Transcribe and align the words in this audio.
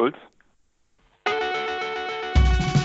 Schulz. 0.00 0.16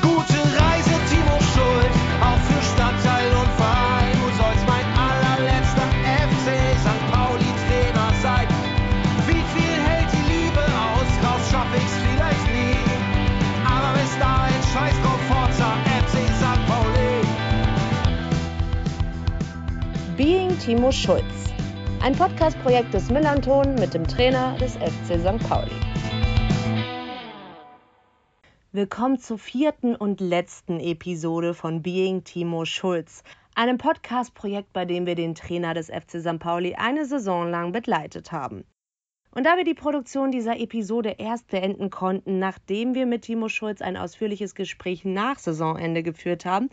Gute 0.02 0.40
Reise, 0.60 0.96
Timo 1.08 1.38
Schulz, 1.56 1.96
auch 2.20 2.42
für 2.44 2.62
Stadtteil 2.76 3.30
und 3.40 3.52
Verein. 3.56 4.12
Du 4.20 4.28
sollst 4.36 4.68
mein 4.68 4.84
allerletzter 5.00 5.88
FC 6.28 6.48
St. 6.84 7.04
Pauli 7.14 7.52
Trainer 7.64 8.12
sein. 8.22 8.48
Wie 9.28 9.44
viel 9.56 9.76
hält 9.88 10.12
die 10.12 10.26
Liebe 10.34 10.60
aus? 10.60 11.08
Raus 11.24 11.44
schaff 11.50 11.72
ich's 11.78 11.96
vielleicht 12.04 12.48
nie. 12.52 12.76
Aber 13.64 13.98
bis 13.98 14.12
dahin 14.20 14.62
scheiß 14.74 14.98
drauf, 15.02 15.22
Forza, 15.30 15.72
FC 16.04 16.20
St. 16.36 16.62
Pauli. 16.68 17.24
Being 20.18 20.60
Timo 20.60 20.92
Schulz. 20.92 21.24
Ein 22.04 22.14
Podcast-Projekt 22.14 22.94
des 22.94 23.10
Millanton 23.10 23.76
mit 23.76 23.94
dem 23.94 24.06
Trainer 24.06 24.58
des 24.58 24.76
FC 24.76 25.18
St. 25.18 25.40
Pauli. 25.48 25.85
Willkommen 28.76 29.18
zur 29.20 29.40
vierten 29.40 29.96
und 29.96 30.20
letzten 30.20 30.82
Episode 30.82 31.54
von 31.54 31.82
Being 31.82 32.26
Timo 32.26 32.66
Schulz, 32.66 33.24
einem 33.56 33.78
Podcast-Projekt, 33.78 34.74
bei 34.74 34.84
dem 34.84 35.06
wir 35.06 35.16
den 35.16 35.34
Trainer 35.34 35.74
des 35.74 35.88
FC 35.88 36.20
St. 36.20 36.40
Pauli 36.40 36.76
eine 36.76 37.06
Saison 37.06 37.50
lang 37.50 37.72
begleitet 37.72 38.34
haben. 38.34 38.66
Und 39.32 39.46
da 39.46 39.56
wir 39.56 39.64
die 39.64 39.76
Produktion 39.76 40.30
dieser 40.30 40.60
Episode 40.60 41.16
erst 41.20 41.48
beenden 41.48 41.90
konnten, 41.90 42.38
nachdem 42.38 42.96
wir 42.96 43.06
mit 43.06 43.22
Timo 43.22 43.48
Schulz 43.48 43.82
ein 43.82 43.96
ausführliches 43.96 44.56
Gespräch 44.56 45.06
nach 45.06 45.40
Saisonende 45.40 46.04
geführt 46.04 46.44
haben, 46.44 46.70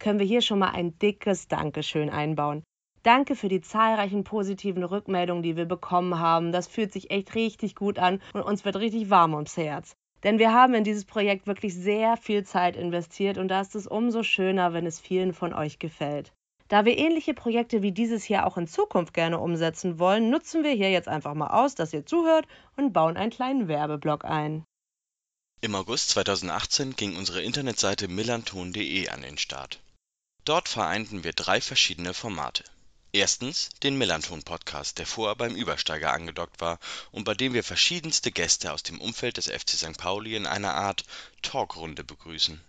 können 0.00 0.18
wir 0.18 0.26
hier 0.26 0.42
schon 0.42 0.58
mal 0.58 0.72
ein 0.72 0.98
dickes 0.98 1.46
Dankeschön 1.46 2.10
einbauen. 2.10 2.64
Danke 3.04 3.36
für 3.36 3.48
die 3.48 3.60
zahlreichen 3.60 4.24
positiven 4.24 4.82
Rückmeldungen, 4.82 5.44
die 5.44 5.56
wir 5.56 5.66
bekommen 5.66 6.18
haben. 6.18 6.50
Das 6.50 6.66
fühlt 6.66 6.92
sich 6.92 7.12
echt 7.12 7.36
richtig 7.36 7.76
gut 7.76 8.00
an 8.00 8.20
und 8.32 8.42
uns 8.42 8.64
wird 8.64 8.74
richtig 8.74 9.08
warm 9.08 9.34
ums 9.34 9.56
Herz. 9.56 9.94
Denn 10.24 10.38
wir 10.38 10.52
haben 10.52 10.74
in 10.74 10.84
dieses 10.84 11.04
Projekt 11.04 11.46
wirklich 11.46 11.74
sehr 11.74 12.16
viel 12.16 12.44
Zeit 12.44 12.76
investiert 12.76 13.38
und 13.38 13.48
da 13.48 13.60
ist 13.60 13.74
es 13.74 13.86
umso 13.86 14.22
schöner, 14.22 14.72
wenn 14.72 14.86
es 14.86 14.98
vielen 14.98 15.34
von 15.34 15.52
euch 15.52 15.78
gefällt. 15.78 16.32
Da 16.68 16.86
wir 16.86 16.96
ähnliche 16.96 17.34
Projekte 17.34 17.82
wie 17.82 17.92
dieses 17.92 18.24
hier 18.24 18.46
auch 18.46 18.56
in 18.56 18.66
Zukunft 18.66 19.12
gerne 19.12 19.38
umsetzen 19.38 19.98
wollen, 19.98 20.30
nutzen 20.30 20.64
wir 20.64 20.72
hier 20.72 20.90
jetzt 20.90 21.08
einfach 21.08 21.34
mal 21.34 21.48
aus, 21.48 21.74
dass 21.74 21.92
ihr 21.92 22.06
zuhört 22.06 22.46
und 22.76 22.94
bauen 22.94 23.18
einen 23.18 23.30
kleinen 23.30 23.68
Werbeblock 23.68 24.24
ein. 24.24 24.64
Im 25.60 25.74
August 25.74 26.10
2018 26.10 26.96
ging 26.96 27.16
unsere 27.16 27.42
Internetseite 27.42 28.08
millanton.de 28.08 29.08
an 29.08 29.22
den 29.22 29.38
Start. 29.38 29.80
Dort 30.44 30.68
vereinten 30.68 31.22
wir 31.22 31.32
drei 31.32 31.60
verschiedene 31.60 32.14
Formate. 32.14 32.64
Erstens 33.14 33.68
den 33.84 33.96
Millanton-Podcast, 33.96 34.98
der 34.98 35.06
vorher 35.06 35.36
beim 35.36 35.54
Übersteiger 35.54 36.12
angedockt 36.12 36.60
war 36.60 36.80
und 37.12 37.22
bei 37.22 37.34
dem 37.34 37.54
wir 37.54 37.62
verschiedenste 37.62 38.32
Gäste 38.32 38.72
aus 38.72 38.82
dem 38.82 39.00
Umfeld 39.00 39.36
des 39.36 39.46
FC 39.46 39.70
St. 39.76 39.96
Pauli 39.96 40.34
in 40.34 40.48
einer 40.48 40.74
Art 40.74 41.04
Talkrunde 41.40 42.02
begrüßen. 42.02 42.60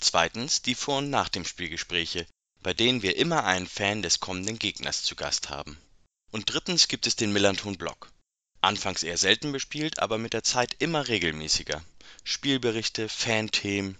Zweitens 0.00 0.62
die 0.62 0.74
Vor- 0.74 0.98
und 0.98 1.10
Nach 1.10 1.28
dem 1.28 1.44
Spielgespräche, 1.44 2.26
bei 2.62 2.72
denen 2.72 3.02
wir 3.02 3.18
immer 3.18 3.44
einen 3.44 3.66
Fan 3.66 4.00
des 4.00 4.20
kommenden 4.20 4.58
Gegners 4.58 5.02
zu 5.02 5.16
Gast 5.16 5.50
haben. 5.50 5.76
Und 6.30 6.50
drittens 6.50 6.88
gibt 6.88 7.06
es 7.06 7.16
den 7.16 7.34
Millanton-Blog. 7.34 8.10
Anfangs 8.62 9.02
eher 9.02 9.18
selten 9.18 9.52
bespielt, 9.52 9.98
aber 9.98 10.16
mit 10.16 10.32
der 10.32 10.44
Zeit 10.44 10.76
immer 10.78 11.08
regelmäßiger. 11.08 11.84
Spielberichte, 12.22 13.10
Fanthemen, 13.10 13.98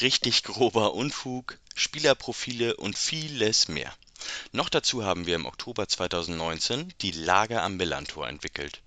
richtig 0.00 0.42
grober 0.44 0.94
Unfug, 0.94 1.58
Spielerprofile 1.74 2.76
und 2.78 2.96
vieles 2.96 3.68
mehr. 3.68 3.94
Noch 4.52 4.68
dazu 4.68 5.04
haben 5.04 5.26
wir 5.26 5.34
im 5.34 5.46
Oktober 5.46 5.88
2019 5.88 6.94
die 7.00 7.12
Lage 7.12 7.62
am 7.62 7.76
Millantor 7.76 8.28
entwickelt. 8.28 8.82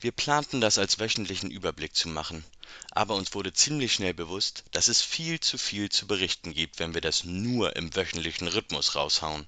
Wir 0.00 0.12
planten 0.12 0.60
das 0.60 0.78
als 0.78 0.98
wöchentlichen 1.00 1.50
Überblick 1.50 1.94
zu 1.94 2.08
machen, 2.08 2.44
aber 2.92 3.16
uns 3.16 3.34
wurde 3.34 3.52
ziemlich 3.52 3.92
schnell 3.92 4.14
bewusst, 4.14 4.64
dass 4.70 4.88
es 4.88 5.02
viel 5.02 5.40
zu 5.40 5.58
viel 5.58 5.90
zu 5.90 6.06
berichten 6.06 6.54
gibt, 6.54 6.78
wenn 6.78 6.94
wir 6.94 7.00
das 7.00 7.24
nur 7.24 7.74
im 7.74 7.94
wöchentlichen 7.94 8.46
Rhythmus 8.46 8.94
raushauen. 8.94 9.46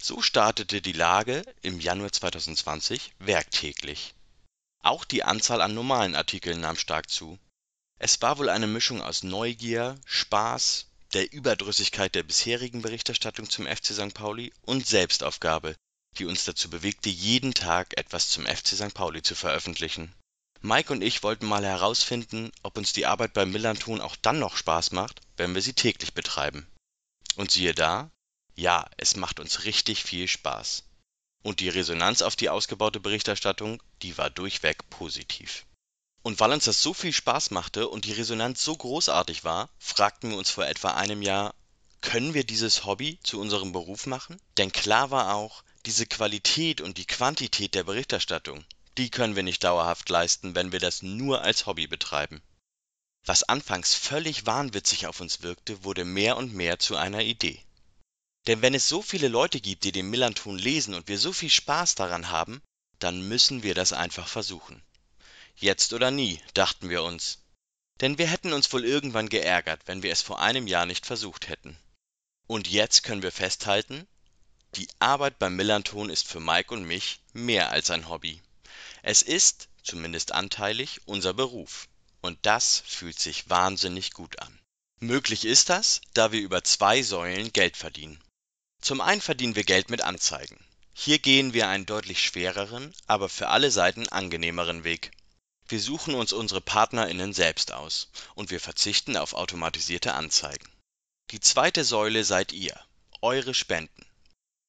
So 0.00 0.22
startete 0.22 0.80
die 0.80 0.92
Lage 0.92 1.42
im 1.60 1.80
Januar 1.80 2.12
2020 2.12 3.12
werktäglich. 3.18 4.14
Auch 4.80 5.04
die 5.04 5.24
Anzahl 5.24 5.60
an 5.60 5.74
normalen 5.74 6.14
Artikeln 6.14 6.60
nahm 6.60 6.76
stark 6.76 7.10
zu. 7.10 7.38
Es 7.98 8.22
war 8.22 8.38
wohl 8.38 8.48
eine 8.48 8.68
Mischung 8.68 9.02
aus 9.02 9.24
Neugier, 9.24 10.00
Spaß 10.06 10.87
der 11.14 11.32
Überdrüssigkeit 11.32 12.14
der 12.14 12.22
bisherigen 12.22 12.82
Berichterstattung 12.82 13.48
zum 13.48 13.66
FC 13.66 13.86
St. 13.86 14.14
Pauli 14.14 14.52
und 14.62 14.86
Selbstaufgabe, 14.86 15.74
die 16.18 16.26
uns 16.26 16.44
dazu 16.44 16.68
bewegte, 16.68 17.08
jeden 17.08 17.54
Tag 17.54 17.96
etwas 17.96 18.28
zum 18.28 18.46
FC 18.46 18.68
St. 18.68 18.94
Pauli 18.94 19.22
zu 19.22 19.34
veröffentlichen. 19.34 20.12
Mike 20.60 20.92
und 20.92 21.02
ich 21.02 21.22
wollten 21.22 21.46
mal 21.46 21.64
herausfinden, 21.64 22.50
ob 22.62 22.76
uns 22.76 22.92
die 22.92 23.06
Arbeit 23.06 23.32
beim 23.32 23.52
Millanton 23.52 24.00
auch 24.00 24.16
dann 24.16 24.38
noch 24.40 24.56
Spaß 24.56 24.90
macht, 24.90 25.20
wenn 25.36 25.54
wir 25.54 25.62
sie 25.62 25.72
täglich 25.72 26.14
betreiben. 26.14 26.66
Und 27.36 27.52
siehe 27.52 27.74
da, 27.74 28.10
ja, 28.56 28.90
es 28.96 29.14
macht 29.14 29.38
uns 29.38 29.64
richtig 29.64 30.02
viel 30.02 30.26
Spaß. 30.26 30.82
Und 31.44 31.60
die 31.60 31.68
Resonanz 31.68 32.22
auf 32.22 32.34
die 32.34 32.48
ausgebaute 32.48 32.98
Berichterstattung, 32.98 33.80
die 34.02 34.18
war 34.18 34.30
durchweg 34.30 34.90
positiv. 34.90 35.64
Und 36.28 36.40
weil 36.40 36.52
uns 36.52 36.66
das 36.66 36.82
so 36.82 36.92
viel 36.92 37.14
Spaß 37.14 37.52
machte 37.52 37.88
und 37.88 38.04
die 38.04 38.12
Resonanz 38.12 38.62
so 38.62 38.76
großartig 38.76 39.44
war, 39.44 39.70
fragten 39.78 40.28
wir 40.28 40.36
uns 40.36 40.50
vor 40.50 40.66
etwa 40.66 40.90
einem 40.90 41.22
Jahr, 41.22 41.54
können 42.02 42.34
wir 42.34 42.44
dieses 42.44 42.84
Hobby 42.84 43.18
zu 43.22 43.40
unserem 43.40 43.72
Beruf 43.72 44.04
machen? 44.04 44.38
Denn 44.58 44.70
klar 44.70 45.10
war 45.10 45.34
auch, 45.34 45.64
diese 45.86 46.04
Qualität 46.04 46.82
und 46.82 46.98
die 46.98 47.06
Quantität 47.06 47.74
der 47.74 47.84
Berichterstattung, 47.84 48.66
die 48.98 49.08
können 49.08 49.36
wir 49.36 49.42
nicht 49.42 49.64
dauerhaft 49.64 50.10
leisten, 50.10 50.54
wenn 50.54 50.70
wir 50.70 50.80
das 50.80 51.00
nur 51.00 51.40
als 51.40 51.64
Hobby 51.64 51.86
betreiben. 51.86 52.42
Was 53.24 53.44
anfangs 53.44 53.94
völlig 53.94 54.44
wahnwitzig 54.44 55.06
auf 55.06 55.22
uns 55.22 55.40
wirkte, 55.40 55.82
wurde 55.82 56.04
mehr 56.04 56.36
und 56.36 56.52
mehr 56.52 56.78
zu 56.78 56.96
einer 56.96 57.22
Idee. 57.22 57.58
Denn 58.46 58.60
wenn 58.60 58.74
es 58.74 58.86
so 58.86 59.00
viele 59.00 59.28
Leute 59.28 59.62
gibt, 59.62 59.82
die 59.84 59.92
den 59.92 60.10
Millanton 60.10 60.58
lesen 60.58 60.92
und 60.92 61.08
wir 61.08 61.18
so 61.18 61.32
viel 61.32 61.48
Spaß 61.48 61.94
daran 61.94 62.28
haben, 62.28 62.60
dann 62.98 63.26
müssen 63.26 63.62
wir 63.62 63.74
das 63.74 63.94
einfach 63.94 64.28
versuchen. 64.28 64.82
Jetzt 65.60 65.92
oder 65.92 66.12
nie, 66.12 66.40
dachten 66.54 66.88
wir 66.88 67.02
uns. 67.02 67.38
Denn 68.00 68.16
wir 68.16 68.28
hätten 68.28 68.52
uns 68.52 68.72
wohl 68.72 68.84
irgendwann 68.84 69.28
geärgert, 69.28 69.82
wenn 69.86 70.04
wir 70.04 70.12
es 70.12 70.22
vor 70.22 70.40
einem 70.40 70.68
Jahr 70.68 70.86
nicht 70.86 71.04
versucht 71.04 71.48
hätten. 71.48 71.76
Und 72.46 72.68
jetzt 72.68 73.02
können 73.02 73.22
wir 73.22 73.32
festhalten, 73.32 74.06
die 74.76 74.88
Arbeit 75.00 75.40
beim 75.40 75.56
Millanton 75.56 76.10
ist 76.10 76.28
für 76.28 76.38
Mike 76.38 76.72
und 76.72 76.84
mich 76.84 77.20
mehr 77.32 77.72
als 77.72 77.90
ein 77.90 78.08
Hobby. 78.08 78.40
Es 79.02 79.22
ist, 79.22 79.68
zumindest 79.82 80.30
anteilig, 80.30 81.00
unser 81.06 81.34
Beruf. 81.34 81.88
Und 82.20 82.38
das 82.42 82.82
fühlt 82.86 83.18
sich 83.18 83.50
wahnsinnig 83.50 84.12
gut 84.12 84.38
an. 84.38 84.60
Möglich 85.00 85.44
ist 85.44 85.70
das, 85.70 86.00
da 86.14 86.30
wir 86.30 86.40
über 86.40 86.62
zwei 86.62 87.02
Säulen 87.02 87.52
Geld 87.52 87.76
verdienen. 87.76 88.22
Zum 88.80 89.00
einen 89.00 89.20
verdienen 89.20 89.56
wir 89.56 89.64
Geld 89.64 89.90
mit 89.90 90.02
Anzeigen. 90.02 90.64
Hier 90.92 91.18
gehen 91.18 91.52
wir 91.52 91.68
einen 91.68 91.86
deutlich 91.86 92.22
schwereren, 92.22 92.94
aber 93.06 93.28
für 93.28 93.48
alle 93.48 93.72
Seiten 93.72 94.08
angenehmeren 94.08 94.84
Weg. 94.84 95.10
Wir 95.68 95.80
suchen 95.80 96.14
uns 96.14 96.32
unsere 96.32 96.62
PartnerInnen 96.62 97.34
selbst 97.34 97.72
aus 97.72 98.08
und 98.34 98.50
wir 98.50 98.58
verzichten 98.58 99.18
auf 99.18 99.34
automatisierte 99.34 100.14
Anzeigen. 100.14 100.66
Die 101.30 101.40
zweite 101.40 101.84
Säule 101.84 102.24
seid 102.24 102.52
ihr, 102.52 102.74
eure 103.20 103.52
Spenden. 103.52 104.06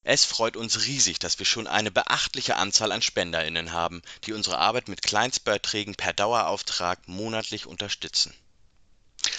Es 0.03 0.25
freut 0.25 0.57
uns 0.57 0.85
riesig, 0.85 1.19
dass 1.19 1.39
wir 1.39 1.45
schon 1.45 1.67
eine 1.67 1.89
beachtliche 1.89 2.57
Anzahl 2.57 2.91
an 2.91 3.01
SpenderInnen 3.01 3.71
haben, 3.71 4.01
die 4.25 4.33
unsere 4.33 4.57
Arbeit 4.57 4.89
mit 4.89 5.01
Kleinstbeiträgen 5.01 5.95
per 5.95 6.11
Dauerauftrag 6.11 7.07
monatlich 7.07 7.65
unterstützen. 7.65 8.33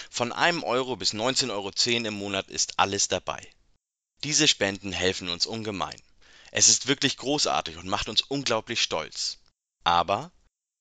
Von 0.09 0.32
einem 0.32 0.62
Euro 0.62 0.97
bis 0.97 1.12
19,10 1.12 1.50
Euro 1.50 1.71
im 2.09 2.15
Monat 2.15 2.48
ist 2.48 2.78
alles 2.78 3.09
dabei. 3.09 3.47
Diese 4.25 4.48
Spenden 4.48 4.92
helfen 4.92 5.28
uns 5.28 5.44
ungemein. 5.44 6.00
Es 6.53 6.69
ist 6.69 6.87
wirklich 6.87 7.19
großartig 7.19 7.77
und 7.77 7.87
macht 7.87 8.09
uns 8.09 8.22
unglaublich 8.22 8.83
stolz. 8.83 9.39
Aber 9.84 10.30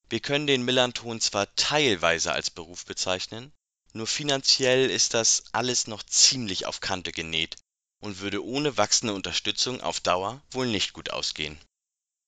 wir 0.10 0.20
können 0.20 0.48
den 0.48 0.64
Millanton 0.64 1.22
zwar 1.22 1.54
teilweise 1.56 2.32
als 2.32 2.50
Beruf 2.50 2.86
bezeichnen, 2.86 3.52
nur 3.94 4.08
finanziell 4.08 4.90
ist 4.90 5.14
das 5.14 5.44
alles 5.52 5.88
noch 5.88 6.04
ziemlich 6.04 6.66
auf 6.66 6.80
Kante 6.80 7.12
genäht 7.12 7.58
und 8.00 8.20
würde 8.20 8.44
ohne 8.44 8.78
wachsende 8.78 9.14
Unterstützung 9.14 9.82
auf 9.82 10.00
Dauer 10.00 10.42
wohl 10.52 10.68
nicht 10.68 10.94
gut 10.94 11.10
ausgehen. 11.12 11.60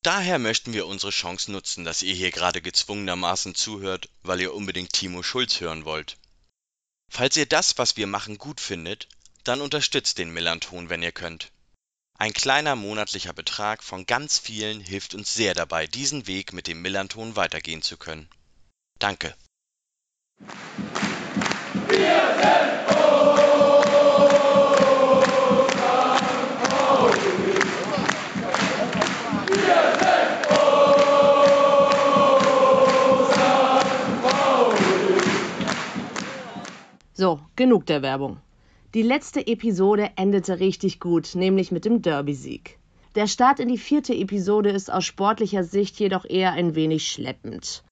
Daher 0.03 0.39
möchten 0.39 0.73
wir 0.73 0.87
unsere 0.87 1.11
Chance 1.11 1.51
nutzen, 1.51 1.85
dass 1.85 2.01
ihr 2.01 2.15
hier 2.15 2.31
gerade 2.31 2.61
gezwungenermaßen 2.61 3.53
zuhört, 3.53 4.09
weil 4.23 4.41
ihr 4.41 4.53
unbedingt 4.53 4.93
Timo 4.93 5.21
Schulz 5.21 5.59
hören 5.59 5.85
wollt. 5.85 6.17
Falls 7.09 7.37
ihr 7.37 7.45
das, 7.45 7.77
was 7.77 7.97
wir 7.97 8.07
machen, 8.07 8.37
gut 8.39 8.59
findet, 8.59 9.07
dann 9.43 9.61
unterstützt 9.61 10.17
den 10.17 10.31
Millanton, 10.31 10.89
wenn 10.89 11.03
ihr 11.03 11.11
könnt. 11.11 11.51
Ein 12.21 12.33
kleiner 12.33 12.75
monatlicher 12.75 13.33
Betrag 13.33 13.81
von 13.81 14.05
ganz 14.05 14.37
vielen 14.37 14.79
hilft 14.79 15.15
uns 15.15 15.33
sehr 15.33 15.55
dabei, 15.55 15.87
diesen 15.87 16.27
Weg 16.27 16.53
mit 16.53 16.67
dem 16.67 16.79
Millanton 16.83 17.35
weitergehen 17.35 17.81
zu 17.81 17.97
können. 17.97 18.29
Danke. 18.99 19.33
genug 37.55 37.87
der 37.87 38.03
Werbung. 38.03 38.39
Die 38.93 39.03
letzte 39.03 39.47
Episode 39.47 40.11
endete 40.17 40.59
richtig 40.59 40.99
gut, 40.99 41.33
nämlich 41.33 41.71
mit 41.71 41.85
dem 41.85 42.01
Derby-Sieg. 42.01 42.77
Der 43.15 43.25
Start 43.25 43.61
in 43.61 43.69
die 43.69 43.77
vierte 43.77 44.13
Episode 44.13 44.69
ist 44.69 44.91
aus 44.91 45.05
sportlicher 45.05 45.63
Sicht 45.63 45.97
jedoch 45.97 46.25
eher 46.25 46.51
ein 46.51 46.75
wenig 46.75 47.09
schleppend. 47.09 47.85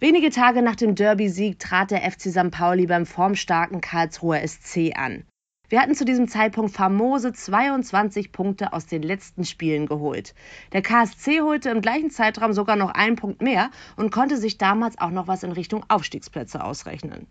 Wenige 0.00 0.30
Tage 0.30 0.62
nach 0.62 0.74
dem 0.74 0.96
Derby-Sieg 0.96 1.60
trat 1.60 1.92
der 1.92 2.02
FC 2.02 2.32
St. 2.32 2.50
Pauli 2.50 2.86
beim 2.86 3.06
formstarken 3.06 3.80
Karlsruher 3.80 4.44
SC 4.44 4.90
an. 4.96 5.24
Wir 5.68 5.80
hatten 5.80 5.94
zu 5.94 6.04
diesem 6.04 6.26
Zeitpunkt 6.26 6.72
famose 6.72 7.32
22 7.32 8.32
Punkte 8.32 8.72
aus 8.72 8.86
den 8.86 9.02
letzten 9.04 9.44
Spielen 9.44 9.86
geholt. 9.86 10.34
Der 10.72 10.82
KSC 10.82 11.42
holte 11.42 11.70
im 11.70 11.80
gleichen 11.80 12.10
Zeitraum 12.10 12.54
sogar 12.54 12.74
noch 12.74 12.90
einen 12.90 13.14
Punkt 13.14 13.40
mehr 13.40 13.70
und 13.94 14.10
konnte 14.10 14.36
sich 14.36 14.58
damals 14.58 14.98
auch 14.98 15.10
noch 15.10 15.28
was 15.28 15.44
in 15.44 15.52
Richtung 15.52 15.84
Aufstiegsplätze 15.86 16.64
ausrechnen. 16.64 17.28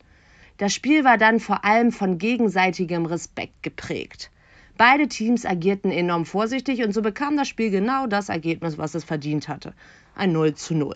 Das 0.60 0.74
Spiel 0.74 1.06
war 1.06 1.18
dann 1.18 1.40
vor 1.40 1.64
allem 1.64 1.94
von 1.94 2.18
gegenseitigem 2.18 3.06
Respekt 3.06 3.64
geprägt. 3.64 4.30
Beide 4.78 5.08
Teams 5.08 5.46
agierten 5.46 5.90
enorm 5.90 6.26
vorsichtig 6.26 6.84
und 6.84 6.94
so 6.94 7.02
bekam 7.02 7.38
das 7.38 7.48
Spiel 7.48 7.72
genau 7.72 8.08
das 8.08 8.28
Ergebnis, 8.28 8.78
was 8.78 8.94
es 8.94 9.06
verdient 9.06 9.48
hatte. 9.48 9.74
Ein 10.16 10.34
0 10.34 10.56
zu 10.56 10.76
0. 10.76 10.96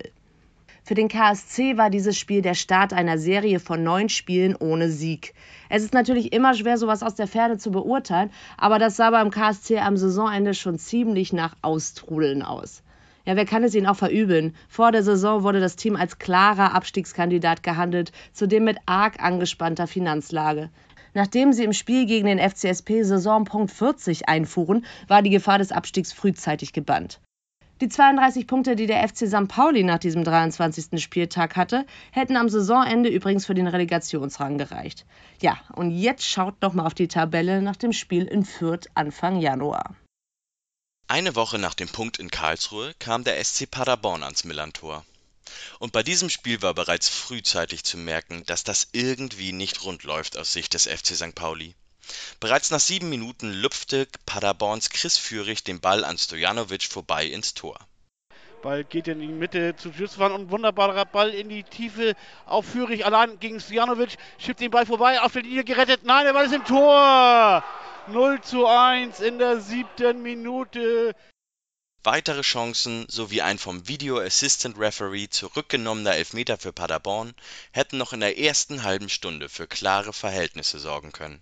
Für 0.84 0.96
den 0.96 1.08
KSC 1.08 1.78
war 1.78 1.90
dieses 1.90 2.20
Spiel 2.20 2.42
der 2.42 2.56
Start 2.56 2.92
einer 2.92 3.18
Serie 3.18 3.62
von 3.62 3.82
neun 3.84 4.10
Spielen 4.10 4.58
ohne 4.58 4.90
Sieg. 4.90 5.34
Es 5.70 5.82
ist 5.82 5.94
natürlich 5.94 6.34
immer 6.34 6.56
schwer, 6.56 6.78
sowas 6.78 7.02
aus 7.02 7.16
der 7.16 7.28
Ferne 7.28 7.58
zu 7.58 7.72
beurteilen, 7.72 8.32
aber 8.58 8.80
das 8.80 8.98
sah 8.98 9.12
beim 9.12 9.32
KSC 9.32 9.80
am 9.80 9.96
Saisonende 9.96 10.56
schon 10.56 10.78
ziemlich 10.78 11.32
nach 11.32 11.56
Austrudeln 11.62 12.42
aus. 12.42 12.83
Ja, 13.26 13.38
wer 13.38 13.46
kann 13.46 13.64
es 13.64 13.74
ihnen 13.74 13.88
auch 13.88 13.96
verübeln? 13.96 14.54
Vor 14.68 14.92
der 14.92 15.02
Saison 15.02 15.44
wurde 15.44 15.62
das 15.62 15.78
Team 15.78 15.96
als 15.96 16.20
klarer 16.20 16.76
Abstiegskandidat 16.76 17.64
gehandelt, 17.64 18.12
zudem 18.34 18.66
mit 18.66 18.78
arg 18.86 19.24
angespannter 19.24 19.88
Finanzlage. 19.88 20.70
Nachdem 21.14 21.54
sie 21.54 21.64
im 21.64 21.72
Spiel 21.74 22.06
gegen 22.06 22.28
den 22.28 22.40
FCSP 22.40 23.04
Saisonpunkt 23.04 23.72
40 23.72 24.28
einfuhren, 24.28 24.86
war 25.08 25.22
die 25.22 25.30
Gefahr 25.30 25.58
des 25.58 25.72
Abstiegs 25.72 26.12
frühzeitig 26.12 26.74
gebannt. 26.74 27.22
Die 27.82 27.88
32 27.88 28.46
Punkte, 28.46 28.76
die 28.76 28.88
der 28.88 29.08
FC 29.08 29.28
St. 29.28 29.48
Pauli 29.48 29.84
nach 29.84 30.00
diesem 30.00 30.24
23. 30.24 31.02
Spieltag 31.02 31.56
hatte, 31.56 31.86
hätten 32.12 32.36
am 32.36 32.50
Saisonende 32.50 33.10
übrigens 33.10 33.46
für 33.46 33.56
den 33.56 33.68
Relegationsrang 33.68 34.58
gereicht. 34.58 35.06
Ja, 35.42 35.58
und 35.76 35.92
jetzt 35.92 36.26
schaut 36.26 36.56
doch 36.60 36.74
mal 36.74 36.86
auf 36.86 36.94
die 36.94 37.08
Tabelle 37.08 37.62
nach 37.62 37.76
dem 37.76 37.94
Spiel 37.94 38.26
in 38.26 38.44
Fürth 38.44 38.90
Anfang 38.96 39.38
Januar. 39.38 39.96
Eine 41.08 41.36
Woche 41.36 41.60
nach 41.60 41.74
dem 41.74 41.90
Punkt 41.90 42.18
in 42.18 42.32
Karlsruhe 42.32 42.94
kam 42.98 43.24
der 43.24 43.44
SC 43.44 43.70
Paderborn 43.70 44.24
ans 44.24 44.46
Millantor. 44.46 45.06
Und 45.80 45.92
bei 45.92 46.02
diesem 46.02 46.30
Spiel 46.30 46.62
war 46.62 46.74
bereits 46.74 47.10
frühzeitig 47.10 47.84
zu 47.84 47.98
merken, 47.98 48.46
dass 48.46 48.64
das 48.64 48.88
irgendwie 48.94 49.52
nicht 49.52 49.84
rund 49.84 50.04
läuft 50.04 50.38
aus 50.38 50.54
Sicht 50.54 50.74
des 50.74 50.88
FC 50.88 51.16
St. 51.16 51.36
Pauli. 51.36 51.76
Bereits 52.40 52.72
nach 52.72 52.80
sieben 52.80 53.10
Minuten 53.10 53.52
lupfte 53.52 54.08
Paderborns 54.26 54.90
Chris 54.90 55.18
Führig 55.18 55.64
den 55.64 55.82
Ball 55.82 56.04
an 56.04 56.18
Stojanovic 56.18 56.84
vorbei 56.84 57.26
ins 57.28 57.54
Tor. 57.54 57.78
Ball 58.62 58.86
geht 58.86 59.10
in 59.10 59.20
die 59.20 59.28
Mitte 59.28 59.76
zu 59.76 59.90
Justwan 59.90 60.32
und 60.32 60.50
wunderbarer 60.50 61.06
Ball 61.06 61.32
in 61.32 61.50
die 61.50 61.64
Tiefe 61.64 62.16
auf 62.46 62.66
Führig 62.66 63.06
allein 63.06 63.40
gegen 63.40 63.60
Stojanovic. 63.60 64.16
Schiebt 64.38 64.62
den 64.62 64.72
Ball 64.72 64.86
vorbei, 64.86 65.22
auf 65.22 65.34
der 65.34 65.44
Linie 65.44 65.66
gerettet. 65.66 66.06
Nein, 66.06 66.26
der 66.26 66.34
Ball 66.34 66.46
ist 66.46 66.54
im 66.54 66.64
Tor. 66.64 67.64
0 68.08 68.42
zu 68.42 68.68
1 68.68 69.22
in 69.22 69.40
der 69.40 69.62
siebten 69.62 70.22
Minute. 70.22 71.16
Weitere 72.04 72.42
Chancen 72.42 73.06
sowie 73.08 73.42
ein 73.42 73.58
vom 73.58 73.88
Video 73.88 74.20
Assistant 74.20 74.78
Referee 74.78 75.30
zurückgenommener 75.30 76.16
Elfmeter 76.16 76.58
für 76.58 76.74
Paderborn 76.74 77.34
hätten 77.72 77.98
noch 77.98 78.12
in 78.12 78.20
der 78.20 78.38
ersten 78.38 78.84
halben 78.84 79.08
Stunde 79.08 79.48
für 79.48 79.68
klare 79.68 80.12
Verhältnisse 80.12 80.80
sorgen 80.80 81.14
können. 81.14 81.42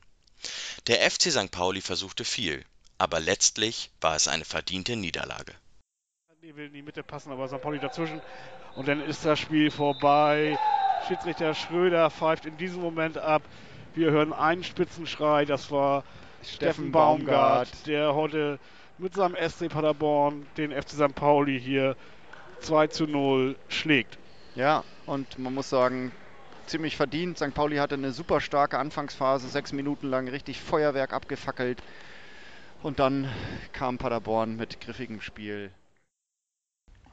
Der 0.85 1.09
FC 1.09 1.31
St. 1.31 1.49
Pauli 1.49 1.81
versuchte 1.81 2.25
viel, 2.25 2.63
aber 2.99 3.19
letztlich 3.19 3.89
war 3.99 4.15
es 4.15 4.27
eine 4.27 4.45
verdiente 4.45 4.95
Niederlage. 4.95 5.55
Die 6.43 6.55
will 6.55 6.67
in 6.67 6.73
die 6.73 6.83
Mitte 6.83 7.01
passen, 7.01 7.31
aber 7.31 7.47
St. 7.47 7.61
Pauli 7.61 7.79
dazwischen. 7.79 8.21
Und 8.75 8.87
dann 8.87 9.01
ist 9.01 9.25
das 9.25 9.39
Spiel 9.39 9.71
vorbei. 9.71 10.59
Schiedsrichter 11.07 11.55
Schröder 11.55 12.11
pfeift 12.11 12.45
in 12.45 12.57
diesem 12.57 12.81
Moment 12.81 13.17
ab. 13.17 13.41
Wir 13.95 14.11
hören 14.11 14.31
einen 14.31 14.63
Spitzenschrei, 14.63 15.45
das 15.45 15.71
war 15.71 16.03
Steffen 16.43 16.91
Baumgart, 16.91 17.87
der 17.87 18.15
heute 18.15 18.59
mit 18.97 19.13
seinem 19.13 19.35
SC 19.35 19.69
Paderborn 19.69 20.45
den 20.57 20.71
FC 20.71 20.89
St. 20.91 21.15
Pauli 21.15 21.59
hier 21.59 21.95
2 22.59 22.87
zu 22.87 23.07
0 23.07 23.55
schlägt. 23.67 24.17
Ja, 24.55 24.83
und 25.05 25.39
man 25.39 25.53
muss 25.53 25.69
sagen, 25.69 26.11
ziemlich 26.67 26.97
verdient. 26.97 27.37
St. 27.37 27.53
Pauli 27.53 27.77
hatte 27.77 27.95
eine 27.95 28.11
super 28.11 28.41
starke 28.41 28.77
Anfangsphase, 28.77 29.47
sechs 29.47 29.73
Minuten 29.73 30.07
lang 30.09 30.27
richtig 30.27 30.59
Feuerwerk 30.59 31.13
abgefackelt. 31.13 31.81
Und 32.83 32.99
dann 32.99 33.29
kam 33.73 33.97
Paderborn 33.97 34.55
mit 34.55 34.81
griffigem 34.81 35.21
Spiel 35.21 35.71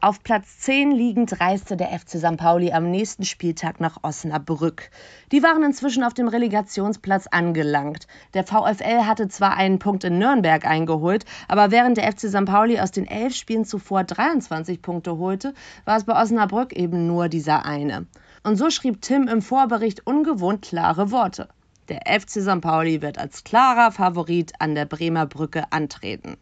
auf 0.01 0.23
Platz 0.23 0.61
10 0.61 0.93
liegend 0.93 1.41
reiste 1.41 1.77
der 1.77 1.89
FC 1.89 2.19
St. 2.19 2.37
Pauli 2.37 2.71
am 2.71 2.89
nächsten 2.89 3.25
Spieltag 3.25 3.81
nach 3.81 3.99
Osnabrück. 4.03 4.91
Die 5.33 5.43
waren 5.43 5.65
inzwischen 5.65 6.05
auf 6.05 6.15
dem 6.15 6.29
Relegationsplatz 6.29 7.27
angelangt. 7.27 8.07
Der 8.33 8.45
VfL 8.45 9.07
hatte 9.07 9.27
zwar 9.27 9.57
einen 9.57 9.81
Punkt 9.81 10.05
in 10.05 10.19
Nürnberg 10.19 10.65
eingeholt, 10.65 11.25
aber 11.49 11.73
während 11.73 11.97
der 11.97 12.13
FC 12.13 12.29
St. 12.29 12.45
Pauli 12.45 12.79
aus 12.79 12.93
den 12.93 13.09
elf 13.09 13.35
Spielen 13.35 13.65
zuvor 13.65 14.05
23 14.05 14.81
Punkte 14.83 15.19
holte, 15.19 15.53
war 15.85 15.97
es 15.97 16.05
bei 16.05 16.21
Osnabrück 16.21 16.73
eben 16.75 17.09
nur 17.09 17.29
dieser 17.29 17.67
eine. 17.67 18.07
Und 18.45 18.55
so 18.55 18.71
schrieb 18.71 19.03
Tim 19.03 19.27
im 19.27 19.43
Vorbericht 19.43 20.07
ungewohnt 20.07 20.63
klare 20.63 21.11
Worte. 21.11 21.49
Der 21.89 22.03
FC 22.07 22.41
St. 22.41 22.61
Pauli 22.61 23.03
wird 23.03 23.19
als 23.19 23.43
klarer 23.43 23.91
Favorit 23.91 24.53
an 24.61 24.77
der 24.77 24.85
Bremer 24.85 25.27
Brücke 25.27 25.65
antreten. 25.73 26.37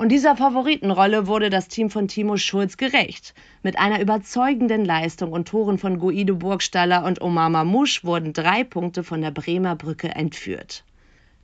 Und 0.00 0.08
dieser 0.08 0.34
Favoritenrolle 0.34 1.26
wurde 1.26 1.50
das 1.50 1.68
Team 1.68 1.90
von 1.90 2.08
Timo 2.08 2.38
Schulz 2.38 2.78
gerecht. 2.78 3.34
Mit 3.62 3.78
einer 3.78 4.00
überzeugenden 4.00 4.82
Leistung 4.82 5.30
und 5.30 5.48
Toren 5.48 5.76
von 5.76 5.98
Guido 5.98 6.36
Burgstaller 6.36 7.04
und 7.04 7.20
Omar 7.20 7.50
Mamouche 7.50 8.02
wurden 8.02 8.32
drei 8.32 8.64
Punkte 8.64 9.04
von 9.04 9.20
der 9.20 9.30
Bremer 9.30 9.76
Brücke 9.76 10.08
entführt. 10.08 10.84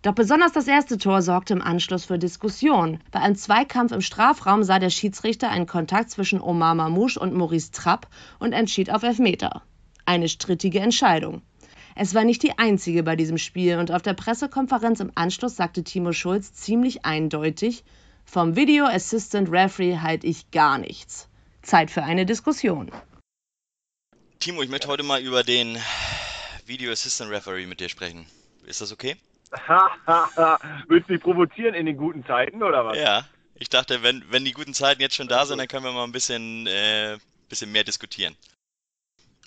Doch 0.00 0.14
besonders 0.14 0.53
das 0.53 0.69
erste 0.69 0.97
Tor 0.97 1.20
sorgte 1.20 1.53
im 1.53 1.61
Anschluss 1.61 2.06
für 2.06 2.19
Diskussion. 2.19 3.00
Bei 3.11 3.20
einem 3.20 3.37
Zweikampf 3.37 3.93
im 3.93 4.00
Strafraum 4.00 4.62
sah 4.62 4.79
der 4.79 4.88
Schiedsrichter 4.88 5.50
einen 5.50 5.67
Kontakt 5.67 6.08
zwischen 6.08 6.41
Omar 6.41 6.75
Mamouche 6.75 7.20
und 7.20 7.35
Maurice 7.35 7.72
Trapp 7.72 8.08
und 8.39 8.55
entschied 8.55 8.91
auf 8.91 9.03
Elfmeter. 9.03 9.60
Eine 10.06 10.31
strittige 10.31 10.81
Entscheidung. 10.81 11.43
Es 11.94 12.15
war 12.15 12.25
nicht 12.25 12.43
die 12.43 12.56
einzige 12.56 13.03
bei 13.03 13.17
diesem 13.17 13.36
Spiel 13.36 13.77
und 13.77 13.93
auf 13.93 14.01
der 14.01 14.15
Pressekonferenz 14.15 15.01
im 15.01 15.13
Anschluss 15.15 15.56
sagte 15.56 15.84
Timo 15.84 16.13
Schulz 16.13 16.55
ziemlich 16.55 17.05
eindeutig, 17.05 17.84
vom 18.26 18.56
Video 18.56 18.84
Assistant 18.84 19.50
Referee 19.50 19.98
halte 19.98 20.26
ich 20.26 20.50
gar 20.50 20.78
nichts. 20.78 21.28
Zeit 21.62 21.90
für 21.90 22.02
eine 22.02 22.26
Diskussion. 22.26 22.92
Timo, 24.40 24.62
ich 24.62 24.68
möchte 24.68 24.88
heute 24.88 25.02
mal 25.02 25.22
über 25.22 25.42
den 25.42 25.78
Video 26.66 26.92
Assistant 26.92 27.30
Referee 27.30 27.66
mit 27.66 27.80
dir 27.80 27.88
sprechen. 27.88 28.26
Ist 28.66 28.80
das 28.80 28.92
okay? 28.92 29.16
Willst 30.88 31.08
du 31.08 31.12
mich 31.14 31.22
provozieren 31.22 31.74
in 31.74 31.86
den 31.86 31.96
guten 31.96 32.24
Zeiten 32.26 32.62
oder 32.62 32.84
was? 32.84 32.98
Ja, 32.98 33.24
ich 33.54 33.70
dachte, 33.70 34.02
wenn, 34.02 34.24
wenn 34.30 34.44
die 34.44 34.52
guten 34.52 34.74
Zeiten 34.74 35.00
jetzt 35.00 35.14
schon 35.14 35.28
da 35.28 35.46
sind, 35.46 35.58
dann 35.58 35.68
können 35.68 35.84
wir 35.84 35.92
mal 35.92 36.04
ein 36.04 36.12
bisschen, 36.12 36.66
äh, 36.66 37.16
bisschen 37.48 37.72
mehr 37.72 37.84
diskutieren. 37.84 38.36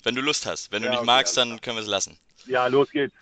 Wenn 0.02 0.14
du 0.14 0.22
Lust 0.22 0.46
hast. 0.46 0.72
Wenn 0.72 0.82
du 0.82 0.86
ja, 0.86 0.92
nicht 0.92 1.00
okay, 1.00 1.06
magst, 1.06 1.36
dann 1.36 1.60
können 1.60 1.76
wir 1.76 1.82
es 1.82 1.88
lassen. 1.88 2.18
Ja, 2.46 2.66
los 2.66 2.90
geht's. 2.90 3.14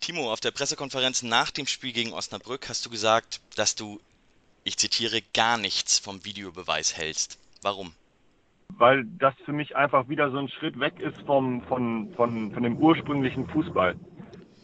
Timo, 0.00 0.32
auf 0.32 0.40
der 0.40 0.50
Pressekonferenz 0.50 1.22
nach 1.22 1.50
dem 1.50 1.66
Spiel 1.66 1.92
gegen 1.92 2.12
Osnabrück 2.12 2.68
hast 2.68 2.84
du 2.86 2.90
gesagt, 2.90 3.40
dass 3.56 3.74
du, 3.74 4.00
ich 4.64 4.76
zitiere, 4.76 5.20
gar 5.34 5.58
nichts 5.58 5.98
vom 5.98 6.24
Videobeweis 6.24 6.96
hältst. 6.96 7.38
Warum? 7.62 7.92
Weil 8.76 9.04
das 9.18 9.34
für 9.44 9.52
mich 9.52 9.76
einfach 9.76 10.08
wieder 10.08 10.30
so 10.30 10.38
ein 10.38 10.48
Schritt 10.48 10.78
weg 10.78 11.00
ist 11.00 11.20
vom, 11.26 11.62
von, 11.62 12.12
von, 12.14 12.52
von 12.52 12.62
dem 12.62 12.76
ursprünglichen 12.76 13.48
Fußball. 13.48 13.96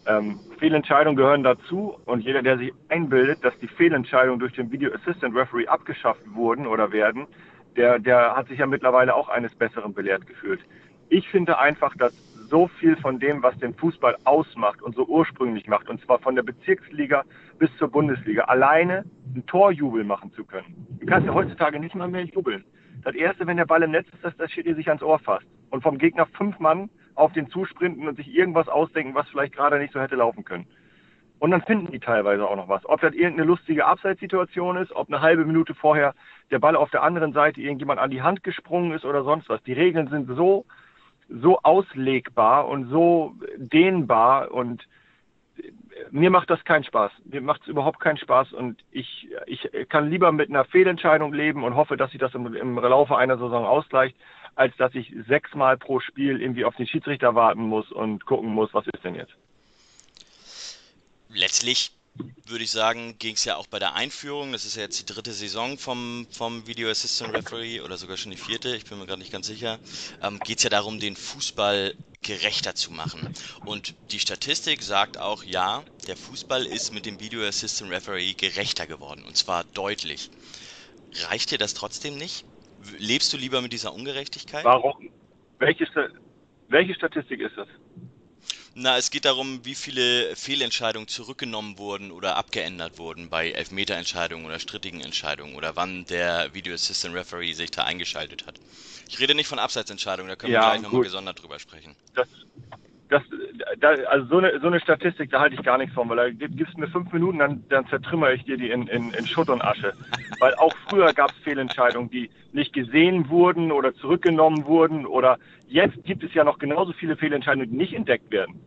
Ähm, 0.06 0.40
Fehlentscheidungen 0.58 1.16
gehören 1.16 1.44
dazu 1.44 1.96
und 2.06 2.22
jeder, 2.22 2.42
der 2.42 2.58
sich 2.58 2.72
einbildet, 2.88 3.44
dass 3.44 3.56
die 3.60 3.68
Fehlentscheidungen 3.68 4.40
durch 4.40 4.52
den 4.52 4.70
Video 4.72 4.92
Assistant 4.92 5.34
Referee 5.34 5.68
abgeschafft 5.68 6.22
wurden 6.26 6.66
oder 6.66 6.90
werden, 6.90 7.26
der, 7.76 7.98
der 7.98 8.34
hat 8.36 8.48
sich 8.48 8.58
ja 8.58 8.66
mittlerweile 8.66 9.14
auch 9.14 9.28
eines 9.28 9.54
Besseren 9.54 9.94
belehrt 9.94 10.26
gefühlt. 10.26 10.60
Ich 11.08 11.28
finde 11.28 11.58
einfach, 11.58 11.96
dass 11.96 12.12
so 12.52 12.68
viel 12.78 12.96
von 12.96 13.18
dem, 13.18 13.42
was 13.42 13.58
den 13.60 13.72
Fußball 13.74 14.14
ausmacht 14.24 14.82
und 14.82 14.94
so 14.94 15.06
ursprünglich 15.06 15.66
macht, 15.68 15.88
und 15.88 16.02
zwar 16.02 16.18
von 16.18 16.34
der 16.34 16.42
Bezirksliga 16.42 17.24
bis 17.58 17.74
zur 17.78 17.88
Bundesliga, 17.88 18.44
alleine 18.44 19.04
einen 19.32 19.46
Torjubel 19.46 20.04
machen 20.04 20.30
zu 20.32 20.44
können. 20.44 20.86
Du 21.00 21.06
kannst 21.06 21.26
ja 21.26 21.32
heutzutage 21.32 21.80
nicht 21.80 21.94
mal 21.94 22.08
mehr 22.08 22.24
jubeln. 22.24 22.62
Das 23.04 23.14
erste, 23.14 23.46
wenn 23.46 23.56
der 23.56 23.64
Ball 23.64 23.82
im 23.82 23.90
Netz 23.90 24.06
ist, 24.12 24.22
dass 24.22 24.36
der 24.36 24.48
Schiri 24.48 24.74
sich 24.74 24.88
ans 24.88 25.02
Ohr 25.02 25.18
fasst 25.18 25.46
und 25.70 25.82
vom 25.82 25.96
Gegner 25.96 26.26
fünf 26.26 26.58
Mann 26.58 26.90
auf 27.14 27.32
den 27.32 27.48
zusprinten 27.48 28.06
und 28.06 28.16
sich 28.16 28.28
irgendwas 28.28 28.68
ausdenken, 28.68 29.14
was 29.14 29.26
vielleicht 29.30 29.54
gerade 29.54 29.78
nicht 29.78 29.94
so 29.94 30.00
hätte 30.00 30.16
laufen 30.16 30.44
können. 30.44 30.66
Und 31.38 31.52
dann 31.52 31.62
finden 31.62 31.90
die 31.90 32.00
teilweise 32.00 32.46
auch 32.46 32.54
noch 32.54 32.68
was. 32.68 32.84
Ob 32.84 33.00
das 33.00 33.14
irgendeine 33.14 33.48
lustige 33.48 33.86
Abseitssituation 33.86 34.76
ist, 34.76 34.92
ob 34.92 35.08
eine 35.08 35.22
halbe 35.22 35.46
Minute 35.46 35.74
vorher 35.74 36.14
der 36.50 36.58
Ball 36.58 36.76
auf 36.76 36.90
der 36.90 37.02
anderen 37.02 37.32
Seite 37.32 37.62
irgendjemand 37.62 37.98
an 37.98 38.10
die 38.10 38.22
Hand 38.22 38.44
gesprungen 38.44 38.92
ist 38.92 39.06
oder 39.06 39.24
sonst 39.24 39.48
was. 39.48 39.62
Die 39.62 39.72
Regeln 39.72 40.08
sind 40.08 40.28
so 40.36 40.66
so 41.40 41.58
auslegbar 41.62 42.68
und 42.68 42.90
so 42.90 43.34
dehnbar 43.56 44.50
und 44.50 44.86
mir 46.10 46.30
macht 46.30 46.50
das 46.50 46.64
keinen 46.64 46.84
Spaß. 46.84 47.12
Mir 47.24 47.40
macht 47.40 47.62
es 47.62 47.68
überhaupt 47.68 48.00
keinen 48.00 48.16
Spaß 48.16 48.52
und 48.52 48.82
ich, 48.90 49.28
ich 49.46 49.68
kann 49.88 50.10
lieber 50.10 50.32
mit 50.32 50.50
einer 50.50 50.64
Fehlentscheidung 50.64 51.32
leben 51.32 51.64
und 51.64 51.76
hoffe, 51.76 51.96
dass 51.96 52.10
sich 52.10 52.20
das 52.20 52.34
im, 52.34 52.54
im 52.54 52.78
Laufe 52.78 53.16
einer 53.16 53.38
Saison 53.38 53.64
ausgleicht, 53.64 54.16
als 54.54 54.76
dass 54.76 54.94
ich 54.94 55.12
sechsmal 55.28 55.76
pro 55.76 56.00
Spiel 56.00 56.40
irgendwie 56.40 56.64
auf 56.64 56.76
den 56.76 56.86
Schiedsrichter 56.86 57.34
warten 57.34 57.62
muss 57.62 57.90
und 57.90 58.26
gucken 58.26 58.50
muss, 58.50 58.74
was 58.74 58.86
ist 58.86 59.04
denn 59.04 59.14
jetzt. 59.14 59.34
Letztlich 61.28 61.92
würde 62.52 62.64
ich 62.64 62.70
sagen, 62.70 63.16
ging 63.18 63.34
es 63.34 63.44
ja 63.44 63.56
auch 63.56 63.66
bei 63.66 63.78
der 63.78 63.94
Einführung, 63.94 64.52
das 64.52 64.66
ist 64.66 64.76
ja 64.76 64.82
jetzt 64.82 65.00
die 65.00 65.12
dritte 65.12 65.32
Saison 65.32 65.78
vom, 65.78 66.26
vom 66.30 66.66
Video 66.66 66.90
Assistant 66.90 67.34
Referee 67.34 67.80
oder 67.80 67.96
sogar 67.96 68.16
schon 68.16 68.30
die 68.30 68.36
vierte, 68.36 68.76
ich 68.76 68.84
bin 68.84 68.98
mir 68.98 69.06
gerade 69.06 69.20
nicht 69.20 69.32
ganz 69.32 69.46
sicher, 69.46 69.78
ähm, 70.22 70.38
geht 70.40 70.58
es 70.58 70.64
ja 70.64 70.70
darum, 70.70 71.00
den 71.00 71.16
Fußball 71.16 71.94
gerechter 72.22 72.74
zu 72.74 72.92
machen. 72.92 73.32
Und 73.64 73.94
die 74.12 74.20
Statistik 74.20 74.82
sagt 74.82 75.18
auch, 75.18 75.44
ja, 75.44 75.82
der 76.06 76.16
Fußball 76.16 76.66
ist 76.66 76.92
mit 76.92 77.06
dem 77.06 77.20
Video 77.20 77.42
Assistant 77.42 77.90
Referee 77.90 78.34
gerechter 78.34 78.86
geworden 78.86 79.24
und 79.26 79.36
zwar 79.36 79.64
deutlich. 79.64 80.30
Reicht 81.28 81.50
dir 81.50 81.58
das 81.58 81.74
trotzdem 81.74 82.16
nicht? 82.16 82.44
Lebst 82.98 83.32
du 83.32 83.38
lieber 83.38 83.62
mit 83.62 83.72
dieser 83.72 83.94
Ungerechtigkeit? 83.94 84.64
Warum? 84.64 85.10
Welche, 85.58 85.86
welche 86.68 86.94
Statistik 86.94 87.40
ist 87.40 87.56
das? 87.56 87.68
Na, 88.74 88.96
es 88.96 89.10
geht 89.10 89.26
darum, 89.26 89.64
wie 89.66 89.74
viele 89.74 90.34
Fehlentscheidungen 90.34 91.06
zurückgenommen 91.06 91.76
wurden 91.76 92.10
oder 92.10 92.36
abgeändert 92.36 92.98
wurden 92.98 93.28
bei 93.28 93.50
Elfmeterentscheidungen 93.50 94.46
oder 94.46 94.58
strittigen 94.58 95.02
Entscheidungen 95.02 95.56
oder 95.56 95.76
wann 95.76 96.06
der 96.06 96.54
Video 96.54 96.72
Assistant 96.72 97.14
Referee 97.14 97.52
sich 97.52 97.70
da 97.70 97.84
eingeschaltet 97.84 98.46
hat. 98.46 98.60
Ich 99.08 99.18
rede 99.18 99.34
nicht 99.34 99.48
von 99.48 99.58
Abseitsentscheidungen, 99.58 100.30
da 100.30 100.36
können 100.36 100.54
ja, 100.54 100.60
wir 100.62 100.70
gleich 100.70 100.80
nochmal 100.80 101.02
gesondert 101.02 101.42
drüber 101.42 101.58
sprechen. 101.58 101.94
Das, 102.14 102.28
das, 103.12 103.22
da, 103.78 103.90
also 104.08 104.26
so 104.26 104.38
eine, 104.38 104.58
so 104.60 104.66
eine 104.68 104.80
Statistik, 104.80 105.30
da 105.30 105.40
halte 105.40 105.54
ich 105.54 105.62
gar 105.62 105.76
nichts 105.76 105.94
von, 105.94 106.08
weil 106.08 106.16
da 106.16 106.46
gibst 106.48 106.74
du 106.74 106.80
mir 106.80 106.88
fünf 106.88 107.12
Minuten, 107.12 107.38
dann, 107.38 107.64
dann 107.68 107.86
zertrümmer 107.88 108.32
ich 108.32 108.44
dir 108.44 108.56
die 108.56 108.70
in, 108.70 108.86
in, 108.86 109.12
in 109.12 109.26
Schutt 109.26 109.50
und 109.50 109.62
Asche. 109.62 109.92
weil 110.40 110.54
auch 110.54 110.74
früher 110.88 111.12
gab 111.12 111.30
es 111.30 111.36
Fehlentscheidungen, 111.38 112.10
die 112.10 112.30
nicht 112.52 112.72
gesehen 112.72 113.28
wurden 113.28 113.70
oder 113.70 113.94
zurückgenommen 113.94 114.64
wurden 114.64 115.06
oder 115.06 115.38
jetzt 115.68 116.02
gibt 116.04 116.24
es 116.24 116.32
ja 116.34 116.42
noch 116.42 116.58
genauso 116.58 116.92
viele 116.92 117.16
Fehlentscheidungen, 117.16 117.70
die 117.70 117.76
nicht 117.76 117.94
entdeckt 117.94 118.30
werden. 118.30 118.60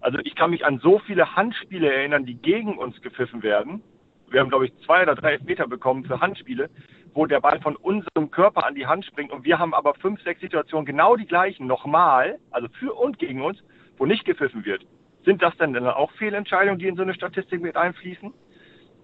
Also 0.00 0.18
ich 0.22 0.36
kann 0.36 0.50
mich 0.50 0.64
an 0.64 0.78
so 0.78 1.00
viele 1.00 1.34
Handspiele 1.34 1.92
erinnern, 1.92 2.24
die 2.24 2.34
gegen 2.34 2.78
uns 2.78 3.00
gepfiffen 3.02 3.42
werden. 3.42 3.82
Wir 4.30 4.40
haben, 4.40 4.48
glaube 4.48 4.66
ich, 4.66 4.72
zwei 4.84 5.02
oder 5.02 5.16
drei 5.16 5.38
Meter 5.38 5.66
bekommen 5.66 6.04
für 6.04 6.20
Handspiele, 6.20 6.70
wo 7.14 7.26
der 7.26 7.40
Ball 7.40 7.60
von 7.60 7.74
unserem 7.74 8.30
Körper 8.30 8.64
an 8.64 8.74
die 8.74 8.86
Hand 8.86 9.04
springt 9.04 9.32
und 9.32 9.44
wir 9.44 9.58
haben 9.58 9.74
aber 9.74 9.94
fünf, 9.94 10.22
sechs 10.22 10.40
Situationen 10.40 10.86
genau 10.86 11.16
die 11.16 11.26
gleichen 11.26 11.66
nochmal, 11.66 12.38
also 12.50 12.68
für 12.78 12.92
und 12.94 13.18
gegen 13.18 13.42
uns, 13.42 13.58
wo 13.98 14.06
nicht 14.06 14.24
gepfiffen 14.24 14.64
wird. 14.64 14.86
Sind 15.24 15.42
das 15.42 15.56
denn 15.58 15.72
dann 15.72 15.86
auch 15.86 16.10
Fehlentscheidungen, 16.12 16.78
die 16.78 16.88
in 16.88 16.96
so 16.96 17.02
eine 17.02 17.14
Statistik 17.14 17.60
mit 17.60 17.76
einfließen? 17.76 18.32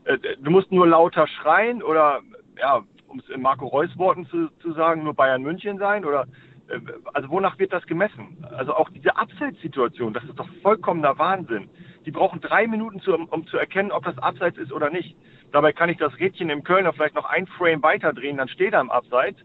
Äh, 0.05 0.19
du 0.39 0.51
musst 0.51 0.73
nur 0.73 0.87
lauter 0.87 1.27
schreien 1.27 1.83
oder, 1.83 2.21
ja, 2.59 2.83
um 3.09 3.19
es 3.19 3.29
in 3.29 3.43
Marco 3.43 3.67
Reus 3.67 3.97
Worten 3.99 4.27
zu, 4.27 4.49
zu 4.61 4.73
sagen, 4.73 5.05
nur 5.05 5.15
Bayern 5.15 5.43
München 5.43 5.79
sein 5.79 6.05
oder 6.05 6.27
äh, 6.69 6.79
also 7.13 7.29
wonach 7.31 7.59
wird 7.59 7.73
das 7.73 7.87
gemessen? 7.87 8.45
Also 8.57 8.75
auch 8.75 8.89
diese 8.91 9.17
Abseitssituation, 9.17 10.13
das 10.15 10.25
ist 10.25 10.39
doch 10.39 10.49
vollkommener 10.63 11.19
Wahnsinn. 11.19 11.69
Die 12.07 12.11
brauchen 12.11 12.41
drei 12.41 12.67
Minuten, 12.67 13.01
zu, 13.01 13.15
um 13.15 13.47
zu 13.47 13.57
erkennen, 13.57 13.91
ob 13.91 14.05
das 14.05 14.19
Abseits 14.19 14.59
ist 14.59 14.73
oder 14.73 14.91
nicht. 14.91 15.17
Dabei 15.53 15.73
kann 15.73 15.89
ich 15.89 15.99
das 15.99 16.19
Rädchen 16.19 16.51
im 16.51 16.65
Kölner 16.65 16.93
vielleicht 16.93 17.15
noch 17.15 17.27
ein 17.27 17.47
Frame 17.47 17.83
weiter 17.83 18.13
drehen, 18.13 18.37
dann 18.37 18.49
steht 18.49 18.75
er 18.75 18.81
im 18.81 18.91
Abseits. 18.91 19.39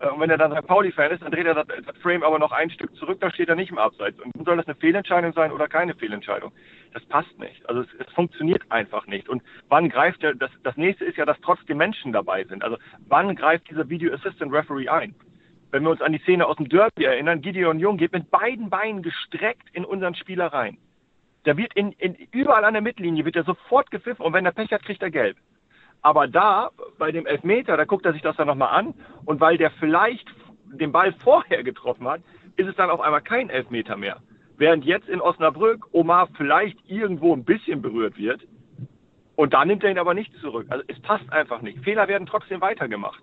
Äh, 0.00 0.08
und 0.08 0.20
wenn 0.20 0.30
er 0.30 0.38
dann 0.38 0.52
St. 0.52 0.66
Pauli-Fan 0.66 1.12
ist, 1.12 1.22
dann 1.22 1.30
dreht 1.30 1.46
er 1.46 1.54
das, 1.54 1.66
das, 1.66 1.96
Frame 1.98 2.22
aber 2.22 2.38
noch 2.38 2.52
ein 2.52 2.70
Stück 2.70 2.94
zurück, 2.96 3.18
da 3.20 3.30
steht 3.30 3.48
er 3.48 3.56
nicht 3.56 3.70
im 3.70 3.78
Abseits. 3.78 4.18
Und 4.18 4.32
soll 4.44 4.56
das 4.56 4.66
eine 4.66 4.74
Fehlentscheidung 4.74 5.32
sein 5.32 5.52
oder 5.52 5.68
keine 5.68 5.94
Fehlentscheidung? 5.94 6.52
Das 6.92 7.04
passt 7.06 7.38
nicht. 7.38 7.68
Also 7.68 7.82
es, 7.82 7.88
es 7.98 8.12
funktioniert 8.14 8.62
einfach 8.70 9.06
nicht. 9.06 9.28
Und 9.28 9.42
wann 9.68 9.88
greift 9.88 10.22
der, 10.22 10.34
das, 10.34 10.50
das 10.62 10.76
nächste 10.76 11.04
ist 11.04 11.16
ja, 11.16 11.24
dass 11.24 11.40
trotzdem 11.42 11.76
Menschen 11.76 12.12
dabei 12.12 12.44
sind. 12.44 12.64
Also 12.64 12.78
wann 13.08 13.36
greift 13.36 13.70
dieser 13.70 13.88
Video 13.88 14.12
Assistant 14.12 14.52
Referee 14.52 14.88
ein? 14.88 15.14
Wenn 15.70 15.84
wir 15.84 15.90
uns 15.90 16.02
an 16.02 16.12
die 16.12 16.18
Szene 16.18 16.46
aus 16.46 16.56
dem 16.56 16.68
Derby 16.68 17.04
erinnern, 17.04 17.42
Gideon 17.42 17.78
Jung 17.78 17.96
geht 17.96 18.12
mit 18.12 18.30
beiden 18.30 18.70
Beinen 18.70 19.02
gestreckt 19.02 19.68
in 19.72 19.84
unseren 19.84 20.16
Spieler 20.16 20.46
rein. 20.46 20.78
Da 21.44 21.56
wird 21.56 21.74
in, 21.74 21.92
in, 21.92 22.16
überall 22.32 22.64
an 22.64 22.74
der 22.74 22.82
Mittellinie 22.82 23.24
wird 23.24 23.36
er 23.36 23.44
sofort 23.44 23.90
gepfiffen 23.90 24.24
und 24.24 24.32
wenn 24.32 24.44
er 24.44 24.52
Pech 24.52 24.72
hat, 24.72 24.82
kriegt 24.82 25.02
er 25.02 25.10
gelb. 25.10 25.36
Aber 26.02 26.28
da, 26.28 26.70
bei 26.98 27.12
dem 27.12 27.26
Elfmeter, 27.26 27.76
da 27.76 27.84
guckt 27.84 28.06
er 28.06 28.12
sich 28.12 28.22
das 28.22 28.36
dann 28.36 28.46
nochmal 28.46 28.76
an 28.76 28.94
und 29.24 29.40
weil 29.40 29.58
der 29.58 29.70
vielleicht 29.72 30.26
den 30.72 30.92
Ball 30.92 31.12
vorher 31.12 31.62
getroffen 31.62 32.08
hat, 32.08 32.22
ist 32.56 32.68
es 32.68 32.76
dann 32.76 32.90
auf 32.90 33.00
einmal 33.00 33.22
kein 33.22 33.50
Elfmeter 33.50 33.96
mehr. 33.96 34.18
Während 34.56 34.84
jetzt 34.84 35.08
in 35.08 35.20
Osnabrück 35.20 35.86
Omar 35.92 36.28
vielleicht 36.36 36.78
irgendwo 36.88 37.34
ein 37.34 37.44
bisschen 37.44 37.82
berührt 37.82 38.18
wird 38.18 38.42
und 39.36 39.52
da 39.52 39.64
nimmt 39.64 39.84
er 39.84 39.90
ihn 39.90 39.98
aber 39.98 40.14
nicht 40.14 40.34
zurück. 40.40 40.66
Also 40.68 40.84
es 40.86 41.00
passt 41.00 41.30
einfach 41.32 41.62
nicht. 41.62 41.82
Fehler 41.84 42.08
werden 42.08 42.26
trotzdem 42.26 42.60
weitergemacht 42.60 43.22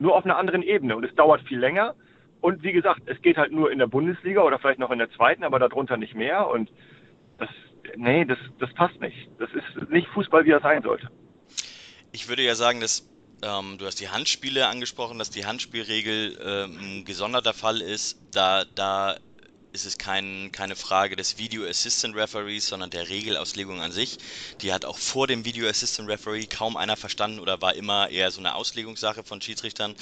nur 0.00 0.16
auf 0.16 0.24
einer 0.24 0.38
anderen 0.38 0.62
Ebene. 0.62 0.96
Und 0.96 1.04
es 1.04 1.14
dauert 1.14 1.42
viel 1.42 1.58
länger. 1.58 1.94
Und 2.40 2.62
wie 2.62 2.72
gesagt, 2.72 3.02
es 3.06 3.20
geht 3.22 3.36
halt 3.36 3.52
nur 3.52 3.70
in 3.70 3.78
der 3.78 3.86
Bundesliga 3.86 4.42
oder 4.42 4.58
vielleicht 4.58 4.78
noch 4.80 4.90
in 4.90 4.98
der 4.98 5.10
zweiten, 5.10 5.44
aber 5.44 5.58
darunter 5.58 5.96
nicht 5.98 6.14
mehr. 6.14 6.48
Und 6.48 6.72
das, 7.38 7.50
nee, 7.96 8.24
das, 8.24 8.38
das 8.58 8.72
passt 8.74 9.00
nicht. 9.00 9.28
Das 9.38 9.50
ist 9.52 9.90
nicht 9.90 10.08
Fußball, 10.08 10.44
wie 10.46 10.50
er 10.50 10.60
sein 10.60 10.82
sollte. 10.82 11.08
Ich 12.12 12.28
würde 12.28 12.42
ja 12.42 12.54
sagen, 12.54 12.80
dass 12.80 13.04
ähm, 13.42 13.78
du 13.78 13.86
hast 13.86 14.00
die 14.00 14.08
Handspiele 14.08 14.66
angesprochen, 14.66 15.18
dass 15.18 15.30
die 15.30 15.46
Handspielregel 15.46 16.38
ähm, 16.42 16.78
ein 16.78 17.04
gesonderter 17.04 17.54
Fall 17.54 17.80
ist. 17.80 18.16
Da, 18.32 18.64
da 18.64 19.16
ist 19.72 19.86
es 19.86 19.98
kein, 19.98 20.50
keine 20.52 20.76
Frage 20.76 21.16
des 21.16 21.38
Video 21.38 21.64
Assistant 21.64 22.16
Referees, 22.16 22.66
sondern 22.66 22.90
der 22.90 23.08
Regelauslegung 23.08 23.80
an 23.80 23.92
sich. 23.92 24.18
Die 24.60 24.72
hat 24.72 24.84
auch 24.84 24.98
vor 24.98 25.26
dem 25.26 25.44
Video 25.44 25.68
Assistant 25.68 26.08
Referee 26.08 26.46
kaum 26.46 26.76
einer 26.76 26.96
verstanden 26.96 27.38
oder 27.38 27.62
war 27.62 27.74
immer 27.74 28.10
eher 28.10 28.30
so 28.30 28.40
eine 28.40 28.54
Auslegungssache 28.54 29.22
von 29.22 29.40
Schiedsrichtern. 29.40 29.94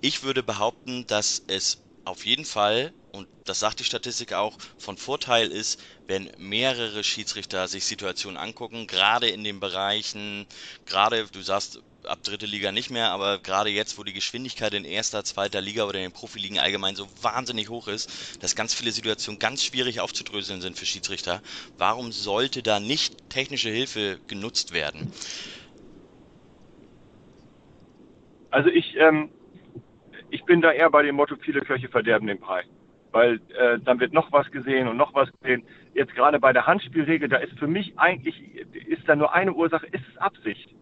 Ich 0.00 0.22
würde 0.22 0.42
behaupten, 0.42 1.06
dass 1.06 1.42
es 1.46 1.78
auf 2.04 2.24
jeden 2.24 2.44
Fall, 2.44 2.92
und 3.12 3.28
das 3.44 3.58
sagt 3.60 3.80
die 3.80 3.84
Statistik 3.84 4.32
auch, 4.32 4.56
von 4.78 4.96
Vorteil 4.96 5.50
ist, 5.50 5.82
wenn 6.06 6.30
mehrere 6.36 7.04
Schiedsrichter 7.04 7.68
sich 7.68 7.84
Situationen 7.84 8.36
angucken, 8.36 8.86
gerade 8.86 9.28
in 9.28 9.44
den 9.44 9.60
Bereichen, 9.60 10.46
gerade, 10.86 11.26
du 11.28 11.42
sagst, 11.42 11.80
ab 12.04 12.22
dritte 12.22 12.46
Liga 12.46 12.72
nicht 12.72 12.90
mehr, 12.90 13.10
aber 13.10 13.38
gerade 13.38 13.70
jetzt, 13.70 13.98
wo 13.98 14.04
die 14.04 14.12
Geschwindigkeit 14.12 14.72
in 14.74 14.84
erster, 14.84 15.24
zweiter 15.24 15.60
Liga 15.60 15.84
oder 15.84 15.98
in 15.98 16.06
den 16.06 16.12
Profiligen 16.12 16.58
allgemein 16.58 16.96
so 16.96 17.08
wahnsinnig 17.20 17.68
hoch 17.68 17.88
ist, 17.88 18.38
dass 18.40 18.54
ganz 18.54 18.72
viele 18.74 18.92
Situationen 18.92 19.38
ganz 19.38 19.62
schwierig 19.62 20.00
aufzudröseln 20.00 20.60
sind 20.62 20.78
für 20.78 20.86
Schiedsrichter, 20.86 21.42
warum 21.76 22.12
sollte 22.12 22.62
da 22.62 22.80
nicht 22.80 23.16
technische 23.28 23.70
Hilfe 23.70 24.20
genutzt 24.26 24.72
werden? 24.72 25.12
Also 28.50 28.68
ich, 28.70 28.96
ähm, 28.96 29.30
ich 30.30 30.44
bin 30.44 30.60
da 30.60 30.72
eher 30.72 30.90
bei 30.90 31.02
dem 31.02 31.16
Motto, 31.16 31.36
viele 31.36 31.60
Köche 31.60 31.88
verderben 31.88 32.26
den 32.26 32.38
Brei. 32.38 32.64
Weil 33.12 33.40
äh, 33.58 33.78
dann 33.80 33.98
wird 33.98 34.12
noch 34.12 34.30
was 34.32 34.48
gesehen 34.50 34.86
und 34.86 34.96
noch 34.96 35.14
was 35.14 35.30
gesehen. 35.40 35.64
Jetzt 35.94 36.14
gerade 36.14 36.38
bei 36.38 36.52
der 36.52 36.66
Handspielregel, 36.66 37.28
da 37.28 37.38
ist 37.38 37.58
für 37.58 37.66
mich 37.66 37.98
eigentlich, 37.98 38.40
ist 38.86 39.08
da 39.08 39.16
nur 39.16 39.34
eine 39.34 39.52
Ursache, 39.52 39.86
ist 39.86 40.04
es 40.08 40.16
Absicht. 40.18 40.72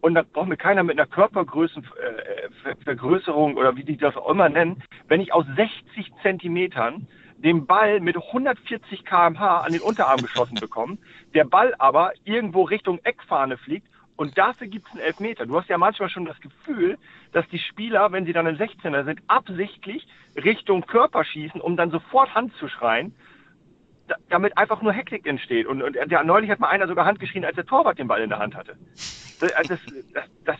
Und 0.00 0.14
da 0.14 0.22
braucht 0.22 0.48
mir 0.48 0.56
keiner 0.56 0.82
mit 0.82 0.98
einer 0.98 1.06
Körpergrößenvergrößerung 1.06 3.56
oder 3.56 3.76
wie 3.76 3.84
die 3.84 3.96
das 3.96 4.16
auch 4.16 4.28
immer 4.28 4.48
nennen, 4.48 4.82
wenn 5.08 5.20
ich 5.20 5.32
aus 5.32 5.46
60 5.56 6.10
Zentimetern 6.22 7.06
den 7.36 7.66
Ball 7.66 8.00
mit 8.00 8.16
140 8.16 9.04
kmh 9.04 9.60
an 9.60 9.72
den 9.72 9.80
Unterarm 9.80 10.20
geschossen 10.20 10.56
bekomme, 10.56 10.98
der 11.34 11.44
Ball 11.44 11.72
aber 11.78 12.12
irgendwo 12.24 12.62
Richtung 12.62 12.98
Eckfahne 13.04 13.56
fliegt 13.56 13.86
und 14.16 14.38
dafür 14.38 14.68
gibt 14.68 14.86
es 14.86 14.92
einen 14.92 15.02
Elfmeter. 15.02 15.46
Du 15.46 15.58
hast 15.58 15.68
ja 15.68 15.78
manchmal 15.78 16.08
schon 16.08 16.24
das 16.24 16.40
Gefühl, 16.40 16.98
dass 17.32 17.48
die 17.48 17.58
Spieler, 17.58 18.12
wenn 18.12 18.24
sie 18.24 18.32
dann 18.32 18.46
im 18.46 18.56
16er 18.56 19.04
sind, 19.04 19.20
absichtlich 19.26 20.06
Richtung 20.36 20.86
Körper 20.86 21.24
schießen, 21.24 21.60
um 21.60 21.76
dann 21.76 21.90
sofort 21.90 22.34
Hand 22.34 22.54
zu 22.56 22.68
schreien, 22.68 23.14
damit 24.28 24.56
einfach 24.56 24.82
nur 24.82 24.92
Hektik 24.92 25.26
entsteht. 25.26 25.66
Und, 25.66 25.82
und 25.82 25.94
der, 25.94 26.22
neulich 26.22 26.50
hat 26.50 26.60
mal 26.60 26.68
einer 26.68 26.86
sogar 26.86 27.06
Hand 27.06 27.18
geschrien, 27.18 27.44
als 27.44 27.56
der 27.56 27.66
Torwart 27.66 27.98
den 27.98 28.06
Ball 28.06 28.22
in 28.22 28.28
der 28.28 28.38
Hand 28.38 28.54
hatte. 28.54 28.76
Das, 29.40 29.50
das, 29.66 29.80
das, 30.44 30.58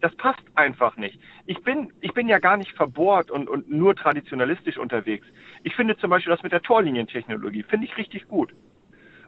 das, 0.00 0.16
passt 0.16 0.42
einfach 0.54 0.96
nicht. 0.96 1.20
Ich 1.46 1.62
bin, 1.62 1.92
ich 2.00 2.12
bin 2.14 2.28
ja 2.28 2.38
gar 2.38 2.56
nicht 2.56 2.72
verbohrt 2.72 3.30
und, 3.30 3.48
und 3.48 3.70
nur 3.70 3.94
traditionalistisch 3.94 4.76
unterwegs. 4.76 5.26
Ich 5.62 5.76
finde 5.76 5.96
zum 5.98 6.10
Beispiel 6.10 6.32
das 6.32 6.42
mit 6.42 6.52
der 6.52 6.62
Torlinientechnologie, 6.62 7.62
finde 7.62 7.86
ich 7.86 7.96
richtig 7.96 8.26
gut. 8.26 8.52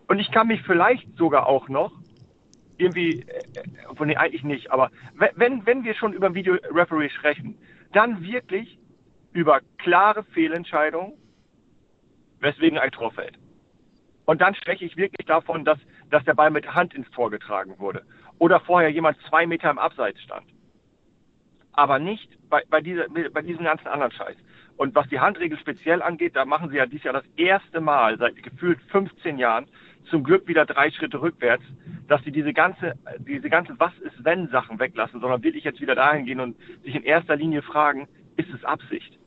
Und 0.09 0.19
ich 0.19 0.33
kann 0.33 0.49
mich 0.49 0.63
vielleicht 0.63 1.17
sogar 1.17 1.47
auch 1.47 1.69
noch 1.69 1.93
irgendwie, 2.81 3.21
äh, 3.23 4.05
nee, 4.05 4.17
eigentlich 4.17 4.45
nicht, 4.45 4.71
aber 4.73 4.91
wenn, 5.37 5.67
wenn 5.67 5.85
wir 5.85 5.95
schon 5.95 6.13
über 6.13 6.35
Video-Referee 6.35 7.11
sprechen, 7.11 7.59
dann 7.93 8.23
wirklich 8.23 8.79
über 9.33 9.61
klare 9.79 10.25
Fehlentscheidungen, 10.25 11.15
weswegen 12.41 12.79
ein 12.79 12.91
Tor 12.91 13.13
fällt. 13.13 13.39
Und 14.27 14.41
dann 14.41 14.55
spreche 14.55 14.85
ich 14.85 14.97
wirklich 14.97 15.27
davon, 15.27 15.65
dass, 15.65 15.79
dass 16.11 16.25
der 16.25 16.35
Ball 16.35 16.51
mit 16.51 16.75
Hand 16.75 16.95
ins 16.95 17.11
Tor 17.11 17.31
getragen 17.31 17.79
wurde. 17.79 18.03
Oder 18.39 18.61
vorher 18.61 18.91
jemand 18.91 19.19
zwei 19.29 19.47
Meter 19.47 19.71
im 19.71 19.79
Abseits 19.79 20.21
stand. 20.23 20.47
aber 21.73 21.99
nicht 21.99 22.29
bei, 22.49 22.63
bei, 22.69 22.81
dieser, 22.81 23.07
bei 23.09 23.43
diesem 23.43 23.65
ganzen 23.65 23.89
anderen 23.89 24.13
Scheiß. 24.13 24.37
Und 24.77 24.95
was 24.95 25.09
die 25.09 25.21
Handregel 25.21 25.59
speziell 25.59 26.03
angeht, 26.03 26.37
da 26.37 26.45
machen 26.45 26.71
sie 26.71 26.77
ja 26.77 26.87
dieses 26.87 27.05
Jahr 27.05 27.15
das 27.15 27.27
erste 27.37 27.81
Mal 27.81 28.19
seit 28.19 28.43
gefühlt 28.43 28.81
15 28.91 29.39
Jahren 29.39 29.67
zum 30.05 30.25
Glück 30.25 30.47
wieder 30.49 30.67
drei 30.67 30.91
Schritte 30.91 31.21
rückwärts, 31.21 31.65
dass 32.09 32.23
sie 32.25 32.33
diese 32.33 32.53
ganze, 32.53 32.95
diese 33.19 33.49
ganze 33.51 33.79
Was 33.79 33.97
ist 33.99 34.25
wenn 34.25 34.49
Sachen 34.49 34.79
weglassen, 34.79 35.21
sondern 35.21 35.43
wirklich 35.43 35.65
jetzt 35.65 35.81
wieder 35.81 35.95
dahin 35.95 36.27
gehen 36.27 36.41
und 36.41 36.57
sich 36.83 36.95
in 36.95 37.03
erster 37.03 37.37
Linie 37.37 37.63
fragen, 37.63 38.09
ist 38.37 38.53
es 38.53 38.65
Absicht? 38.65 39.19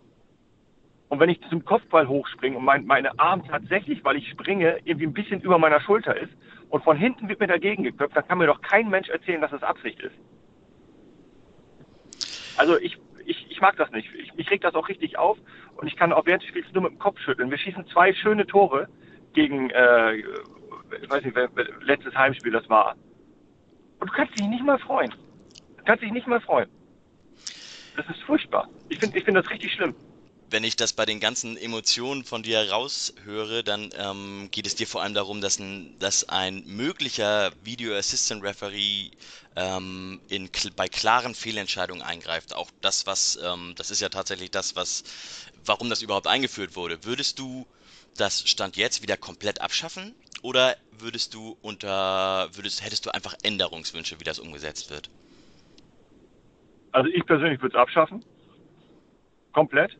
Und 1.09 1.19
wenn 1.19 1.29
ich 1.29 1.39
zum 1.49 1.63
Kopfball 1.63 2.07
hochspringe 2.07 2.57
und 2.57 2.65
mein, 2.65 2.85
meine 2.85 3.19
Arm 3.19 3.45
tatsächlich, 3.45 4.03
weil 4.03 4.15
ich 4.15 4.27
springe, 4.29 4.79
irgendwie 4.83 5.05
ein 5.05 5.13
bisschen 5.13 5.41
über 5.41 5.59
meiner 5.59 5.79
Schulter 5.79 6.19
ist 6.19 6.33
und 6.69 6.83
von 6.83 6.97
hinten 6.97 7.29
wird 7.29 7.39
mir 7.39 7.45
dagegen 7.45 7.83
geköpft, 7.83 8.15
dann 8.15 8.27
kann 8.27 8.39
mir 8.39 8.47
doch 8.47 8.61
kein 8.61 8.89
Mensch 8.89 9.09
erzählen, 9.09 9.39
dass 9.39 9.51
es 9.51 9.61
Absicht 9.61 9.99
ist. 9.99 10.15
Also 12.57 12.79
ich, 12.79 12.97
ich, 13.25 13.45
ich 13.49 13.61
mag 13.61 13.75
das 13.77 13.91
nicht. 13.91 14.09
Ich, 14.15 14.33
mich 14.33 14.49
regt 14.49 14.63
das 14.63 14.73
auch 14.75 14.89
richtig 14.89 15.17
auf 15.19 15.37
und 15.75 15.87
ich 15.87 15.95
kann 15.95 16.13
auch 16.13 16.25
während 16.25 16.41
des 16.41 16.49
Spiels 16.49 16.65
nur 16.73 16.83
mit 16.83 16.93
dem 16.93 16.99
Kopf 16.99 17.19
schütteln. 17.19 17.51
Wir 17.51 17.59
schießen 17.59 17.85
zwei 17.87 18.13
schöne 18.13 18.47
Tore 18.47 18.87
gegen, 19.33 19.69
äh, 19.69 20.23
ich 21.01 21.09
weiß 21.09 21.23
nicht, 21.23 21.35
wer, 21.35 21.49
letztes 21.81 22.15
Heimspiel 22.15 22.51
das 22.51 22.67
war. 22.69 22.95
Und 23.99 24.09
du 24.09 24.13
kannst 24.13 24.37
dich 24.37 24.47
nicht 24.47 24.63
mal 24.63 24.79
freuen. 24.79 25.13
Du 25.77 25.83
kannst 25.85 26.03
dich 26.03 26.11
nicht 26.11 26.27
mal 26.27 26.41
freuen. 26.41 26.69
Das 27.95 28.07
ist 28.09 28.21
furchtbar. 28.23 28.67
Ich 28.89 28.99
finde 28.99 29.17
ich 29.17 29.23
find 29.23 29.37
das 29.37 29.49
richtig 29.49 29.73
schlimm 29.73 29.95
wenn 30.53 30.63
ich 30.63 30.75
das 30.75 30.93
bei 30.93 31.05
den 31.05 31.19
ganzen 31.19 31.57
Emotionen 31.57 32.23
von 32.23 32.43
dir 32.43 32.69
raushöre, 32.69 33.63
dann 33.63 33.89
ähm, 33.97 34.49
geht 34.51 34.67
es 34.67 34.75
dir 34.75 34.85
vor 34.85 35.01
allem 35.01 35.15
darum, 35.15 35.41
dass 35.41 35.57
ein, 35.57 35.97
dass 35.97 36.29
ein 36.29 36.63
möglicher 36.67 37.51
Video 37.63 37.95
Assistant 37.95 38.43
Referee 38.43 39.09
ähm, 39.55 40.21
in, 40.29 40.49
bei 40.75 40.87
klaren 40.87 41.33
Fehlentscheidungen 41.33 42.03
eingreift. 42.03 42.53
Auch 42.53 42.69
das, 42.81 43.07
was, 43.07 43.39
ähm, 43.43 43.73
das 43.75 43.89
ist 43.89 43.99
ja 43.99 44.09
tatsächlich 44.09 44.51
das, 44.51 44.75
was, 44.75 45.03
warum 45.65 45.89
das 45.89 46.03
überhaupt 46.03 46.27
eingeführt 46.27 46.75
wurde. 46.75 47.03
Würdest 47.03 47.39
du 47.39 47.65
das 48.17 48.47
Stand 48.47 48.77
jetzt 48.77 49.01
wieder 49.01 49.17
komplett 49.17 49.61
abschaffen? 49.61 50.15
Oder 50.41 50.75
würdest 50.99 51.33
du 51.33 51.57
unter, 51.61 52.49
würdest, 52.53 52.83
hättest 52.85 53.05
du 53.05 53.13
einfach 53.13 53.33
Änderungswünsche, 53.43 54.19
wie 54.19 54.23
das 54.23 54.39
umgesetzt 54.39 54.89
wird? 54.89 55.09
Also 56.91 57.09
ich 57.09 57.25
persönlich 57.25 57.61
würde 57.61 57.75
es 57.75 57.81
abschaffen. 57.81 58.23
Komplett. 59.51 59.97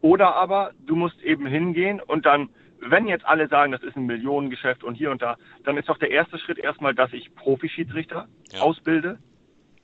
Oder 0.00 0.34
aber 0.36 0.72
du 0.86 0.94
musst 0.94 1.20
eben 1.22 1.46
hingehen 1.46 2.00
und 2.00 2.26
dann, 2.26 2.50
wenn 2.80 3.08
jetzt 3.08 3.24
alle 3.24 3.48
sagen, 3.48 3.72
das 3.72 3.82
ist 3.82 3.96
ein 3.96 4.06
Millionengeschäft 4.06 4.84
und 4.84 4.94
hier 4.94 5.10
und 5.10 5.20
da, 5.22 5.36
dann 5.64 5.76
ist 5.76 5.88
doch 5.88 5.98
der 5.98 6.10
erste 6.10 6.38
Schritt 6.38 6.58
erstmal, 6.58 6.94
dass 6.94 7.12
ich 7.12 7.34
Profischiedsrichter 7.34 8.28
ja. 8.52 8.60
ausbilde, 8.60 9.18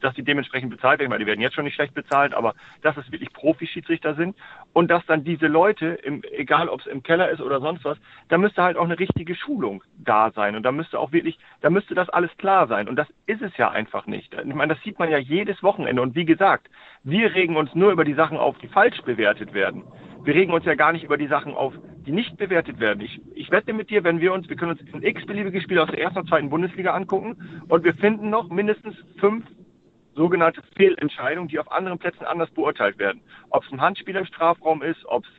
dass 0.05 0.15
die 0.15 0.23
dementsprechend 0.23 0.71
bezahlt 0.71 1.01
werden, 1.01 1.11
weil 1.11 1.19
die 1.19 1.27
werden 1.27 1.41
jetzt 1.41 1.55
schon 1.55 1.65
nicht 1.65 1.75
schlecht 1.75 1.95
bezahlt, 1.95 2.35
aber 2.35 2.55
dass 2.83 2.97
es 2.97 3.11
wirklich 3.11 3.33
Profischiedsrichter 3.33 4.15
sind 4.15 4.37
und 4.73 4.91
dass 4.91 5.05
dann 5.07 5.25
diese 5.25 5.47
Leute, 5.47 5.87
im, 5.87 6.23
egal 6.33 6.69
ob 6.69 6.81
es 6.81 6.87
im 6.87 7.03
Keller 7.03 7.31
ist 7.31 7.41
oder 7.41 7.61
sonst 7.61 7.85
was, 7.85 7.99
da 8.29 8.37
müsste 8.37 8.63
halt 8.63 8.77
auch 8.77 8.85
eine 8.85 8.99
richtige 8.99 9.35
Schulung 9.35 9.83
da 9.99 10.31
sein 10.33 10.57
und 10.57 10.63
da 10.63 10.73
müsste 10.73 11.01
auch 11.01 11.13
wirklich, 11.13 11.39
da 11.63 11.71
müsste 11.71 11.95
das 11.95 12.11
alles 12.11 12.31
klar 12.37 12.67
sein 12.67 12.89
und 12.89 12.97
das 12.97 13.09
ist 13.27 13.41
es 13.41 13.57
ja 13.57 13.71
einfach 13.71 14.07
nicht. 14.07 14.35
Ich 14.35 14.55
meine, 14.55 14.75
das 14.75 14.83
sieht 14.83 14.99
man 14.99 15.11
ja 15.11 15.19
jedes 15.19 15.63
Wochenende 15.63 16.03
und 16.03 16.15
wie 16.15 16.27
gesagt, 16.27 16.69
wir 17.03 17.35
regen 17.35 17.57
uns 17.57 17.75
nur 17.75 17.91
über 17.91 18.05
die 18.05 18.15
Sachen 18.15 18.37
auf, 18.37 18.59
die 18.59 18.69
falsch 18.69 19.01
bewertet 19.03 19.55
werden. 19.55 19.85
Wir 20.25 20.35
regen 20.35 20.53
uns 20.53 20.65
ja 20.65 20.75
gar 20.75 20.93
nicht 20.93 21.05
über 21.05 21.19
die 21.19 21.27
Sachen 21.27 21.55
auf, 21.55 21.75
die 22.07 22.13
nicht 22.13 22.37
bewertet 22.37 22.81
werden. 22.81 23.01
Ich, 23.03 23.21
ich 23.35 23.51
wette 23.51 23.73
mit 23.73 23.91
dir, 23.91 24.05
wenn 24.05 24.21
wir 24.21 24.33
uns, 24.33 24.49
wir 24.49 24.57
können 24.57 24.73
uns 24.73 24.95
ein 24.95 25.03
x-beliebige 25.03 25.61
Spiel 25.61 25.79
aus 25.79 25.91
der 25.91 26.01
ersten 26.01 26.21
und 26.21 26.29
zweiten 26.29 26.51
Bundesliga 26.51 26.95
angucken 26.95 27.65
und 27.69 27.85
wir 27.85 27.95
finden 27.95 28.31
noch 28.31 28.49
mindestens 28.49 28.97
fünf 29.19 29.45
sogenannte 30.15 30.63
Fehlentscheidungen, 30.77 31.49
die 31.49 31.59
auf 31.59 31.71
anderen 31.71 31.99
Plätzen 31.99 32.25
anders 32.25 32.51
beurteilt 32.51 32.99
werden. 32.99 33.21
Ob 33.51 33.65
es 33.65 33.73
ein 33.73 33.81
Handspiel 33.81 34.17
im 34.17 34.27
Strafraum 34.27 34.83
ist, 34.83 35.05
ob 35.07 35.25
es 35.25 35.31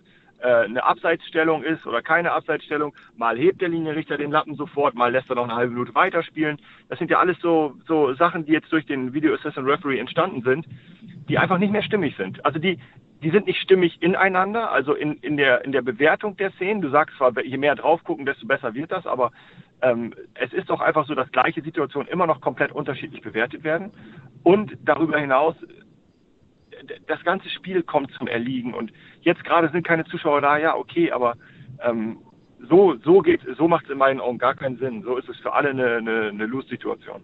äh, 0.45 0.65
eine 0.65 0.83
Abseitsstellung 0.83 1.63
ist 1.63 1.85
oder 1.87 2.01
keine 2.01 2.31
Abseitsstellung. 2.33 2.93
Mal 3.15 3.37
hebt 3.37 3.61
der 3.61 3.69
Linienrichter 3.69 4.17
den 4.17 4.31
Lappen 4.31 4.55
sofort, 4.55 4.93
mal 4.93 5.11
lässt 5.11 5.29
er 5.29 5.35
noch 5.35 5.45
eine 5.45 5.55
halbe 5.55 5.73
Minute 5.73 5.95
weiterspielen. 5.95 6.59
Das 6.89 6.99
sind 6.99 7.09
ja 7.09 7.19
alles 7.19 7.37
so, 7.39 7.75
so 7.87 8.13
Sachen, 8.13 8.45
die 8.45 8.51
jetzt 8.51 8.71
durch 8.71 8.85
den 8.85 9.13
Video 9.13 9.33
Assistant 9.33 9.67
Referee 9.67 9.97
entstanden 9.97 10.41
sind, 10.43 10.67
die 11.29 11.37
einfach 11.37 11.57
nicht 11.57 11.71
mehr 11.71 11.83
stimmig 11.83 12.15
sind. 12.17 12.45
Also 12.45 12.59
die, 12.59 12.79
die 13.23 13.31
sind 13.31 13.47
nicht 13.47 13.59
stimmig 13.61 14.01
ineinander, 14.01 14.71
also 14.71 14.93
in, 14.93 15.13
in, 15.17 15.37
der, 15.37 15.63
in 15.65 15.71
der 15.71 15.81
Bewertung 15.81 16.37
der 16.37 16.51
Szenen. 16.51 16.81
Du 16.81 16.89
sagst 16.89 17.17
zwar, 17.17 17.31
je 17.43 17.57
mehr 17.57 17.75
drauf 17.75 18.03
gucken, 18.03 18.25
desto 18.25 18.45
besser 18.45 18.75
wird 18.75 18.91
das, 18.91 19.07
aber 19.07 19.31
ähm, 19.85 20.13
es 20.33 20.51
ist 20.51 20.69
doch 20.69 20.81
einfach 20.81 21.07
so, 21.07 21.13
dass 21.13 21.31
gleiche 21.31 21.61
Situationen 21.61 22.09
immer 22.09 22.25
noch 22.25 22.41
komplett 22.41 22.71
unterschiedlich 22.71 23.21
bewertet 23.21 23.63
werden. 23.63 23.91
Und 24.43 24.75
darüber 24.83 25.19
hinaus, 25.19 25.55
das 27.07 27.23
ganze 27.23 27.49
Spiel 27.49 27.83
kommt 27.83 28.11
zum 28.13 28.27
Erliegen. 28.27 28.73
Und 28.73 28.91
jetzt 29.21 29.43
gerade 29.43 29.69
sind 29.69 29.85
keine 29.85 30.05
Zuschauer 30.05 30.41
da, 30.41 30.57
ja, 30.57 30.75
okay, 30.75 31.11
aber 31.11 31.37
ähm, 31.81 32.17
so, 32.67 32.95
so, 33.03 33.23
so 33.57 33.67
macht 33.67 33.85
es 33.85 33.91
in 33.91 33.97
meinen 33.99 34.19
Augen 34.19 34.39
gar 34.39 34.55
keinen 34.55 34.77
Sinn. 34.77 35.03
So 35.03 35.17
ist 35.17 35.29
es 35.29 35.37
für 35.37 35.53
alle 35.53 35.69
eine, 35.69 35.97
eine, 35.97 36.29
eine 36.29 36.45
Lose-Situation. 36.47 37.23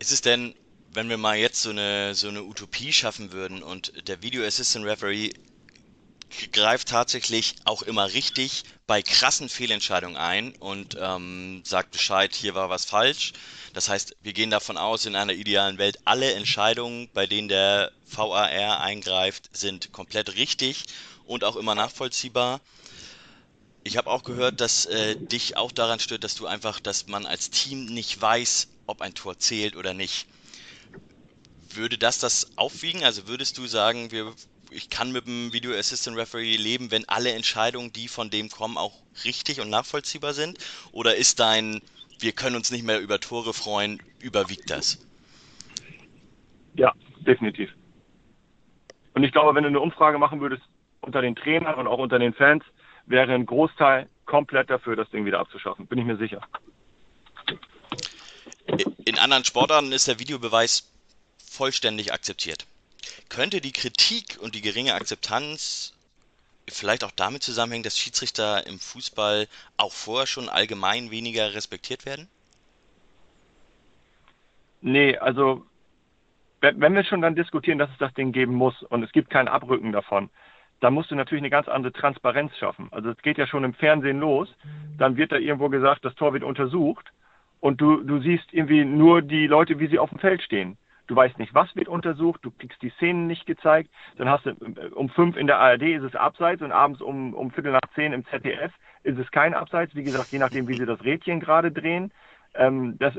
Ist 0.00 0.12
es 0.12 0.20
denn 0.20 0.54
wenn 0.92 1.08
wir 1.08 1.18
mal 1.18 1.36
jetzt 1.36 1.62
so 1.62 1.70
eine, 1.70 2.14
so 2.14 2.28
eine 2.28 2.42
Utopie 2.42 2.92
schaffen 2.92 3.32
würden 3.32 3.62
und 3.62 4.08
der 4.08 4.22
Video 4.22 4.42
Assistant 4.42 4.84
Referee 4.84 5.30
greift 6.52 6.88
tatsächlich 6.88 7.56
auch 7.64 7.82
immer 7.82 8.12
richtig 8.12 8.64
bei 8.86 9.02
krassen 9.02 9.48
Fehlentscheidungen 9.48 10.16
ein 10.16 10.54
und 10.56 10.96
ähm, 10.98 11.62
sagt 11.64 11.92
Bescheid, 11.92 12.34
hier 12.34 12.54
war 12.54 12.70
was 12.70 12.84
falsch. 12.84 13.32
Das 13.72 13.88
heißt, 13.88 14.16
wir 14.20 14.32
gehen 14.32 14.50
davon 14.50 14.76
aus, 14.76 15.06
in 15.06 15.16
einer 15.16 15.32
idealen 15.32 15.78
Welt, 15.78 15.98
alle 16.04 16.32
Entscheidungen, 16.32 17.08
bei 17.12 17.26
denen 17.26 17.48
der 17.48 17.92
VAR 18.06 18.80
eingreift, 18.80 19.50
sind 19.52 19.92
komplett 19.92 20.34
richtig 20.36 20.84
und 21.24 21.44
auch 21.44 21.56
immer 21.56 21.74
nachvollziehbar. 21.74 22.60
Ich 23.82 23.96
habe 23.96 24.10
auch 24.10 24.24
gehört, 24.24 24.60
dass 24.60 24.86
äh, 24.86 25.16
dich 25.16 25.56
auch 25.56 25.72
daran 25.72 26.00
stört, 26.00 26.24
dass 26.24 26.34
du 26.34 26.46
einfach, 26.46 26.80
dass 26.80 27.06
man 27.06 27.26
als 27.26 27.50
Team 27.50 27.86
nicht 27.86 28.20
weiß, 28.20 28.68
ob 28.86 29.00
ein 29.00 29.14
Tor 29.14 29.38
zählt 29.38 29.74
oder 29.76 29.94
nicht. 29.94 30.26
Würde 31.72 31.96
das 31.96 32.18
das 32.18 32.48
aufwiegen? 32.56 33.04
Also 33.04 33.28
würdest 33.28 33.56
du 33.56 33.66
sagen, 33.66 34.10
wir, 34.10 34.34
ich 34.70 34.88
kann 34.90 35.12
mit 35.12 35.26
dem 35.26 35.52
Video 35.52 35.72
Assistant 35.72 36.16
Referee 36.16 36.56
leben, 36.56 36.90
wenn 36.90 37.08
alle 37.08 37.32
Entscheidungen, 37.32 37.92
die 37.92 38.08
von 38.08 38.30
dem 38.30 38.48
kommen, 38.48 38.76
auch 38.76 38.94
richtig 39.24 39.60
und 39.60 39.70
nachvollziehbar 39.70 40.32
sind? 40.32 40.58
Oder 40.92 41.16
ist 41.16 41.40
dein, 41.40 41.80
wir 42.18 42.32
können 42.32 42.56
uns 42.56 42.70
nicht 42.70 42.84
mehr 42.84 43.00
über 43.00 43.20
Tore 43.20 43.52
freuen, 43.52 44.02
überwiegt 44.20 44.70
das? 44.70 45.06
Ja, 46.74 46.92
definitiv. 47.20 47.70
Und 49.14 49.24
ich 49.24 49.32
glaube, 49.32 49.54
wenn 49.54 49.64
du 49.64 49.68
eine 49.68 49.80
Umfrage 49.80 50.18
machen 50.18 50.40
würdest 50.40 50.62
unter 51.00 51.20
den 51.20 51.34
Trainern 51.34 51.74
und 51.74 51.86
auch 51.86 51.98
unter 51.98 52.18
den 52.18 52.32
Fans, 52.32 52.62
wäre 53.06 53.32
ein 53.32 53.46
Großteil 53.46 54.08
komplett 54.24 54.70
dafür, 54.70 54.94
das 54.94 55.10
Ding 55.10 55.24
wieder 55.24 55.40
abzuschaffen. 55.40 55.86
Bin 55.86 55.98
ich 55.98 56.04
mir 56.04 56.16
sicher. 56.16 56.40
In 59.04 59.18
anderen 59.18 59.44
Sportarten 59.44 59.90
ist 59.90 60.06
der 60.06 60.20
Videobeweis 60.20 60.88
vollständig 61.44 62.12
akzeptiert. 62.12 62.66
Könnte 63.28 63.60
die 63.60 63.72
Kritik 63.72 64.38
und 64.40 64.54
die 64.54 64.60
geringe 64.60 64.94
Akzeptanz 64.94 65.94
vielleicht 66.68 67.04
auch 67.04 67.10
damit 67.10 67.42
zusammenhängen, 67.42 67.82
dass 67.82 67.98
Schiedsrichter 67.98 68.66
im 68.66 68.78
Fußball 68.78 69.46
auch 69.76 69.92
vorher 69.92 70.26
schon 70.26 70.48
allgemein 70.48 71.10
weniger 71.10 71.54
respektiert 71.54 72.06
werden? 72.06 72.28
Nee, 74.82 75.16
also 75.18 75.66
wenn 76.60 76.94
wir 76.94 77.04
schon 77.04 77.22
dann 77.22 77.34
diskutieren, 77.34 77.78
dass 77.78 77.90
es 77.90 77.98
das 77.98 78.12
Ding 78.14 78.32
geben 78.32 78.54
muss 78.54 78.82
und 78.82 79.02
es 79.02 79.12
gibt 79.12 79.30
kein 79.30 79.48
Abrücken 79.48 79.92
davon, 79.92 80.28
dann 80.80 80.94
musst 80.94 81.10
du 81.10 81.14
natürlich 81.14 81.42
eine 81.42 81.50
ganz 81.50 81.68
andere 81.68 81.92
Transparenz 81.92 82.56
schaffen. 82.56 82.88
Also 82.90 83.10
es 83.10 83.18
geht 83.22 83.38
ja 83.38 83.46
schon 83.46 83.64
im 83.64 83.74
Fernsehen 83.74 84.20
los, 84.20 84.48
dann 84.98 85.16
wird 85.16 85.32
da 85.32 85.36
irgendwo 85.36 85.68
gesagt, 85.68 86.04
das 86.04 86.14
Tor 86.14 86.32
wird 86.32 86.42
untersucht 86.42 87.12
und 87.60 87.80
du, 87.80 88.02
du 88.02 88.20
siehst 88.20 88.52
irgendwie 88.52 88.84
nur 88.84 89.22
die 89.22 89.46
Leute, 89.46 89.78
wie 89.78 89.88
sie 89.88 89.98
auf 89.98 90.10
dem 90.10 90.18
Feld 90.18 90.42
stehen. 90.42 90.76
Du 91.10 91.16
weißt 91.16 91.40
nicht, 91.40 91.56
was 91.56 91.74
wird 91.74 91.88
untersucht, 91.88 92.38
du 92.44 92.52
kriegst 92.52 92.80
die 92.82 92.90
Szenen 92.90 93.26
nicht 93.26 93.44
gezeigt. 93.44 93.90
Dann 94.16 94.28
hast 94.28 94.46
du 94.46 94.50
äh, 94.50 94.90
um 94.94 95.08
fünf 95.08 95.36
in 95.36 95.48
der 95.48 95.58
ARD 95.58 95.82
ist 95.82 96.04
es 96.04 96.14
abseits 96.14 96.62
und 96.62 96.70
abends 96.70 97.02
um, 97.02 97.34
um 97.34 97.50
Viertel 97.50 97.72
nach 97.72 97.80
zehn 97.96 98.12
im 98.12 98.24
ZDF 98.26 98.72
ist 99.02 99.18
es 99.18 99.28
kein 99.32 99.52
Abseits. 99.52 99.92
Wie 99.96 100.04
gesagt, 100.04 100.30
je 100.30 100.38
nachdem, 100.38 100.68
wie 100.68 100.74
sie 100.74 100.86
das 100.86 101.02
Rädchen 101.02 101.40
gerade 101.40 101.72
drehen. 101.72 102.12
Ähm, 102.54 102.96
das, 103.00 103.18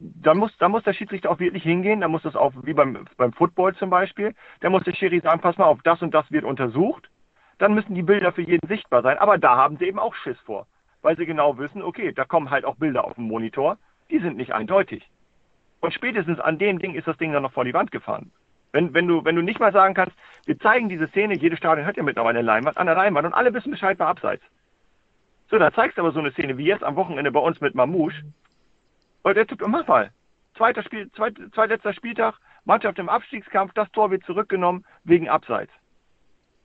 da 0.00 0.34
muss, 0.34 0.50
da 0.58 0.68
muss 0.68 0.82
der 0.82 0.94
Schiedsrichter 0.94 1.30
auch 1.30 1.38
wirklich 1.38 1.62
hingehen. 1.62 2.00
Da 2.00 2.08
muss 2.08 2.22
das 2.22 2.34
auch, 2.34 2.54
wie 2.64 2.74
beim, 2.74 3.06
beim 3.16 3.32
Football 3.32 3.76
zum 3.76 3.88
Beispiel, 3.88 4.34
da 4.58 4.68
muss 4.68 4.82
der 4.82 4.94
Schiri 4.94 5.20
sagen, 5.20 5.40
pass 5.40 5.56
mal 5.58 5.66
auf, 5.66 5.80
das 5.84 6.02
und 6.02 6.12
das 6.12 6.28
wird 6.32 6.42
untersucht. 6.42 7.08
Dann 7.58 7.72
müssen 7.72 7.94
die 7.94 8.02
Bilder 8.02 8.32
für 8.32 8.42
jeden 8.42 8.66
sichtbar 8.66 9.02
sein. 9.02 9.18
Aber 9.18 9.38
da 9.38 9.54
haben 9.54 9.76
sie 9.76 9.84
eben 9.84 10.00
auch 10.00 10.16
Schiss 10.16 10.40
vor. 10.40 10.66
Weil 11.02 11.16
sie 11.16 11.26
genau 11.26 11.56
wissen, 11.56 11.82
okay, 11.82 12.10
da 12.10 12.24
kommen 12.24 12.50
halt 12.50 12.64
auch 12.64 12.74
Bilder 12.74 13.04
auf 13.04 13.14
dem 13.14 13.28
Monitor. 13.28 13.78
Die 14.10 14.18
sind 14.18 14.36
nicht 14.36 14.52
eindeutig. 14.52 15.08
Und 15.82 15.92
spätestens 15.92 16.38
an 16.38 16.58
dem 16.58 16.78
Ding 16.78 16.94
ist 16.94 17.08
das 17.08 17.18
Ding 17.18 17.32
dann 17.32 17.42
noch 17.42 17.52
vor 17.52 17.64
die 17.64 17.74
Wand 17.74 17.90
gefahren. 17.90 18.30
Wenn, 18.70 18.94
wenn, 18.94 19.08
du, 19.08 19.24
wenn 19.24 19.34
du 19.34 19.42
nicht 19.42 19.58
mal 19.58 19.72
sagen 19.72 19.94
kannst, 19.94 20.16
wir 20.46 20.58
zeigen 20.60 20.88
diese 20.88 21.08
Szene, 21.08 21.36
jede 21.36 21.56
Stadion 21.56 21.86
hat 21.86 21.96
ja 21.96 22.04
mittlerweile 22.04 22.38
eine 22.38 22.46
Leinwand, 22.46 22.78
an 22.78 22.86
der 22.86 22.94
Leinwand 22.94 23.26
und 23.26 23.34
alle 23.34 23.52
wissen 23.52 23.72
Bescheid 23.72 23.98
bei 23.98 24.06
Abseits. 24.06 24.44
So, 25.50 25.58
dann 25.58 25.74
zeigst 25.74 25.98
du 25.98 26.02
aber 26.02 26.12
so 26.12 26.20
eine 26.20 26.30
Szene 26.30 26.56
wie 26.56 26.64
jetzt 26.64 26.84
am 26.84 26.94
Wochenende 26.94 27.32
bei 27.32 27.40
uns 27.40 27.60
mit 27.60 27.74
Mamouche. 27.74 28.22
Und 29.22 29.36
der 29.36 29.46
Typ, 29.46 29.66
mach 29.66 29.86
mal. 29.86 30.12
Zweiter 30.56 30.82
Spiel, 30.84 31.10
zweit, 31.12 31.34
zweitletzter 31.52 31.92
Spieltag, 31.94 32.36
Mannschaft 32.64 32.98
im 33.00 33.08
Abstiegskampf, 33.08 33.72
das 33.74 33.90
Tor 33.90 34.10
wird 34.10 34.24
zurückgenommen 34.24 34.84
wegen 35.02 35.28
Abseits. 35.28 35.72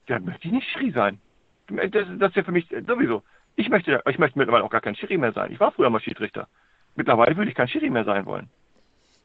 Ja, 0.06 0.20
möchte 0.20 0.46
ich 0.46 0.52
nicht 0.52 0.68
Schiri 0.70 0.92
sein. 0.92 1.20
Das, 1.66 2.06
das 2.18 2.30
ist 2.30 2.36
ja 2.36 2.44
für 2.44 2.52
mich 2.52 2.68
sowieso. 2.86 3.22
Ich 3.56 3.68
möchte, 3.68 4.00
ich 4.08 4.18
möchte 4.18 4.38
mittlerweile 4.38 4.64
auch 4.64 4.70
gar 4.70 4.80
kein 4.80 4.94
Schiri 4.94 5.18
mehr 5.18 5.32
sein. 5.32 5.50
Ich 5.50 5.58
war 5.58 5.72
früher 5.72 5.90
mal 5.90 6.00
Schiedsrichter. 6.00 6.46
Mittlerweile 6.94 7.36
würde 7.36 7.50
ich 7.50 7.56
kein 7.56 7.68
Schiri 7.68 7.90
mehr 7.90 8.04
sein 8.04 8.24
wollen. 8.24 8.48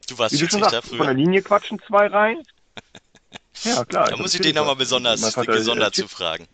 Du 0.06 0.18
warst 0.18 0.38
Schiedsrichter 0.38 0.70
sagst, 0.70 0.88
von 0.90 0.98
der 0.98 1.06
früher. 1.06 1.14
Linie 1.14 1.42
quatschen 1.42 1.80
zwei 1.86 2.06
rein. 2.06 2.38
Ja, 3.62 3.84
klar. 3.84 4.10
Da 4.10 4.16
muss 4.16 4.34
ich 4.34 4.40
dich 4.40 4.52
nochmal 4.52 4.74
so. 4.74 4.78
besonders, 4.80 5.32
Vater, 5.32 5.52
gesondert 5.52 5.94
zu 5.94 6.08
fragen. 6.08 6.48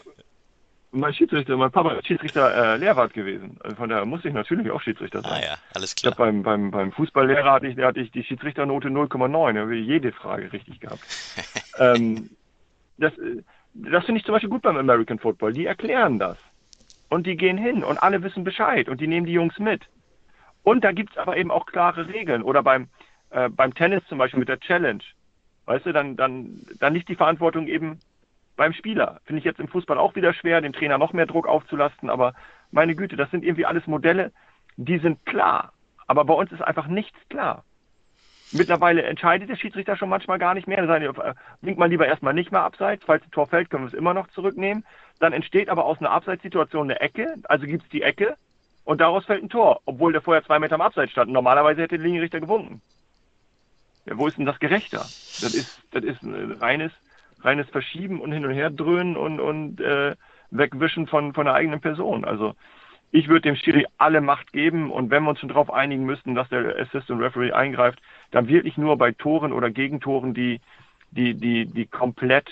Mein 0.92 1.12
Schiedsrichter, 1.14 1.56
mein 1.56 1.72
Papa 1.72 1.94
ist 1.94 2.06
Schiedsrichter 2.06 2.74
äh, 2.74 2.76
Lehrwart 2.76 3.14
gewesen. 3.14 3.58
Also 3.64 3.76
von 3.76 3.88
daher 3.88 4.04
musste 4.04 4.28
ich 4.28 4.34
natürlich 4.34 4.70
auch 4.70 4.80
Schiedsrichter 4.82 5.22
sein. 5.22 5.32
Ah 5.32 5.40
ja, 5.40 5.56
alles 5.74 5.94
Ich 5.96 6.04
habe 6.04 6.14
klar. 6.16 6.26
beim, 6.28 6.42
beim, 6.42 6.70
beim 6.70 6.92
Fußballlehrer 6.92 7.50
hatte 7.50 7.66
ich, 7.66 7.78
hatte 7.78 8.00
ich 8.00 8.10
die 8.12 8.22
Schiedsrichternote 8.22 8.88
0,9. 8.88 9.54
Da 9.54 9.60
habe 9.60 9.76
ich 9.76 9.86
jede 9.86 10.12
Frage 10.12 10.52
richtig 10.52 10.80
gehabt. 10.80 11.00
ähm, 11.78 12.30
das 12.98 13.12
das 13.74 14.04
finde 14.04 14.18
ich 14.20 14.26
zum 14.26 14.34
Beispiel 14.34 14.50
gut 14.50 14.62
beim 14.62 14.76
American 14.76 15.18
Football. 15.18 15.54
Die 15.54 15.66
erklären 15.66 16.18
das. 16.18 16.36
Und 17.08 17.26
die 17.26 17.36
gehen 17.36 17.58
hin 17.58 17.84
und 17.84 17.98
alle 18.02 18.22
wissen 18.22 18.44
Bescheid 18.44 18.88
und 18.88 19.00
die 19.00 19.06
nehmen 19.06 19.26
die 19.26 19.32
Jungs 19.32 19.58
mit. 19.58 19.82
Und 20.62 20.84
da 20.84 20.92
gibt 20.92 21.12
es 21.12 21.18
aber 21.18 21.36
eben 21.36 21.50
auch 21.50 21.66
klare 21.66 22.08
Regeln. 22.08 22.42
Oder 22.42 22.62
beim, 22.62 22.88
äh, 23.30 23.48
beim 23.48 23.74
Tennis 23.74 24.04
zum 24.08 24.18
Beispiel 24.18 24.40
mit 24.40 24.48
der 24.48 24.60
Challenge. 24.60 25.02
Weißt 25.66 25.86
du, 25.86 25.92
dann, 25.92 26.16
dann, 26.16 26.60
dann 26.78 26.94
liegt 26.94 27.08
die 27.08 27.16
Verantwortung 27.16 27.66
eben 27.66 27.98
beim 28.56 28.72
Spieler. 28.72 29.20
Finde 29.24 29.38
ich 29.38 29.44
jetzt 29.44 29.60
im 29.60 29.68
Fußball 29.68 29.98
auch 29.98 30.14
wieder 30.14 30.34
schwer, 30.34 30.60
dem 30.60 30.72
Trainer 30.72 30.98
noch 30.98 31.12
mehr 31.12 31.26
Druck 31.26 31.46
aufzulasten. 31.46 32.10
Aber 32.10 32.34
meine 32.70 32.94
Güte, 32.94 33.16
das 33.16 33.30
sind 33.30 33.44
irgendwie 33.44 33.66
alles 33.66 33.86
Modelle, 33.86 34.32
die 34.76 34.98
sind 34.98 35.24
klar. 35.26 35.72
Aber 36.06 36.24
bei 36.24 36.34
uns 36.34 36.52
ist 36.52 36.62
einfach 36.62 36.86
nichts 36.86 37.18
klar. 37.28 37.64
Mittlerweile 38.52 39.02
entscheidet 39.04 39.48
der 39.48 39.56
Schiedsrichter 39.56 39.96
schon 39.96 40.10
manchmal 40.10 40.38
gar 40.38 40.52
nicht 40.52 40.68
mehr. 40.68 40.86
Sagt, 40.86 41.02
äh, 41.02 41.34
winkt 41.62 41.80
man 41.80 41.90
lieber 41.90 42.06
erstmal 42.06 42.34
nicht 42.34 42.52
mehr 42.52 42.62
abseits. 42.62 43.04
Falls 43.04 43.24
ein 43.24 43.30
Tor 43.30 43.46
fällt, 43.46 43.70
können 43.70 43.84
wir 43.84 43.88
es 43.88 43.94
immer 43.94 44.12
noch 44.12 44.28
zurücknehmen. 44.28 44.84
Dann 45.20 45.32
entsteht 45.32 45.70
aber 45.70 45.86
aus 45.86 45.98
einer 45.98 46.10
Abseitssituation 46.10 46.90
eine 46.90 47.00
Ecke. 47.00 47.34
Also 47.44 47.66
gibt 47.66 47.84
es 47.84 47.88
die 47.88 48.02
Ecke 48.02 48.36
und 48.84 49.00
daraus 49.00 49.24
fällt 49.24 49.42
ein 49.42 49.48
Tor, 49.48 49.80
obwohl 49.84 50.12
der 50.12 50.22
vorher 50.22 50.44
zwei 50.44 50.58
Meter 50.58 50.74
am 50.74 50.80
Abseits 50.80 51.12
stand. 51.12 51.30
Normalerweise 51.30 51.82
hätte 51.82 51.96
der 51.96 52.04
Linienrichter 52.04 52.40
gewunken. 52.40 52.82
Ja, 54.06 54.18
wo 54.18 54.26
ist 54.26 54.38
denn 54.38 54.46
das 54.46 54.58
gerechter? 54.58 54.98
Das 54.98 55.54
ist, 55.54 55.82
das 55.92 56.02
ist 56.02 56.22
ein 56.22 56.52
reines, 56.52 56.92
reines 57.40 57.68
Verschieben 57.70 58.20
und 58.20 58.32
hin 58.32 58.44
und 58.44 58.52
her 58.52 58.70
dröhnen 58.70 59.16
und, 59.16 59.38
und 59.38 59.80
äh, 59.80 60.16
Wegwischen 60.50 61.06
von, 61.06 61.32
von 61.32 61.46
der 61.46 61.54
eigenen 61.54 61.80
Person. 61.80 62.24
Also 62.24 62.54
ich 63.12 63.28
würde 63.28 63.42
dem 63.42 63.56
Schiri 63.56 63.86
alle 63.98 64.20
Macht 64.20 64.52
geben 64.52 64.90
und 64.90 65.10
wenn 65.10 65.22
wir 65.22 65.30
uns 65.30 65.40
schon 65.40 65.50
darauf 65.50 65.72
einigen 65.72 66.04
müssten, 66.04 66.34
dass 66.34 66.48
der 66.48 66.76
Assistant 66.78 67.20
Referee 67.20 67.52
eingreift, 67.52 68.00
dann 68.30 68.48
wirklich 68.48 68.76
nur 68.76 68.96
bei 68.96 69.12
Toren 69.12 69.52
oder 69.52 69.70
Gegentoren, 69.70 70.34
die, 70.34 70.60
die, 71.10 71.34
die, 71.34 71.66
die 71.66 71.86
komplett, 71.86 72.50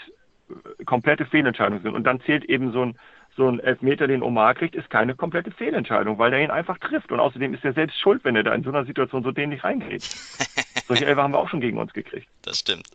komplette 0.85 1.27
Fehlentscheidungen 1.27 1.83
sind. 1.83 1.95
Und 1.95 2.05
dann 2.05 2.21
zählt 2.21 2.45
eben 2.45 2.73
so 2.73 2.83
ein, 2.83 2.99
so 3.41 3.49
ein 3.49 3.59
Elfmeter, 3.59 4.07
den 4.07 4.23
Omar 4.23 4.55
kriegt, 4.55 4.75
ist 4.75 4.91
keine 4.91 5.15
komplette 5.15 5.51
Fehlentscheidung, 5.51 6.19
weil 6.19 6.31
der 6.31 6.41
ihn 6.41 6.51
einfach 6.51 6.79
trifft. 6.79 7.11
Und 7.11 7.21
außerdem 7.21 7.55
ist 7.55 7.65
er 7.65 7.73
selbst 7.73 7.99
schuld, 7.99 8.23
wenn 8.25 8.37
er 8.37 8.43
da 8.43 8.55
in 8.55 8.63
so 8.63 8.69
einer 8.69 8.85
Situation 8.85 9.23
so 9.23 9.33
dämlich 9.33 9.65
reingeht. 9.65 10.03
Solche 10.87 11.07
Elfer 11.07 11.23
haben 11.23 11.33
wir 11.33 11.39
auch 11.39 11.49
schon 11.49 11.61
gegen 11.61 11.79
uns 11.79 11.93
gekriegt. 11.93 12.29
Das 12.43 12.59
stimmt. 12.61 12.87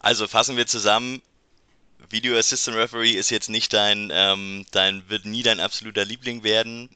Also 0.00 0.28
fassen 0.28 0.56
wir 0.56 0.66
zusammen. 0.66 1.20
Video 2.08 2.38
Assistant 2.38 2.76
Referee 2.76 3.10
ist 3.10 3.30
jetzt 3.30 3.50
nicht 3.50 3.72
dein, 3.72 4.10
ähm, 4.12 4.64
dein, 4.70 5.02
wird 5.08 5.24
nie 5.24 5.42
dein 5.42 5.58
absoluter 5.58 6.04
Liebling 6.04 6.44
werden. 6.44 6.88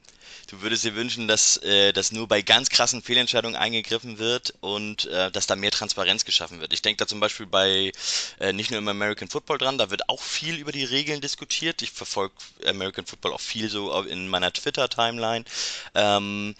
Du 0.51 0.61
würdest 0.61 0.83
dir 0.83 0.95
wünschen, 0.95 1.29
dass, 1.29 1.55
äh, 1.57 1.93
dass 1.93 2.11
nur 2.11 2.27
bei 2.27 2.41
ganz 2.41 2.69
krassen 2.69 3.01
Fehlentscheidungen 3.01 3.55
eingegriffen 3.55 4.19
wird 4.19 4.53
und 4.59 5.05
äh, 5.05 5.31
dass 5.31 5.47
da 5.47 5.55
mehr 5.55 5.71
Transparenz 5.71 6.25
geschaffen 6.25 6.59
wird. 6.59 6.73
Ich 6.73 6.81
denke 6.81 6.97
da 6.97 7.07
zum 7.07 7.21
Beispiel 7.21 7.45
bei 7.45 7.93
äh, 8.37 8.51
nicht 8.51 8.69
nur 8.69 8.79
im 8.79 8.87
American 8.89 9.29
Football 9.29 9.59
dran, 9.59 9.77
da 9.77 9.89
wird 9.89 10.09
auch 10.09 10.19
viel 10.19 10.57
über 10.57 10.73
die 10.73 10.83
Regeln 10.83 11.21
diskutiert. 11.21 11.81
Ich 11.81 11.91
verfolge 11.91 12.35
American 12.65 13.05
Football 13.05 13.31
auch 13.31 13.39
viel 13.39 13.69
so 13.69 13.97
in 14.01 14.27
meiner 14.27 14.51
Twitter-Timeline. 14.51 15.45
Ähm, 15.95 16.53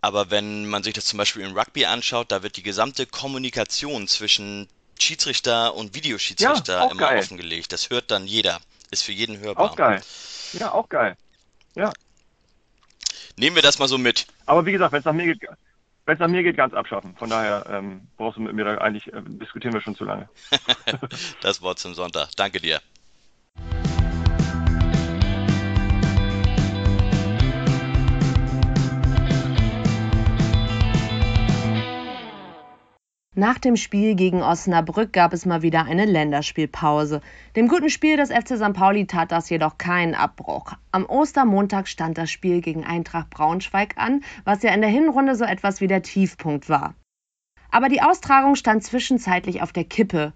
aber 0.00 0.30
wenn 0.30 0.66
man 0.66 0.84
sich 0.84 0.94
das 0.94 1.06
zum 1.06 1.16
Beispiel 1.16 1.42
im 1.42 1.58
Rugby 1.58 1.86
anschaut, 1.86 2.30
da 2.30 2.44
wird 2.44 2.56
die 2.56 2.62
gesamte 2.62 3.04
Kommunikation 3.04 4.06
zwischen 4.06 4.68
Schiedsrichter 5.00 5.74
und 5.74 5.96
Videoschiedsrichter 5.96 6.78
Ja, 6.78 6.88
immer 6.88 7.00
geil. 7.00 7.18
offengelegt. 7.18 7.72
Das 7.72 7.90
hört 7.90 8.12
dann 8.12 8.28
jeder. 8.28 8.60
Ist 8.92 9.02
für 9.02 9.12
jeden 9.12 9.40
hörbar. 9.40 9.72
Auch 9.72 9.74
geil. 9.74 10.04
Ja, 10.52 10.70
auch 10.70 10.88
geil. 10.88 11.16
Nehmen 13.36 13.56
wir 13.56 13.62
das 13.62 13.78
mal 13.78 13.88
so 13.88 13.98
mit. 13.98 14.26
Aber 14.46 14.64
wie 14.66 14.72
gesagt, 14.72 14.92
wenn 14.92 15.00
es 15.00 15.04
nach 15.04 15.12
mir 15.12 15.26
geht, 15.26 15.48
wenn 16.06 16.14
es 16.14 16.20
nach 16.20 16.28
mir 16.28 16.42
geht, 16.42 16.56
ganz 16.56 16.74
abschaffen. 16.74 17.16
Von 17.16 17.30
daher 17.30 17.66
ähm, 17.70 18.08
brauchst 18.16 18.36
du 18.36 18.42
mit 18.42 18.54
mir 18.54 18.64
da 18.64 18.78
eigentlich, 18.78 19.12
äh, 19.12 19.22
diskutieren 19.24 19.74
wir 19.74 19.80
schon 19.80 19.96
zu 19.96 20.04
lange. 20.04 20.28
Das 21.40 21.62
Wort 21.62 21.78
zum 21.78 21.94
Sonntag. 21.94 22.30
Danke 22.36 22.60
dir. 22.60 22.80
Nach 33.36 33.58
dem 33.58 33.74
Spiel 33.74 34.14
gegen 34.14 34.44
Osnabrück 34.44 35.12
gab 35.12 35.32
es 35.32 35.44
mal 35.44 35.62
wieder 35.62 35.86
eine 35.86 36.04
Länderspielpause. 36.04 37.20
Dem 37.56 37.66
guten 37.66 37.90
Spiel 37.90 38.16
des 38.16 38.30
FC 38.30 38.56
St. 38.56 38.74
Pauli 38.74 39.08
tat 39.08 39.32
das 39.32 39.50
jedoch 39.50 39.76
keinen 39.76 40.14
Abbruch. 40.14 40.74
Am 40.92 41.04
Ostermontag 41.04 41.88
stand 41.88 42.16
das 42.16 42.30
Spiel 42.30 42.60
gegen 42.60 42.84
Eintracht 42.84 43.30
Braunschweig 43.30 43.94
an, 43.96 44.22
was 44.44 44.62
ja 44.62 44.72
in 44.72 44.82
der 44.82 44.90
Hinrunde 44.90 45.34
so 45.34 45.42
etwas 45.42 45.80
wie 45.80 45.88
der 45.88 46.02
Tiefpunkt 46.02 46.68
war. 46.68 46.94
Aber 47.72 47.88
die 47.88 48.02
Austragung 48.02 48.54
stand 48.54 48.84
zwischenzeitlich 48.84 49.62
auf 49.62 49.72
der 49.72 49.84
Kippe. 49.84 50.32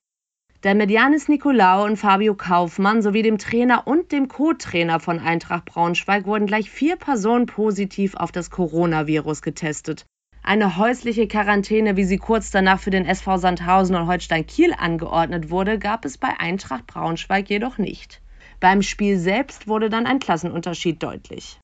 Denn 0.64 0.76
mit 0.76 0.90
Janis 0.90 1.28
Nikolaou 1.28 1.84
und 1.84 1.98
Fabio 1.98 2.34
Kaufmann 2.34 3.00
sowie 3.00 3.22
dem 3.22 3.38
Trainer 3.38 3.86
und 3.86 4.10
dem 4.10 4.26
Co-Trainer 4.26 4.98
von 4.98 5.20
Eintracht 5.20 5.66
Braunschweig 5.66 6.26
wurden 6.26 6.46
gleich 6.46 6.68
vier 6.68 6.96
Personen 6.96 7.46
positiv 7.46 8.16
auf 8.16 8.32
das 8.32 8.50
Coronavirus 8.50 9.40
getestet. 9.42 10.04
Eine 10.48 10.78
häusliche 10.78 11.28
Quarantäne, 11.28 11.96
wie 11.96 12.06
sie 12.06 12.16
kurz 12.16 12.50
danach 12.50 12.80
für 12.80 12.88
den 12.88 13.04
SV 13.04 13.36
Sandhausen 13.36 13.94
und 13.94 14.06
Holstein 14.06 14.46
Kiel 14.46 14.72
angeordnet 14.72 15.50
wurde, 15.50 15.78
gab 15.78 16.06
es 16.06 16.16
bei 16.16 16.40
Eintracht 16.40 16.86
Braunschweig 16.86 17.50
jedoch 17.50 17.76
nicht. 17.76 18.22
Beim 18.58 18.80
Spiel 18.80 19.18
selbst 19.18 19.68
wurde 19.68 19.90
dann 19.90 20.06
ein 20.06 20.20
Klassenunterschied 20.20 21.02
deutlich. 21.02 21.60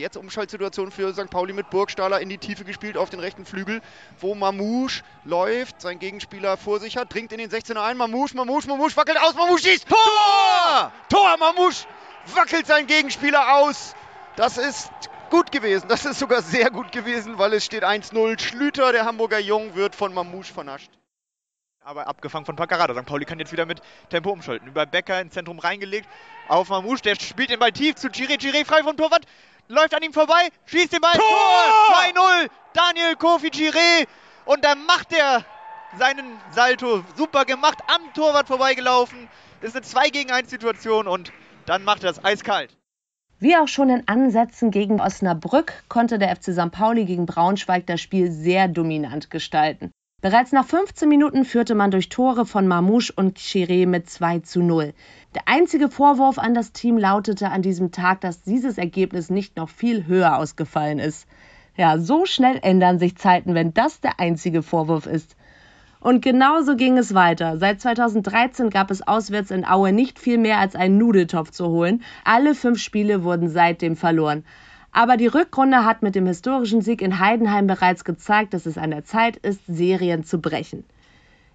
Jetzt 0.00 0.16
Umschaltsituation 0.16 0.92
für 0.92 1.12
St. 1.14 1.28
Pauli 1.30 1.52
mit 1.52 1.68
Burgstaller 1.70 2.20
in 2.20 2.28
die 2.28 2.38
Tiefe 2.38 2.62
gespielt 2.62 2.96
auf 2.96 3.10
den 3.10 3.18
rechten 3.18 3.44
Flügel, 3.44 3.80
wo 4.20 4.36
Mamouche 4.36 5.02
läuft, 5.24 5.80
sein 5.80 5.98
Gegenspieler 5.98 6.56
vor 6.56 6.78
sich 6.78 6.96
hat, 6.96 7.12
dringt 7.12 7.32
in 7.32 7.38
den 7.38 7.50
16er 7.50 7.82
ein. 7.82 7.96
Mamouche, 7.96 8.36
Mamouche, 8.36 8.68
Mamouche 8.68 8.96
wackelt 8.96 9.18
aus, 9.20 9.34
Mamouche 9.34 9.64
schießt! 9.64 9.88
Tor! 9.88 10.92
Tor! 11.08 11.36
Mamouche 11.40 11.88
wackelt 12.36 12.68
sein 12.68 12.86
Gegenspieler 12.86 13.56
aus. 13.56 13.96
Das 14.36 14.58
ist 14.58 14.92
gut 15.30 15.52
gewesen. 15.52 15.88
Das 15.88 16.04
ist 16.04 16.18
sogar 16.18 16.42
sehr 16.42 16.70
gut 16.70 16.92
gewesen, 16.92 17.38
weil 17.38 17.52
es 17.54 17.64
steht 17.64 17.84
1-0. 17.84 18.40
Schlüter, 18.40 18.92
der 18.92 19.04
Hamburger 19.04 19.38
Jung, 19.38 19.74
wird 19.74 19.94
von 19.94 20.12
Mamouche 20.14 20.52
vernascht. 20.52 20.90
aber 21.88 22.06
abgefangen 22.06 22.44
von 22.44 22.56
Paccarada. 22.56 22.94
St. 22.94 23.06
Pauli 23.06 23.24
kann 23.24 23.38
jetzt 23.38 23.52
wieder 23.52 23.64
mit 23.64 23.80
Tempo 24.10 24.30
umschalten. 24.30 24.68
Über 24.68 24.84
Becker 24.84 25.20
ins 25.20 25.32
Zentrum 25.32 25.58
reingelegt. 25.58 26.08
Auf 26.48 26.68
Mamouche, 26.68 27.02
der 27.02 27.14
spielt 27.16 27.50
den 27.50 27.58
Ball 27.58 27.72
tief 27.72 27.96
zu 27.96 28.08
Chiré. 28.08 28.38
Chiré 28.38 28.66
frei 28.66 28.82
vom 28.82 28.96
Torwart. 28.96 29.24
Läuft 29.68 29.94
an 29.94 30.02
ihm 30.02 30.12
vorbei, 30.12 30.48
schießt 30.66 30.92
den 30.92 31.00
Ball. 31.00 31.12
Tor! 31.12 32.44
2-0. 32.44 32.50
Daniel 32.74 33.16
Kofi 33.16 33.48
Chiré. 33.48 34.06
Und 34.44 34.64
dann 34.64 34.84
macht 34.86 35.12
er 35.12 35.44
seinen 35.98 36.38
Salto. 36.52 37.04
Super 37.16 37.44
gemacht. 37.44 37.78
Am 37.86 38.12
Torwart 38.14 38.46
vorbeigelaufen. 38.46 39.28
Ist 39.60 39.74
eine 39.74 39.84
2 39.84 40.10
gegen 40.10 40.30
1 40.30 40.48
Situation 40.50 41.06
und 41.08 41.32
dann 41.66 41.84
macht 41.84 42.04
er 42.04 42.10
es 42.10 42.24
eiskalt. 42.24 42.77
Wie 43.40 43.56
auch 43.56 43.68
schon 43.68 43.88
in 43.88 44.08
Ansätzen 44.08 44.72
gegen 44.72 45.00
Osnabrück 45.00 45.84
konnte 45.88 46.18
der 46.18 46.34
FC 46.34 46.52
St. 46.52 46.72
Pauli 46.72 47.04
gegen 47.04 47.24
Braunschweig 47.24 47.86
das 47.86 48.00
Spiel 48.00 48.32
sehr 48.32 48.66
dominant 48.66 49.30
gestalten. 49.30 49.92
Bereits 50.20 50.50
nach 50.50 50.66
15 50.66 51.08
Minuten 51.08 51.44
führte 51.44 51.76
man 51.76 51.92
durch 51.92 52.08
Tore 52.08 52.46
von 52.46 52.66
Mamouche 52.66 53.12
und 53.14 53.38
Chiré 53.38 53.86
mit 53.86 54.10
2 54.10 54.40
zu 54.40 54.60
0. 54.60 54.92
Der 55.36 55.42
einzige 55.46 55.88
Vorwurf 55.88 56.40
an 56.40 56.52
das 56.52 56.72
Team 56.72 56.98
lautete 56.98 57.50
an 57.50 57.62
diesem 57.62 57.92
Tag, 57.92 58.22
dass 58.22 58.42
dieses 58.42 58.76
Ergebnis 58.76 59.30
nicht 59.30 59.56
noch 59.56 59.68
viel 59.68 60.06
höher 60.06 60.36
ausgefallen 60.36 60.98
ist. 60.98 61.28
Ja, 61.76 61.96
so 62.00 62.26
schnell 62.26 62.58
ändern 62.60 62.98
sich 62.98 63.16
Zeiten, 63.16 63.54
wenn 63.54 63.72
das 63.72 64.00
der 64.00 64.18
einzige 64.18 64.64
Vorwurf 64.64 65.06
ist. 65.06 65.36
Und 66.00 66.22
genauso 66.22 66.76
ging 66.76 66.96
es 66.96 67.12
weiter. 67.14 67.58
Seit 67.58 67.80
2013 67.80 68.70
gab 68.70 68.90
es 68.90 69.06
auswärts 69.06 69.50
in 69.50 69.64
Aue 69.64 69.92
nicht 69.92 70.18
viel 70.18 70.38
mehr 70.38 70.58
als 70.58 70.76
einen 70.76 70.96
Nudeltopf 70.96 71.50
zu 71.50 71.68
holen. 71.68 72.02
Alle 72.24 72.54
fünf 72.54 72.78
Spiele 72.78 73.24
wurden 73.24 73.48
seitdem 73.48 73.96
verloren. 73.96 74.44
Aber 74.92 75.16
die 75.16 75.26
Rückrunde 75.26 75.84
hat 75.84 76.02
mit 76.02 76.14
dem 76.14 76.26
historischen 76.26 76.82
Sieg 76.82 77.02
in 77.02 77.18
Heidenheim 77.18 77.66
bereits 77.66 78.04
gezeigt, 78.04 78.54
dass 78.54 78.66
es 78.66 78.78
an 78.78 78.90
der 78.90 79.04
Zeit 79.04 79.36
ist, 79.38 79.60
Serien 79.66 80.24
zu 80.24 80.40
brechen. 80.40 80.84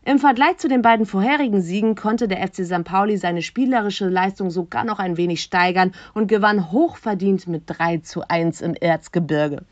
Im 0.05 0.19
Vergleich 0.19 0.57
zu 0.57 0.67
den 0.67 0.81
beiden 0.81 1.05
vorherigen 1.05 1.61
Siegen 1.61 1.95
konnte 1.95 2.27
der 2.27 2.45
FC 2.45 2.65
St. 2.65 2.83
Pauli 2.83 3.15
seine 3.15 3.41
spielerische 3.41 4.09
Leistung 4.09 4.49
sogar 4.51 4.83
noch 4.83 4.99
ein 4.99 5.15
wenig 5.15 5.41
steigern 5.41 5.93
und 6.13 6.27
gewann 6.27 6.73
hochverdient 6.73 7.47
mit 7.47 7.63
3 7.67 7.99
zu 7.99 8.27
1 8.27 8.59
im 8.61 8.75
Erzgebirge. 8.75 9.63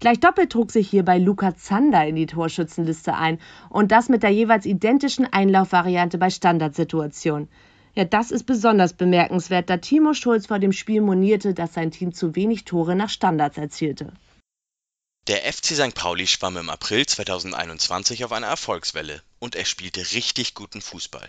Gleich 0.00 0.20
doppelt 0.20 0.52
trug 0.52 0.70
sich 0.70 0.88
hierbei 0.88 1.18
Luca 1.18 1.56
Zander 1.56 2.06
in 2.06 2.14
die 2.14 2.26
Torschützenliste 2.26 3.14
ein 3.14 3.40
und 3.68 3.90
das 3.90 4.08
mit 4.08 4.22
der 4.22 4.30
jeweils 4.30 4.64
identischen 4.64 5.26
Einlaufvariante 5.26 6.18
bei 6.18 6.30
Standardsituationen. 6.30 7.48
Ja, 7.94 8.04
das 8.04 8.30
ist 8.30 8.44
besonders 8.44 8.92
bemerkenswert, 8.92 9.68
da 9.68 9.78
Timo 9.78 10.14
Schulz 10.14 10.46
vor 10.46 10.60
dem 10.60 10.72
Spiel 10.72 11.00
monierte, 11.00 11.52
dass 11.52 11.74
sein 11.74 11.90
Team 11.90 12.14
zu 12.14 12.36
wenig 12.36 12.64
Tore 12.64 12.94
nach 12.94 13.10
Standards 13.10 13.58
erzielte. 13.58 14.12
Der 15.26 15.52
FC 15.52 15.74
St. 15.74 15.94
Pauli 15.94 16.26
schwamm 16.26 16.56
im 16.56 16.70
April 16.70 17.04
2021 17.04 18.24
auf 18.24 18.32
einer 18.32 18.46
Erfolgswelle 18.46 19.20
und 19.40 19.56
er 19.56 19.64
spielte 19.64 20.00
richtig 20.12 20.54
guten 20.54 20.80
Fußball. 20.80 21.28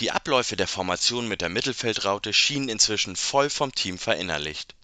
Die 0.00 0.12
Abläufe 0.12 0.56
der 0.56 0.68
Formation 0.68 1.28
mit 1.28 1.40
der 1.40 1.48
Mittelfeldraute 1.48 2.32
schienen 2.32 2.68
inzwischen 2.68 3.16
voll 3.16 3.50
vom 3.50 3.74
Team 3.74 3.98
verinnerlicht. 3.98 4.74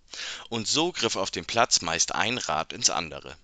Und 0.49 0.69
so 0.69 0.93
griff 0.93 1.17
auf 1.17 1.31
dem 1.31 1.45
Platz 1.45 1.81
meist 1.81 2.15
ein 2.15 2.39
Rad 2.39 2.73
ins 2.73 2.91
andere. 2.91 3.37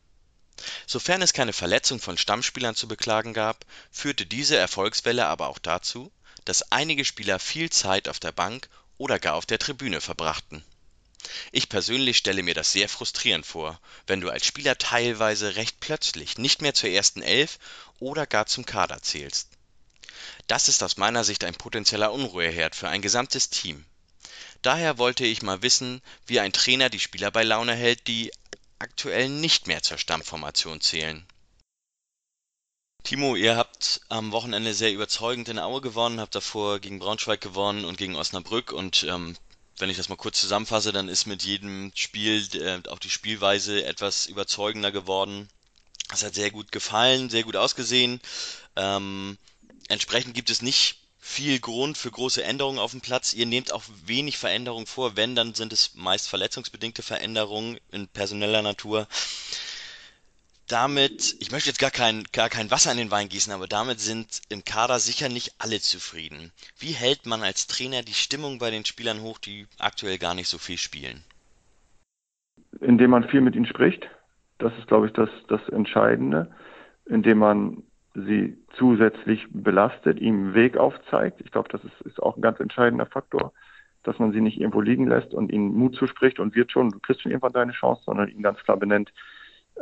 Sofern 0.86 1.22
es 1.22 1.32
keine 1.32 1.52
Verletzung 1.52 2.00
von 2.00 2.16
Stammspielern 2.16 2.74
zu 2.74 2.88
beklagen 2.88 3.34
gab, 3.34 3.64
führte 3.90 4.24
diese 4.24 4.56
Erfolgswelle 4.56 5.26
aber 5.26 5.48
auch 5.48 5.58
dazu, 5.58 6.12
dass 6.44 6.70
einige 6.72 7.04
Spieler 7.04 7.38
viel 7.38 7.70
Zeit 7.70 8.08
auf 8.08 8.20
der 8.20 8.32
Bank 8.32 8.68
oder 8.98 9.18
gar 9.18 9.34
auf 9.34 9.46
der 9.46 9.58
Tribüne 9.58 10.00
verbrachten. 10.00 10.64
Ich 11.52 11.68
persönlich 11.68 12.18
stelle 12.18 12.42
mir 12.42 12.54
das 12.54 12.72
sehr 12.72 12.88
frustrierend 12.88 13.46
vor, 13.46 13.80
wenn 14.06 14.20
du 14.20 14.28
als 14.30 14.46
Spieler 14.46 14.76
teilweise 14.76 15.56
recht 15.56 15.80
plötzlich 15.80 16.38
nicht 16.38 16.60
mehr 16.60 16.74
zur 16.74 16.90
ersten 16.90 17.22
Elf 17.22 17.58
oder 17.98 18.26
gar 18.26 18.46
zum 18.46 18.66
Kader 18.66 19.00
zählst. 19.02 19.48
Das 20.46 20.68
ist 20.68 20.82
aus 20.82 20.98
meiner 20.98 21.24
Sicht 21.24 21.44
ein 21.44 21.54
potenzieller 21.54 22.12
Unruheherd 22.12 22.74
für 22.74 22.88
ein 22.88 23.02
gesamtes 23.02 23.48
Team. 23.48 23.84
Daher 24.64 24.96
wollte 24.96 25.26
ich 25.26 25.42
mal 25.42 25.60
wissen, 25.60 26.00
wie 26.26 26.40
ein 26.40 26.54
Trainer 26.54 26.88
die 26.88 26.98
Spieler 26.98 27.30
bei 27.30 27.42
Laune 27.42 27.74
hält, 27.74 28.06
die 28.06 28.32
aktuell 28.78 29.28
nicht 29.28 29.66
mehr 29.66 29.82
zur 29.82 29.98
Stammformation 29.98 30.80
zählen. 30.80 31.26
Timo, 33.02 33.36
ihr 33.36 33.56
habt 33.56 34.00
am 34.08 34.32
Wochenende 34.32 34.72
sehr 34.72 34.94
überzeugend 34.94 35.50
in 35.50 35.58
Aue 35.58 35.82
gewonnen, 35.82 36.18
habt 36.18 36.34
davor 36.34 36.78
gegen 36.78 36.98
Braunschweig 36.98 37.42
gewonnen 37.42 37.84
und 37.84 37.98
gegen 37.98 38.16
Osnabrück 38.16 38.72
und 38.72 39.02
ähm, 39.02 39.36
wenn 39.76 39.90
ich 39.90 39.98
das 39.98 40.08
mal 40.08 40.16
kurz 40.16 40.40
zusammenfasse, 40.40 40.92
dann 40.92 41.10
ist 41.10 41.26
mit 41.26 41.42
jedem 41.42 41.92
Spiel 41.94 42.48
äh, 42.54 42.88
auch 42.88 43.00
die 43.00 43.10
Spielweise 43.10 43.84
etwas 43.84 44.24
überzeugender 44.24 44.92
geworden. 44.92 45.50
Es 46.10 46.24
hat 46.24 46.34
sehr 46.34 46.50
gut 46.50 46.72
gefallen, 46.72 47.28
sehr 47.28 47.42
gut 47.42 47.56
ausgesehen. 47.56 48.18
Ähm, 48.76 49.36
entsprechend 49.88 50.32
gibt 50.32 50.48
es 50.48 50.62
nicht 50.62 51.03
viel 51.26 51.58
Grund 51.58 51.96
für 51.96 52.10
große 52.10 52.44
Änderungen 52.44 52.78
auf 52.78 52.90
dem 52.90 53.00
Platz. 53.00 53.32
Ihr 53.32 53.46
nehmt 53.46 53.72
auch 53.72 53.82
wenig 54.04 54.36
Veränderungen 54.36 54.86
vor. 54.86 55.16
Wenn, 55.16 55.34
dann 55.34 55.54
sind 55.54 55.72
es 55.72 55.94
meist 55.94 56.28
verletzungsbedingte 56.28 57.02
Veränderungen 57.02 57.78
in 57.90 58.08
personeller 58.08 58.60
Natur 58.60 59.08
damit, 60.68 61.36
ich 61.40 61.50
möchte 61.50 61.68
jetzt 61.68 61.80
gar 61.80 61.90
kein, 61.90 62.24
gar 62.32 62.48
kein 62.48 62.70
Wasser 62.70 62.90
in 62.92 62.98
den 62.98 63.10
Wein 63.10 63.28
gießen, 63.28 63.52
aber 63.52 63.66
damit 63.66 64.00
sind 64.00 64.42
im 64.48 64.64
Kader 64.64 64.98
sicher 64.98 65.28
nicht 65.28 65.54
alle 65.58 65.80
zufrieden. 65.80 66.52
Wie 66.78 66.92
hält 66.92 67.26
man 67.26 67.42
als 67.42 67.66
Trainer 67.66 68.02
die 68.02 68.14
Stimmung 68.14 68.58
bei 68.58 68.70
den 68.70 68.84
Spielern 68.84 69.22
hoch, 69.22 69.38
die 69.38 69.66
aktuell 69.78 70.18
gar 70.18 70.34
nicht 70.34 70.48
so 70.48 70.58
viel 70.58 70.78
spielen? 70.78 71.22
Indem 72.80 73.10
man 73.10 73.28
viel 73.28 73.40
mit 73.40 73.54
ihnen 73.54 73.66
spricht. 73.66 74.08
Das 74.58 74.72
ist, 74.78 74.88
glaube 74.88 75.06
ich, 75.06 75.12
das, 75.12 75.28
das 75.48 75.66
Entscheidende. 75.68 76.50
Indem 77.06 77.38
man 77.38 77.82
sie 78.14 78.56
zusätzlich 78.76 79.46
belastet, 79.50 80.20
ihm 80.20 80.34
einen 80.34 80.54
Weg 80.54 80.76
aufzeigt. 80.76 81.40
Ich 81.44 81.50
glaube, 81.50 81.68
das 81.70 81.82
ist, 81.84 82.00
ist 82.02 82.22
auch 82.22 82.36
ein 82.36 82.42
ganz 82.42 82.60
entscheidender 82.60 83.06
Faktor, 83.06 83.52
dass 84.04 84.18
man 84.18 84.32
sie 84.32 84.40
nicht 84.40 84.60
irgendwo 84.60 84.80
liegen 84.80 85.08
lässt 85.08 85.34
und 85.34 85.52
ihnen 85.52 85.74
Mut 85.74 85.96
zuspricht 85.96 86.38
und 86.38 86.54
wird 86.54 86.70
schon, 86.70 86.90
du 86.90 87.00
kriegst 87.00 87.22
schon 87.22 87.32
irgendwann 87.32 87.52
deine 87.52 87.72
Chance, 87.72 88.02
sondern 88.04 88.28
ihnen 88.28 88.42
ganz 88.42 88.58
klar 88.62 88.76
benennt, 88.76 89.12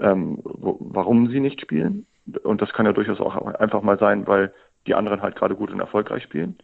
ähm, 0.01 0.39
wo, 0.43 0.79
warum 0.81 1.29
sie 1.29 1.41
nicht 1.41 1.61
spielen. 1.61 2.07
Und 2.43 2.63
das 2.63 2.73
kann 2.73 2.87
ja 2.87 2.93
durchaus 2.93 3.21
auch 3.21 3.37
einfach 3.55 3.83
mal 3.83 3.99
sein, 3.99 4.27
weil 4.27 4.55
die 4.87 4.95
anderen 4.95 5.23
halt 5.23 5.37
gerade 5.37 5.55
gut 5.55 5.71
und 5.71 5.81
erfolgreich 5.81 6.23
spielen. 6.23 6.57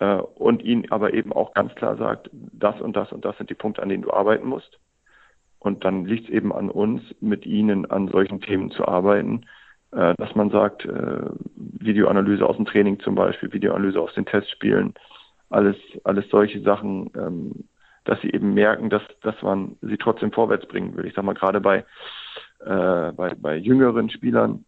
Äh, 0.00 0.16
und 0.16 0.62
ihnen 0.62 0.90
aber 0.90 1.14
eben 1.14 1.32
auch 1.32 1.54
ganz 1.54 1.74
klar 1.74 1.96
sagt, 1.96 2.30
das 2.32 2.80
und 2.80 2.96
das 2.96 3.12
und 3.12 3.24
das 3.24 3.36
sind 3.36 3.50
die 3.50 3.54
Punkte, 3.54 3.82
an 3.82 3.88
denen 3.88 4.02
du 4.02 4.12
arbeiten 4.12 4.48
musst. 4.48 4.80
Und 5.60 5.84
dann 5.84 6.04
liegt 6.04 6.28
es 6.28 6.30
eben 6.30 6.52
an 6.52 6.70
uns, 6.70 7.02
mit 7.20 7.46
ihnen 7.46 7.86
an 7.86 8.08
solchen 8.08 8.40
Themen 8.40 8.70
zu 8.70 8.86
arbeiten, 8.86 9.44
äh, 9.92 10.14
dass 10.16 10.34
man 10.34 10.50
sagt, 10.50 10.84
äh, 10.84 11.30
Videoanalyse 11.56 12.46
aus 12.46 12.56
dem 12.56 12.66
Training 12.66 13.00
zum 13.00 13.14
Beispiel, 13.14 13.52
Videoanalyse 13.52 14.00
aus 14.00 14.14
den 14.14 14.26
Testspielen, 14.26 14.94
alles, 15.50 15.76
alles 16.04 16.28
solche 16.30 16.60
Sachen, 16.60 17.10
ähm, 17.16 17.52
dass 18.04 18.20
sie 18.20 18.30
eben 18.30 18.54
merken, 18.54 18.90
dass, 18.90 19.02
dass 19.22 19.40
man 19.42 19.76
sie 19.82 19.96
trotzdem 19.96 20.32
vorwärts 20.32 20.66
bringen 20.66 20.96
will. 20.96 21.06
Ich 21.06 21.14
sag 21.14 21.24
mal, 21.24 21.34
gerade 21.34 21.60
bei 21.60 21.84
äh, 22.60 23.12
bei, 23.12 23.34
bei 23.36 23.56
jüngeren 23.56 24.10
Spielern 24.10 24.64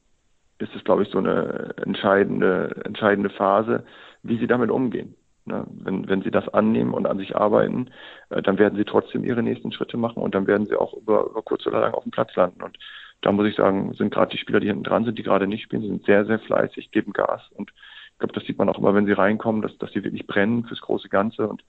ist 0.59 0.75
es, 0.75 0.85
glaube 0.85 1.03
ich, 1.03 1.09
so 1.09 1.19
eine 1.19 1.75
entscheidende, 1.85 2.83
entscheidende 2.85 3.31
Phase, 3.31 3.85
wie 4.23 4.39
sie 4.39 4.47
damit 4.47 4.71
umgehen. 4.71 5.17
Ne? 5.47 5.67
Wenn, 5.71 6.09
wenn 6.09 6.23
sie 6.23 6.31
das 6.31 6.49
annehmen 6.49 6.93
und 6.93 7.07
an 7.07 7.19
sich 7.19 7.35
arbeiten, 7.35 7.91
äh, 8.29 8.43
dann 8.43 8.59
werden 8.59 8.77
sie 8.77 8.85
trotzdem 8.85 9.25
ihre 9.25 9.43
nächsten 9.43 9.73
Schritte 9.73 9.97
machen 9.97 10.23
und 10.23 10.35
dann 10.35 10.47
werden 10.47 10.67
sie 10.67 10.77
auch 10.77 10.95
über, 10.95 11.27
über 11.27 11.43
kurz 11.43 11.67
oder 11.67 11.81
lang 11.81 11.95
auf 11.95 12.05
dem 12.05 12.13
Platz 12.13 12.35
landen. 12.37 12.63
Und 12.63 12.79
da 13.23 13.33
muss 13.33 13.47
ich 13.47 13.57
sagen, 13.57 13.93
sind 13.95 14.13
gerade 14.13 14.31
die 14.31 14.39
Spieler, 14.39 14.61
die 14.61 14.69
hinten 14.69 14.85
dran 14.85 15.05
sind, 15.05 15.19
die 15.19 15.23
gerade 15.23 15.47
nicht 15.47 15.63
spielen, 15.63 15.83
sind 15.83 16.05
sehr, 16.05 16.25
sehr 16.25 16.39
fleißig, 16.39 16.91
geben 16.91 17.13
Gas. 17.13 17.43
Und 17.55 17.71
ich 18.13 18.19
glaube, 18.19 18.35
das 18.35 18.45
sieht 18.45 18.59
man 18.59 18.69
auch 18.69 18.79
immer, 18.79 18.95
wenn 18.95 19.07
sie 19.07 19.13
reinkommen, 19.13 19.63
dass, 19.63 19.77
dass 19.79 19.93
sie 19.93 20.05
wirklich 20.05 20.27
brennen 20.27 20.65
fürs 20.65 20.81
große 20.81 21.09
Ganze. 21.09 21.47
Und 21.47 21.63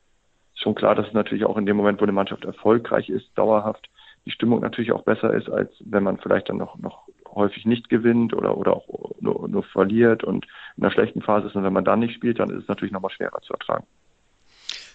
ist 0.53 0.61
schon 0.61 0.75
klar, 0.75 0.95
dass 0.95 1.07
es 1.07 1.13
natürlich 1.13 1.45
auch 1.45 1.57
in 1.57 1.65
dem 1.65 1.77
Moment, 1.77 1.99
wo 1.99 2.03
eine 2.03 2.11
Mannschaft 2.11 2.45
erfolgreich 2.45 3.09
ist, 3.09 3.29
dauerhaft, 3.35 3.89
die 4.25 4.31
Stimmung 4.31 4.61
natürlich 4.61 4.91
auch 4.91 5.03
besser 5.03 5.33
ist, 5.33 5.49
als 5.49 5.71
wenn 5.79 6.03
man 6.03 6.17
vielleicht 6.17 6.49
dann 6.49 6.57
noch, 6.57 6.77
noch 6.77 7.07
häufig 7.33 7.65
nicht 7.65 7.89
gewinnt 7.89 8.33
oder, 8.33 8.57
oder 8.57 8.75
auch 8.75 8.87
nur, 9.19 9.47
nur 9.47 9.63
verliert 9.63 10.23
und 10.23 10.45
in 10.77 10.83
einer 10.83 10.91
schlechten 10.91 11.21
Phase 11.21 11.47
ist. 11.47 11.55
Und 11.55 11.63
wenn 11.63 11.73
man 11.73 11.85
dann 11.85 11.99
nicht 11.99 12.13
spielt, 12.13 12.39
dann 12.39 12.49
ist 12.49 12.63
es 12.63 12.67
natürlich 12.67 12.91
nochmal 12.91 13.11
schwerer 13.11 13.41
zu 13.41 13.53
ertragen. 13.53 13.85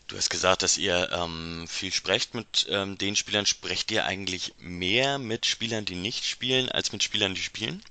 Du 0.09 0.17
hast 0.17 0.31
gesagt, 0.31 0.63
dass 0.63 0.79
ihr 0.79 1.09
ähm, 1.13 1.65
viel 1.67 1.91
sprecht 1.91 2.35
mit 2.35 2.67
ähm, 2.71 2.97
den 2.97 3.17
Spielern. 3.17 3.45
Sprecht 3.45 3.91
ihr 3.91 4.05
eigentlich 4.05 4.55
mehr 4.61 5.19
mit 5.19 5.47
Spielern, 5.47 5.85
die 5.85 5.97
nicht 5.97 6.25
spielen, 6.25 6.69
als 6.69 6.93
mit 6.93 7.03
Spielern, 7.03 7.35
die 7.35 7.41
spielen? 7.41 7.83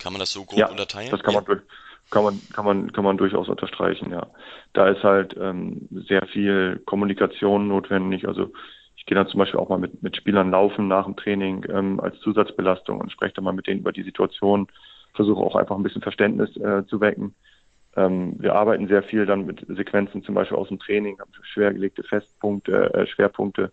Kann 0.00 0.12
man 0.12 0.20
das 0.20 0.32
so 0.32 0.44
grob 0.44 0.58
ja, 0.58 0.68
unterteilen? 0.68 1.10
Das 1.10 1.22
kann 1.22 1.34
ja. 1.34 1.40
man 1.40 1.46
durch, 1.46 1.62
kann 2.10 2.22
man, 2.22 2.40
kann 2.52 2.64
man, 2.64 2.92
kann 2.92 3.04
man 3.04 3.16
durchaus 3.16 3.48
unterstreichen, 3.48 4.12
ja. 4.12 4.28
Da 4.72 4.88
ist 4.88 5.02
halt 5.02 5.36
ähm, 5.40 5.88
sehr 5.90 6.24
viel 6.26 6.80
Kommunikation 6.86 7.66
notwendig. 7.66 8.28
Also 8.28 8.52
ich 8.96 9.06
gehe 9.06 9.16
dann 9.16 9.26
zum 9.26 9.38
Beispiel 9.38 9.58
auch 9.58 9.68
mal 9.68 9.78
mit, 9.78 10.04
mit 10.04 10.16
Spielern 10.16 10.52
laufen 10.52 10.86
nach 10.86 11.04
dem 11.04 11.16
Training 11.16 11.66
ähm, 11.68 11.98
als 11.98 12.18
Zusatzbelastung 12.20 13.00
und 13.00 13.10
spreche 13.10 13.34
dann 13.34 13.44
mal 13.44 13.52
mit 13.52 13.66
denen 13.66 13.80
über 13.80 13.92
die 13.92 14.04
Situation, 14.04 14.68
versuche 15.14 15.40
auch 15.40 15.56
einfach 15.56 15.74
ein 15.74 15.82
bisschen 15.82 16.02
Verständnis 16.02 16.56
äh, 16.58 16.86
zu 16.86 17.00
wecken. 17.00 17.34
Ähm, 17.96 18.36
wir 18.38 18.54
arbeiten 18.54 18.88
sehr 18.88 19.02
viel 19.02 19.26
dann 19.26 19.46
mit 19.46 19.64
Sequenzen 19.68 20.22
zum 20.22 20.34
Beispiel 20.34 20.56
aus 20.56 20.68
dem 20.68 20.78
Training, 20.78 21.18
haben 21.18 21.30
schwergelegte 21.42 22.02
Festpunkte, 22.02 22.94
äh, 22.94 23.06
Schwerpunkte, 23.06 23.72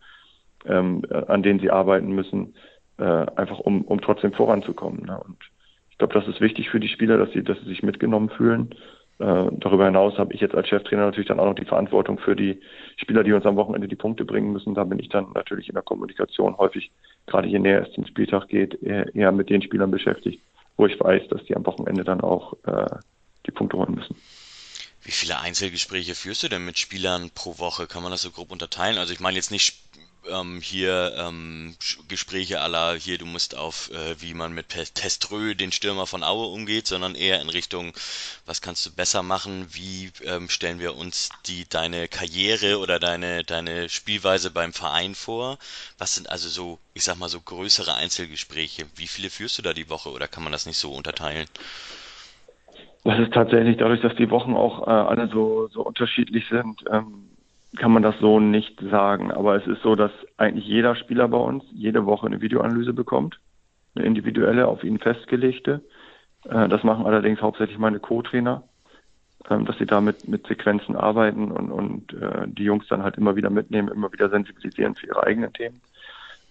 ähm, 0.65 1.03
äh, 1.09 1.25
an 1.27 1.43
denen 1.43 1.59
sie 1.59 1.69
arbeiten 1.69 2.11
müssen, 2.13 2.55
äh, 2.97 3.03
einfach 3.03 3.59
um, 3.59 3.83
um 3.83 4.01
trotzdem 4.01 4.33
voranzukommen. 4.33 5.05
Ne? 5.05 5.19
Und 5.19 5.37
ich 5.91 5.97
glaube, 5.97 6.13
das 6.13 6.27
ist 6.27 6.41
wichtig 6.41 6.69
für 6.69 6.79
die 6.79 6.87
Spieler, 6.87 7.17
dass 7.17 7.31
sie, 7.31 7.43
dass 7.43 7.59
sie 7.59 7.67
sich 7.67 7.83
mitgenommen 7.83 8.29
fühlen 8.29 8.73
äh, 9.19 9.45
darüber 9.51 9.85
hinaus 9.85 10.17
habe 10.19 10.33
ich 10.33 10.41
jetzt 10.41 10.53
als 10.53 10.67
Cheftrainer 10.67 11.05
natürlich 11.05 11.27
dann 11.27 11.39
auch 11.39 11.45
noch 11.45 11.55
die 11.55 11.65
Verantwortung 11.65 12.19
für 12.19 12.35
die 12.35 12.59
Spieler, 12.97 13.23
die 13.23 13.33
uns 13.33 13.45
am 13.45 13.55
Wochenende 13.55 13.87
die 13.87 13.95
Punkte 13.95 14.25
bringen 14.25 14.53
müssen. 14.53 14.75
Da 14.75 14.83
bin 14.83 14.99
ich 14.99 15.09
dann 15.09 15.31
natürlich 15.33 15.69
in 15.69 15.73
der 15.73 15.81
Kommunikation 15.81 16.55
häufig, 16.57 16.91
gerade 17.25 17.47
je 17.47 17.57
näher 17.57 17.87
es 17.87 17.93
zum 17.93 18.05
Spieltag 18.05 18.47
geht, 18.47 18.81
eher, 18.83 19.13
eher 19.15 19.31
mit 19.31 19.49
den 19.49 19.63
Spielern 19.63 19.89
beschäftigt, 19.89 20.43
wo 20.77 20.85
ich 20.85 20.99
weiß, 20.99 21.29
dass 21.29 21.43
die 21.45 21.55
am 21.55 21.65
Wochenende 21.65 22.03
dann 22.03 22.21
auch 22.21 22.53
äh, 22.67 22.85
die 23.47 23.51
Punkte 23.51 23.77
holen 23.77 23.95
müssen. 23.95 24.15
Wie 25.03 25.11
viele 25.11 25.39
Einzelgespräche 25.39 26.15
führst 26.15 26.43
du 26.43 26.49
denn 26.49 26.65
mit 26.65 26.77
Spielern 26.77 27.31
pro 27.31 27.59
Woche? 27.59 27.87
Kann 27.87 28.03
man 28.03 28.11
das 28.11 28.21
so 28.21 28.31
grob 28.31 28.51
unterteilen? 28.51 28.97
Also 28.97 29.13
ich 29.13 29.21
meine 29.21 29.37
jetzt 29.37 29.51
nicht 29.51 29.75
ähm, 30.29 30.61
hier 30.61 31.15
ähm, 31.17 31.75
Gespräche 32.07 32.61
aller 32.61 32.95
hier, 32.95 33.17
du 33.17 33.25
musst 33.25 33.55
auf, 33.55 33.89
äh, 33.91 34.19
wie 34.21 34.33
man 34.33 34.53
mit 34.53 34.69
Teströ, 34.69 35.55
den 35.55 35.71
Stürmer 35.71 36.07
von 36.07 36.23
Aue, 36.23 36.47
umgeht, 36.47 36.87
sondern 36.87 37.15
eher 37.15 37.41
in 37.41 37.49
Richtung, 37.49 37.93
was 38.45 38.61
kannst 38.61 38.85
du 38.85 38.91
besser 38.91 39.23
machen, 39.23 39.67
wie 39.73 40.11
ähm, 40.23 40.49
stellen 40.49 40.79
wir 40.79 40.95
uns 40.95 41.29
die 41.45 41.67
deine 41.67 42.07
Karriere 42.07 42.79
oder 42.79 42.99
deine, 42.99 43.43
deine 43.43 43.89
Spielweise 43.89 44.51
beim 44.51 44.73
Verein 44.73 45.15
vor? 45.15 45.57
Was 45.97 46.15
sind 46.15 46.29
also 46.29 46.49
so, 46.49 46.79
ich 46.93 47.03
sag 47.03 47.17
mal, 47.17 47.29
so 47.29 47.41
größere 47.41 47.93
Einzelgespräche? 47.95 48.87
Wie 48.95 49.07
viele 49.07 49.29
führst 49.29 49.57
du 49.57 49.61
da 49.61 49.73
die 49.73 49.89
Woche 49.89 50.09
oder 50.09 50.27
kann 50.27 50.43
man 50.43 50.51
das 50.51 50.65
nicht 50.65 50.77
so 50.77 50.93
unterteilen? 50.93 51.47
Das 53.07 53.19
ist 53.19 53.33
tatsächlich 53.33 53.77
dadurch, 53.77 54.01
dass 54.01 54.17
die 54.17 54.29
Wochen 54.31 54.53
auch 54.53 54.85
äh, 54.85 54.91
alle 54.91 55.29
so, 55.29 55.69
so 55.69 55.81
unterschiedlich 55.81 56.45
sind, 56.49 56.83
ähm, 56.91 57.29
kann 57.77 57.93
man 57.93 58.03
das 58.03 58.19
so 58.19 58.41
nicht 58.41 58.81
sagen. 58.81 59.31
Aber 59.31 59.55
es 59.55 59.65
ist 59.65 59.81
so, 59.81 59.95
dass 59.95 60.11
eigentlich 60.35 60.67
jeder 60.67 60.93
Spieler 60.97 61.29
bei 61.29 61.37
uns 61.37 61.63
jede 61.71 62.05
Woche 62.05 62.27
eine 62.27 62.41
Videoanalyse 62.41 62.91
bekommt, 62.91 63.39
eine 63.95 64.03
individuelle, 64.03 64.67
auf 64.67 64.83
ihn 64.83 64.99
festgelegte. 64.99 65.79
Äh, 66.49 66.67
das 66.67 66.83
machen 66.83 67.05
allerdings 67.05 67.41
hauptsächlich 67.41 67.77
meine 67.77 68.01
Co-Trainer, 68.01 68.63
ähm, 69.49 69.63
dass 69.63 69.77
sie 69.77 69.85
da 69.85 70.01
mit, 70.01 70.27
mit 70.27 70.45
Sequenzen 70.45 70.97
arbeiten 70.97 71.49
und, 71.49 71.71
und 71.71 72.11
äh, 72.11 72.45
die 72.47 72.65
Jungs 72.65 72.87
dann 72.89 73.03
halt 73.03 73.15
immer 73.15 73.37
wieder 73.37 73.49
mitnehmen, 73.49 73.87
immer 73.87 74.11
wieder 74.11 74.27
sensibilisieren 74.27 74.95
für 74.95 75.07
ihre 75.07 75.23
eigenen 75.23 75.53
Themen. 75.53 75.79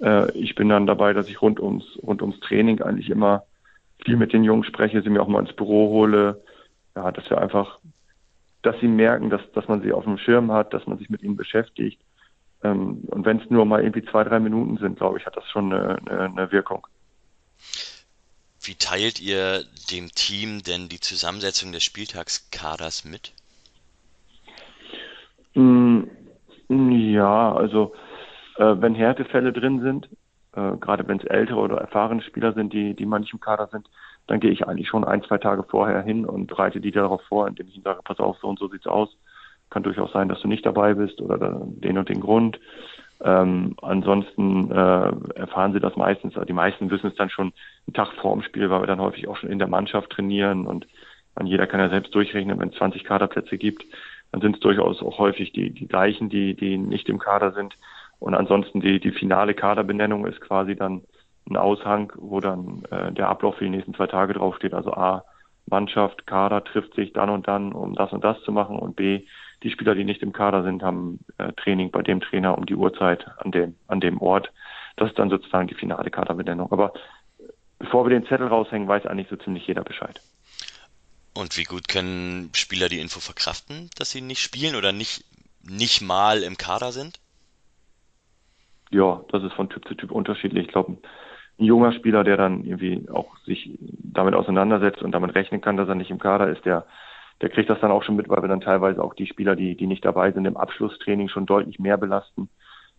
Äh, 0.01 0.33
ich 0.33 0.55
bin 0.55 0.71
dann 0.71 0.87
dabei, 0.87 1.12
dass 1.12 1.29
ich 1.29 1.42
rund 1.42 1.61
ums, 1.61 1.85
rund 2.03 2.23
ums 2.23 2.40
Training 2.40 2.81
eigentlich 2.81 3.11
immer 3.11 3.42
viel 4.07 4.16
mit 4.16 4.33
den 4.33 4.45
Jungs 4.45 4.66
spreche, 4.66 5.03
sie 5.03 5.11
mir 5.11 5.21
auch 5.21 5.29
mal 5.29 5.40
ins 5.40 5.53
Büro 5.53 5.90
hole. 5.90 6.40
Ja, 6.97 7.13
dass 7.13 7.29
wir 7.29 7.39
einfach, 7.39 7.79
dass 8.63 8.81
sie 8.81 8.89
merken, 8.89 9.29
dass, 9.29 9.43
dass 9.53 9.69
man 9.69 9.83
sie 9.83 9.93
auf 9.93 10.05
dem 10.05 10.17
Schirm 10.17 10.51
hat, 10.51 10.73
dass 10.73 10.87
man 10.87 10.99
sich 10.99 11.11
mit 11.11 11.23
ihnen 11.23 11.37
beschäftigt. 11.37 12.01
Ähm, 12.65 13.03
und 13.09 13.27
wenn 13.27 13.39
es 13.39 13.51
nur 13.51 13.67
mal 13.67 13.83
irgendwie 13.83 14.05
zwei, 14.05 14.25
drei 14.25 14.41
Minuten 14.41 14.79
sind, 14.79 14.97
glaube 14.97 15.19
ich, 15.19 15.27
hat 15.27 15.37
das 15.37 15.49
schon 15.51 15.73
eine, 15.73 15.99
eine, 16.07 16.21
eine 16.21 16.53
Wirkung. 16.53 16.87
Wie 18.63 18.75
teilt 18.75 19.21
ihr 19.21 19.65
dem 19.91 20.11
Team 20.11 20.63
denn 20.63 20.89
die 20.89 20.99
Zusammensetzung 20.99 21.71
des 21.71 21.85
Spieltagskaders 21.85 23.05
mit? 23.05 23.33
Mm, 25.55 26.05
ja, 26.69 27.55
also 27.55 27.95
äh, 28.57 28.75
wenn 28.79 28.95
Härtefälle 28.95 29.53
drin 29.53 29.83
sind, 29.83 30.09
äh, 30.53 30.77
gerade 30.79 31.07
wenn 31.07 31.21
es 31.21 31.27
ältere 31.27 31.59
oder 31.59 31.77
erfahrene 31.77 32.23
Spieler 32.23 32.55
sind, 32.55 32.73
die, 32.73 32.95
die 32.95 33.07
manchmal 33.07 33.35
im 33.35 33.41
Kader 33.41 33.69
sind, 33.69 33.89
dann 34.27 34.41
gehe 34.41 34.51
ich 34.51 34.67
eigentlich 34.67 34.89
schon 34.89 35.05
ein, 35.05 35.23
zwei 35.23 35.39
Tage 35.39 35.62
vorher 35.62 36.03
hin 36.03 36.25
und 36.25 36.47
bereite 36.47 36.81
die 36.81 36.91
darauf 36.91 37.23
vor, 37.23 37.47
indem 37.47 37.69
ich 37.69 37.75
ihnen 37.75 37.85
sage, 37.85 38.01
pass 38.05 38.19
auf, 38.19 38.39
so 38.41 38.49
und 38.49 38.59
so 38.59 38.69
sieht's 38.69 38.87
aus. 38.87 39.17
Kann 39.71 39.83
durchaus 39.83 40.12
sein, 40.12 40.29
dass 40.29 40.41
du 40.41 40.49
nicht 40.49 40.65
dabei 40.65 40.95
bist 40.95 41.21
oder 41.21 41.39
den 41.65 41.99
und 41.99 42.09
den 42.09 42.21
Grund. 42.21 42.59
Ähm, 43.21 43.75
ansonsten 43.83 44.71
äh, 44.71 45.12
erfahren 45.35 45.73
sie 45.73 45.81
das 45.81 45.97
meistens, 45.97 46.35
also 46.35 46.45
die 46.45 46.53
meisten 46.53 46.91
wissen 46.91 47.09
es 47.09 47.17
dann 47.17 47.31
schon 47.31 47.53
einen 47.87 47.95
Tag 47.95 48.12
vor 48.21 48.35
dem 48.35 48.43
Spiel, 48.43 48.69
weil 48.69 48.83
wir 48.83 48.87
dann 48.87 49.01
häufig 49.01 49.27
auch 49.27 49.37
schon 49.37 49.51
in 49.51 49.59
der 49.59 49.69
Mannschaft 49.69 50.11
trainieren 50.11 50.67
und 50.67 50.87
man, 51.35 51.47
jeder 51.47 51.67
kann 51.67 51.81
ja 51.81 51.89
selbst 51.89 52.15
durchrechnen, 52.15 52.59
wenn 52.59 52.71
es 52.71 52.77
20 52.77 53.05
Kaderplätze 53.05 53.57
gibt, 53.59 53.85
dann 54.33 54.41
sind 54.41 54.57
es 54.57 54.61
durchaus 54.61 55.03
auch 55.03 55.19
häufig 55.19 55.53
die, 55.53 55.71
die 55.71 55.87
gleichen, 55.87 56.29
die, 56.29 56.55
die 56.55 56.77
nicht 56.77 57.09
im 57.09 57.19
Kader 57.19 57.53
sind. 57.53 57.75
Und 58.19 58.35
ansonsten 58.35 58.81
die, 58.81 59.01
die 59.01 59.12
finale 59.12 59.55
Kaderbenennung 59.55 60.27
ist 60.27 60.41
quasi 60.41 60.75
dann 60.75 61.03
ein 61.49 61.57
Aushang, 61.57 62.13
wo 62.17 62.41
dann 62.41 62.85
äh, 62.91 63.13
der 63.13 63.29
Ablauf 63.29 63.57
für 63.57 63.65
die 63.65 63.71
nächsten 63.71 63.95
zwei 63.95 64.07
Tage 64.07 64.35
draufsteht. 64.35 64.75
Also 64.75 64.93
A, 64.93 65.25
Mannschaft, 65.67 66.27
Kader 66.27 66.65
trifft 66.65 66.95
sich 66.95 67.13
dann 67.13 67.31
und 67.31 67.49
dann, 67.49 67.73
um 67.73 67.95
das 67.95 68.13
und 68.13 68.25
das 68.25 68.41
zu 68.43 68.53
machen. 68.53 68.79
Und 68.79 68.97
B, 68.97 69.27
die 69.63 69.71
Spieler, 69.71 69.95
die 69.95 70.05
nicht 70.05 70.23
im 70.23 70.33
Kader 70.33 70.63
sind, 70.63 70.83
haben 70.83 71.21
äh, 71.39 71.53
Training 71.53 71.91
bei 71.91 72.03
dem 72.03 72.21
Trainer 72.21 72.57
um 72.57 72.67
die 72.67 72.75
Uhrzeit 72.75 73.27
an 73.39 73.53
dem, 73.53 73.75
an 73.89 74.01
dem 74.01 74.21
Ort. 74.21 74.53
Das 74.97 75.09
ist 75.09 75.19
dann 75.19 75.31
sozusagen 75.31 75.69
die 75.69 75.75
finale 75.75 76.11
Kaderbenennung. 76.11 76.71
Aber 76.73 76.93
bevor 77.79 78.05
wir 78.05 78.11
den 78.11 78.27
Zettel 78.27 78.49
raushängen, 78.49 78.89
weiß 78.89 79.07
eigentlich 79.07 79.29
so 79.29 79.37
ziemlich 79.37 79.67
jeder 79.67 79.85
Bescheid. 79.85 80.21
Und 81.35 81.59
wie 81.59 81.65
gut 81.65 81.89
können 81.89 82.51
Spieler 82.55 82.89
die 82.89 83.01
Info 83.01 83.21
verkraften, 83.21 83.91
dass 83.97 84.11
sie 84.11 84.23
nicht 84.23 84.41
spielen 84.41 84.75
oder 84.75 84.93
nicht, 84.93 85.25
nicht 85.63 86.01
mal 86.01 86.43
im 86.43 86.57
Kader 86.57 86.93
sind? 86.93 87.21
Ja, 88.91 89.23
das 89.31 89.43
ist 89.43 89.53
von 89.53 89.69
Typ 89.69 89.87
zu 89.87 89.95
Typ 89.95 90.13
unterschiedlich. 90.13 90.67
Ich 90.67 90.73
glaube, 90.73 90.97
ein 91.59 91.64
junger 91.64 91.92
Spieler, 91.92 92.25
der 92.25 92.37
dann 92.37 92.64
irgendwie 92.64 93.09
auch 93.11 93.37
sich 93.38 93.79
damit 93.81 94.35
auseinandersetzt 94.35 95.03
und 95.03 95.12
damit 95.12 95.35
rechnen 95.35 95.61
kann, 95.61 95.77
dass 95.77 95.88
er 95.88 95.95
nicht 95.95 96.11
im 96.11 96.19
Kader 96.19 96.49
ist, 96.49 96.64
der, 96.64 96.85
der 97.40 97.49
kriegt 97.49 97.71
das 97.71 97.81
dann 97.81 97.90
auch 97.90 98.03
schon 98.03 98.16
mit, 98.16 98.29
weil 98.29 98.42
wir 98.42 98.49
dann 98.49 98.61
teilweise 98.61 99.03
auch 99.03 99.14
die 99.14 99.27
Spieler, 99.27 99.57
die, 99.57 99.75
die 99.77 99.87
nicht 99.87 100.05
dabei 100.05 100.33
sind, 100.33 100.45
im 100.45 100.57
Abschlusstraining 100.57 101.29
schon 101.29 101.47
deutlich 101.47 101.79
mehr 101.79 101.97
belasten. 101.97 102.49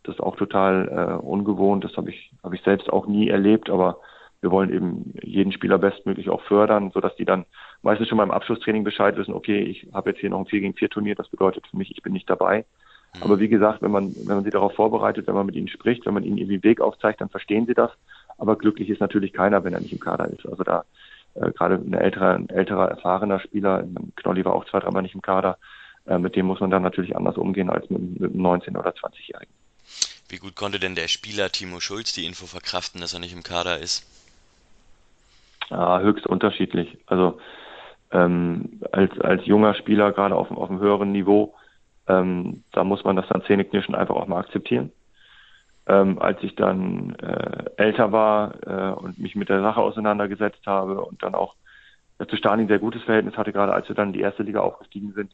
Das 0.04 0.16
ist 0.16 0.22
auch 0.22 0.36
total 0.36 0.88
äh, 0.88 1.26
ungewohnt. 1.26 1.84
Das 1.84 1.96
habe 1.98 2.10
ich, 2.10 2.32
habe 2.44 2.56
ich 2.56 2.62
selbst 2.62 2.92
auch 2.92 3.08
nie 3.08 3.30
erlebt, 3.30 3.70
aber 3.70 4.00
wir 4.42 4.52
wollen 4.52 4.72
eben 4.72 5.14
jeden 5.22 5.52
Spieler 5.52 5.78
bestmöglich 5.78 6.30
auch 6.30 6.42
fördern, 6.42 6.92
sodass 6.92 7.16
die 7.16 7.26
dann 7.26 7.46
meistens 7.82 8.08
schon 8.08 8.18
beim 8.18 8.32
Abschlusstraining 8.32 8.84
Bescheid 8.84 9.18
wissen, 9.18 9.34
okay, 9.34 9.62
ich 9.62 9.88
habe 9.94 10.12
jetzt 10.12 10.20
hier 10.20 10.30
noch 10.30 10.40
ein 10.40 10.46
4 10.46 10.62
gegen 10.62 10.74
4 10.74 10.90
Turnier, 10.90 11.16
das 11.16 11.30
bedeutet 11.30 11.66
für 11.68 11.78
mich, 11.78 11.92
ich 11.92 12.04
bin 12.04 12.14
nicht 12.14 12.30
dabei. 12.30 12.66
Mhm. 13.16 13.24
Aber 13.24 13.40
wie 13.40 13.50
gesagt, 13.50 13.82
wenn 13.82 13.92
man, 13.92 14.16
wenn 14.16 14.36
man 14.36 14.44
sie 14.44 14.52
darauf 14.52 14.74
vorbereitet, 14.74 15.28
wenn 15.28 15.36
man 15.36 15.48
mit 15.48 15.56
ihnen 15.56 15.68
spricht, 15.68 16.06
wenn 16.06 16.14
man 16.14 16.24
ihnen 16.24 16.38
irgendwie 16.38 16.64
Weg 16.64 16.82
aufzeigt, 16.82 17.22
dann 17.22 17.30
verstehen 17.30 17.66
sie 17.66 17.74
das. 17.74 17.92
Aber 18.38 18.56
glücklich 18.58 18.90
ist 18.90 19.02
natürlich 19.02 19.34
keiner, 19.34 19.64
wenn 19.64 19.74
er 19.74 19.80
nicht 19.80 19.94
im 19.94 20.00
Kader 20.00 20.28
ist. 20.28 20.46
Also 20.46 20.64
da 20.64 20.86
äh, 21.36 21.52
gerade 21.52 21.76
ein 21.76 21.94
älterer, 21.94 22.36
ein 22.36 22.50
älterer, 22.50 22.90
erfahrener 22.90 23.40
Spieler, 23.40 23.84
Knolli 24.16 24.46
war 24.46 24.54
auch 24.54 24.66
zwei, 24.66 24.80
dreimal 24.80 25.02
nicht 25.02 25.16
im 25.16 25.22
Kader, 25.22 25.58
äh, 26.06 26.18
mit 26.18 26.36
dem 26.36 26.46
muss 26.46 26.60
man 26.60 26.70
dann 26.70 26.84
natürlich 26.84 27.16
anders 27.16 27.38
umgehen 27.38 27.70
als 27.70 27.90
mit, 27.90 28.20
mit 28.20 28.34
einem 28.34 28.46
19- 28.46 28.78
oder 28.78 28.92
20-Jährigen. 28.92 29.54
Wie 30.30 30.38
gut 30.38 30.56
konnte 30.56 30.80
denn 30.80 30.96
der 30.96 31.08
Spieler 31.08 31.52
Timo 31.52 31.80
Schulz 31.80 32.14
die 32.14 32.26
Info 32.26 32.46
verkraften, 32.46 33.02
dass 33.02 33.14
er 33.14 33.20
nicht 33.20 33.34
im 33.34 33.44
Kader 33.44 33.80
ist? 33.80 34.06
Ja, 35.70 36.00
höchst 36.00 36.28
unterschiedlich. 36.28 36.98
Also 37.08 37.40
ähm, 38.12 38.82
als, 38.92 39.18
als 39.20 39.46
junger 39.46 39.74
Spieler, 39.76 40.12
gerade 40.12 40.36
auf, 40.36 40.52
auf 40.52 40.70
einem 40.70 40.80
höheren 40.80 41.12
Niveau, 41.12 41.56
ähm, 42.08 42.64
da 42.72 42.84
muss 42.84 43.04
man 43.04 43.16
das 43.16 43.28
dann 43.28 43.44
zähneknirschen 43.44 43.96
einfach 43.96 44.16
auch 44.16 44.28
mal 44.28 44.40
akzeptieren. 44.40 44.92
Ähm, 45.88 46.20
als 46.20 46.44
ich 46.44 46.56
dann 46.56 47.16
äh, 47.16 47.64
älter 47.78 48.12
war 48.12 48.56
äh, 48.66 48.94
und 49.00 49.20
mich 49.20 49.36
mit 49.36 49.48
der 49.48 49.62
Sache 49.62 49.82
auseinandergesetzt 49.82 50.68
habe 50.68 51.02
und 51.02 51.24
dann 51.24 51.34
auch 51.34 51.56
äh, 52.20 52.26
zu 52.26 52.36
Stalin 52.36 52.68
sehr 52.68 52.80
gutes 52.80 53.04
Verhältnis 53.04 53.38
hatte, 53.38 53.54
gerade 53.54 53.74
als 53.74 53.88
wir 53.88 53.96
dann 53.96 54.10
in 54.10 54.14
die 54.14 54.22
erste 54.22 54.44
Liga 54.44 54.60
aufgestiegen 54.60 55.14
sind, 55.14 55.32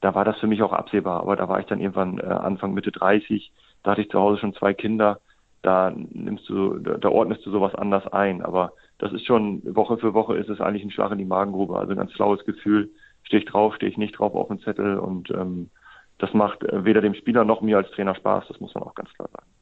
da 0.00 0.14
war 0.14 0.24
das 0.24 0.38
für 0.38 0.46
mich 0.46 0.62
auch 0.62 0.72
absehbar. 0.72 1.20
Aber 1.20 1.36
da 1.36 1.48
war 1.48 1.60
ich 1.60 1.66
dann 1.66 1.80
irgendwann 1.80 2.18
äh, 2.18 2.22
Anfang 2.22 2.72
Mitte 2.72 2.92
30, 2.92 3.52
da 3.82 3.92
hatte 3.92 4.02
ich 4.02 4.10
zu 4.10 4.18
Hause 4.18 4.38
schon 4.38 4.54
zwei 4.54 4.74
Kinder, 4.74 5.20
da 5.62 5.90
nimmst 5.90 6.48
du, 6.48 6.78
da, 6.78 7.08
ordnest 7.08 7.44
du 7.44 7.50
sowas 7.50 7.74
anders 7.74 8.06
ein. 8.12 8.42
Aber 8.42 8.72
das 8.98 9.12
ist 9.12 9.26
schon, 9.26 9.62
Woche 9.64 9.98
für 9.98 10.14
Woche 10.14 10.36
ist 10.36 10.48
es 10.48 10.60
eigentlich 10.60 10.84
ein 10.84 10.90
Schlag 10.90 11.12
in 11.12 11.18
die 11.18 11.24
Magengrube. 11.24 11.78
Also 11.78 11.92
ein 11.92 11.98
ganz 11.98 12.12
flaues 12.12 12.44
Gefühl, 12.44 12.90
stehe 13.24 13.42
ich 13.42 13.48
drauf, 13.48 13.74
stehe 13.74 13.90
ich 13.90 13.98
nicht 13.98 14.18
drauf 14.18 14.34
auf 14.34 14.48
dem 14.48 14.60
Zettel 14.60 14.98
und 14.98 15.30
ähm, 15.30 15.70
das 16.18 16.32
macht 16.34 16.62
äh, 16.64 16.84
weder 16.84 17.00
dem 17.00 17.14
Spieler 17.14 17.44
noch 17.44 17.60
mir 17.60 17.76
als 17.76 17.90
Trainer 17.90 18.14
Spaß, 18.14 18.44
das 18.48 18.60
muss 18.60 18.74
man 18.74 18.84
auch 18.84 18.94
ganz 18.94 19.12
klar 19.14 19.28
sagen. 19.32 19.59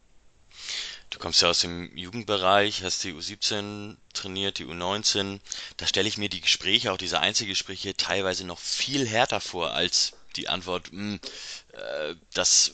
Du 1.10 1.18
kommst 1.18 1.40
ja 1.40 1.48
aus 1.48 1.60
dem 1.60 1.96
Jugendbereich, 1.96 2.82
hast 2.82 3.02
die 3.04 3.14
U17 3.14 3.96
trainiert, 4.12 4.58
die 4.58 4.66
U19. 4.66 5.40
Da 5.78 5.86
stelle 5.86 6.08
ich 6.08 6.18
mir 6.18 6.28
die 6.28 6.42
Gespräche, 6.42 6.92
auch 6.92 6.98
diese 6.98 7.20
Einzelgespräche, 7.20 7.96
teilweise 7.96 8.44
noch 8.44 8.58
viel 8.58 9.06
härter 9.08 9.40
vor 9.40 9.72
als 9.72 10.12
die 10.36 10.48
Antwort, 10.48 10.92
mh, 10.92 11.18
hm, 11.18 11.20
äh, 11.72 12.14
das 12.34 12.72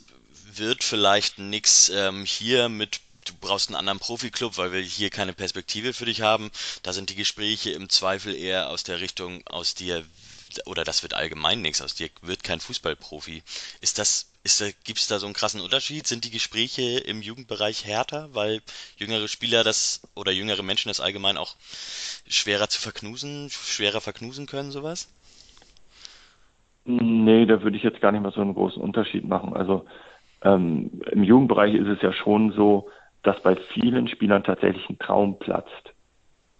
wird 0.56 0.84
vielleicht 0.84 1.38
nichts 1.38 1.88
ähm, 1.88 2.24
hier 2.24 2.68
mit 2.68 3.00
du 3.24 3.32
brauchst 3.40 3.68
einen 3.68 3.76
anderen 3.76 3.98
Profiklub, 3.98 4.58
weil 4.58 4.72
wir 4.72 4.82
hier 4.82 5.10
keine 5.10 5.32
Perspektive 5.32 5.92
für 5.94 6.04
dich 6.04 6.20
haben. 6.20 6.50
Da 6.82 6.92
sind 6.92 7.10
die 7.10 7.14
Gespräche 7.14 7.70
im 7.70 7.88
Zweifel 7.88 8.34
eher 8.34 8.68
aus 8.68 8.82
der 8.82 9.00
Richtung, 9.00 9.46
aus 9.46 9.74
dir 9.74 10.04
oder 10.66 10.84
das 10.84 11.02
wird 11.02 11.14
allgemein 11.14 11.60
nichts 11.60 11.82
aus 11.82 11.94
dir, 11.94 12.08
wird 12.22 12.44
kein 12.44 12.60
Fußballprofi. 12.60 13.42
Ist 13.80 13.98
das, 13.98 14.32
ist 14.42 14.60
da, 14.60 14.66
gibt 14.84 14.98
es 14.98 15.08
da 15.08 15.18
so 15.18 15.26
einen 15.26 15.34
krassen 15.34 15.60
Unterschied? 15.60 16.06
Sind 16.06 16.24
die 16.24 16.30
Gespräche 16.30 16.98
im 16.98 17.22
Jugendbereich 17.22 17.86
härter, 17.86 18.28
weil 18.32 18.60
jüngere 18.96 19.28
Spieler 19.28 19.64
das 19.64 20.02
oder 20.14 20.32
jüngere 20.32 20.62
Menschen 20.62 20.88
das 20.88 21.00
allgemein 21.00 21.36
auch 21.36 21.54
schwerer 22.26 22.68
zu 22.68 22.80
verknusen, 22.80 23.48
schwerer 23.50 24.00
verknusen 24.00 24.46
können, 24.46 24.70
sowas? 24.70 25.08
Nee, 26.84 27.46
da 27.46 27.62
würde 27.62 27.76
ich 27.76 27.82
jetzt 27.82 28.00
gar 28.00 28.12
nicht 28.12 28.22
mal 28.22 28.32
so 28.32 28.42
einen 28.42 28.54
großen 28.54 28.82
Unterschied 28.82 29.26
machen. 29.26 29.54
Also 29.54 29.86
ähm, 30.42 31.00
im 31.10 31.24
Jugendbereich 31.24 31.74
ist 31.74 31.88
es 31.88 32.02
ja 32.02 32.12
schon 32.12 32.52
so, 32.52 32.90
dass 33.22 33.40
bei 33.42 33.56
vielen 33.72 34.08
Spielern 34.08 34.44
tatsächlich 34.44 34.88
ein 34.90 34.98
Traum 34.98 35.38
platzt. 35.38 35.93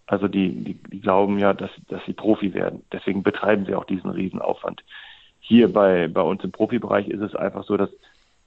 Also 0.06 0.28
die, 0.28 0.50
die, 0.64 0.74
die 0.74 1.00
glauben 1.00 1.38
ja, 1.38 1.54
dass, 1.54 1.70
dass 1.88 2.04
sie 2.04 2.12
Profi 2.12 2.52
werden. 2.54 2.84
Deswegen 2.92 3.22
betreiben 3.22 3.64
sie 3.66 3.74
auch 3.74 3.84
diesen 3.84 4.10
Riesenaufwand. 4.10 4.84
Hier 5.40 5.72
bei, 5.72 6.08
bei 6.08 6.22
uns 6.22 6.42
im 6.44 6.52
Profibereich 6.52 7.08
ist 7.08 7.20
es 7.20 7.34
einfach 7.34 7.64
so, 7.64 7.76
dass 7.76 7.90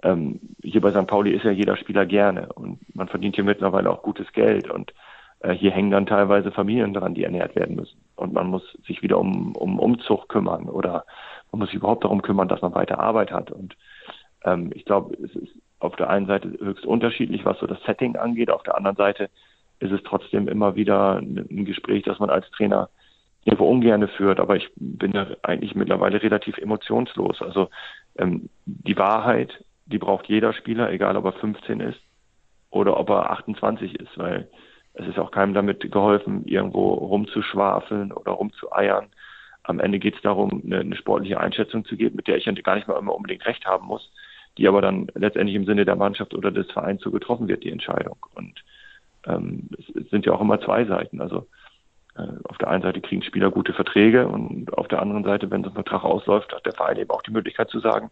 ähm, 0.03 0.39
hier 0.61 0.81
bei 0.81 0.91
St. 0.91 1.07
Pauli 1.07 1.31
ist 1.31 1.43
ja 1.43 1.51
jeder 1.51 1.77
Spieler 1.77 2.05
gerne 2.05 2.53
und 2.53 2.79
man 2.95 3.07
verdient 3.07 3.35
hier 3.35 3.43
mittlerweile 3.43 3.89
auch 3.89 4.03
gutes 4.03 4.31
Geld 4.33 4.69
und 4.69 4.93
äh, 5.39 5.53
hier 5.53 5.71
hängen 5.71 5.91
dann 5.91 6.05
teilweise 6.05 6.51
Familien 6.51 6.93
dran, 6.93 7.15
die 7.15 7.23
ernährt 7.23 7.55
werden 7.55 7.75
müssen. 7.75 7.99
Und 8.15 8.33
man 8.33 8.47
muss 8.47 8.63
sich 8.85 9.01
wieder 9.01 9.19
um, 9.19 9.55
um 9.55 9.79
Umzug 9.79 10.29
kümmern 10.29 10.69
oder 10.69 11.05
man 11.51 11.59
muss 11.59 11.69
sich 11.69 11.77
überhaupt 11.77 12.03
darum 12.03 12.21
kümmern, 12.21 12.47
dass 12.47 12.61
man 12.61 12.75
weiter 12.75 12.99
Arbeit 12.99 13.31
hat. 13.31 13.51
Und 13.51 13.75
ähm, 14.43 14.71
ich 14.73 14.85
glaube, 14.85 15.15
es 15.15 15.35
ist 15.35 15.53
auf 15.79 15.95
der 15.95 16.09
einen 16.09 16.25
Seite 16.25 16.49
höchst 16.59 16.85
unterschiedlich, 16.85 17.45
was 17.45 17.59
so 17.59 17.67
das 17.67 17.81
Setting 17.83 18.15
angeht. 18.15 18.49
Auf 18.49 18.63
der 18.63 18.75
anderen 18.75 18.97
Seite 18.97 19.29
ist 19.79 19.91
es 19.91 20.01
trotzdem 20.03 20.47
immer 20.47 20.75
wieder 20.75 21.17
ein 21.17 21.65
Gespräch, 21.65 22.03
das 22.03 22.19
man 22.19 22.29
als 22.29 22.49
Trainer 22.51 22.89
irgendwo 23.45 23.69
ungerne 23.69 24.07
führt. 24.07 24.39
Aber 24.39 24.55
ich 24.55 24.69
bin 24.75 25.13
ja 25.13 25.27
eigentlich 25.43 25.75
mittlerweile 25.75 26.21
relativ 26.21 26.57
emotionslos. 26.57 27.41
Also 27.41 27.69
ähm, 28.17 28.49
die 28.65 28.97
Wahrheit, 28.97 29.63
die 29.85 29.99
braucht 29.99 30.27
jeder 30.27 30.53
Spieler, 30.53 30.91
egal 30.91 31.15
ob 31.15 31.25
er 31.25 31.33
15 31.33 31.79
ist 31.79 31.99
oder 32.71 32.99
ob 32.99 33.09
er 33.09 33.31
28 33.31 33.99
ist, 33.99 34.17
weil 34.17 34.49
es 34.93 35.07
ist 35.07 35.19
auch 35.19 35.31
keinem 35.31 35.53
damit 35.53 35.91
geholfen, 35.91 36.45
irgendwo 36.45 36.93
rumzuschwafeln 36.93 38.11
oder 38.11 38.31
rumzueiern. 38.33 39.07
Am 39.63 39.79
Ende 39.79 39.99
geht 39.99 40.15
es 40.15 40.21
darum, 40.21 40.61
eine, 40.65 40.79
eine, 40.79 40.95
sportliche 40.95 41.39
Einschätzung 41.39 41.85
zu 41.85 41.95
geben, 41.95 42.15
mit 42.15 42.27
der 42.27 42.37
ich 42.37 42.45
gar 42.63 42.75
nicht 42.75 42.87
mal 42.87 42.97
immer 42.97 43.15
unbedingt 43.15 43.45
recht 43.45 43.65
haben 43.65 43.85
muss, 43.85 44.11
die 44.57 44.67
aber 44.67 44.81
dann 44.81 45.07
letztendlich 45.13 45.55
im 45.55 45.65
Sinne 45.65 45.85
der 45.85 45.95
Mannschaft 45.95 46.33
oder 46.33 46.51
des 46.51 46.71
Vereins 46.71 47.01
so 47.01 47.11
getroffen 47.11 47.47
wird, 47.47 47.63
die 47.63 47.71
Entscheidung. 47.71 48.17
Und 48.33 48.63
ähm, 49.27 49.69
es 49.77 50.09
sind 50.09 50.25
ja 50.25 50.33
auch 50.33 50.41
immer 50.41 50.59
zwei 50.61 50.85
Seiten. 50.85 51.21
Also 51.21 51.47
äh, 52.15 52.27
auf 52.45 52.57
der 52.57 52.69
einen 52.69 52.83
Seite 52.83 53.01
kriegen 53.01 53.21
Spieler 53.21 53.51
gute 53.51 53.73
Verträge 53.73 54.27
und 54.27 54.73
auf 54.77 54.87
der 54.87 55.01
anderen 55.01 55.23
Seite, 55.23 55.51
wenn 55.51 55.63
so 55.63 55.69
ein 55.69 55.75
Vertrag 55.75 56.03
ausläuft, 56.03 56.53
hat 56.53 56.65
der 56.65 56.73
Verein 56.73 56.97
eben 56.97 57.11
auch 57.11 57.21
die 57.21 57.31
Möglichkeit 57.31 57.69
zu 57.69 57.79
sagen, 57.79 58.09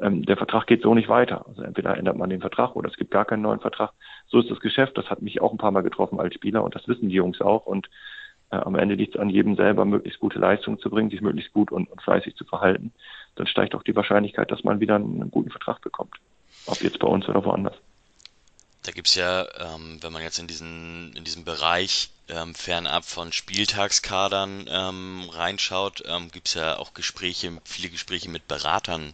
ähm, 0.00 0.24
der 0.24 0.36
Vertrag 0.36 0.66
geht 0.66 0.82
so 0.82 0.94
nicht 0.94 1.08
weiter. 1.08 1.46
Also 1.46 1.62
entweder 1.62 1.96
ändert 1.96 2.16
man 2.16 2.30
den 2.30 2.40
Vertrag 2.40 2.76
oder 2.76 2.88
es 2.88 2.96
gibt 2.96 3.10
gar 3.10 3.24
keinen 3.24 3.42
neuen 3.42 3.60
Vertrag. 3.60 3.92
So 4.26 4.40
ist 4.40 4.50
das 4.50 4.60
Geschäft. 4.60 4.96
Das 4.96 5.10
hat 5.10 5.22
mich 5.22 5.40
auch 5.40 5.52
ein 5.52 5.58
paar 5.58 5.72
Mal 5.72 5.82
getroffen 5.82 6.20
als 6.20 6.34
Spieler 6.34 6.62
und 6.62 6.74
das 6.74 6.86
wissen 6.88 7.08
die 7.08 7.16
Jungs 7.16 7.40
auch. 7.40 7.66
Und 7.66 7.88
äh, 8.50 8.56
am 8.56 8.76
Ende 8.76 8.94
liegt 8.94 9.14
es 9.14 9.20
an 9.20 9.30
jedem 9.30 9.56
selber, 9.56 9.84
möglichst 9.84 10.20
gute 10.20 10.38
Leistung 10.38 10.78
zu 10.78 10.90
bringen, 10.90 11.10
sich 11.10 11.20
möglichst 11.20 11.52
gut 11.52 11.72
und, 11.72 11.90
und 11.90 12.02
fleißig 12.02 12.36
zu 12.36 12.44
verhalten. 12.44 12.92
Dann 13.34 13.46
steigt 13.46 13.74
auch 13.74 13.82
die 13.82 13.96
Wahrscheinlichkeit, 13.96 14.50
dass 14.50 14.64
man 14.64 14.80
wieder 14.80 14.96
einen, 14.96 15.20
einen 15.20 15.30
guten 15.30 15.50
Vertrag 15.50 15.80
bekommt. 15.80 16.14
Ob 16.66 16.80
jetzt 16.82 16.98
bei 16.98 17.08
uns 17.08 17.28
oder 17.28 17.44
woanders. 17.44 17.76
Da 18.88 18.92
gibt 18.92 19.08
es 19.08 19.16
ja, 19.16 19.46
ähm, 19.58 20.02
wenn 20.02 20.14
man 20.14 20.22
jetzt 20.22 20.38
in 20.38 20.46
diesen, 20.46 21.12
in 21.14 21.22
diesem 21.22 21.44
Bereich 21.44 22.08
ähm, 22.28 22.54
fernab 22.54 23.04
von 23.04 23.34
Spieltagskadern 23.34 24.64
ähm, 24.66 25.28
reinschaut, 25.30 26.04
ähm, 26.06 26.30
gibt 26.30 26.48
es 26.48 26.54
ja 26.54 26.78
auch 26.78 26.94
Gespräche, 26.94 27.60
viele 27.66 27.90
Gespräche 27.90 28.30
mit 28.30 28.48
Beratern, 28.48 29.12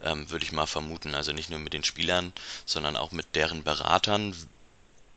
ähm, 0.00 0.30
würde 0.30 0.44
ich 0.44 0.52
mal 0.52 0.66
vermuten. 0.66 1.16
Also 1.16 1.32
nicht 1.32 1.50
nur 1.50 1.58
mit 1.58 1.72
den 1.72 1.82
Spielern, 1.82 2.32
sondern 2.66 2.96
auch 2.96 3.10
mit 3.10 3.34
deren 3.34 3.64
Beratern. 3.64 4.32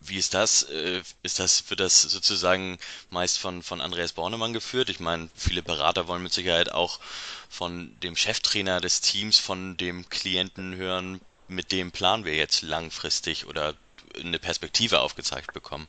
Wie 0.02 0.18
ist 0.18 0.34
das? 0.34 0.64
Äh, 0.64 1.04
ist 1.22 1.38
das, 1.38 1.70
wird 1.70 1.80
das 1.80 2.02
sozusagen 2.02 2.80
meist 3.12 3.38
von, 3.38 3.62
von 3.62 3.80
Andreas 3.80 4.14
Bornemann 4.14 4.54
geführt? 4.54 4.90
Ich 4.90 5.00
meine, 5.00 5.30
viele 5.36 5.62
Berater 5.62 6.08
wollen 6.08 6.24
mit 6.24 6.34
Sicherheit 6.34 6.72
auch 6.72 7.00
von 7.48 7.96
dem 8.00 8.16
Cheftrainer 8.16 8.82
des 8.82 9.02
Teams, 9.02 9.38
von 9.38 9.78
dem 9.78 10.10
Klienten 10.10 10.76
hören, 10.78 11.22
mit 11.48 11.72
dem 11.72 11.92
planen 11.92 12.26
wir 12.26 12.36
jetzt 12.36 12.62
langfristig 12.62 13.46
oder 13.46 13.76
eine 14.24 14.40
Perspektive 14.40 15.00
aufgezeigt 15.00 15.54
bekommen. 15.54 15.88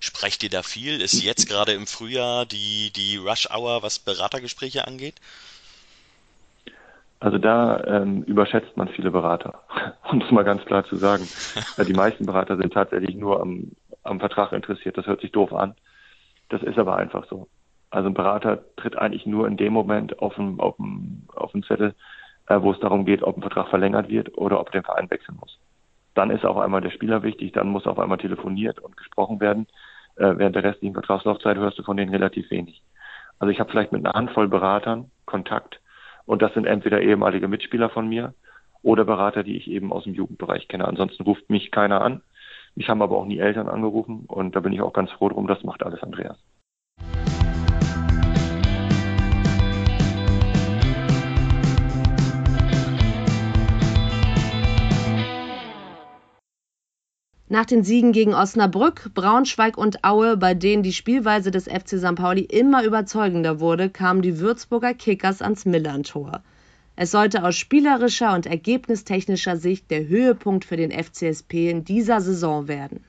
Sprecht 0.00 0.42
ihr 0.42 0.50
da 0.50 0.62
viel? 0.62 1.00
Ist 1.00 1.22
jetzt 1.22 1.48
gerade 1.48 1.72
im 1.72 1.86
Frühjahr 1.86 2.44
die, 2.44 2.90
die 2.90 3.16
Rush 3.16 3.48
Hour, 3.50 3.82
was 3.82 3.98
Beratergespräche 3.98 4.86
angeht? 4.86 5.20
Also 7.20 7.38
da 7.38 7.84
ähm, 7.84 8.24
überschätzt 8.24 8.76
man 8.76 8.88
viele 8.88 9.12
Berater, 9.12 9.62
um 10.10 10.20
es 10.20 10.30
mal 10.32 10.42
ganz 10.42 10.64
klar 10.64 10.84
zu 10.84 10.96
sagen. 10.96 11.28
die 11.86 11.92
meisten 11.92 12.26
Berater 12.26 12.56
sind 12.56 12.72
tatsächlich 12.72 13.14
nur 13.14 13.40
am, 13.40 13.70
am 14.02 14.18
Vertrag 14.18 14.50
interessiert. 14.52 14.98
Das 14.98 15.06
hört 15.06 15.20
sich 15.20 15.30
doof 15.30 15.52
an. 15.52 15.76
Das 16.48 16.62
ist 16.62 16.78
aber 16.78 16.96
einfach 16.96 17.24
so. 17.28 17.46
Also 17.90 18.08
ein 18.08 18.14
Berater 18.14 18.64
tritt 18.76 18.96
eigentlich 18.96 19.24
nur 19.24 19.46
in 19.46 19.56
dem 19.56 19.72
Moment 19.72 20.18
auf 20.18 20.34
den, 20.34 20.58
auf 20.58 20.76
den, 20.78 21.28
auf 21.36 21.52
den 21.52 21.62
Zettel, 21.62 21.94
äh, 22.48 22.60
wo 22.60 22.72
es 22.72 22.80
darum 22.80 23.04
geht, 23.04 23.22
ob 23.22 23.36
ein 23.36 23.42
Vertrag 23.42 23.68
verlängert 23.68 24.08
wird 24.08 24.36
oder 24.36 24.58
ob 24.58 24.72
der 24.72 24.82
Verein 24.82 25.08
wechseln 25.10 25.36
muss. 25.38 25.58
Dann 26.14 26.30
ist 26.30 26.44
auf 26.44 26.58
einmal 26.58 26.80
der 26.80 26.90
Spieler 26.90 27.22
wichtig, 27.22 27.52
dann 27.52 27.68
muss 27.68 27.86
auf 27.86 27.98
einmal 27.98 28.18
telefoniert 28.18 28.80
und 28.80 28.96
gesprochen 28.96 29.40
werden. 29.40 29.66
Äh, 30.16 30.34
während 30.36 30.54
der 30.56 30.64
restlichen 30.64 30.94
Vertragslaufzeit 30.94 31.56
hörst 31.56 31.78
du 31.78 31.82
von 31.82 31.96
denen 31.96 32.12
relativ 32.12 32.50
wenig. 32.50 32.82
Also 33.38 33.50
ich 33.50 33.60
habe 33.60 33.70
vielleicht 33.70 33.92
mit 33.92 34.04
einer 34.04 34.14
Handvoll 34.14 34.48
Beratern 34.48 35.10
Kontakt 35.24 35.80
und 36.26 36.42
das 36.42 36.52
sind 36.54 36.66
entweder 36.66 37.00
ehemalige 37.00 37.48
Mitspieler 37.48 37.88
von 37.88 38.08
mir 38.08 38.34
oder 38.82 39.04
Berater, 39.04 39.42
die 39.42 39.56
ich 39.56 39.68
eben 39.68 39.92
aus 39.92 40.04
dem 40.04 40.14
Jugendbereich 40.14 40.68
kenne. 40.68 40.86
Ansonsten 40.86 41.22
ruft 41.22 41.48
mich 41.50 41.70
keiner 41.70 42.00
an. 42.02 42.22
Mich 42.74 42.88
haben 42.88 43.02
aber 43.02 43.16
auch 43.16 43.26
nie 43.26 43.38
Eltern 43.38 43.68
angerufen 43.68 44.24
und 44.26 44.56
da 44.56 44.60
bin 44.60 44.72
ich 44.72 44.80
auch 44.80 44.92
ganz 44.92 45.10
froh 45.12 45.28
drum. 45.28 45.46
Das 45.46 45.62
macht 45.62 45.82
alles 45.82 46.02
Andreas. 46.02 46.38
Nach 57.52 57.66
den 57.66 57.84
Siegen 57.84 58.12
gegen 58.12 58.32
Osnabrück, 58.32 59.10
Braunschweig 59.12 59.76
und 59.76 60.04
Aue, 60.04 60.38
bei 60.38 60.54
denen 60.54 60.82
die 60.82 60.94
Spielweise 60.94 61.50
des 61.50 61.64
FC 61.64 61.98
St. 61.98 62.14
Pauli 62.14 62.40
immer 62.40 62.82
überzeugender 62.82 63.60
wurde, 63.60 63.90
kamen 63.90 64.22
die 64.22 64.38
Würzburger 64.38 64.94
Kickers 64.94 65.42
ans 65.42 65.66
Millern-Tor. 65.66 66.42
Es 66.96 67.10
sollte 67.10 67.44
aus 67.44 67.54
spielerischer 67.56 68.32
und 68.32 68.46
ergebnistechnischer 68.46 69.58
Sicht 69.58 69.90
der 69.90 70.08
Höhepunkt 70.08 70.64
für 70.64 70.78
den 70.78 70.90
FCSP 70.90 71.68
in 71.68 71.84
dieser 71.84 72.22
Saison 72.22 72.68
werden. 72.68 73.04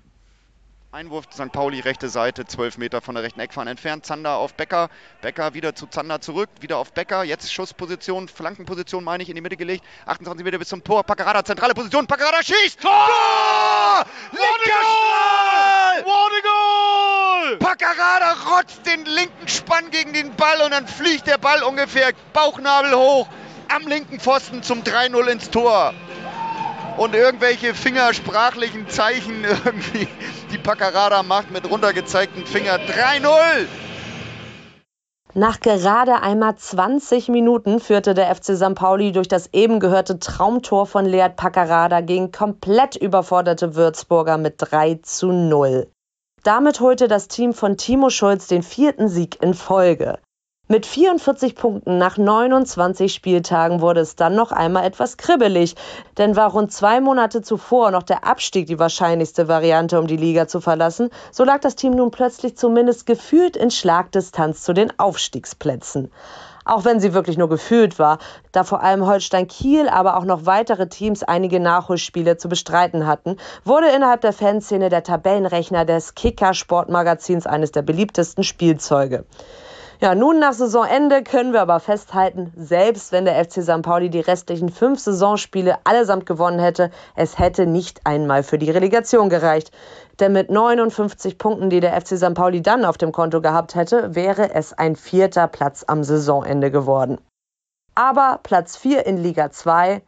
Einwurf 0.94 1.26
St. 1.34 1.52
Pauli, 1.52 1.80
rechte 1.80 2.08
Seite, 2.08 2.46
12 2.46 2.78
Meter 2.78 3.02
von 3.02 3.16
der 3.16 3.24
rechten 3.24 3.40
Eckfahne 3.40 3.72
entfernt. 3.72 4.06
Zander 4.06 4.36
auf 4.36 4.54
Becker. 4.54 4.92
Becker 5.22 5.56
wieder 5.56 5.74
zu 5.74 5.88
Zander 5.88 6.22
zurück, 6.22 6.52
wieder 6.60 6.78
auf 6.78 6.94
Becker. 6.94 7.24
Jetzt 7.24 7.52
Schussposition, 7.52 8.28
Flankenposition, 8.28 9.04
meine 9.04 9.24
ich, 9.24 9.30
in 9.30 9.34
die 9.34 9.42
Mitte 9.42 9.58
gelegt. 9.58 9.84
28 10.06 10.46
Meter 10.46 10.60
bis 10.60 10.70
zum 10.70 10.84
Tor. 10.84 11.04
Packerada, 11.04 11.44
zentrale 11.44 11.74
Position. 11.74 12.06
Packerada 12.06 12.44
schießt! 12.44 12.80
Tor! 12.80 12.92
Tor! 12.92 14.06
Linker 14.34 14.84
Goal! 16.44 17.58
Packerada 17.58 18.36
rotzt 18.52 18.86
den 18.86 19.04
linken 19.06 19.48
Spann 19.48 19.90
gegen 19.90 20.14
den 20.14 20.36
Ball 20.36 20.62
und 20.62 20.70
dann 20.72 20.88
fliegt 20.88 21.26
der 21.26 21.40
Ball 21.40 21.64
ungefähr 21.64 22.12
Bauchnabel 22.34 22.94
hoch 22.94 23.28
am 23.68 23.88
linken 23.88 24.20
Pfosten 24.20 24.62
zum 24.62 24.84
3-0 24.84 25.26
ins 25.26 25.50
Tor 25.50 25.96
und 26.98 27.16
irgendwelche 27.16 27.74
fingersprachlichen 27.74 28.88
Zeichen 28.90 29.44
irgendwie 29.66 30.08
die 30.52 30.58
Paccarada 30.58 31.24
macht 31.24 31.52
mit 31.52 31.70
runtergezeigten 31.70 32.46
Finger. 32.46 32.76
3-0! 32.76 33.68
Nach 35.36 35.60
gerade 35.60 36.22
einmal 36.22 36.56
20 36.56 37.30
Minuten 37.30 37.80
führte 37.80 38.14
der 38.14 38.34
FC 38.36 38.56
St. 38.56 38.76
Pauli 38.76 39.12
durch 39.12 39.28
das 39.28 39.50
eben 39.52 39.80
gehörte 39.80 40.20
Traumtor 40.20 40.86
von 40.86 41.06
Lead 41.06 41.38
Paccarada 41.38 42.02
gegen 42.02 42.32
komplett 42.32 42.96
überforderte 42.96 43.76
Würzburger 43.76 44.38
mit 44.38 44.56
3 44.60 45.00
zu 45.02 45.32
0. 45.32 45.88
Damit 46.44 46.82
holte 46.82 47.08
das 47.08 47.30
Team 47.30 47.54
von 47.54 47.78
Timo 47.78 48.12
Schulz 48.12 48.46
den 48.46 48.62
vierten 48.62 49.08
Sieg 49.08 49.42
in 49.42 49.56
Folge. 49.56 50.20
Mit 50.74 50.88
44 50.88 51.54
Punkten 51.54 52.00
nach 52.00 52.18
29 52.18 53.14
Spieltagen 53.14 53.80
wurde 53.80 54.00
es 54.00 54.16
dann 54.16 54.34
noch 54.34 54.52
einmal 54.52 54.86
etwas 54.86 55.18
kribbelig, 55.18 55.76
denn 56.18 56.36
war 56.36 56.50
rund 56.50 56.72
zwei 56.72 57.00
Monate 57.00 57.44
zuvor 57.44 57.92
noch 57.92 58.02
der 58.02 58.26
Abstieg 58.26 58.66
die 58.66 58.80
wahrscheinlichste 58.80 59.48
Variante, 59.48 60.00
um 60.00 60.08
die 60.08 60.18
Liga 60.18 60.48
zu 60.48 60.62
verlassen, 60.62 61.12
so 61.32 61.44
lag 61.44 61.60
das 61.60 61.76
Team 61.76 61.94
nun 61.94 62.10
plötzlich 62.10 62.58
zumindest 62.58 63.06
gefühlt 63.06 63.56
in 63.56 63.70
Schlagdistanz 63.70 64.64
zu 64.64 64.74
den 64.74 64.92
Aufstiegsplätzen. 64.98 66.12
Auch 66.66 66.86
wenn 66.86 67.00
sie 67.00 67.14
wirklich 67.14 67.38
nur 67.38 67.50
gefühlt 67.50 68.00
war, 68.00 68.18
da 68.52 68.64
vor 68.64 68.82
allem 68.82 69.06
Holstein 69.06 69.48
Kiel, 69.48 69.88
aber 69.88 70.18
auch 70.18 70.26
noch 70.26 70.48
weitere 70.48 70.90
Teams 70.90 71.22
einige 71.22 71.60
Nachholspiele 71.60 72.38
zu 72.38 72.50
bestreiten 72.50 73.06
hatten, 73.06 73.38
wurde 73.64 73.90
innerhalb 73.90 74.22
der 74.22 74.34
Fanszene 74.34 74.90
der 74.90 75.04
Tabellenrechner 75.04 75.86
des 75.86 76.16
Kicker 76.16 76.56
Sportmagazins 76.56 77.46
eines 77.46 77.72
der 77.72 77.84
beliebtesten 77.84 78.44
Spielzeuge. 78.44 79.26
Ja, 80.04 80.16
nun 80.16 80.38
nach 80.38 80.52
Saisonende 80.52 81.24
können 81.24 81.54
wir 81.54 81.62
aber 81.62 81.80
festhalten, 81.80 82.52
selbst 82.58 83.14
wenn 83.14 83.24
der 83.24 83.42
FC 83.42 83.64
St. 83.64 83.84
Pauli 83.84 84.10
die 84.10 84.20
restlichen 84.20 84.68
fünf 84.68 85.00
Saisonspiele 85.00 85.78
allesamt 85.86 86.26
gewonnen 86.26 86.60
hätte, 86.60 86.92
es 87.16 87.40
hätte 87.40 87.66
nicht 87.66 88.02
einmal 88.04 88.44
für 88.44 88.58
die 88.58 88.70
Relegation 88.70 89.30
gereicht. 89.30 89.72
Denn 90.20 90.34
mit 90.34 90.50
59 90.50 91.38
Punkten, 91.38 91.70
die 91.70 91.80
der 91.80 91.94
FC 91.94 92.18
St. 92.18 92.34
Pauli 92.34 92.62
dann 92.62 92.84
auf 92.84 92.98
dem 92.98 93.14
Konto 93.14 93.40
gehabt 93.40 93.76
hätte, 93.76 94.14
wäre 94.14 94.54
es 94.54 94.74
ein 94.74 94.98
vierter 94.98 95.48
Platz 95.48 95.86
am 95.88 96.04
Saisonende 96.04 96.70
geworden. 96.70 97.18
Aber 97.96 98.42
Platz 98.44 98.76
4 98.76 99.06
in 99.06 99.16
Liga 99.16 99.52
2, 99.52 100.02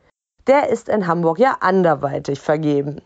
der 0.48 0.72
ist 0.72 0.90
in 0.90 1.08
Hamburg 1.08 1.40
ja 1.40 1.56
anderweitig 1.62 2.42
vergeben. 2.42 3.02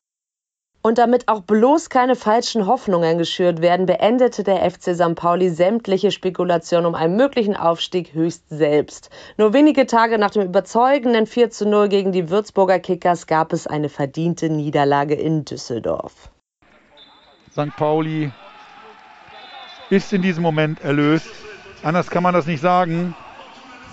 Und 0.82 0.98
damit 0.98 1.28
auch 1.28 1.42
bloß 1.42 1.90
keine 1.90 2.16
falschen 2.16 2.66
Hoffnungen 2.66 3.18
geschürt 3.18 3.62
werden, 3.62 3.86
beendete 3.86 4.46
der 4.46 4.70
FC 4.70 4.96
St. 4.96 5.16
Pauli 5.16 5.50
sämtliche 5.50 6.12
Spekulationen 6.12 6.86
um 6.86 6.96
einen 6.96 7.18
möglichen 7.18 7.58
Aufstieg 7.58 8.14
höchst 8.14 8.46
selbst. 8.48 9.10
Nur 9.38 9.54
wenige 9.54 9.88
Tage 9.88 10.18
nach 10.18 10.32
dem 10.32 10.44
überzeugenden 10.44 11.26
4 11.26 11.50
zu 11.50 11.68
0 11.68 11.90
gegen 11.90 12.14
die 12.14 12.30
Würzburger 12.30 12.80
Kickers 12.80 13.28
gab 13.28 13.52
es 13.52 13.68
eine 13.68 13.90
verdiente 13.90 14.50
Niederlage 14.50 15.16
in 15.16 15.44
Düsseldorf. 15.44 16.30
St. 17.52 17.76
Pauli 17.76 18.32
ist 19.90 20.14
in 20.14 20.22
diesem 20.22 20.44
Moment 20.44 20.82
erlöst. 20.82 21.30
Anders 21.84 22.10
kann 22.10 22.24
man 22.24 22.34
das 22.34 22.46
nicht 22.46 22.62
sagen. 22.62 23.16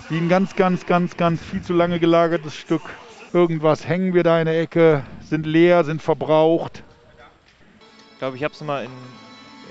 Wie 0.07 0.17
ein 0.17 0.29
ganz, 0.29 0.55
ganz, 0.55 0.85
ganz, 0.85 1.17
ganz 1.17 1.41
viel 1.41 1.61
zu 1.61 1.73
lange 1.73 1.99
gelagertes 1.99 2.55
Stück 2.55 2.83
irgendwas 3.33 3.87
hängen 3.87 4.13
wir 4.13 4.23
da 4.23 4.39
in 4.39 4.45
der 4.45 4.59
Ecke, 4.59 5.05
sind 5.21 5.45
leer, 5.45 5.83
sind 5.83 6.01
verbraucht. 6.01 6.83
Ich 8.13 8.19
glaube, 8.19 8.37
ich 8.37 8.43
habe 8.43 8.53
es 8.53 8.61
mal 8.61 8.85
in, 8.85 8.91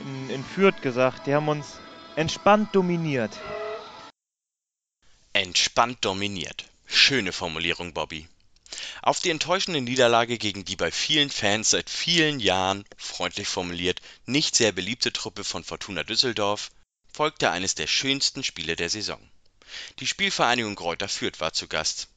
in, 0.04 0.30
in 0.36 0.44
Fürth 0.44 0.80
gesagt. 0.82 1.26
Die 1.26 1.34
haben 1.34 1.48
uns 1.48 1.78
entspannt 2.14 2.74
dominiert. 2.74 3.38
Entspannt 5.32 5.98
dominiert. 6.04 6.64
Schöne 6.86 7.32
Formulierung, 7.32 7.92
Bobby. 7.92 8.28
Auf 9.02 9.20
die 9.20 9.30
enttäuschende 9.30 9.80
Niederlage 9.80 10.38
gegen 10.38 10.64
die 10.64 10.76
bei 10.76 10.90
vielen 10.90 11.30
Fans 11.30 11.70
seit 11.70 11.90
vielen 11.90 12.40
Jahren, 12.40 12.84
freundlich 12.96 13.48
formuliert, 13.48 14.00
nicht 14.26 14.54
sehr 14.57 14.72
beliebte 14.72 15.12
Truppe 15.12 15.44
von 15.44 15.64
Fortuna 15.64 16.02
Düsseldorf 16.02 16.70
folgte 17.12 17.50
eines 17.50 17.74
der 17.74 17.86
schönsten 17.86 18.44
Spiele 18.44 18.76
der 18.76 18.90
Saison. 18.90 19.20
Die 19.98 20.07
Spielvereinigung 20.07 20.74
Greuther 20.74 21.09
Fürth 21.09 21.40
war 21.40 21.52
zu 21.52 21.66
Gast. 21.66 22.09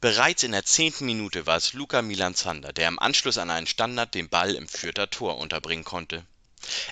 Bereits 0.00 0.42
in 0.42 0.52
der 0.52 0.64
zehnten 0.64 1.06
Minute 1.06 1.46
war 1.46 1.56
es 1.56 1.72
Luca 1.72 2.02
Milan-Zander, 2.02 2.72
der 2.72 2.88
im 2.88 2.98
Anschluss 2.98 3.38
an 3.38 3.50
einen 3.50 3.66
Standard 3.66 4.14
den 4.14 4.28
Ball 4.28 4.54
im 4.54 4.68
Fürther 4.68 5.10
Tor 5.10 5.38
unterbringen 5.38 5.84
konnte. 5.84 6.24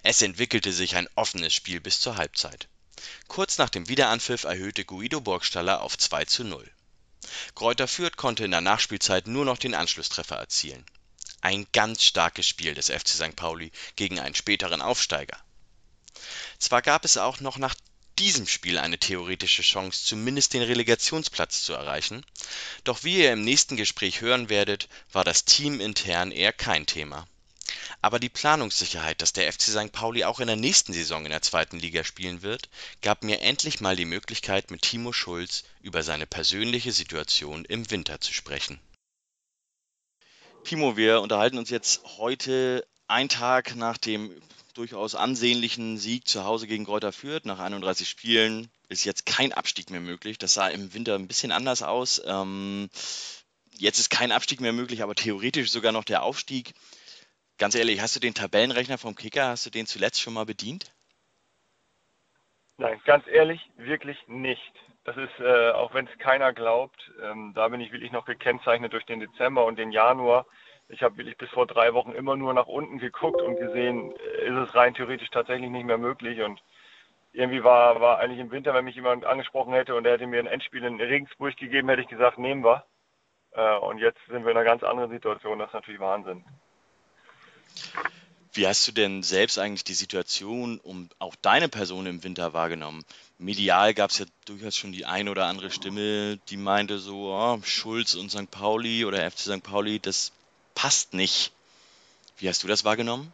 Es 0.03 0.23
entwickelte 0.23 0.73
sich 0.73 0.97
ein 0.97 1.09
offenes 1.15 1.55
Spiel 1.55 1.81
bis 1.81 2.01
zur 2.01 2.17
Halbzeit. 2.17 2.69
Kurz 3.29 3.59
nach 3.59 3.71
dem 3.71 3.89
Wiederanpfiff 3.89 4.45
erhöhte 4.45 4.85
Guido 4.85 5.21
Burgstaller 5.21 5.83
auf 5.83 5.97
2 5.99 6.25
zu 6.25 6.45
0. 6.45 6.71
Greuther 7.55 7.89
Fürth 7.89 8.17
konnte 8.17 8.45
in 8.45 8.51
der 8.51 8.61
Nachspielzeit 8.61 9.27
nur 9.27 9.45
noch 9.45 9.59
den 9.59 9.75
Anschlusstreffer 9.75 10.37
erzielen. 10.37 10.85
Ein 11.41 11.67
ganz 11.73 12.05
starkes 12.05 12.47
Spiel 12.49 12.75
des 12.75 12.91
FC 12.91 13.09
St. 13.09 13.37
Pauli 13.37 13.71
gegen 13.95 14.19
einen 14.19 14.35
späteren 14.35 14.81
Aufsteiger. 14.83 15.39
Zwar 16.59 16.83
gab 16.83 17.05
es 17.05 17.19
auch 17.19 17.41
noch 17.41 17.59
nach 17.59 17.75
diesem 18.19 18.47
Spiel 18.47 18.79
eine 18.79 18.99
theoretische 18.99 19.63
Chance, 19.63 20.05
zumindest 20.05 20.55
den 20.55 20.63
Relegationsplatz 20.63 21.63
zu 21.63 21.73
erreichen, 21.73 22.25
doch 22.85 23.05
wie 23.05 23.19
ihr 23.19 23.33
im 23.33 23.43
nächsten 23.43 23.77
Gespräch 23.77 24.21
hören 24.21 24.49
werdet, 24.49 24.89
war 25.13 25.25
das 25.25 25.45
Team 25.45 25.81
intern 25.81 26.31
eher 26.33 26.53
kein 26.53 26.87
Thema. 26.87 27.27
Aber 28.03 28.19
die 28.19 28.29
Planungssicherheit, 28.29 29.21
dass 29.21 29.33
der 29.33 29.53
FC 29.53 29.63
St. 29.63 29.93
Pauli 29.93 30.25
auch 30.25 30.41
in 30.41 30.47
der 30.47 30.57
nächsten 30.57 30.93
Saison 30.93 31.25
in 31.25 31.31
der 31.31 31.43
zweiten 31.43 31.79
Liga 31.79 32.05
spielen 32.05 32.43
wird, 32.43 32.69
gab 33.03 33.25
mir 33.25 33.41
endlich 33.41 33.81
mal 33.81 33.97
die 33.97 34.05
Möglichkeit, 34.05 34.71
mit 34.71 34.83
Timo 34.83 35.13
Schulz 35.13 35.65
über 35.81 36.03
seine 36.03 36.27
persönliche 36.27 36.93
Situation 36.93 37.65
im 37.65 37.91
Winter 37.91 38.21
zu 38.21 38.33
sprechen. 38.33 38.79
Timo, 40.65 40.97
wir 40.97 41.21
unterhalten 41.21 41.59
uns 41.59 41.71
jetzt 41.71 42.03
heute 42.19 42.87
einen 43.09 43.29
Tag 43.29 43.77
nach 43.77 43.99
dem 43.99 44.31
durchaus 44.77 45.15
ansehnlichen 45.15 45.97
Sieg 45.97 46.29
zu 46.29 46.45
Hause 46.45 46.67
gegen 46.67 46.85
Greuther 46.85 47.13
Fürth. 47.13 47.45
Nach 47.45 47.59
31 47.59 48.09
Spielen 48.09 48.69
ist 48.89 49.05
jetzt 49.05 49.27
kein 49.27 49.53
Abstieg 49.53 49.91
mehr 49.91 50.01
möglich. 50.01 50.39
Das 50.39 50.55
sah 50.55 50.69
im 50.69 50.95
Winter 50.95 51.15
ein 51.15 51.29
bisschen 51.29 51.53
anders 51.53 51.83
aus. 51.83 52.23
Ähm, 52.27 52.89
jetzt 53.73 53.99
ist 53.99 54.11
kein 54.11 54.33
Abstieg 54.33 54.61
mehr 54.61 54.73
möglich, 54.73 55.03
aber 55.03 55.15
theoretisch 55.15 55.71
sogar 55.71 55.93
noch 55.93 56.05
der 56.05 56.23
Aufstieg. 56.23 56.73
Ganz 57.59 57.75
ehrlich, 57.75 58.01
hast 58.01 58.15
du 58.17 58.21
den 58.21 58.35
Tabellenrechner 58.35 58.99
vom 58.99 59.15
Kicker, 59.15 59.49
hast 59.49 59.65
du 59.65 59.71
den 59.71 59.87
zuletzt 59.87 60.21
schon 60.21 60.35
mal 60.35 60.45
bedient? 60.45 60.93
Nein, 62.77 63.01
ganz 63.07 63.27
ehrlich, 63.27 63.61
wirklich 63.77 64.19
nicht. 64.27 64.73
Das 65.05 65.17
ist, 65.17 65.41
äh, 65.41 65.71
auch 65.71 65.95
wenn 65.95 66.07
es 66.07 66.19
keiner 66.19 66.53
glaubt, 66.53 67.01
ähm, 67.23 67.53
da 67.55 67.69
bin 67.69 67.81
ich 67.81 67.93
wirklich 67.93 68.13
noch 68.13 68.27
gekennzeichnet 68.27 68.93
durch 68.93 69.07
den 69.07 69.21
Dezember 69.21 69.65
und 69.65 69.79
den 69.79 69.93
Januar. 69.93 70.47
Ich 70.89 71.03
habe 71.03 71.17
wirklich 71.17 71.37
bis 71.37 71.51
vor 71.51 71.67
drei 71.67 71.95
Wochen 71.95 72.13
immer 72.13 72.37
nur 72.37 72.55
nach 72.55 72.67
unten 72.67 72.99
geguckt 72.99 73.43
und 73.43 73.57
gesehen, 73.57 74.13
äh, 74.13 74.49
ist 74.49 74.69
es 74.69 74.75
rein 74.75 74.95
theoretisch 74.95 75.31
tatsächlich 75.31 75.71
nicht 75.71 75.87
mehr 75.87 75.99
möglich. 75.99 76.41
Und 76.43 76.63
irgendwie 77.33 77.65
war, 77.65 78.01
war 78.01 78.19
eigentlich 78.19 78.41
im 78.41 78.51
Winter, 78.51 78.73
wenn 78.75 78.85
mich 78.85 78.95
jemand 78.95 79.25
angesprochen 79.25 79.73
hätte 79.73 79.95
und 79.95 80.07
er 80.07 80.13
hätte 80.13 80.27
mir 80.27 80.41
ein 80.41 80.47
Endspiel 80.47 80.85
in 80.85 81.01
Regensburg 81.01 81.57
gegeben, 81.57 81.89
hätte 81.89 82.03
ich 82.03 82.09
gesagt, 82.09 82.39
nehmen 82.39 82.65
wir. 82.65 82.85
Äh, 83.53 83.77
und 83.79 83.99
jetzt 83.99 84.19
sind 84.29 84.45
wir 84.45 84.53
in 84.53 84.57
einer 84.57 84.65
ganz 84.65 84.83
anderen 84.83 85.11
Situation. 85.11 85.59
Das 85.59 85.69
ist 85.69 85.75
natürlich 85.75 86.01
Wahnsinn. 86.01 86.45
Wie 88.53 88.67
hast 88.67 88.89
du 88.89 88.93
denn 88.93 89.23
selbst 89.23 89.59
eigentlich 89.59 89.85
die 89.85 89.93
Situation 89.93 90.81
um 90.81 91.11
auch 91.19 91.35
deine 91.43 91.69
Person 91.69 92.07
im 92.07 92.25
Winter 92.25 92.55
wahrgenommen? 92.55 93.05
Medial 93.37 93.93
gab 93.93 94.11
es 94.11 94.19
ja 94.19 94.25
durchaus 94.47 94.77
schon 94.77 94.93
die 94.93 95.05
eine 95.05 95.31
oder 95.31 95.45
andere 95.45 95.71
Stimme, 95.71 96.39
die 96.49 96.57
meinte 96.57 96.99
so, 96.99 97.35
oh, 97.35 97.61
Schulz 97.63 98.15
und 98.15 98.31
St. 98.31 98.51
Pauli 98.51 99.05
oder 99.05 99.31
FC 99.31 99.41
St. 99.41 99.63
Pauli, 99.63 100.01
das 100.01 100.33
passt 100.77 101.13
nicht. 101.13 101.53
Wie 102.39 102.49
hast 102.49 102.63
du 102.63 102.69
das 102.69 102.85
wahrgenommen? 102.85 103.33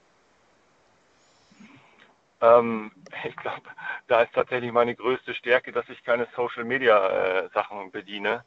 Ähm, 2.40 2.90
ich 3.28 3.36
glaube, 3.36 3.62
da 4.08 4.22
ist 4.22 4.32
tatsächlich 4.32 4.72
meine 4.72 4.94
größte 4.94 5.34
Stärke, 5.34 5.72
dass 5.72 5.86
ich 5.90 6.02
keine 6.02 6.26
Social 6.34 6.64
Media 6.64 7.42
äh, 7.42 7.48
Sachen 7.52 7.90
bediene 7.90 8.42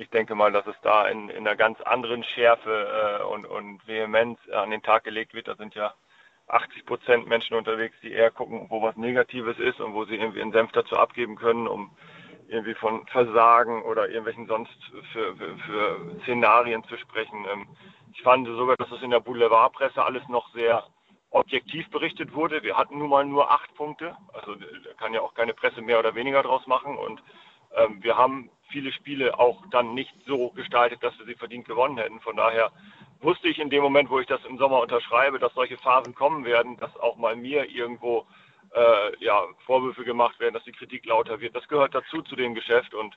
ich 0.00 0.08
denke 0.08 0.34
mal, 0.34 0.50
dass 0.50 0.66
es 0.66 0.76
da 0.82 1.08
in, 1.08 1.28
in 1.28 1.46
einer 1.46 1.56
ganz 1.56 1.80
anderen 1.82 2.24
Schärfe 2.24 3.20
äh, 3.20 3.24
und, 3.24 3.44
und 3.44 3.86
Vehemenz 3.86 4.38
an 4.50 4.70
den 4.70 4.82
Tag 4.82 5.04
gelegt 5.04 5.34
wird. 5.34 5.48
Da 5.48 5.56
sind 5.56 5.74
ja 5.74 5.92
80 6.46 6.86
Prozent 6.86 7.26
Menschen 7.26 7.54
unterwegs, 7.54 7.94
die 8.02 8.12
eher 8.12 8.30
gucken, 8.30 8.66
wo 8.70 8.82
was 8.82 8.96
Negatives 8.96 9.58
ist 9.58 9.80
und 9.80 9.92
wo 9.94 10.04
sie 10.04 10.16
irgendwie 10.16 10.40
einen 10.40 10.52
Senf 10.52 10.72
dazu 10.72 10.96
abgeben 10.96 11.36
können, 11.36 11.68
um 11.68 11.90
irgendwie 12.50 12.74
von 12.74 13.06
Versagen 13.06 13.82
oder 13.82 14.08
irgendwelchen 14.08 14.46
sonst 14.46 14.76
für, 15.12 15.36
für, 15.36 15.56
für 15.58 16.20
Szenarien 16.22 16.82
zu 16.84 16.96
sprechen. 16.98 17.46
Ähm, 17.50 17.66
ich 18.12 18.22
fand 18.22 18.46
sogar, 18.48 18.76
dass 18.76 18.90
es 18.90 19.02
in 19.02 19.10
der 19.10 19.20
Boulevardpresse 19.20 20.02
alles 20.02 20.26
noch 20.28 20.52
sehr 20.52 20.84
objektiv 21.30 21.88
berichtet 21.90 22.34
wurde. 22.34 22.62
Wir 22.64 22.76
hatten 22.76 22.98
nun 22.98 23.08
mal 23.08 23.24
nur 23.24 23.52
acht 23.52 23.72
Punkte, 23.76 24.16
also 24.32 24.56
da 24.56 24.92
kann 24.98 25.14
ja 25.14 25.20
auch 25.20 25.34
keine 25.34 25.54
Presse 25.54 25.80
mehr 25.80 26.00
oder 26.00 26.16
weniger 26.16 26.42
draus 26.42 26.66
machen 26.66 26.96
und 26.98 27.22
ähm, 27.76 28.02
wir 28.02 28.16
haben 28.16 28.50
viele 28.70 28.90
Spiele 28.92 29.38
auch 29.38 29.62
dann 29.70 29.94
nicht 29.94 30.12
so 30.26 30.50
gestaltet, 30.50 31.02
dass 31.04 31.16
wir 31.18 31.26
sie 31.26 31.34
verdient 31.34 31.66
gewonnen 31.66 31.98
hätten. 31.98 32.20
Von 32.20 32.36
daher 32.36 32.72
wusste 33.20 33.48
ich 33.48 33.60
in 33.60 33.70
dem 33.70 33.82
Moment, 33.82 34.10
wo 34.10 34.18
ich 34.18 34.26
das 34.26 34.44
im 34.44 34.58
Sommer 34.58 34.80
unterschreibe, 34.80 35.38
dass 35.38 35.54
solche 35.54 35.76
Phasen 35.78 36.14
kommen 36.16 36.44
werden, 36.44 36.76
dass 36.78 36.96
auch 36.96 37.16
mal 37.16 37.36
mir 37.36 37.70
irgendwo 37.70 38.26
äh, 38.74 39.24
ja, 39.24 39.44
Vorwürfe 39.66 40.04
gemacht 40.04 40.38
werden, 40.40 40.54
dass 40.54 40.64
die 40.64 40.72
Kritik 40.72 41.06
lauter 41.06 41.40
wird. 41.40 41.56
Das 41.56 41.68
gehört 41.68 41.94
dazu 41.94 42.22
zu 42.22 42.36
dem 42.36 42.54
Geschäft 42.54 42.94
und 42.94 43.16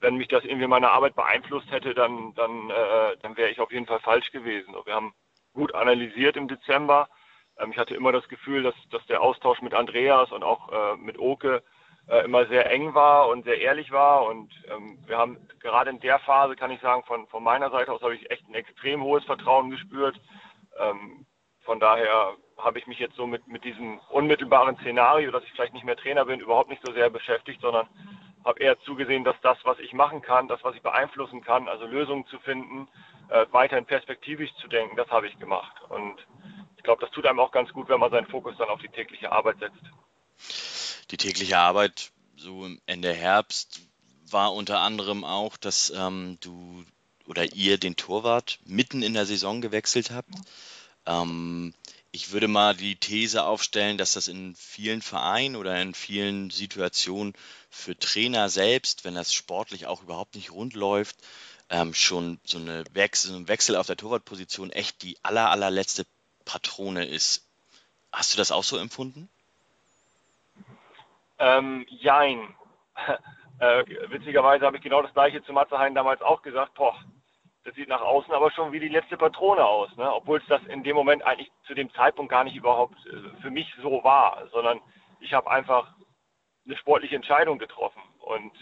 wenn 0.00 0.16
mich 0.16 0.28
das 0.28 0.44
irgendwie 0.44 0.66
meine 0.66 0.90
Arbeit 0.90 1.14
beeinflusst 1.14 1.70
hätte, 1.70 1.94
dann, 1.94 2.34
dann, 2.34 2.70
äh, 2.70 3.16
dann 3.22 3.36
wäre 3.36 3.50
ich 3.50 3.60
auf 3.60 3.72
jeden 3.72 3.86
Fall 3.86 4.00
falsch 4.00 4.30
gewesen. 4.30 4.74
Wir 4.84 4.94
haben 4.94 5.14
gut 5.54 5.74
analysiert 5.74 6.36
im 6.36 6.48
Dezember. 6.48 7.08
Ähm, 7.58 7.72
ich 7.72 7.78
hatte 7.78 7.94
immer 7.94 8.12
das 8.12 8.28
Gefühl, 8.28 8.62
dass, 8.62 8.74
dass 8.90 9.04
der 9.06 9.22
Austausch 9.22 9.62
mit 9.62 9.74
Andreas 9.74 10.32
und 10.32 10.42
auch 10.42 10.70
äh, 10.70 10.96
mit 10.96 11.18
Oke 11.18 11.62
äh, 12.08 12.24
immer 12.24 12.46
sehr 12.46 12.70
eng 12.70 12.94
war 12.94 13.28
und 13.28 13.44
sehr 13.44 13.60
ehrlich 13.60 13.90
war. 13.90 14.26
Und 14.26 14.52
ähm, 14.70 14.98
wir 15.06 15.18
haben 15.18 15.38
gerade 15.60 15.90
in 15.90 16.00
der 16.00 16.18
Phase, 16.20 16.56
kann 16.56 16.70
ich 16.70 16.80
sagen, 16.80 17.02
von, 17.04 17.26
von 17.28 17.42
meiner 17.42 17.70
Seite 17.70 17.92
aus 17.92 18.02
habe 18.02 18.14
ich 18.14 18.30
echt 18.30 18.46
ein 18.48 18.54
extrem 18.54 19.02
hohes 19.02 19.24
Vertrauen 19.24 19.70
gespürt. 19.70 20.20
Ähm, 20.78 21.26
von 21.62 21.80
daher 21.80 22.36
habe 22.58 22.78
ich 22.78 22.86
mich 22.86 22.98
jetzt 22.98 23.16
so 23.16 23.26
mit, 23.26 23.46
mit 23.48 23.64
diesem 23.64 23.98
unmittelbaren 24.10 24.76
Szenario, 24.78 25.30
dass 25.30 25.44
ich 25.44 25.52
vielleicht 25.52 25.74
nicht 25.74 25.84
mehr 25.84 25.96
Trainer 25.96 26.24
bin, 26.24 26.40
überhaupt 26.40 26.70
nicht 26.70 26.82
so 26.84 26.92
sehr 26.92 27.10
beschäftigt, 27.10 27.60
sondern 27.60 27.86
habe 28.44 28.60
eher 28.60 28.80
zugesehen, 28.80 29.24
dass 29.24 29.36
das, 29.42 29.58
was 29.64 29.78
ich 29.78 29.92
machen 29.92 30.22
kann, 30.22 30.48
das, 30.48 30.62
was 30.62 30.74
ich 30.74 30.82
beeinflussen 30.82 31.42
kann, 31.42 31.68
also 31.68 31.84
Lösungen 31.84 32.26
zu 32.26 32.38
finden, 32.38 32.88
äh, 33.28 33.46
weiterhin 33.50 33.84
perspektivisch 33.84 34.54
zu 34.60 34.68
denken, 34.68 34.96
das 34.96 35.10
habe 35.10 35.26
ich 35.26 35.38
gemacht. 35.38 35.74
Und 35.88 36.16
ich 36.76 36.82
glaube, 36.82 37.00
das 37.04 37.10
tut 37.10 37.26
einem 37.26 37.40
auch 37.40 37.50
ganz 37.50 37.72
gut, 37.72 37.88
wenn 37.88 38.00
man 38.00 38.10
seinen 38.10 38.28
Fokus 38.28 38.56
dann 38.56 38.68
auf 38.68 38.80
die 38.80 38.88
tägliche 38.88 39.32
Arbeit 39.32 39.58
setzt 39.58 39.82
die 41.10 41.16
tägliche 41.16 41.58
Arbeit 41.58 42.10
so 42.36 42.68
Ende 42.86 43.12
Herbst 43.12 43.80
war 44.30 44.52
unter 44.54 44.80
anderem 44.80 45.24
auch, 45.24 45.56
dass 45.56 45.90
ähm, 45.90 46.38
du 46.40 46.84
oder 47.26 47.54
ihr 47.54 47.78
den 47.78 47.96
Torwart 47.96 48.58
mitten 48.64 49.02
in 49.02 49.14
der 49.14 49.26
Saison 49.26 49.60
gewechselt 49.60 50.10
habt. 50.10 50.30
Ähm, 51.06 51.74
ich 52.16 52.32
würde 52.32 52.48
mal 52.48 52.74
die 52.74 52.96
These 52.96 53.44
aufstellen, 53.44 53.98
dass 53.98 54.14
das 54.14 54.26
in 54.26 54.54
vielen 54.54 55.02
Vereinen 55.02 55.54
oder 55.54 55.78
in 55.82 55.92
vielen 55.92 56.48
Situationen 56.48 57.34
für 57.68 57.94
Trainer 57.94 58.48
selbst, 58.48 59.04
wenn 59.04 59.14
das 59.14 59.34
sportlich 59.34 59.86
auch 59.86 60.02
überhaupt 60.02 60.34
nicht 60.34 60.50
rund 60.50 60.72
läuft, 60.72 61.16
ähm, 61.68 61.92
schon 61.92 62.40
so 62.42 62.56
eine 62.56 62.84
Wechsel, 62.94 63.36
ein 63.36 63.48
Wechsel 63.48 63.76
auf 63.76 63.86
der 63.86 63.98
Torwartposition 63.98 64.70
echt 64.70 65.02
die 65.02 65.18
aller, 65.22 65.50
allerletzte 65.50 66.06
Patrone 66.46 67.04
ist. 67.04 67.46
Hast 68.10 68.32
du 68.32 68.38
das 68.38 68.50
auch 68.50 68.64
so 68.64 68.78
empfunden? 68.78 69.28
Ähm, 71.38 71.84
jein. 71.90 72.54
äh, 73.58 73.84
witzigerweise 74.08 74.64
habe 74.64 74.78
ich 74.78 74.82
genau 74.82 75.02
das 75.02 75.12
gleiche 75.12 75.44
zu 75.44 75.52
Matzehain 75.52 75.94
damals 75.94 76.22
auch 76.22 76.40
gesagt. 76.40 76.72
Boah, 76.76 76.98
das 77.66 77.74
sieht 77.74 77.88
nach 77.88 78.00
außen 78.00 78.32
aber 78.32 78.52
schon 78.52 78.70
wie 78.70 78.78
die 78.78 78.88
letzte 78.88 79.16
Patrone 79.16 79.64
aus, 79.64 79.94
ne? 79.96 80.14
obwohl 80.14 80.38
es 80.38 80.46
das 80.46 80.62
in 80.66 80.84
dem 80.84 80.94
Moment 80.94 81.24
eigentlich 81.24 81.50
zu 81.66 81.74
dem 81.74 81.92
Zeitpunkt 81.94 82.30
gar 82.30 82.44
nicht 82.44 82.54
überhaupt 82.54 82.94
äh, 83.06 83.42
für 83.42 83.50
mich 83.50 83.68
so 83.82 84.04
war, 84.04 84.46
sondern 84.52 84.80
ich 85.18 85.32
habe 85.34 85.50
einfach 85.50 85.92
eine 86.64 86.76
sportliche 86.76 87.16
Entscheidung 87.16 87.58
getroffen 87.58 88.02
und 88.20 88.52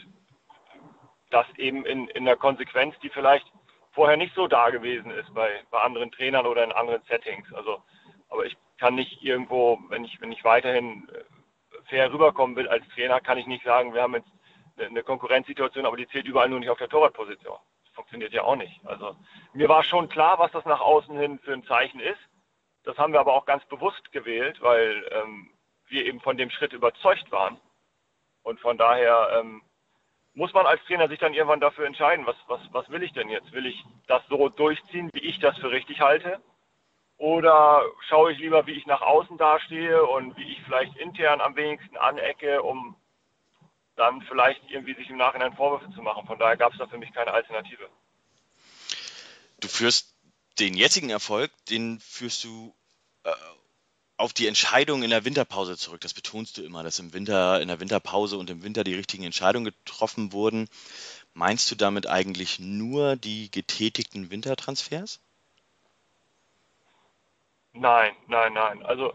das 1.28 1.46
eben 1.58 1.84
in, 1.84 2.08
in 2.08 2.26
einer 2.26 2.36
Konsequenz, 2.36 2.94
die 3.02 3.10
vielleicht 3.10 3.46
vorher 3.92 4.16
nicht 4.16 4.34
so 4.34 4.48
da 4.48 4.70
gewesen 4.70 5.10
ist 5.10 5.34
bei, 5.34 5.62
bei 5.70 5.82
anderen 5.82 6.10
Trainern 6.10 6.46
oder 6.46 6.64
in 6.64 6.72
anderen 6.72 7.02
Settings. 7.02 7.52
Also, 7.52 7.82
aber 8.30 8.46
ich 8.46 8.56
kann 8.78 8.94
nicht 8.94 9.22
irgendwo, 9.22 9.78
wenn 9.90 10.04
ich, 10.04 10.18
wenn 10.22 10.32
ich 10.32 10.42
weiterhin 10.44 11.06
äh, 11.10 11.24
fair 11.90 12.10
rüberkommen 12.10 12.56
will 12.56 12.68
als 12.68 12.88
Trainer, 12.94 13.20
kann 13.20 13.36
ich 13.36 13.46
nicht 13.46 13.64
sagen, 13.64 13.92
wir 13.92 14.00
haben 14.00 14.14
jetzt 14.14 14.30
eine 14.78 15.02
Konkurrenzsituation, 15.02 15.84
aber 15.84 15.98
die 15.98 16.08
zählt 16.08 16.26
überall 16.26 16.48
nur 16.48 16.58
nicht 16.58 16.70
auf 16.70 16.78
der 16.78 16.88
Torwartposition. 16.88 17.58
Funktioniert 17.94 18.32
ja 18.32 18.42
auch 18.42 18.56
nicht. 18.56 18.80
Also 18.84 19.16
mir 19.52 19.68
war 19.68 19.84
schon 19.84 20.08
klar, 20.08 20.38
was 20.38 20.52
das 20.52 20.64
nach 20.64 20.80
außen 20.80 21.16
hin 21.18 21.38
für 21.38 21.52
ein 21.52 21.64
Zeichen 21.64 22.00
ist. 22.00 22.20
Das 22.82 22.98
haben 22.98 23.12
wir 23.12 23.20
aber 23.20 23.34
auch 23.34 23.46
ganz 23.46 23.64
bewusst 23.66 24.12
gewählt, 24.12 24.60
weil 24.60 25.08
ähm, 25.12 25.50
wir 25.86 26.04
eben 26.04 26.20
von 26.20 26.36
dem 26.36 26.50
Schritt 26.50 26.72
überzeugt 26.72 27.30
waren. 27.30 27.58
Und 28.42 28.60
von 28.60 28.76
daher 28.76 29.40
ähm, 29.40 29.62
muss 30.34 30.52
man 30.52 30.66
als 30.66 30.82
Trainer 30.84 31.08
sich 31.08 31.18
dann 31.18 31.32
irgendwann 31.34 31.60
dafür 31.60 31.86
entscheiden, 31.86 32.26
was, 32.26 32.36
was, 32.48 32.60
was 32.72 32.90
will 32.90 33.02
ich 33.02 33.12
denn 33.12 33.28
jetzt? 33.28 33.52
Will 33.52 33.66
ich 33.66 33.82
das 34.06 34.22
so 34.28 34.48
durchziehen, 34.48 35.08
wie 35.12 35.20
ich 35.20 35.38
das 35.38 35.56
für 35.58 35.70
richtig 35.70 36.00
halte? 36.00 36.40
Oder 37.16 37.82
schaue 38.08 38.32
ich 38.32 38.38
lieber, 38.38 38.66
wie 38.66 38.72
ich 38.72 38.86
nach 38.86 39.00
außen 39.00 39.38
dastehe 39.38 40.04
und 40.04 40.36
wie 40.36 40.52
ich 40.52 40.60
vielleicht 40.62 40.96
intern 40.96 41.40
am 41.40 41.54
wenigsten 41.54 41.96
anecke, 41.96 42.62
um 42.62 42.96
dann 43.96 44.22
vielleicht 44.22 44.60
irgendwie 44.70 44.94
sich 44.94 45.08
im 45.10 45.16
Nachhinein 45.16 45.54
Vorwürfe 45.54 45.92
zu 45.94 46.02
machen. 46.02 46.26
Von 46.26 46.38
daher 46.38 46.56
gab 46.56 46.72
es 46.72 46.78
da 46.78 46.86
für 46.86 46.98
mich 46.98 47.12
keine 47.12 47.32
Alternative. 47.32 47.88
Du 49.60 49.68
führst 49.68 50.14
den 50.58 50.74
jetzigen 50.74 51.10
Erfolg, 51.10 51.50
den 51.70 52.00
führst 52.00 52.44
du 52.44 52.74
äh, 53.24 53.32
auf 54.16 54.32
die 54.32 54.46
Entscheidung 54.46 55.02
in 55.02 55.10
der 55.10 55.24
Winterpause 55.24 55.76
zurück. 55.76 56.00
Das 56.00 56.14
betonst 56.14 56.58
du 56.58 56.62
immer, 56.62 56.82
dass 56.82 56.98
im 56.98 57.12
Winter, 57.12 57.60
in 57.60 57.68
der 57.68 57.80
Winterpause 57.80 58.36
und 58.36 58.50
im 58.50 58.62
Winter 58.62 58.84
die 58.84 58.94
richtigen 58.94 59.24
Entscheidungen 59.24 59.64
getroffen 59.64 60.32
wurden. 60.32 60.68
Meinst 61.32 61.70
du 61.70 61.74
damit 61.74 62.06
eigentlich 62.08 62.60
nur 62.60 63.16
die 63.16 63.50
getätigten 63.50 64.30
Wintertransfers? 64.30 65.20
Nein, 67.72 68.14
nein, 68.28 68.52
nein. 68.52 68.84
Also 68.84 69.14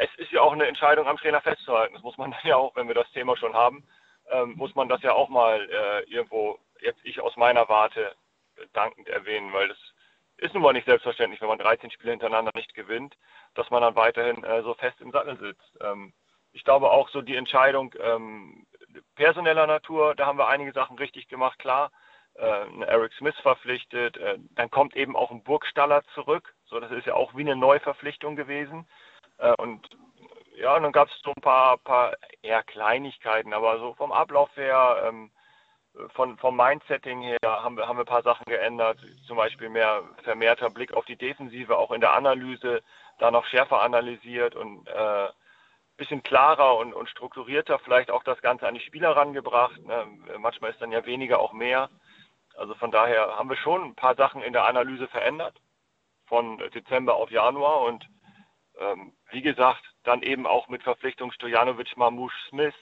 es 0.00 0.14
ist 0.16 0.32
ja 0.32 0.40
auch 0.40 0.52
eine 0.52 0.66
Entscheidung 0.66 1.06
am 1.06 1.18
Trainer 1.18 1.40
festzuhalten. 1.40 1.94
Das 1.94 2.02
muss 2.02 2.16
man 2.16 2.30
dann 2.30 2.40
ja 2.44 2.56
auch, 2.56 2.74
wenn 2.76 2.88
wir 2.88 2.94
das 2.94 3.10
Thema 3.12 3.36
schon 3.36 3.54
haben, 3.54 3.86
ähm, 4.30 4.54
muss 4.56 4.74
man 4.74 4.88
das 4.88 5.02
ja 5.02 5.12
auch 5.12 5.28
mal 5.28 5.68
äh, 5.70 6.10
irgendwo, 6.10 6.58
jetzt 6.80 7.00
ich 7.04 7.20
aus 7.20 7.36
meiner 7.36 7.68
Warte, 7.68 8.14
dankend 8.72 9.08
erwähnen, 9.08 9.52
weil 9.52 9.68
das 9.68 9.78
ist 10.36 10.54
nun 10.54 10.62
mal 10.62 10.72
nicht 10.72 10.86
selbstverständlich, 10.86 11.40
wenn 11.40 11.48
man 11.48 11.58
13 11.58 11.90
Spiele 11.90 12.12
hintereinander 12.12 12.50
nicht 12.54 12.74
gewinnt, 12.74 13.16
dass 13.54 13.70
man 13.70 13.82
dann 13.82 13.96
weiterhin 13.96 14.42
äh, 14.44 14.62
so 14.62 14.74
fest 14.74 15.00
im 15.00 15.12
Sattel 15.12 15.38
sitzt. 15.38 15.78
Ähm, 15.80 16.12
ich 16.52 16.64
glaube 16.64 16.90
auch 16.90 17.08
so 17.08 17.22
die 17.22 17.36
Entscheidung 17.36 17.94
ähm, 18.00 18.66
personeller 19.14 19.66
Natur, 19.66 20.14
da 20.14 20.26
haben 20.26 20.38
wir 20.38 20.48
einige 20.48 20.72
Sachen 20.72 20.98
richtig 20.98 21.28
gemacht, 21.28 21.58
klar. 21.58 21.90
Äh, 22.34 22.84
Eric 22.86 23.12
Smith 23.14 23.36
verpflichtet, 23.42 24.16
äh, 24.16 24.38
dann 24.54 24.70
kommt 24.70 24.96
eben 24.96 25.16
auch 25.16 25.30
ein 25.30 25.42
Burgstaller 25.42 26.02
zurück, 26.14 26.54
so 26.64 26.80
das 26.80 26.90
ist 26.90 27.06
ja 27.06 27.14
auch 27.14 27.34
wie 27.34 27.42
eine 27.42 27.56
Neuverpflichtung 27.56 28.36
gewesen. 28.36 28.86
Äh, 29.42 29.54
und 29.58 29.88
ja, 30.56 30.76
und 30.76 30.84
dann 30.84 30.92
gab 30.92 31.08
es 31.08 31.20
so 31.22 31.32
ein 31.34 31.42
paar, 31.42 31.78
paar 31.78 32.14
eher 32.42 32.62
Kleinigkeiten, 32.62 33.52
aber 33.52 33.78
so 33.78 33.94
vom 33.94 34.12
Ablauf 34.12 34.54
her, 34.56 35.02
ähm, 35.06 35.30
von, 36.14 36.38
vom 36.38 36.56
Mindsetting 36.56 37.20
her 37.20 37.38
haben 37.42 37.76
wir, 37.76 37.86
haben 37.86 37.96
wir 37.96 38.04
ein 38.04 38.06
paar 38.06 38.22
Sachen 38.22 38.44
geändert, 38.46 38.98
zum 39.26 39.36
Beispiel 39.36 39.68
mehr 39.68 40.02
vermehrter 40.22 40.70
Blick 40.70 40.94
auf 40.94 41.04
die 41.04 41.16
Defensive, 41.16 41.76
auch 41.76 41.90
in 41.90 42.00
der 42.00 42.14
Analyse, 42.14 42.82
da 43.18 43.30
noch 43.30 43.44
schärfer 43.46 43.82
analysiert 43.82 44.54
und 44.54 44.86
äh, 44.88 45.28
bisschen 45.96 46.22
klarer 46.22 46.76
und, 46.78 46.94
und 46.94 47.08
strukturierter 47.10 47.78
vielleicht 47.78 48.10
auch 48.10 48.24
das 48.24 48.40
Ganze 48.40 48.66
an 48.66 48.74
die 48.74 48.80
Spieler 48.80 49.14
rangebracht. 49.16 49.78
Ne? 49.84 50.06
Manchmal 50.38 50.70
ist 50.70 50.80
dann 50.80 50.92
ja 50.92 51.04
weniger 51.04 51.40
auch 51.40 51.52
mehr. 51.52 51.90
Also 52.56 52.74
von 52.74 52.90
daher 52.90 53.36
haben 53.36 53.50
wir 53.50 53.56
schon 53.56 53.82
ein 53.84 53.94
paar 53.94 54.14
Sachen 54.14 54.42
in 54.42 54.52
der 54.52 54.64
Analyse 54.64 55.08
verändert, 55.08 55.60
von 56.26 56.58
Dezember 56.74 57.16
auf 57.16 57.30
Januar 57.30 57.82
und 57.82 58.08
ähm, 58.82 59.12
wie 59.30 59.42
gesagt, 59.42 59.82
dann 60.04 60.22
eben 60.22 60.46
auch 60.46 60.68
mit 60.68 60.82
Verpflichtung 60.82 61.32
Stojanovic, 61.32 61.96
Mamouche, 61.96 62.34
Smith, 62.48 62.74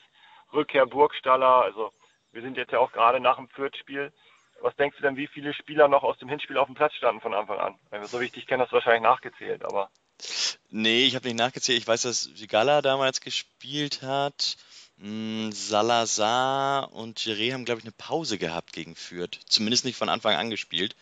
Rückkehr 0.52 0.86
Burgstaller. 0.86 1.62
Also 1.62 1.92
wir 2.32 2.42
sind 2.42 2.56
jetzt 2.56 2.72
ja 2.72 2.78
auch 2.78 2.92
gerade 2.92 3.20
nach 3.20 3.36
dem 3.36 3.48
Fürth-Spiel. 3.48 4.12
Was 4.62 4.76
denkst 4.76 4.96
du 4.98 5.02
denn, 5.02 5.16
wie 5.16 5.26
viele 5.26 5.54
Spieler 5.54 5.88
noch 5.88 6.02
aus 6.02 6.18
dem 6.18 6.28
Hinspiel 6.28 6.58
auf 6.58 6.66
dem 6.66 6.74
Platz 6.74 6.94
standen 6.94 7.20
von 7.20 7.34
Anfang 7.34 7.58
an? 7.58 7.78
Wenn 7.90 8.00
wir 8.00 8.08
so 8.08 8.20
wichtig 8.20 8.46
kennen, 8.46 8.62
hast 8.62 8.70
du 8.70 8.74
wahrscheinlich 8.74 9.02
nachgezählt, 9.02 9.64
aber. 9.64 9.90
Nee, 10.68 11.06
ich 11.06 11.16
habe 11.16 11.26
nicht 11.26 11.38
nachgezählt. 11.38 11.78
Ich 11.78 11.88
weiß, 11.88 12.02
dass 12.02 12.38
Vigala 12.38 12.82
damals 12.82 13.20
gespielt 13.20 14.02
hat. 14.02 14.56
Hm, 14.98 15.50
Salazar 15.52 16.92
und 16.92 17.18
Giré 17.18 17.54
haben, 17.54 17.64
glaube 17.64 17.80
ich, 17.80 17.84
eine 17.84 17.92
Pause 17.92 18.36
gehabt 18.36 18.72
gegen 18.72 18.94
Fürth. 18.94 19.40
Zumindest 19.46 19.86
nicht 19.86 19.96
von 19.96 20.10
Anfang 20.10 20.36
an 20.36 20.50
gespielt. 20.50 20.94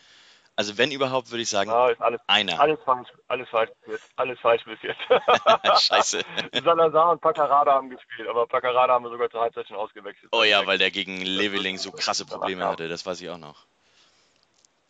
Also 0.59 0.77
wenn 0.77 0.91
überhaupt, 0.91 1.31
würde 1.31 1.41
ich 1.41 1.49
sagen, 1.49 1.71
ja, 1.71 1.89
alles, 1.99 2.19
einer. 2.27 2.59
Alles 2.59 2.79
falsch, 2.83 3.07
alles 3.29 3.47
falsch 3.47 3.69
bis 3.79 3.93
jetzt. 3.93 4.11
Alles 4.17 4.39
falsch 4.41 4.65
bis 4.65 4.81
jetzt. 4.81 4.99
Scheiße. 5.87 6.19
Salazar 6.65 7.11
und 7.11 7.21
Paccarada 7.21 7.75
haben 7.75 7.89
gespielt, 7.89 8.27
aber 8.27 8.45
Paccarada 8.45 8.91
haben 8.91 9.05
wir 9.05 9.09
sogar 9.09 9.29
zur 9.29 9.39
Halbzeit 9.39 9.69
schon 9.69 9.77
ausgewechselt. 9.77 10.27
Oh 10.33 10.43
ja, 10.43 10.67
weil 10.67 10.77
der 10.77 10.91
gegen 10.91 11.21
Leveling 11.21 11.77
so 11.77 11.93
krasse 11.93 12.25
Probleme 12.25 12.67
hatte, 12.67 12.89
das 12.89 13.05
weiß 13.05 13.21
ich 13.21 13.29
auch 13.29 13.37
noch. 13.37 13.67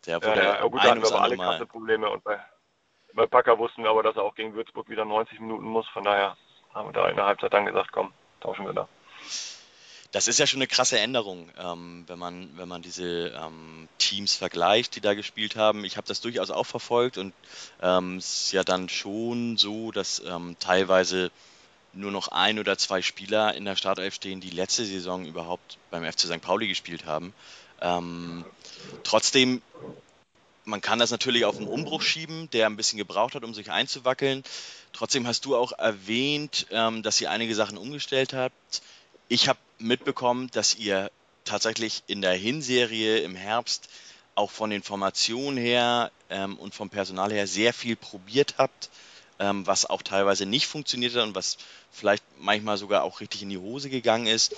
Der 0.06 0.20
wurde 0.20 0.42
ja, 0.42 0.54
ja, 0.56 0.62
gut, 0.62 0.82
wir 0.82 0.90
aber 0.90 1.20
alle 1.20 1.36
krasse 1.36 1.66
Probleme 1.66 2.10
und 2.10 2.24
bei, 2.24 2.40
bei 3.14 3.26
Packer 3.26 3.56
wussten 3.56 3.84
wir 3.84 3.90
aber, 3.90 4.02
dass 4.02 4.16
er 4.16 4.24
auch 4.24 4.34
gegen 4.34 4.52
Würzburg 4.54 4.88
wieder 4.88 5.04
90 5.04 5.38
Minuten 5.38 5.66
muss, 5.66 5.86
von 5.90 6.02
daher 6.02 6.36
haben 6.74 6.88
wir 6.88 6.94
da 6.94 7.08
in 7.08 7.14
der 7.14 7.26
Halbzeit 7.26 7.52
dann 7.52 7.66
gesagt, 7.66 7.92
komm, 7.92 8.12
tauschen 8.40 8.66
wir 8.66 8.72
da. 8.72 8.88
Das 10.12 10.26
ist 10.26 10.38
ja 10.38 10.46
schon 10.46 10.58
eine 10.58 10.66
krasse 10.66 10.98
Änderung, 10.98 11.50
ähm, 11.56 12.04
wenn, 12.08 12.18
man, 12.18 12.50
wenn 12.56 12.68
man 12.68 12.82
diese 12.82 13.28
ähm, 13.28 13.88
Teams 13.98 14.34
vergleicht, 14.34 14.96
die 14.96 15.00
da 15.00 15.14
gespielt 15.14 15.54
haben. 15.54 15.84
Ich 15.84 15.96
habe 15.96 16.08
das 16.08 16.20
durchaus 16.20 16.50
auch 16.50 16.66
verfolgt 16.66 17.16
und 17.16 17.32
ähm, 17.80 18.16
es 18.16 18.46
ist 18.46 18.52
ja 18.52 18.64
dann 18.64 18.88
schon 18.88 19.56
so, 19.56 19.92
dass 19.92 20.20
ähm, 20.26 20.56
teilweise 20.58 21.30
nur 21.92 22.10
noch 22.10 22.28
ein 22.28 22.58
oder 22.58 22.76
zwei 22.76 23.02
Spieler 23.02 23.54
in 23.54 23.64
der 23.64 23.76
Startelf 23.76 24.14
stehen, 24.14 24.40
die 24.40 24.50
letzte 24.50 24.84
Saison 24.84 25.26
überhaupt 25.26 25.78
beim 25.90 26.04
FC 26.04 26.20
St. 26.20 26.40
Pauli 26.40 26.68
gespielt 26.68 27.04
haben. 27.04 27.32
Ähm, 27.80 28.44
trotzdem, 29.02 29.62
man 30.64 30.80
kann 30.80 30.98
das 30.98 31.10
natürlich 31.10 31.44
auf 31.44 31.56
einen 31.56 31.66
Umbruch 31.66 32.02
schieben, 32.02 32.50
der 32.50 32.66
ein 32.66 32.76
bisschen 32.76 32.98
gebraucht 32.98 33.34
hat, 33.34 33.44
um 33.44 33.54
sich 33.54 33.70
einzuwackeln. 33.70 34.44
Trotzdem 34.92 35.26
hast 35.26 35.44
du 35.44 35.56
auch 35.56 35.72
erwähnt, 35.72 36.66
ähm, 36.70 37.02
dass 37.02 37.20
ihr 37.20 37.30
einige 37.30 37.54
Sachen 37.54 37.78
umgestellt 37.78 38.32
habt. 38.32 38.82
Ich 39.32 39.46
habe 39.46 39.60
mitbekommen, 39.78 40.50
dass 40.50 40.74
ihr 40.74 41.08
tatsächlich 41.44 42.02
in 42.08 42.20
der 42.20 42.32
Hinserie 42.32 43.18
im 43.18 43.36
Herbst 43.36 43.88
auch 44.34 44.50
von 44.50 44.70
den 44.70 44.82
Formationen 44.82 45.56
her 45.56 46.10
ähm, 46.30 46.58
und 46.58 46.74
vom 46.74 46.90
Personal 46.90 47.32
her 47.32 47.46
sehr 47.46 47.72
viel 47.72 47.94
probiert 47.94 48.56
habt, 48.58 48.90
ähm, 49.38 49.64
was 49.68 49.88
auch 49.88 50.02
teilweise 50.02 50.46
nicht 50.46 50.66
funktioniert 50.66 51.14
hat 51.14 51.22
und 51.22 51.36
was 51.36 51.58
vielleicht 51.92 52.24
manchmal 52.40 52.76
sogar 52.76 53.04
auch 53.04 53.20
richtig 53.20 53.42
in 53.42 53.50
die 53.50 53.58
Hose 53.58 53.88
gegangen 53.88 54.26
ist. 54.26 54.56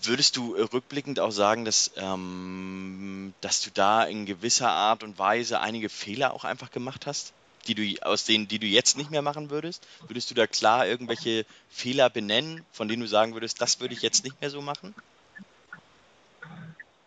Würdest 0.00 0.38
du 0.38 0.54
rückblickend 0.54 1.20
auch 1.20 1.32
sagen, 1.32 1.66
dass, 1.66 1.90
ähm, 1.96 3.34
dass 3.42 3.60
du 3.60 3.70
da 3.70 4.02
in 4.04 4.24
gewisser 4.24 4.70
Art 4.70 5.02
und 5.02 5.18
Weise 5.18 5.60
einige 5.60 5.90
Fehler 5.90 6.32
auch 6.32 6.44
einfach 6.44 6.70
gemacht 6.70 7.04
hast? 7.04 7.34
Die 7.68 7.74
du 7.74 8.06
aus 8.06 8.24
denen, 8.24 8.48
die 8.48 8.58
du 8.58 8.66
jetzt 8.66 8.96
nicht 8.96 9.10
mehr 9.10 9.22
machen 9.22 9.50
würdest? 9.50 9.86
Würdest 10.06 10.30
du 10.30 10.34
da 10.34 10.46
klar 10.46 10.86
irgendwelche 10.86 11.44
Fehler 11.68 12.10
benennen, 12.10 12.64
von 12.72 12.88
denen 12.88 13.02
du 13.02 13.08
sagen 13.08 13.34
würdest, 13.34 13.60
das 13.60 13.80
würde 13.80 13.94
ich 13.94 14.02
jetzt 14.02 14.24
nicht 14.24 14.40
mehr 14.40 14.50
so 14.50 14.62
machen? 14.62 14.94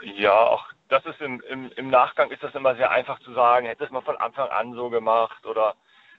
Ja, 0.01 0.37
auch 0.37 0.65
das 0.89 1.05
ist 1.05 1.21
im, 1.21 1.41
im, 1.49 1.71
im 1.75 1.89
Nachgang 1.89 2.31
ist 2.31 2.43
das 2.43 2.53
immer 2.55 2.75
sehr 2.75 2.91
einfach 2.91 3.19
zu 3.19 3.33
sagen, 3.33 3.65
hätte 3.65 3.83
es 3.83 3.91
mal 3.91 4.01
von 4.01 4.17
Anfang 4.17 4.49
an 4.49 4.73
so 4.73 4.89
gemacht 4.89 5.45
oder 5.45 5.75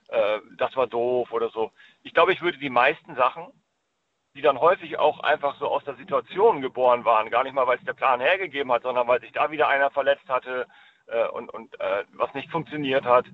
äh, 0.09 0.39
das 0.57 0.75
war 0.77 0.87
doof 0.87 1.33
oder 1.33 1.51
so. 1.51 1.73
Ich 2.03 2.15
glaube, 2.15 2.33
ich 2.33 2.43
würde 2.43 2.59
die 2.59 2.71
meisten 2.71 3.15
Sachen, 3.17 3.49
die 4.35 4.43
dann 4.43 4.61
häufig 4.61 4.99
auch 4.99 5.21
einfach 5.21 5.59
so 5.59 5.69
aus 5.69 5.85
der 5.85 5.97
Situation 5.97 6.63
geboren 6.63 7.05
waren, 7.05 7.31
gar 7.31 7.45
nicht 7.45 7.53
mal, 7.53 7.67
weil 7.67 7.79
es 7.79 7.85
der 7.85 7.93
Plan 7.93 8.21
hergegeben 8.21 8.73
hat, 8.73 8.83
sondern 8.83 9.07
weil 9.07 9.21
sich 9.21 9.33
da 9.33 9.51
wieder 9.51 9.69
einer 9.69 9.91
verletzt 9.91 10.29
hatte 10.29 10.67
äh, 11.07 11.27
und, 11.29 11.51
und 11.51 11.79
äh, 11.81 12.05
was 12.13 12.33
nicht 12.35 12.51
funktioniert 12.51 13.05
hat, 13.05 13.27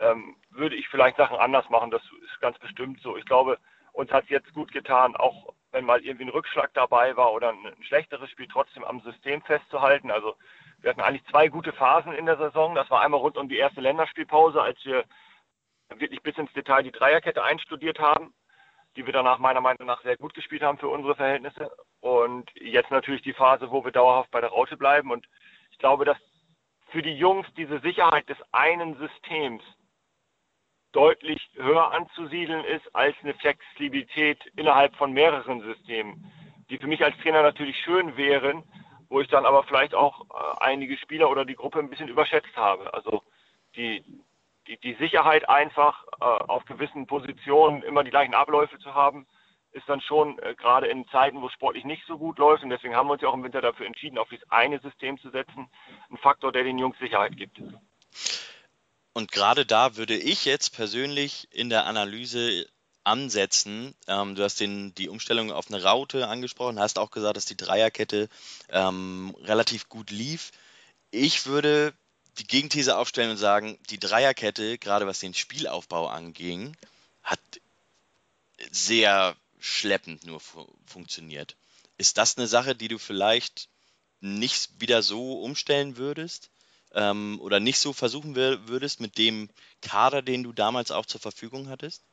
ähm, 0.00 0.36
würde 0.50 0.76
ich 0.76 0.88
vielleicht 0.88 1.16
Sachen 1.16 1.36
anders 1.36 1.68
machen. 1.68 1.90
Das 1.90 2.02
ist 2.24 2.40
ganz 2.40 2.58
bestimmt 2.58 3.00
so. 3.02 3.16
Ich 3.16 3.24
glaube, 3.24 3.58
uns 3.92 4.10
hat 4.10 4.24
es 4.24 4.30
jetzt 4.30 4.52
gut 4.54 4.72
getan, 4.72 5.14
auch 5.16 5.54
wenn 5.72 5.84
mal 5.84 6.00
irgendwie 6.00 6.24
ein 6.24 6.30
Rückschlag 6.30 6.72
dabei 6.74 7.16
war 7.16 7.32
oder 7.32 7.50
ein, 7.50 7.76
schlechteres 7.82 8.30
Spiel, 8.30 8.48
trotzdem 8.48 8.84
am 8.84 9.00
System 9.00 9.42
festzuhalten. 9.42 10.10
Also 10.10 10.34
wir 10.80 10.90
hatten 10.90 11.00
eigentlich 11.00 11.26
zwei 11.26 11.48
gute 11.48 11.72
Phasen 11.72 12.12
in 12.12 12.26
der 12.26 12.38
Saison. 12.38 12.74
Das 12.74 12.90
war 12.90 13.02
einmal 13.02 13.20
rund 13.20 13.36
um 13.36 13.48
die 13.48 13.58
erste 13.58 13.80
Länderspielpause, 13.80 14.60
als 14.60 14.82
wir 14.84 15.04
wirklich 15.96 16.22
bis 16.22 16.36
ins 16.38 16.52
Detail 16.52 16.82
die 16.82 16.92
Dreierkette 16.92 17.42
einstudiert 17.42 17.98
haben, 17.98 18.32
die 18.96 19.06
wir 19.06 19.12
danach 19.12 19.38
meiner 19.38 19.60
Meinung 19.60 19.86
nach 19.86 20.02
sehr 20.02 20.16
gut 20.16 20.34
gespielt 20.34 20.62
haben 20.62 20.78
für 20.78 20.88
unsere 20.88 21.14
Verhältnisse. 21.14 21.70
Und 22.00 22.50
jetzt 22.54 22.90
natürlich 22.90 23.22
die 23.22 23.34
Phase, 23.34 23.70
wo 23.70 23.84
wir 23.84 23.92
dauerhaft 23.92 24.30
bei 24.30 24.40
der 24.40 24.50
Raute 24.50 24.76
bleiben. 24.76 25.10
Und 25.10 25.26
ich 25.70 25.78
glaube, 25.78 26.04
dass 26.04 26.18
für 26.90 27.02
die 27.02 27.14
Jungs 27.14 27.46
diese 27.56 27.80
Sicherheit 27.80 28.28
des 28.28 28.38
einen 28.52 28.96
Systems 28.96 29.62
deutlich 30.92 31.50
höher 31.54 31.92
anzusiedeln 31.92 32.64
ist 32.64 32.94
als 32.94 33.16
eine 33.22 33.34
Flexibilität 33.34 34.44
innerhalb 34.56 34.94
von 34.96 35.12
mehreren 35.12 35.60
Systemen, 35.60 36.30
die 36.68 36.78
für 36.78 36.86
mich 36.86 37.04
als 37.04 37.16
Trainer 37.18 37.42
natürlich 37.42 37.76
schön 37.78 38.16
wären, 38.16 38.64
wo 39.08 39.20
ich 39.20 39.28
dann 39.28 39.44
aber 39.44 39.64
vielleicht 39.64 39.94
auch 39.94 40.22
äh, 40.30 40.64
einige 40.64 40.96
Spieler 40.96 41.30
oder 41.30 41.44
die 41.44 41.56
Gruppe 41.56 41.80
ein 41.80 41.90
bisschen 41.90 42.08
überschätzt 42.08 42.56
habe. 42.56 42.92
Also 42.94 43.22
die, 43.76 44.04
die, 44.66 44.78
die 44.78 44.94
Sicherheit 44.94 45.48
einfach 45.48 46.04
äh, 46.20 46.24
auf 46.24 46.64
gewissen 46.64 47.06
Positionen 47.06 47.82
immer 47.82 48.04
die 48.04 48.10
gleichen 48.10 48.34
Abläufe 48.34 48.78
zu 48.78 48.94
haben, 48.94 49.26
ist 49.72 49.88
dann 49.88 50.00
schon 50.00 50.38
äh, 50.40 50.54
gerade 50.54 50.86
in 50.86 51.06
Zeiten, 51.08 51.40
wo 51.40 51.46
es 51.46 51.52
sportlich 51.52 51.84
nicht 51.84 52.04
so 52.06 52.18
gut 52.18 52.38
läuft, 52.38 52.62
und 52.62 52.70
deswegen 52.70 52.96
haben 52.96 53.08
wir 53.08 53.12
uns 53.12 53.22
ja 53.22 53.28
auch 53.28 53.34
im 53.34 53.44
Winter 53.44 53.60
dafür 53.60 53.86
entschieden, 53.86 54.18
auf 54.18 54.28
dieses 54.28 54.50
eine 54.50 54.80
System 54.80 55.18
zu 55.18 55.30
setzen, 55.30 55.68
ein 56.10 56.16
Faktor, 56.16 56.52
der 56.52 56.64
den 56.64 56.78
Jungs 56.78 56.98
Sicherheit 56.98 57.36
gibt. 57.36 57.60
Und 59.12 59.32
gerade 59.32 59.66
da 59.66 59.96
würde 59.96 60.16
ich 60.16 60.44
jetzt 60.44 60.70
persönlich 60.72 61.48
in 61.50 61.68
der 61.68 61.86
Analyse 61.86 62.66
ansetzen. 63.04 63.94
Ähm, 64.06 64.34
du 64.34 64.44
hast 64.44 64.60
den, 64.60 64.94
die 64.94 65.08
Umstellung 65.08 65.50
auf 65.50 65.68
eine 65.68 65.82
Raute 65.82 66.28
angesprochen, 66.28 66.78
hast 66.78 66.98
auch 66.98 67.10
gesagt, 67.10 67.36
dass 67.36 67.46
die 67.46 67.56
Dreierkette 67.56 68.28
ähm, 68.68 69.34
relativ 69.42 69.88
gut 69.88 70.10
lief. 70.10 70.52
Ich 71.10 71.46
würde 71.46 71.92
die 72.38 72.46
Gegenthese 72.46 72.96
aufstellen 72.96 73.30
und 73.30 73.36
sagen, 73.36 73.78
die 73.90 73.98
Dreierkette, 73.98 74.78
gerade 74.78 75.06
was 75.06 75.18
den 75.18 75.34
Spielaufbau 75.34 76.06
anging, 76.06 76.76
hat 77.22 77.40
sehr 78.70 79.36
schleppend 79.58 80.24
nur 80.24 80.40
fu 80.40 80.66
funktioniert. 80.86 81.56
Ist 81.98 82.18
das 82.18 82.38
eine 82.38 82.46
Sache, 82.46 82.74
die 82.74 82.88
du 82.88 82.98
vielleicht 82.98 83.68
nicht 84.20 84.80
wieder 84.80 85.02
so 85.02 85.40
umstellen 85.40 85.96
würdest? 85.96 86.50
Ähm, 86.94 87.38
oder 87.40 87.60
nicht 87.60 87.78
so 87.78 87.92
versuchen 87.92 88.34
würdest 88.36 89.00
mit 89.00 89.18
dem 89.18 89.48
Kader, 89.82 90.22
den 90.22 90.42
du 90.42 90.52
damals 90.52 90.90
auch 90.90 91.06
zur 91.06 91.20
Verfügung 91.20 91.68
hattest? 91.68 92.04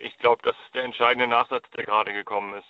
ich 0.00 0.16
glaube, 0.18 0.42
das 0.42 0.56
ist 0.64 0.74
der 0.74 0.84
entscheidende 0.84 1.26
Nachsatz, 1.26 1.68
der 1.76 1.84
gerade 1.84 2.12
gekommen 2.12 2.54
ist. 2.54 2.68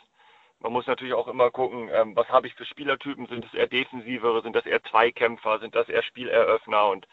Man 0.58 0.72
muss 0.72 0.86
natürlich 0.86 1.14
auch 1.14 1.28
immer 1.28 1.50
gucken, 1.50 1.88
ähm, 1.92 2.14
was 2.16 2.28
habe 2.28 2.46
ich 2.46 2.54
für 2.54 2.66
Spielertypen? 2.66 3.26
Sind 3.26 3.44
es 3.46 3.54
eher 3.54 3.66
defensivere, 3.66 4.42
sind 4.42 4.54
das 4.54 4.66
eher 4.66 4.82
Zweikämpfer, 4.82 5.58
sind 5.58 5.74
das 5.74 5.88
eher 5.88 6.02
Spieleröffner? 6.02 6.88
Und 6.88 7.06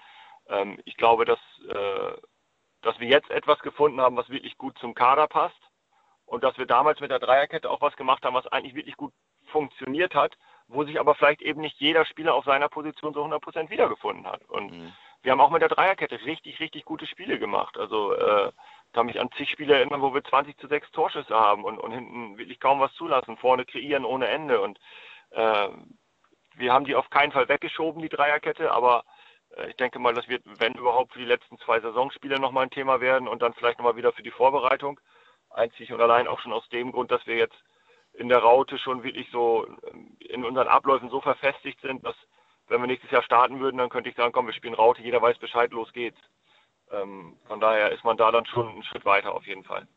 ähm, 0.49 0.79
ich 0.83 0.97
glaube, 0.97 1.23
dass, 1.23 1.39
äh, 1.69 2.17
dass 2.81 2.99
wir 2.99 3.07
jetzt 3.07 3.29
etwas 3.29 3.59
gefunden 3.59 4.01
haben, 4.01 4.17
was 4.17 4.29
wirklich 4.29 4.57
gut 4.57 4.77
zum 4.79 4.95
Kader 4.95 5.27
passt 5.27 5.61
und 6.25 6.43
dass 6.43 6.57
wir 6.57 6.65
damals 6.65 6.99
mit 6.99 7.11
der 7.11 7.19
Dreierkette 7.19 7.69
auch 7.69 7.79
was 7.79 7.95
gemacht 7.95 8.23
haben, 8.23 8.33
was 8.33 8.47
eigentlich 8.47 8.75
wirklich 8.75 8.97
gut 8.97 9.13
funktioniert 9.45 10.13
hat, 10.13 10.37
wo 10.67 10.83
sich 10.83 10.99
aber 10.99 11.15
vielleicht 11.15 11.41
eben 11.41 11.61
nicht 11.61 11.79
jeder 11.79 12.05
Spieler 12.05 12.35
auf 12.35 12.45
seiner 12.45 12.69
Position 12.69 13.13
so 13.13 13.23
100% 13.23 13.69
wiedergefunden 13.69 14.25
hat. 14.27 14.43
Und 14.49 14.71
mhm. 14.71 14.93
wir 15.21 15.31
haben 15.31 15.41
auch 15.41 15.49
mit 15.49 15.61
der 15.61 15.69
Dreierkette 15.69 16.19
richtig, 16.25 16.59
richtig 16.59 16.85
gute 16.85 17.07
Spiele 17.07 17.39
gemacht. 17.39 17.77
Also 17.77 18.13
äh, 18.13 18.51
kann 18.93 19.05
mich 19.05 19.19
an 19.19 19.29
zig 19.37 19.49
Spiele 19.49 19.75
erinnern, 19.75 20.01
wo 20.01 20.13
wir 20.13 20.23
20 20.23 20.57
zu 20.57 20.67
6 20.67 20.91
Torschüsse 20.91 21.35
haben 21.35 21.63
und, 21.63 21.77
und 21.77 21.91
hinten 21.91 22.37
wirklich 22.37 22.59
kaum 22.59 22.79
was 22.79 22.93
zulassen, 22.93 23.37
vorne 23.37 23.65
kreieren 23.65 24.05
ohne 24.05 24.27
Ende. 24.27 24.59
Und 24.59 24.79
äh, 25.31 25.69
wir 26.55 26.73
haben 26.73 26.85
die 26.85 26.95
auf 26.95 27.09
keinen 27.09 27.31
Fall 27.31 27.47
weggeschoben, 27.47 28.01
die 28.01 28.09
Dreierkette, 28.09 28.71
aber 28.71 29.03
äh, 29.55 29.69
ich 29.69 29.75
denke 29.75 29.99
mal, 29.99 30.13
das 30.13 30.27
wird, 30.27 30.43
wenn 30.45 30.73
überhaupt, 30.73 31.13
für 31.13 31.19
die 31.19 31.25
letzten 31.25 31.57
zwei 31.59 31.79
Saisonspiele 31.79 32.39
nochmal 32.39 32.63
ein 32.63 32.71
Thema 32.71 32.99
werden 32.99 33.27
und 33.27 33.41
dann 33.41 33.53
vielleicht 33.53 33.77
nochmal 33.77 33.97
wieder 33.97 34.13
für 34.13 34.23
die 34.23 34.31
Vorbereitung. 34.31 34.99
Einzig 35.49 35.93
und 35.93 36.01
allein 36.01 36.27
auch 36.27 36.39
schon 36.39 36.53
aus 36.53 36.67
dem 36.69 36.91
Grund, 36.91 37.11
dass 37.11 37.25
wir 37.25 37.35
jetzt 37.35 37.57
in 38.17 38.29
der 38.29 38.39
Raute 38.39 38.77
schon 38.77 39.03
wirklich 39.03 39.27
so 39.31 39.65
ähm, 39.91 40.17
in 40.19 40.43
unseren 40.43 40.67
Abläufen 40.67 41.09
so 41.09 41.21
verfestigt 41.21 41.79
sind, 41.81 42.03
dass 42.05 42.15
wenn 42.67 42.81
wir 42.81 42.87
nächstes 42.87 43.11
Jahr 43.11 43.23
starten 43.23 43.59
würden, 43.59 43.77
dann 43.77 43.89
könnte 43.89 44.09
ich 44.09 44.15
sagen, 44.15 44.33
komm, 44.33 44.47
wir 44.47 44.53
spielen 44.53 44.73
Raute, 44.73 45.01
jeder 45.01 45.21
weiß 45.21 45.37
Bescheid, 45.37 45.71
los 45.71 45.91
geht's. 45.93 46.19
Ähm, 46.91 47.37
von 47.47 47.59
daher 47.59 47.91
ist 47.91 48.03
man 48.03 48.17
da 48.17 48.31
dann 48.31 48.45
schon 48.45 48.67
einen 48.67 48.83
Schritt 48.83 49.05
weiter 49.05 49.33
auf 49.33 49.45
jeden 49.45 49.63
Fall. 49.63 49.87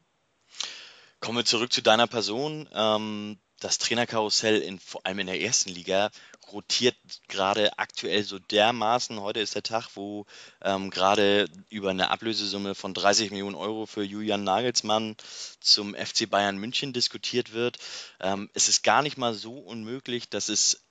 Kommen 1.21 1.39
wir 1.39 1.45
zurück 1.45 1.73
zu 1.73 1.83
deiner 1.83 2.07
Person. 2.07 2.69
Ähm, 2.75 3.39
das 3.61 3.79
Trainerkarussell 3.79 4.61
in, 4.61 4.79
vor 4.79 5.07
allem 5.07 5.21
in 5.21 5.27
der 5.27 5.41
ersten 5.41 5.71
Liga 5.71 6.11
rotiert 6.51 6.97
gerade 7.29 7.79
aktuell 7.79 8.25
so 8.25 8.39
dermaßen. 8.39 9.21
Heute 9.21 9.41
ist 9.41 9.55
der 9.55 9.63
Tag, 9.63 9.91
wo 9.95 10.27
ähm, 10.63 10.91
gerade 10.91 11.49
über 11.69 11.91
eine 11.91 12.11
Ablösesumme 12.11 12.75
von 12.75 12.95
30 12.95 13.31
Millionen 13.31 13.55
Euro 13.55 13.87
für 13.87 14.03
Julian 14.03 14.43
Nagelsmann 14.43 15.17
zum 15.61 15.95
FC 15.95 16.29
Bayern 16.29 16.59
München 16.59 16.93
diskutiert 16.93 17.53
wird. 17.53 17.79
Ähm, 18.21 18.51
es 18.55 18.69
ist 18.69 18.83
gar 18.83 19.03
nicht 19.03 19.19
mal 19.19 19.35
so 19.35 19.59
unmöglich, 19.59 20.29
dass 20.29 20.49
es 20.49 20.83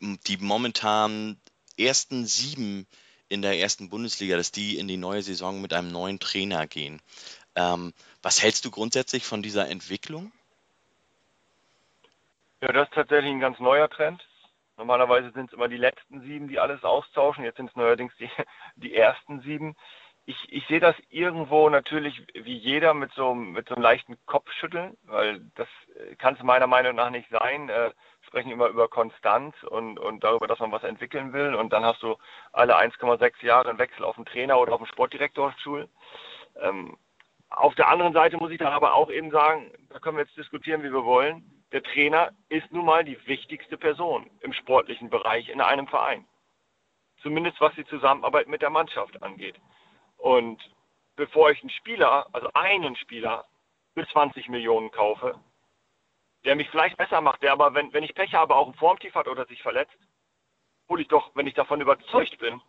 die 0.00 0.38
momentan 0.38 1.40
ersten 1.76 2.26
sieben 2.26 2.86
in 3.28 3.42
der 3.42 3.58
ersten 3.58 3.90
Bundesliga, 3.90 4.36
dass 4.36 4.50
die 4.50 4.78
in 4.78 4.88
die 4.88 4.96
neue 4.96 5.22
Saison 5.22 5.60
mit 5.60 5.72
einem 5.72 5.92
neuen 5.92 6.18
Trainer 6.18 6.66
gehen. 6.66 7.00
Ähm, 7.54 7.92
was 8.22 8.42
hältst 8.42 8.64
du 8.64 8.70
grundsätzlich 8.70 9.24
von 9.24 9.42
dieser 9.42 9.68
Entwicklung? 9.68 10.32
Ja, 12.62 12.72
das 12.72 12.88
ist 12.88 12.94
tatsächlich 12.94 13.30
ein 13.32 13.40
ganz 13.40 13.58
neuer 13.58 13.88
Trend. 13.88 14.26
Normalerweise 14.76 15.30
sind 15.32 15.46
es 15.50 15.54
immer 15.54 15.68
die 15.68 15.78
letzten 15.78 16.20
sieben, 16.20 16.48
die 16.48 16.58
alles 16.60 16.84
austauschen. 16.84 17.44
Jetzt 17.44 17.56
sind 17.56 17.70
es 17.70 17.76
neuerdings 17.76 18.14
die, 18.18 18.28
die 18.76 18.94
ersten 18.94 19.40
sieben. 19.40 19.76
Ich, 20.26 20.36
ich 20.52 20.66
sehe 20.66 20.80
das 20.80 20.94
irgendwo 21.08 21.70
natürlich 21.70 22.22
wie 22.34 22.56
jeder 22.56 22.92
mit 22.92 23.12
so, 23.12 23.34
mit 23.34 23.66
so 23.68 23.74
einem 23.74 23.82
leichten 23.82 24.18
Kopfschütteln, 24.26 24.96
weil 25.04 25.40
das 25.54 25.68
kann 26.18 26.34
es 26.34 26.42
meiner 26.42 26.66
Meinung 26.66 26.94
nach 26.94 27.08
nicht 27.08 27.30
sein. 27.30 27.70
Äh, 27.70 27.92
sprechen 28.26 28.50
immer 28.50 28.68
über 28.68 28.88
Konstanz 28.88 29.54
und, 29.62 29.98
und 29.98 30.22
darüber, 30.22 30.46
dass 30.46 30.58
man 30.58 30.70
was 30.70 30.84
entwickeln 30.84 31.32
will. 31.32 31.54
Und 31.54 31.72
dann 31.72 31.84
hast 31.84 32.02
du 32.02 32.16
alle 32.52 32.76
1,6 32.76 33.44
Jahre 33.44 33.70
einen 33.70 33.78
Wechsel 33.78 34.04
auf 34.04 34.16
den 34.16 34.26
Trainer 34.26 34.60
oder 34.60 34.74
auf 34.74 34.80
den 34.80 34.86
Sportdirektorstuhl. 34.86 35.88
Ähm, 36.60 36.98
auf 37.48 37.74
der 37.74 37.88
anderen 37.88 38.12
Seite 38.12 38.36
muss 38.36 38.50
ich 38.50 38.58
da 38.58 38.70
aber 38.70 38.94
auch 38.94 39.10
eben 39.10 39.30
sagen, 39.30 39.72
da 39.88 39.98
können 39.98 40.18
wir 40.18 40.24
jetzt 40.24 40.36
diskutieren, 40.36 40.82
wie 40.82 40.92
wir 40.92 41.04
wollen 41.04 41.59
der 41.72 41.82
Trainer 41.82 42.32
ist 42.48 42.70
nun 42.72 42.84
mal 42.84 43.04
die 43.04 43.18
wichtigste 43.26 43.78
Person 43.78 44.28
im 44.40 44.52
sportlichen 44.52 45.10
Bereich 45.10 45.48
in 45.48 45.60
einem 45.60 45.86
Verein. 45.86 46.26
Zumindest 47.22 47.60
was 47.60 47.74
die 47.74 47.84
Zusammenarbeit 47.86 48.48
mit 48.48 48.62
der 48.62 48.70
Mannschaft 48.70 49.22
angeht. 49.22 49.56
Und 50.16 50.60
bevor 51.16 51.50
ich 51.50 51.60
einen 51.60 51.70
Spieler, 51.70 52.26
also 52.32 52.50
einen 52.54 52.96
Spieler 52.96 53.46
für 53.94 54.06
20 54.06 54.48
Millionen 54.48 54.90
kaufe, 54.90 55.38
der 56.44 56.56
mich 56.56 56.70
vielleicht 56.70 56.96
besser 56.96 57.20
macht, 57.20 57.42
der 57.42 57.52
aber, 57.52 57.74
wenn, 57.74 57.92
wenn 57.92 58.04
ich 58.04 58.14
Pech 58.14 58.34
habe, 58.34 58.54
auch 58.54 58.66
ein 58.66 58.74
Formtief 58.74 59.14
hat 59.14 59.28
oder 59.28 59.46
sich 59.46 59.62
verletzt, 59.62 59.96
hole 60.88 61.02
ich 61.02 61.08
doch, 61.08 61.30
wenn 61.34 61.46
ich 61.46 61.54
davon 61.54 61.80
überzeugt 61.80 62.38
bin, 62.38 62.60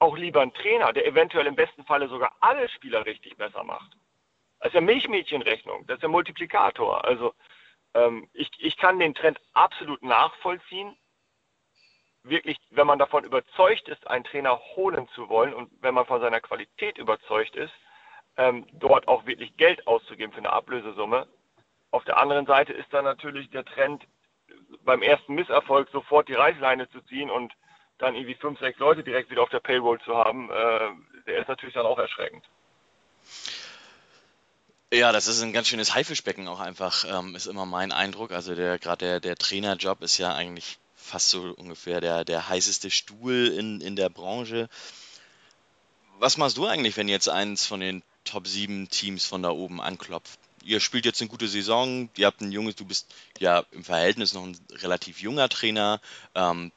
auch 0.00 0.16
lieber 0.16 0.42
einen 0.42 0.52
Trainer, 0.52 0.92
der 0.92 1.06
eventuell 1.06 1.46
im 1.46 1.54
besten 1.54 1.84
Falle 1.84 2.08
sogar 2.08 2.36
alle 2.40 2.68
Spieler 2.68 3.06
richtig 3.06 3.36
besser 3.36 3.62
macht. 3.62 3.96
Das 4.58 4.68
ist 4.68 4.74
ja 4.74 4.80
Milchmädchenrechnung, 4.80 5.86
das 5.86 5.96
ist 5.96 6.02
der 6.02 6.08
Multiplikator. 6.08 7.04
Also 7.04 7.34
ähm, 7.94 8.28
ich, 8.32 8.50
ich 8.58 8.76
kann 8.76 8.98
den 8.98 9.14
Trend 9.14 9.40
absolut 9.52 10.02
nachvollziehen. 10.02 10.96
Wirklich, 12.22 12.58
wenn 12.70 12.86
man 12.86 12.98
davon 12.98 13.24
überzeugt 13.24 13.88
ist, 13.88 14.06
einen 14.06 14.24
Trainer 14.24 14.58
holen 14.76 15.08
zu 15.14 15.28
wollen 15.28 15.52
und 15.52 15.70
wenn 15.80 15.94
man 15.94 16.06
von 16.06 16.20
seiner 16.20 16.40
Qualität 16.40 16.98
überzeugt 16.98 17.54
ist, 17.54 17.72
ähm, 18.36 18.66
dort 18.72 19.08
auch 19.08 19.26
wirklich 19.26 19.56
Geld 19.56 19.86
auszugeben 19.86 20.32
für 20.32 20.38
eine 20.38 20.52
Ablösesumme. 20.52 21.28
Auf 21.90 22.04
der 22.04 22.16
anderen 22.16 22.46
Seite 22.46 22.72
ist 22.72 22.92
dann 22.92 23.04
natürlich 23.04 23.50
der 23.50 23.64
Trend, 23.64 24.04
beim 24.84 25.02
ersten 25.02 25.34
Misserfolg 25.34 25.88
sofort 25.90 26.28
die 26.28 26.34
Reißleine 26.34 26.88
zu 26.90 27.00
ziehen 27.02 27.30
und 27.30 27.52
dann 27.98 28.14
irgendwie 28.14 28.34
fünf, 28.34 28.58
sechs 28.58 28.78
Leute 28.78 29.04
direkt 29.04 29.30
wieder 29.30 29.42
auf 29.42 29.50
der 29.50 29.60
Payroll 29.60 30.00
zu 30.00 30.16
haben, 30.16 30.50
äh, 30.50 30.90
der 31.26 31.38
ist 31.38 31.48
natürlich 31.48 31.74
dann 31.74 31.86
auch 31.86 31.98
erschreckend. 31.98 32.44
Ja, 34.94 35.10
das 35.10 35.26
ist 35.26 35.42
ein 35.42 35.52
ganz 35.52 35.66
schönes 35.66 35.92
Haifischbecken 35.92 36.46
auch 36.46 36.60
einfach, 36.60 37.04
ähm, 37.08 37.34
ist 37.34 37.46
immer 37.46 37.66
mein 37.66 37.90
Eindruck. 37.90 38.30
Also 38.30 38.54
der 38.54 38.78
gerade 38.78 39.04
der, 39.04 39.20
der 39.20 39.34
Trainerjob 39.34 40.00
ist 40.02 40.18
ja 40.18 40.32
eigentlich 40.32 40.78
fast 40.94 41.30
so 41.30 41.52
ungefähr 41.56 42.00
der, 42.00 42.24
der 42.24 42.48
heißeste 42.48 42.92
Stuhl 42.92 43.48
in, 43.48 43.80
in 43.80 43.96
der 43.96 44.08
Branche. 44.08 44.68
Was 46.20 46.36
machst 46.36 46.58
du 46.58 46.66
eigentlich, 46.68 46.96
wenn 46.96 47.08
jetzt 47.08 47.28
eins 47.28 47.66
von 47.66 47.80
den 47.80 48.04
Top 48.22 48.46
7 48.46 48.88
Teams 48.88 49.26
von 49.26 49.42
da 49.42 49.50
oben 49.50 49.80
anklopft? 49.80 50.38
Ihr 50.62 50.78
spielt 50.78 51.06
jetzt 51.06 51.20
eine 51.20 51.28
gute 51.28 51.48
Saison, 51.48 52.08
ihr 52.16 52.26
habt 52.26 52.40
ein 52.40 52.52
junges, 52.52 52.76
du 52.76 52.84
bist 52.84 53.12
ja 53.40 53.64
im 53.72 53.82
Verhältnis 53.82 54.32
noch 54.32 54.44
ein 54.44 54.56
relativ 54.70 55.20
junger 55.20 55.48
Trainer. 55.48 56.00
Ähm, 56.36 56.70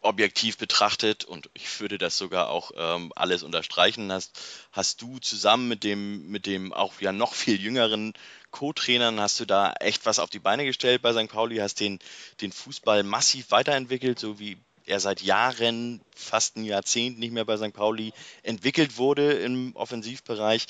objektiv 0.00 0.58
betrachtet, 0.58 1.24
und 1.24 1.50
ich 1.54 1.80
würde 1.80 1.98
das 1.98 2.16
sogar 2.16 2.50
auch 2.50 2.70
ähm, 2.76 3.12
alles 3.16 3.42
unterstreichen, 3.42 4.12
hast, 4.12 4.38
hast 4.72 5.02
du 5.02 5.18
zusammen 5.18 5.68
mit 5.68 5.82
dem, 5.84 6.28
mit 6.28 6.46
dem 6.46 6.72
auch 6.72 7.00
ja 7.00 7.12
noch 7.12 7.34
viel 7.34 7.60
jüngeren 7.60 8.14
Co-Trainern, 8.50 9.20
hast 9.20 9.40
du 9.40 9.44
da 9.44 9.72
echt 9.80 10.06
was 10.06 10.18
auf 10.18 10.30
die 10.30 10.38
Beine 10.38 10.64
gestellt 10.64 11.02
bei 11.02 11.12
St. 11.12 11.30
Pauli, 11.30 11.56
hast 11.56 11.80
den, 11.80 11.98
den 12.40 12.52
Fußball 12.52 13.02
massiv 13.02 13.50
weiterentwickelt, 13.50 14.18
so 14.18 14.38
wie 14.38 14.56
er 14.86 15.00
seit 15.00 15.20
Jahren, 15.20 16.00
fast 16.14 16.56
ein 16.56 16.64
Jahrzehnt 16.64 17.18
nicht 17.18 17.32
mehr 17.32 17.44
bei 17.44 17.56
St. 17.56 17.72
Pauli 17.72 18.12
entwickelt 18.42 18.96
wurde 18.96 19.32
im 19.32 19.74
Offensivbereich. 19.76 20.66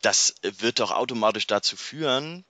Das 0.00 0.34
wird 0.42 0.80
doch 0.80 0.90
automatisch 0.90 1.46
dazu 1.46 1.76
führen, 1.76 2.44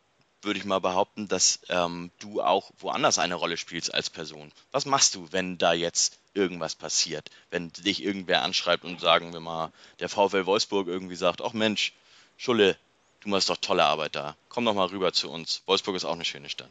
würde 0.45 0.59
ich 0.59 0.65
mal 0.65 0.81
behaupten, 0.81 1.29
dass 1.29 1.61
ähm, 1.69 2.11
du 2.21 2.43
auch 2.43 2.71
woanders 2.79 3.19
eine 3.19 3.35
Rolle 3.35 3.57
spielst 3.57 3.95
als 3.95 4.11
Person. 4.11 4.53
Was 4.73 4.87
machst 4.87 5.15
du, 5.15 5.29
wenn 5.31 5.59
da 5.59 5.73
jetzt 5.73 6.19
irgendwas 6.35 6.75
passiert? 6.75 7.31
Wenn 7.51 7.73
dich 7.73 8.03
irgendwer 8.03 8.43
anschreibt 8.43 8.85
und 8.85 9.01
sagen 9.01 9.33
wir 9.33 9.41
mal, 9.41 9.73
der 10.01 10.09
VfL 10.09 10.47
Wolfsburg 10.47 10.89
irgendwie 10.89 11.17
sagt, 11.17 11.43
ach 11.43 11.53
Mensch, 11.53 11.93
Schulle, 12.37 12.77
du 13.21 13.29
machst 13.29 13.51
doch 13.51 13.57
tolle 13.57 13.85
Arbeit 13.85 14.17
da. 14.17 14.35
Komm 14.49 14.65
doch 14.65 14.75
mal 14.75 14.87
rüber 14.87 15.13
zu 15.13 15.31
uns. 15.31 15.63
Wolfsburg 15.67 15.97
ist 15.97 16.05
auch 16.05 16.15
eine 16.15 16.25
schöne 16.25 16.49
Stadt. 16.49 16.71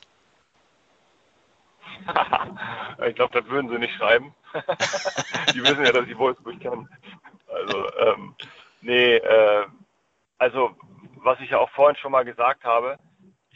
ich 3.08 3.16
glaube, 3.16 3.40
das 3.40 3.50
würden 3.50 3.70
sie 3.70 3.78
nicht 3.78 3.96
schreiben. 3.96 4.34
die 5.54 5.62
wissen 5.62 5.86
ja, 5.86 5.92
dass 5.92 6.08
ich 6.08 6.18
Wolfsburg 6.18 6.60
kenne. 6.60 6.88
Also, 7.48 7.98
ähm, 7.98 8.36
nee, 8.82 9.16
äh, 9.16 9.66
also, 10.38 10.76
was 11.18 11.40
ich 11.40 11.52
ja 11.52 11.60
auch 11.60 11.70
vorhin 11.70 11.96
schon 11.98 12.12
mal 12.12 12.26
gesagt 12.26 12.64
habe, 12.64 12.98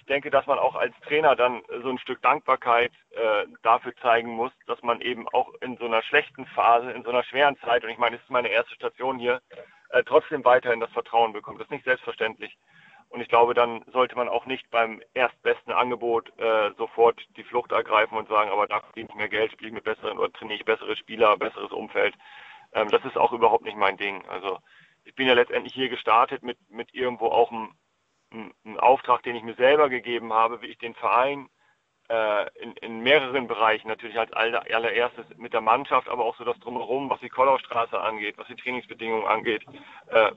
denke, 0.05 0.29
dass 0.29 0.45
man 0.45 0.59
auch 0.59 0.75
als 0.75 0.93
Trainer 1.07 1.35
dann 1.35 1.63
so 1.81 1.89
ein 1.89 1.99
Stück 1.99 2.21
Dankbarkeit 2.21 2.91
äh, 3.11 3.45
dafür 3.63 3.95
zeigen 3.97 4.29
muss, 4.29 4.51
dass 4.67 4.81
man 4.83 5.01
eben 5.01 5.27
auch 5.29 5.53
in 5.61 5.77
so 5.77 5.85
einer 5.85 6.01
schlechten 6.03 6.45
Phase, 6.47 6.91
in 6.91 7.03
so 7.03 7.09
einer 7.09 7.23
schweren 7.23 7.57
Zeit, 7.59 7.83
und 7.83 7.89
ich 7.89 7.97
meine, 7.97 8.17
es 8.17 8.21
ist 8.21 8.29
meine 8.29 8.49
erste 8.49 8.73
Station 8.75 9.17
hier, 9.19 9.41
äh, 9.89 10.03
trotzdem 10.03 10.43
weiterhin 10.45 10.79
das 10.79 10.91
Vertrauen 10.91 11.33
bekommt. 11.33 11.59
Das 11.59 11.67
ist 11.67 11.71
nicht 11.71 11.85
selbstverständlich. 11.85 12.57
Und 13.09 13.21
ich 13.21 13.29
glaube, 13.29 13.53
dann 13.53 13.83
sollte 13.93 14.15
man 14.15 14.27
auch 14.27 14.45
nicht 14.45 14.69
beim 14.71 15.01
erstbesten 15.13 15.71
Angebot 15.71 16.31
äh, 16.37 16.71
sofort 16.77 17.21
die 17.37 17.43
Flucht 17.43 17.71
ergreifen 17.71 18.17
und 18.17 18.27
sagen, 18.27 18.51
aber 18.51 18.67
da 18.67 18.81
verdiene 18.81 19.09
ich 19.09 19.15
mehr 19.15 19.29
Geld, 19.29 19.51
spiele 19.51 19.69
ich 19.69 19.75
mit 19.75 19.83
besseren 19.83 20.17
oder 20.17 20.33
trainiere 20.33 20.59
ich 20.59 20.65
bessere 20.65 20.95
Spieler, 20.97 21.37
besseres 21.37 21.71
Umfeld. 21.71 22.15
Ähm, 22.73 22.89
das 22.89 23.05
ist 23.05 23.17
auch 23.17 23.31
überhaupt 23.31 23.63
nicht 23.63 23.77
mein 23.77 23.97
Ding. 23.97 24.27
Also 24.27 24.59
ich 25.05 25.15
bin 25.15 25.27
ja 25.27 25.33
letztendlich 25.33 25.73
hier 25.73 25.89
gestartet 25.89 26.43
mit, 26.43 26.57
mit 26.69 26.93
irgendwo 26.93 27.27
auch 27.27 27.51
einem 27.51 27.73
ein 28.35 28.79
Auftrag, 28.79 29.23
den 29.23 29.35
ich 29.35 29.43
mir 29.43 29.55
selber 29.55 29.89
gegeben 29.89 30.33
habe, 30.33 30.61
wie 30.61 30.67
ich 30.67 30.77
den 30.77 30.95
Verein 30.95 31.49
äh, 32.09 32.49
in, 32.59 32.73
in, 32.77 32.99
mehreren 32.99 33.47
Bereichen, 33.47 33.87
natürlich 33.87 34.19
als 34.19 34.31
allererstes 34.33 35.25
mit 35.37 35.53
der 35.53 35.61
Mannschaft, 35.61 36.07
aber 36.09 36.25
auch 36.25 36.37
so 36.37 36.43
das 36.43 36.59
Drumherum, 36.59 37.09
was 37.09 37.19
die 37.19 37.29
Kollaustraße 37.29 37.99
angeht, 37.99 38.37
was 38.37 38.47
die 38.47 38.55
Trainingsbedingungen 38.55 39.25
angeht, 39.25 39.65
äh, 40.07 40.31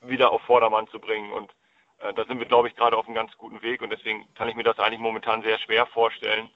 wieder 0.00 0.30
auf 0.30 0.42
Vordermann 0.42 0.88
zu 0.88 1.00
bringen. 1.00 1.32
Und 1.32 1.50
äh, 1.98 2.12
da 2.14 2.24
sind 2.24 2.38
wir, 2.38 2.46
glaube 2.46 2.68
ich, 2.68 2.76
gerade 2.76 2.96
auf 2.96 3.06
einem 3.06 3.14
ganz 3.14 3.36
guten 3.36 3.62
Weg. 3.62 3.82
Und 3.82 3.90
deswegen 3.90 4.32
kann 4.34 4.48
ich 4.48 4.54
mir 4.54 4.64
das 4.64 4.78
eigentlich 4.78 5.00
momentan 5.00 5.42
sehr 5.42 5.58
schwer 5.58 5.86
vorstellen, 5.86 6.50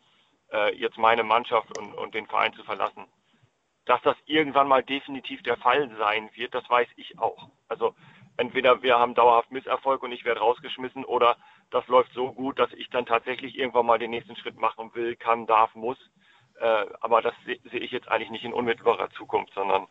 äh, 0.52 0.74
jetzt 0.76 0.98
meine 0.98 1.24
Mannschaft 1.24 1.76
und, 1.78 1.94
und 1.94 2.14
den 2.14 2.26
Verein 2.26 2.52
zu 2.54 2.62
verlassen. 2.64 3.06
Dass 3.84 4.02
das 4.02 4.16
irgendwann 4.26 4.68
mal 4.68 4.82
definitiv 4.82 5.42
der 5.42 5.56
Fall 5.56 5.90
sein 5.98 6.30
wird, 6.34 6.54
das 6.54 6.68
weiß 6.68 6.88
ich 6.96 7.18
auch. 7.18 7.48
Also 7.68 7.94
entweder 8.36 8.82
wir 8.82 8.98
haben 8.98 9.14
dauerhaft 9.14 9.50
Misserfolg 9.50 10.02
und 10.02 10.12
ich 10.12 10.24
werde 10.24 10.40
rausgeschmissen 10.40 11.04
oder 11.04 11.36
das 11.70 11.86
läuft 11.88 12.12
so 12.12 12.32
gut, 12.32 12.58
dass 12.58 12.72
ich 12.72 12.90
dann 12.90 13.06
tatsächlich 13.06 13.56
irgendwann 13.56 13.86
mal 13.86 13.98
den 13.98 14.10
nächsten 14.10 14.36
Schritt 14.36 14.58
machen 14.58 14.94
will, 14.94 15.16
kann, 15.16 15.46
darf, 15.46 15.74
muss. 15.74 15.98
Äh, 16.60 16.86
aber 17.00 17.22
das 17.22 17.34
sehe 17.44 17.60
seh 17.70 17.78
ich 17.78 17.90
jetzt 17.90 18.08
eigentlich 18.08 18.30
nicht 18.30 18.44
in 18.44 18.52
unmittelbarer 18.52 19.10
Zukunft, 19.10 19.52
sondern 19.54 19.86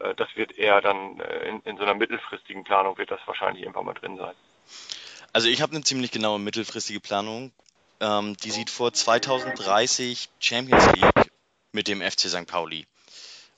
äh, 0.00 0.14
das 0.14 0.28
wird 0.36 0.56
eher 0.56 0.80
dann 0.80 1.20
äh, 1.20 1.48
in, 1.48 1.60
in 1.62 1.76
so 1.76 1.82
einer 1.82 1.94
mittelfristigen 1.94 2.64
Planung 2.64 2.98
wird 2.98 3.10
das 3.10 3.20
wahrscheinlich 3.26 3.62
irgendwann 3.62 3.86
mal 3.86 3.94
drin 3.94 4.16
sein. 4.16 4.34
Also 5.32 5.48
ich 5.48 5.62
habe 5.62 5.74
eine 5.74 5.84
ziemlich 5.84 6.10
genaue 6.10 6.38
mittelfristige 6.38 7.00
Planung. 7.00 7.52
Ähm, 8.00 8.36
die 8.36 8.50
sieht 8.50 8.70
vor 8.70 8.92
2030 8.92 10.28
Champions 10.38 10.86
League 10.92 11.30
mit 11.72 11.88
dem 11.88 12.00
FC 12.00 12.28
St. 12.28 12.46
Pauli. 12.46 12.86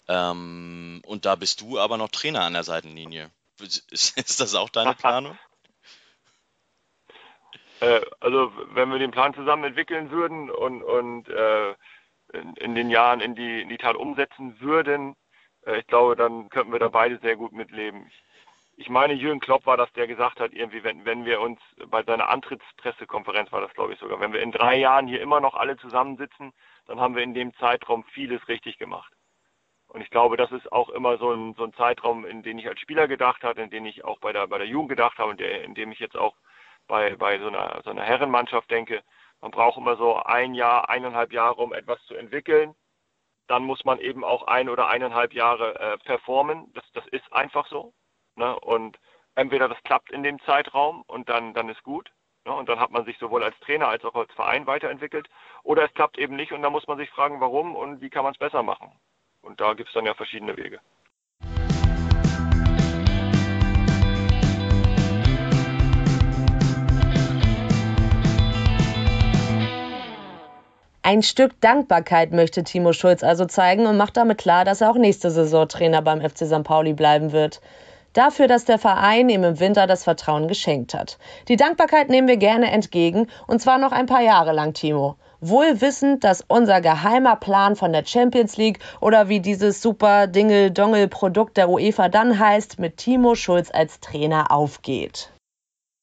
Ähm, 0.09 1.03
und 1.07 1.24
da 1.24 1.36
bist 1.36 1.61
du 1.61 1.78
aber 1.78 1.97
noch 1.97 2.09
Trainer 2.09 2.43
an 2.43 2.55
der 2.55 2.64
Seitenlinie. 2.64 3.30
Ist, 3.61 3.91
ist 4.17 4.41
das 4.41 4.55
auch 4.55 4.69
deine 4.69 4.95
Planung? 4.95 5.39
Äh, 7.81 8.01
also 8.21 8.53
wenn 8.73 8.91
wir 8.91 8.99
den 8.99 9.11
Plan 9.11 9.35
zusammen 9.35 9.65
entwickeln 9.65 10.11
würden 10.11 10.51
und, 10.51 10.83
und 10.83 11.29
äh, 11.29 11.71
in, 12.33 12.55
in, 12.57 12.75
den 12.75 12.91
Jahren 12.91 13.21
in 13.21 13.35
die, 13.35 13.63
in 13.63 13.69
die 13.69 13.79
Tat 13.79 13.97
umsetzen 13.97 14.61
würden, 14.61 15.17
äh, 15.67 15.81
ich 15.81 15.87
glaube, 15.87 16.17
dann 16.17 16.49
könnten 16.51 16.73
wir 16.73 16.79
da 16.79 16.89
beide 16.89 17.19
sehr 17.19 17.37
gut 17.37 17.53
mitleben. 17.53 18.07
Ich, 18.07 18.23
ich 18.77 18.89
meine, 18.89 19.15
Jürgen 19.15 19.41
Klopp 19.41 19.67
war 19.67 19.77
das, 19.77 19.93
der 19.93 20.07
gesagt 20.07 20.41
hat, 20.41 20.53
irgendwie, 20.53 20.85
wenn, 20.85 21.05
wenn 21.05 21.25
wir 21.25 21.41
uns 21.41 21.61
bei 21.89 22.03
seiner 22.03 22.29
Antrittspressekonferenz 22.29 23.51
war 23.53 23.61
das, 23.61 23.73
glaube 23.75 23.93
ich, 23.93 23.99
sogar, 23.99 24.21
wenn 24.21 24.33
wir 24.33 24.43
in 24.43 24.53
drei 24.53 24.77
Jahren 24.77 25.07
hier 25.07 25.21
immer 25.21 25.41
noch 25.41 25.55
alle 25.55 25.77
zusammensitzen, 25.77 26.53
dann 26.87 27.01
haben 27.01 27.15
wir 27.15 27.23
in 27.23 27.35
dem 27.35 27.55
Zeitraum 27.55 28.05
vieles 28.13 28.47
richtig 28.49 28.79
gemacht. 28.79 29.13
Und 29.93 30.03
ich 30.03 30.11
glaube, 30.11 30.36
das 30.36 30.53
ist 30.53 30.70
auch 30.70 30.88
immer 30.91 31.18
so 31.18 31.32
ein, 31.32 31.55
so 31.55 31.64
ein 31.64 31.72
Zeitraum, 31.72 32.24
in 32.24 32.45
den 32.45 32.59
ich 32.59 32.68
als 32.68 32.78
Spieler 32.78 33.09
gedacht 33.09 33.43
habe, 33.43 33.61
in 33.61 33.70
den 33.70 33.84
ich 33.86 34.05
auch 34.05 34.20
bei 34.20 34.32
der, 34.32 34.47
bei 34.47 34.59
der 34.59 34.68
Jugend 34.68 34.91
gedacht 34.91 35.18
habe 35.18 35.30
und 35.30 35.41
der, 35.41 35.64
in 35.64 35.74
dem 35.74 35.91
ich 35.91 35.99
jetzt 35.99 36.16
auch 36.16 36.36
bei, 36.86 37.16
bei 37.16 37.41
so, 37.41 37.49
einer, 37.49 37.80
so 37.82 37.91
einer 37.91 38.05
Herrenmannschaft 38.05 38.70
denke. 38.70 39.03
Man 39.41 39.51
braucht 39.51 39.78
immer 39.78 39.97
so 39.97 40.16
ein 40.16 40.55
Jahr, 40.55 40.88
eineinhalb 40.88 41.32
Jahre, 41.32 41.61
um 41.61 41.72
etwas 41.72 42.01
zu 42.05 42.14
entwickeln. 42.14 42.76
Dann 43.49 43.64
muss 43.64 43.84
man 43.84 43.99
eben 43.99 44.22
auch 44.22 44.45
ein 44.47 44.68
oder 44.68 44.88
eineinhalb 44.88 45.32
Jahre 45.32 45.74
äh, 45.80 45.99
performen. 45.99 46.72
Das, 46.74 46.84
das 46.93 47.07
ist 47.09 47.32
einfach 47.32 47.66
so. 47.66 47.93
Ne? 48.36 48.59
Und 48.61 48.97
entweder 49.34 49.68
das 49.68 49.82
klappt 49.82 50.12
in 50.12 50.22
dem 50.22 50.41
Zeitraum 50.43 51.03
und 51.09 51.28
dann, 51.28 51.53
dann 51.53 51.68
ist 51.68 51.82
gut. 51.82 52.12
Ne? 52.45 52.53
Und 52.53 52.68
dann 52.68 52.78
hat 52.78 52.93
man 52.93 53.05
sich 53.07 53.18
sowohl 53.18 53.43
als 53.43 53.59
Trainer 53.59 53.88
als 53.88 54.05
auch 54.05 54.14
als 54.14 54.32
Verein 54.34 54.68
weiterentwickelt. 54.68 55.28
Oder 55.64 55.84
es 55.84 55.95
klappt 55.95 56.16
eben 56.16 56.36
nicht 56.36 56.53
und 56.53 56.62
dann 56.62 56.70
muss 56.70 56.86
man 56.86 56.99
sich 56.99 57.11
fragen, 57.11 57.41
warum 57.41 57.74
und 57.74 58.01
wie 58.01 58.11
kann 58.11 58.22
man 58.22 58.34
es 58.34 58.38
besser 58.38 58.62
machen. 58.62 58.93
Und 59.43 59.61
da 59.61 59.74
gibt 59.74 59.88
es 59.88 59.95
dann 59.95 60.07
ja 60.07 60.14
verschiedene 60.14 60.57
Wege. 60.57 60.80
Ein 71.03 71.22
Stück 71.22 71.61
Dankbarkeit 71.61 72.30
möchte 72.30 72.62
Timo 72.62 72.93
Schulz 72.93 73.24
also 73.24 73.47
zeigen 73.47 73.86
und 73.86 73.97
macht 73.97 74.16
damit 74.16 74.38
klar, 74.38 74.64
dass 74.64 74.80
er 74.80 74.91
auch 74.91 74.97
nächste 74.97 75.30
Saison 75.30 75.66
Trainer 75.66 76.03
beim 76.03 76.20
FC 76.20 76.47
St. 76.47 76.62
Pauli 76.62 76.93
bleiben 76.93 77.32
wird. 77.32 77.61
Dafür, 78.12 78.49
dass 78.49 78.64
der 78.64 78.78
Verein 78.78 79.28
ihm 79.28 79.43
im 79.43 79.59
Winter 79.61 79.86
das 79.86 80.05
Vertrauen 80.05 80.47
geschenkt 80.47 80.95
hat. 80.95 81.18
Die 81.49 81.57
Dankbarkeit 81.57 82.11
nehmen 82.11 82.28
wir 82.28 82.36
gerne 82.36 82.70
entgegen 82.70 83.28
und 83.47 83.61
zwar 83.61 83.78
noch 83.78 83.93
ein 83.93 84.07
paar 84.07 84.22
Jahre 84.22 84.53
lang, 84.53 84.74
Timo. 84.74 85.16
Wohl 85.41 85.80
wissend, 85.80 86.22
dass 86.22 86.45
unser 86.47 86.80
geheimer 86.82 87.36
Plan 87.36 87.74
von 87.74 87.93
der 87.93 88.05
Champions 88.05 88.59
League 88.59 88.78
oder 89.01 89.28
wie 89.28 89.41
dieses 89.41 89.80
super 89.80 90.26
Dingel-Dongel-Produkt 90.26 91.57
der 91.57 91.70
UEFA 91.70 92.11
dann 92.11 92.38
heißt, 92.38 92.78
mit 92.78 92.99
Timo 92.99 93.34
Schulz 93.34 93.70
als 93.72 94.01
Trainer 94.01 94.51
aufgeht. 94.51 95.32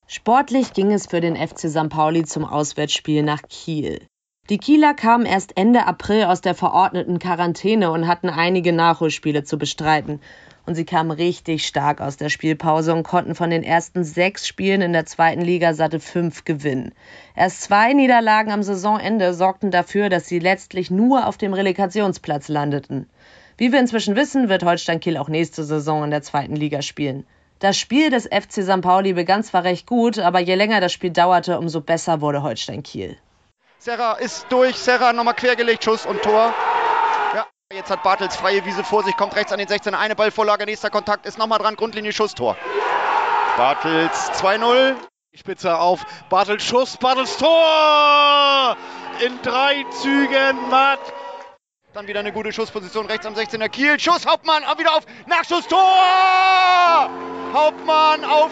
Sportlich 0.08 0.74
ging 0.74 0.92
es 0.92 1.06
für 1.06 1.22
den 1.22 1.36
FC 1.36 1.70
St. 1.70 1.90
Pauli 1.90 2.24
zum 2.24 2.46
Auswärtsspiel 2.46 3.22
nach 3.22 3.42
Kiel. 3.48 4.08
Die 4.50 4.60
Kieler 4.60 4.94
kamen 4.94 5.26
erst 5.26 5.58
Ende 5.58 5.88
April 5.88 6.24
aus 6.24 6.40
der 6.40 6.56
verordneten 6.56 7.20
Quarantäne 7.20 7.92
und 7.92 8.08
hatten 8.08 8.30
einige 8.30 8.72
Nachholspiele 8.72 9.44
zu 9.44 9.58
bestreiten. 9.58 10.22
Und 10.66 10.76
sie 10.76 10.86
kamen 10.86 11.12
richtig 11.12 11.68
stark 11.68 12.00
aus 12.00 12.16
der 12.16 12.30
Spielpause 12.30 12.94
und 12.94 13.04
konnten 13.04 13.36
von 13.36 13.50
den 13.50 13.64
ersten 13.64 14.06
sechs 14.06 14.48
Spielen 14.48 14.80
in 14.80 14.94
der 14.94 15.06
zweiten 15.06 15.42
Liga 15.42 15.74
satte 15.74 16.00
fünf 16.00 16.46
gewinnen. 16.46 16.94
Erst 17.36 17.64
zwei 17.64 17.92
Niederlagen 17.92 18.54
am 18.54 18.64
Saisonende 18.64 19.34
sorgten 19.34 19.70
dafür, 19.70 20.08
dass 20.08 20.28
sie 20.28 20.40
letztlich 20.40 20.90
nur 20.90 21.28
auf 21.28 21.36
dem 21.36 21.54
Relegationsplatz 21.54 22.48
landeten. 22.48 23.10
Wie 23.58 23.74
wir 23.74 23.82
inzwischen 23.82 24.16
wissen, 24.16 24.48
wird 24.48 24.64
Holstein 24.64 25.02
Kiel 25.02 25.18
auch 25.18 25.28
nächste 25.28 25.66
Saison 25.66 26.06
in 26.06 26.12
der 26.12 26.22
zweiten 26.22 26.56
Liga 26.56 26.82
spielen. 26.82 27.26
Das 27.60 27.78
Spiel 27.78 28.12
des 28.12 28.28
FC 28.28 28.64
St. 28.64 28.80
Pauli 28.80 29.12
begann 29.12 29.44
zwar 29.44 29.66
recht 29.66 29.88
gut, 29.88 30.20
aber 30.20 30.40
je 30.40 30.56
länger 30.56 30.80
das 30.80 30.94
Spiel 30.94 31.12
dauerte, 31.12 31.60
umso 31.60 31.82
besser 31.82 32.22
wurde 32.22 32.44
Holstein 32.44 32.82
Kiel. 32.82 33.18
Serra 33.80 34.14
ist 34.14 34.48
durch, 34.50 34.76
Serra 34.76 35.14
nochmal 35.14 35.36
quergelegt, 35.36 35.84
Schuss 35.84 36.06
und 36.06 36.22
Tor. 36.24 36.54
Ja, 37.34 37.46
jetzt 37.72 37.92
hat 37.92 38.02
Bartels 38.02 38.36
freie 38.36 38.66
Wiese 38.66 38.84
vor 38.84 39.04
sich, 39.04 39.16
kommt 39.16 39.36
rechts 39.36 39.52
an 39.52 39.60
den 39.60 39.68
16, 39.68 39.94
eine 39.94 40.16
Ballvorlage, 40.16 40.66
nächster 40.66 40.90
Kontakt, 40.90 41.26
ist 41.26 41.38
nochmal 41.38 41.60
dran, 41.60 41.76
Grundlinie, 41.76 42.12
Schuss, 42.12 42.34
Tor. 42.34 42.58
Bartels 43.56 44.32
2-0. 44.42 44.96
Spitze 45.36 45.78
auf 45.78 46.04
Bartels 46.30 46.64
Schuss, 46.64 46.98
Bartels 46.98 47.38
Tor! 47.38 48.76
In 49.20 49.40
drei 49.44 49.86
Zügen, 50.02 50.70
Matt. 50.72 51.00
Dann 51.94 52.08
wieder 52.08 52.22
eine 52.22 52.32
gute 52.32 52.52
Schussposition 52.52 53.06
rechts 53.06 53.28
am 53.28 53.36
16er 53.36 53.70
Kiel. 53.70 54.00
Schuss, 54.00 54.26
Hauptmann, 54.26 54.64
wieder 54.78 54.96
auf, 54.96 55.04
Nachschuss, 55.28 55.68
Tor! 55.68 57.10
Hauptmann 57.54 58.26
auf 58.26 58.50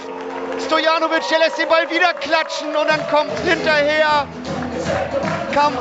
Stojanovic, 0.66 1.28
der 1.30 1.40
lässt 1.40 1.58
den 1.58 1.68
Ball 1.68 1.90
wieder 1.90 2.14
klatschen 2.14 2.76
und 2.76 2.88
dann 2.88 3.08
kommt 3.10 3.38
hinterher 3.40 4.28
kam 5.54 5.74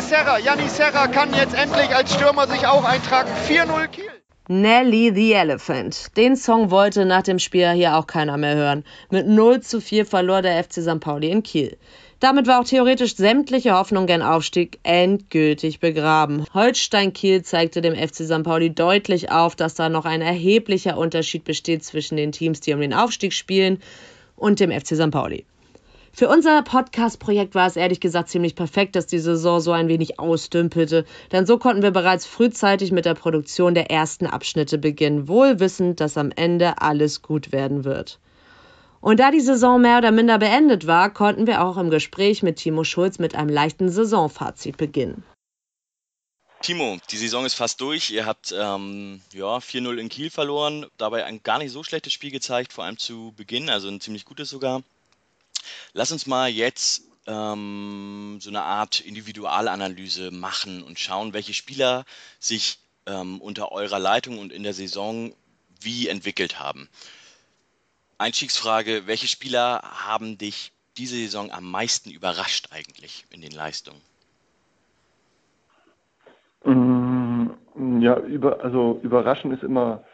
Serra. 0.00 0.38
Janni 0.38 0.68
Serra 0.68 1.06
kann 1.06 1.32
jetzt 1.34 1.54
endlich 1.54 1.94
als 1.94 2.14
Stürmer 2.14 2.46
sich 2.46 2.66
auch 2.66 2.84
eintragen. 2.84 3.30
4-0 3.48 3.88
Kiel. 3.88 4.04
Nelly 4.48 5.12
the 5.14 5.32
Elephant. 5.32 6.16
Den 6.16 6.36
Song 6.36 6.70
wollte 6.70 7.06
nach 7.06 7.22
dem 7.22 7.38
Spiel 7.38 7.70
hier 7.72 7.96
auch 7.96 8.06
keiner 8.06 8.36
mehr 8.36 8.56
hören. 8.56 8.84
Mit 9.10 9.26
0 9.26 9.60
zu 9.60 9.80
4 9.80 10.04
verlor 10.04 10.42
der 10.42 10.62
FC 10.62 10.82
St. 10.82 11.00
Pauli 11.00 11.30
in 11.30 11.42
Kiel. 11.42 11.76
Damit 12.20 12.46
war 12.46 12.60
auch 12.60 12.64
theoretisch 12.64 13.16
sämtliche 13.16 13.74
Hoffnung 13.74 14.06
gen 14.06 14.22
Aufstieg 14.22 14.78
endgültig 14.82 15.80
begraben. 15.80 16.44
Holstein 16.52 17.12
Kiel 17.12 17.42
zeigte 17.42 17.80
dem 17.80 17.96
FC 17.96 18.24
St. 18.24 18.42
Pauli 18.42 18.74
deutlich 18.74 19.30
auf, 19.30 19.56
dass 19.56 19.74
da 19.74 19.88
noch 19.88 20.04
ein 20.04 20.20
erheblicher 20.20 20.98
Unterschied 20.98 21.44
besteht 21.44 21.84
zwischen 21.84 22.16
den 22.16 22.32
Teams, 22.32 22.60
die 22.60 22.74
um 22.74 22.80
den 22.80 22.94
Aufstieg 22.94 23.32
spielen, 23.32 23.80
und 24.36 24.60
dem 24.60 24.70
FC 24.70 24.94
St. 24.96 25.10
Pauli. 25.10 25.46
Für 26.14 26.28
unser 26.28 26.60
Podcast-Projekt 26.60 27.54
war 27.54 27.66
es 27.66 27.76
ehrlich 27.76 27.98
gesagt 27.98 28.28
ziemlich 28.28 28.54
perfekt, 28.54 28.96
dass 28.96 29.06
die 29.06 29.18
Saison 29.18 29.60
so 29.60 29.72
ein 29.72 29.88
wenig 29.88 30.20
ausdümpelte, 30.20 31.06
denn 31.32 31.46
so 31.46 31.56
konnten 31.56 31.82
wir 31.82 31.90
bereits 31.90 32.26
frühzeitig 32.26 32.92
mit 32.92 33.06
der 33.06 33.14
Produktion 33.14 33.72
der 33.72 33.90
ersten 33.90 34.26
Abschnitte 34.26 34.76
beginnen, 34.76 35.26
wohl 35.26 35.58
wissend, 35.58 36.00
dass 36.00 36.18
am 36.18 36.30
Ende 36.30 36.82
alles 36.82 37.22
gut 37.22 37.50
werden 37.50 37.84
wird. 37.84 38.20
Und 39.00 39.20
da 39.20 39.30
die 39.30 39.40
Saison 39.40 39.80
mehr 39.80 39.98
oder 39.98 40.12
minder 40.12 40.36
beendet 40.36 40.86
war, 40.86 41.08
konnten 41.08 41.46
wir 41.46 41.64
auch 41.64 41.78
im 41.78 41.88
Gespräch 41.88 42.42
mit 42.42 42.56
Timo 42.56 42.84
Schulz 42.84 43.18
mit 43.18 43.34
einem 43.34 43.48
leichten 43.48 43.88
Saisonfazit 43.88 44.76
beginnen. 44.76 45.24
Timo, 46.60 46.98
die 47.10 47.16
Saison 47.16 47.46
ist 47.46 47.54
fast 47.54 47.80
durch. 47.80 48.10
Ihr 48.10 48.26
habt 48.26 48.54
ähm, 48.56 49.22
ja, 49.32 49.56
4-0 49.56 49.96
in 49.96 50.10
Kiel 50.10 50.28
verloren, 50.28 50.86
dabei 50.98 51.24
ein 51.24 51.42
gar 51.42 51.58
nicht 51.58 51.72
so 51.72 51.82
schlechtes 51.82 52.12
Spiel 52.12 52.30
gezeigt, 52.30 52.74
vor 52.74 52.84
allem 52.84 52.98
zu 52.98 53.32
Beginn, 53.34 53.70
also 53.70 53.88
ein 53.88 54.00
ziemlich 54.00 54.26
gutes 54.26 54.50
sogar. 54.50 54.82
Lass 55.92 56.12
uns 56.12 56.26
mal 56.26 56.48
jetzt 56.48 57.02
ähm, 57.26 58.38
so 58.40 58.50
eine 58.50 58.62
Art 58.62 59.00
Individualanalyse 59.00 60.30
machen 60.30 60.82
und 60.82 60.98
schauen, 60.98 61.32
welche 61.32 61.54
Spieler 61.54 62.04
sich 62.38 62.78
ähm, 63.06 63.40
unter 63.40 63.72
eurer 63.72 63.98
Leitung 63.98 64.38
und 64.38 64.52
in 64.52 64.62
der 64.62 64.74
Saison 64.74 65.34
wie 65.80 66.08
entwickelt 66.08 66.58
haben. 66.58 66.88
Einstiegsfrage, 68.18 69.06
welche 69.06 69.26
Spieler 69.26 69.82
haben 69.82 70.38
dich 70.38 70.72
diese 70.96 71.16
Saison 71.16 71.50
am 71.50 71.70
meisten 71.70 72.10
überrascht 72.10 72.68
eigentlich 72.70 73.24
in 73.30 73.40
den 73.40 73.52
Leistungen? 73.52 74.00
Mm, 76.64 77.50
ja, 78.00 78.18
über, 78.18 78.62
also 78.62 79.00
überraschen 79.02 79.52
ist 79.52 79.62
immer 79.62 80.04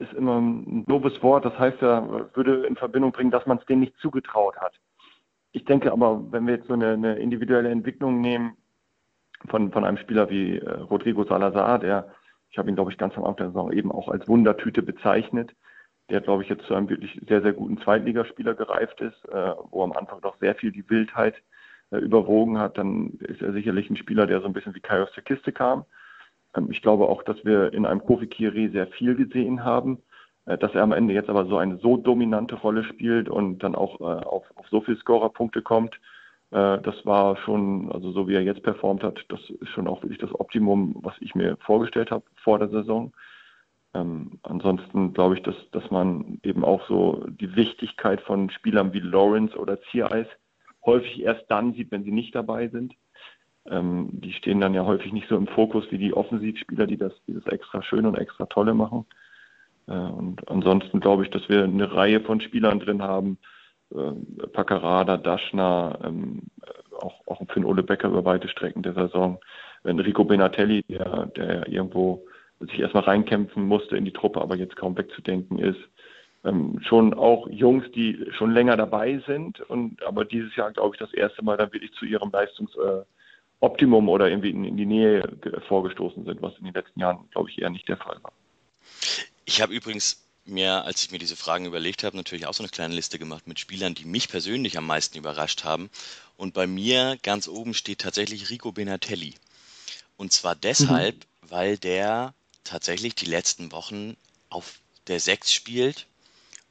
ist 0.00 0.12
immer 0.14 0.40
ein 0.40 0.84
doofes 0.86 1.22
Wort. 1.22 1.44
Das 1.44 1.58
heißt 1.58 1.80
ja, 1.82 2.26
würde 2.34 2.66
in 2.66 2.76
Verbindung 2.76 3.12
bringen, 3.12 3.30
dass 3.30 3.46
man 3.46 3.58
es 3.58 3.66
denen 3.66 3.80
nicht 3.80 3.96
zugetraut 3.98 4.56
hat. 4.56 4.72
Ich 5.52 5.64
denke 5.64 5.92
aber, 5.92 6.24
wenn 6.30 6.46
wir 6.46 6.54
jetzt 6.54 6.68
so 6.68 6.74
eine, 6.74 6.92
eine 6.92 7.16
individuelle 7.16 7.70
Entwicklung 7.70 8.20
nehmen 8.20 8.56
von, 9.48 9.72
von 9.72 9.84
einem 9.84 9.98
Spieler 9.98 10.30
wie 10.30 10.58
äh, 10.58 10.70
Rodrigo 10.70 11.24
Salazar, 11.24 11.78
der, 11.78 12.12
ich 12.50 12.58
habe 12.58 12.68
ihn, 12.68 12.76
glaube 12.76 12.92
ich, 12.92 12.98
ganz 12.98 13.16
am 13.16 13.24
Anfang 13.24 13.36
der 13.36 13.46
Saison 13.48 13.72
eben 13.72 13.92
auch 13.92 14.08
als 14.08 14.26
Wundertüte 14.28 14.82
bezeichnet, 14.82 15.52
der, 16.08 16.20
glaube 16.20 16.42
ich, 16.42 16.48
jetzt 16.48 16.64
zu 16.66 16.74
einem 16.74 16.88
wirklich 16.88 17.20
sehr, 17.26 17.42
sehr 17.42 17.52
guten 17.52 17.78
Zweitligaspieler 17.78 18.54
gereift 18.54 19.00
ist, 19.00 19.24
äh, 19.28 19.54
wo 19.70 19.82
am 19.82 19.92
Anfang 19.92 20.20
noch 20.22 20.36
sehr 20.38 20.54
viel 20.54 20.72
die 20.72 20.88
Wildheit 20.88 21.34
äh, 21.90 21.98
überwogen 21.98 22.58
hat, 22.58 22.78
dann 22.78 23.18
ist 23.20 23.42
er 23.42 23.52
sicherlich 23.52 23.90
ein 23.90 23.96
Spieler, 23.96 24.26
der 24.26 24.40
so 24.40 24.46
ein 24.46 24.52
bisschen 24.52 24.74
wie 24.74 24.80
Kai 24.80 25.02
aus 25.02 25.12
der 25.14 25.24
Kiste 25.24 25.52
kam. 25.52 25.84
Ähm, 26.56 26.68
ich 26.70 26.82
glaube 26.82 27.08
auch, 27.08 27.22
dass 27.22 27.44
wir 27.44 27.72
in 27.72 27.86
einem 27.86 28.04
Kofi 28.04 28.26
Kire 28.26 28.70
sehr 28.70 28.86
viel 28.88 29.14
gesehen 29.14 29.64
haben, 29.64 29.98
äh, 30.46 30.58
dass 30.58 30.74
er 30.74 30.82
am 30.82 30.92
Ende 30.92 31.14
jetzt 31.14 31.28
aber 31.28 31.46
so 31.46 31.58
eine 31.58 31.78
so 31.78 31.96
dominante 31.96 32.56
Rolle 32.56 32.84
spielt 32.84 33.28
und 33.28 33.60
dann 33.60 33.74
auch 33.74 34.00
äh, 34.00 34.24
auf, 34.24 34.44
auf 34.56 34.68
so 34.68 34.80
viele 34.80 34.98
Scorerpunkte 34.98 35.62
kommt. 35.62 35.94
Äh, 36.50 36.78
das 36.80 37.04
war 37.04 37.36
schon, 37.38 37.90
also 37.92 38.10
so 38.12 38.28
wie 38.28 38.34
er 38.34 38.42
jetzt 38.42 38.62
performt 38.62 39.02
hat, 39.02 39.24
das 39.28 39.40
ist 39.48 39.70
schon 39.70 39.88
auch 39.88 40.02
wirklich 40.02 40.18
das 40.18 40.34
Optimum, 40.38 40.96
was 41.02 41.14
ich 41.20 41.34
mir 41.34 41.56
vorgestellt 41.60 42.10
habe 42.10 42.24
vor 42.42 42.58
der 42.58 42.68
Saison. 42.68 43.12
Ähm, 43.92 44.38
ansonsten 44.42 45.12
glaube 45.14 45.36
ich, 45.36 45.42
dass, 45.42 45.56
dass 45.72 45.90
man 45.90 46.38
eben 46.44 46.64
auch 46.64 46.86
so 46.86 47.24
die 47.28 47.56
Wichtigkeit 47.56 48.20
von 48.20 48.50
Spielern 48.50 48.92
wie 48.92 49.00
Lawrence 49.00 49.56
oder 49.56 49.80
Ziereis 49.90 50.26
häufig 50.84 51.20
erst 51.22 51.50
dann 51.50 51.74
sieht, 51.74 51.90
wenn 51.90 52.04
sie 52.04 52.12
nicht 52.12 52.34
dabei 52.34 52.68
sind. 52.68 52.94
Ähm, 53.70 54.08
die 54.12 54.32
stehen 54.32 54.60
dann 54.60 54.74
ja 54.74 54.84
häufig 54.84 55.12
nicht 55.12 55.28
so 55.28 55.36
im 55.36 55.46
Fokus 55.46 55.84
wie 55.90 55.98
die 55.98 56.14
Offensivspieler, 56.14 56.86
die 56.86 56.96
das, 56.96 57.12
die 57.26 57.34
das 57.34 57.46
extra 57.46 57.82
schön 57.82 58.06
und 58.06 58.16
extra 58.16 58.46
tolle 58.46 58.74
machen. 58.74 59.06
Äh, 59.86 59.92
und 59.92 60.48
ansonsten 60.48 61.00
glaube 61.00 61.24
ich, 61.24 61.30
dass 61.30 61.48
wir 61.48 61.64
eine 61.64 61.92
Reihe 61.92 62.20
von 62.20 62.40
Spielern 62.40 62.80
drin 62.80 63.02
haben. 63.02 63.38
Äh, 63.94 64.46
Paccarada, 64.48 65.16
Daschner, 65.16 65.98
ähm, 66.04 66.42
auch, 67.00 67.26
auch 67.26 67.40
Finn 67.52 67.64
Ole 67.64 67.82
Becker 67.82 68.08
über 68.08 68.24
weite 68.24 68.48
Strecken 68.48 68.82
der 68.82 68.94
Saison. 68.94 69.38
Enrico 69.84 70.24
Benatelli, 70.24 70.82
der, 70.88 71.26
der 71.36 71.68
irgendwo 71.68 72.26
sich 72.60 72.80
erstmal 72.80 73.04
reinkämpfen 73.04 73.64
musste 73.64 73.96
in 73.96 74.04
die 74.04 74.12
Truppe, 74.12 74.42
aber 74.42 74.56
jetzt 74.56 74.76
kaum 74.76 74.98
wegzudenken 74.98 75.58
ist 75.58 75.80
ähm, 76.44 76.80
schon 76.82 77.14
auch 77.14 77.48
Jungs, 77.48 77.90
die 77.92 78.26
schon 78.32 78.52
länger 78.52 78.76
dabei 78.76 79.22
sind 79.26 79.60
und 79.60 80.02
aber 80.04 80.24
dieses 80.24 80.54
Jahr, 80.56 80.72
glaube 80.72 80.94
ich, 80.94 80.98
das 80.98 81.12
erste 81.12 81.44
Mal 81.44 81.56
dann 81.56 81.72
wirklich 81.72 81.92
zu 81.92 82.04
ihrem 82.04 82.30
Leistungsoptimum 82.30 83.02
äh, 83.02 83.19
oder 83.60 84.28
irgendwie 84.28 84.50
in, 84.50 84.64
in, 84.64 84.76
die 84.76 84.86
Nähe 84.86 85.36
vorgestoßen 85.68 86.24
sind, 86.24 86.42
was 86.42 86.56
in 86.58 86.64
den 86.64 86.74
letzten 86.74 86.98
Jahren, 87.00 87.28
glaube 87.30 87.50
ich, 87.50 87.60
eher 87.60 87.70
nicht 87.70 87.88
der 87.88 87.98
Fall 87.98 88.18
war. 88.22 88.32
Ich 89.44 89.60
habe 89.60 89.74
übrigens 89.74 90.24
mir, 90.46 90.84
als 90.84 91.04
ich 91.04 91.10
mir 91.10 91.18
diese 91.18 91.36
Fragen 91.36 91.66
überlegt 91.66 92.02
habe, 92.02 92.16
natürlich 92.16 92.46
auch 92.46 92.54
so 92.54 92.62
eine 92.62 92.70
kleine 92.70 92.94
Liste 92.94 93.18
gemacht 93.18 93.46
mit 93.46 93.60
Spielern, 93.60 93.94
die 93.94 94.04
mich 94.04 94.28
persönlich 94.28 94.78
am 94.78 94.86
meisten 94.86 95.18
überrascht 95.18 95.64
haben. 95.64 95.90
Und 96.36 96.54
bei 96.54 96.66
mir 96.66 97.18
ganz 97.22 97.48
oben 97.48 97.74
steht 97.74 98.00
tatsächlich 98.00 98.50
Rico 98.50 98.72
Benatelli. 98.72 99.34
Und 100.16 100.32
zwar 100.32 100.54
deshalb, 100.54 101.16
mhm. 101.16 101.50
weil 101.50 101.78
der 101.78 102.34
tatsächlich 102.64 103.14
die 103.14 103.26
letzten 103.26 103.72
Wochen 103.72 104.16
auf 104.48 104.80
der 105.06 105.20
6 105.20 105.52
spielt 105.52 106.06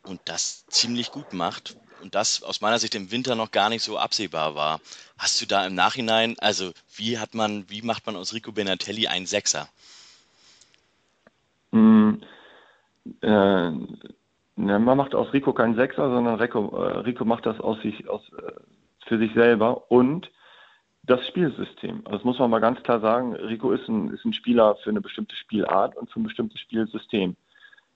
und 0.03 0.19
das 0.25 0.65
ziemlich 0.67 1.11
gut 1.11 1.33
macht 1.33 1.77
und 2.01 2.15
das 2.15 2.43
aus 2.43 2.61
meiner 2.61 2.79
Sicht 2.79 2.95
im 2.95 3.11
Winter 3.11 3.35
noch 3.35 3.51
gar 3.51 3.69
nicht 3.69 3.83
so 3.83 3.97
absehbar 3.97 4.55
war. 4.55 4.79
Hast 5.17 5.41
du 5.41 5.45
da 5.45 5.65
im 5.65 5.75
Nachhinein, 5.75 6.35
also 6.39 6.71
wie 6.95 7.17
hat 7.19 7.33
man, 7.33 7.65
wie 7.69 7.81
macht 7.81 8.05
man 8.05 8.15
aus 8.15 8.33
Rico 8.33 8.51
Benatelli 8.51 9.07
einen 9.07 9.25
Sechser? 9.25 9.67
Mm, 11.71 12.15
äh, 13.21 13.71
ne, 13.71 13.99
man 14.55 14.97
macht 14.97 15.13
aus 15.15 15.31
Rico 15.33 15.53
keinen 15.53 15.75
Sechser, 15.75 16.09
sondern 16.09 16.39
Rico, 16.39 16.75
äh, 16.83 16.99
Rico 16.99 17.25
macht 17.25 17.45
das 17.45 17.59
aus 17.59 17.79
sich, 17.81 18.07
aus, 18.09 18.21
äh, 18.33 18.51
für 19.05 19.17
sich 19.17 19.33
selber 19.33 19.91
und 19.91 20.29
das 21.03 21.25
Spielsystem. 21.27 22.01
Also 22.05 22.17
das 22.17 22.23
muss 22.23 22.39
man 22.39 22.51
mal 22.51 22.59
ganz 22.59 22.81
klar 22.83 22.99
sagen. 22.99 23.35
Rico 23.35 23.71
ist 23.71 23.87
ein, 23.87 24.13
ist 24.13 24.25
ein 24.25 24.33
Spieler 24.33 24.75
für 24.83 24.89
eine 24.89 25.01
bestimmte 25.01 25.35
Spielart 25.35 25.95
und 25.97 26.09
für 26.11 26.19
ein 26.19 26.23
bestimmtes 26.23 26.59
Spielsystem. 26.59 27.35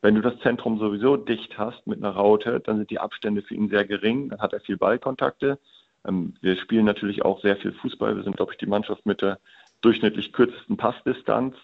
Wenn 0.03 0.15
du 0.15 0.21
das 0.21 0.37
Zentrum 0.39 0.79
sowieso 0.79 1.15
dicht 1.15 1.57
hast 1.57 1.87
mit 1.87 1.99
einer 2.03 2.13
Raute, 2.13 2.59
dann 2.59 2.75
sind 2.75 2.89
die 2.89 2.99
Abstände 2.99 3.41
für 3.41 3.55
ihn 3.55 3.69
sehr 3.69 3.85
gering, 3.85 4.27
dann 4.27 4.41
hat 4.41 4.51
er 4.51 4.59
viel 4.59 4.75
Ballkontakte. 4.75 5.59
Ähm, 6.05 6.33
wir 6.41 6.57
spielen 6.57 6.83
natürlich 6.83 7.23
auch 7.23 7.41
sehr 7.41 7.55
viel 7.55 7.71
Fußball. 7.71 8.17
Wir 8.17 8.23
sind, 8.23 8.35
glaube 8.35 8.51
ich, 8.51 8.57
die 8.57 8.65
Mannschaft 8.65 9.05
mit 9.05 9.21
der 9.21 9.39
durchschnittlich 9.79 10.33
kürzesten 10.33 10.75
Passdistanz. 10.75 11.55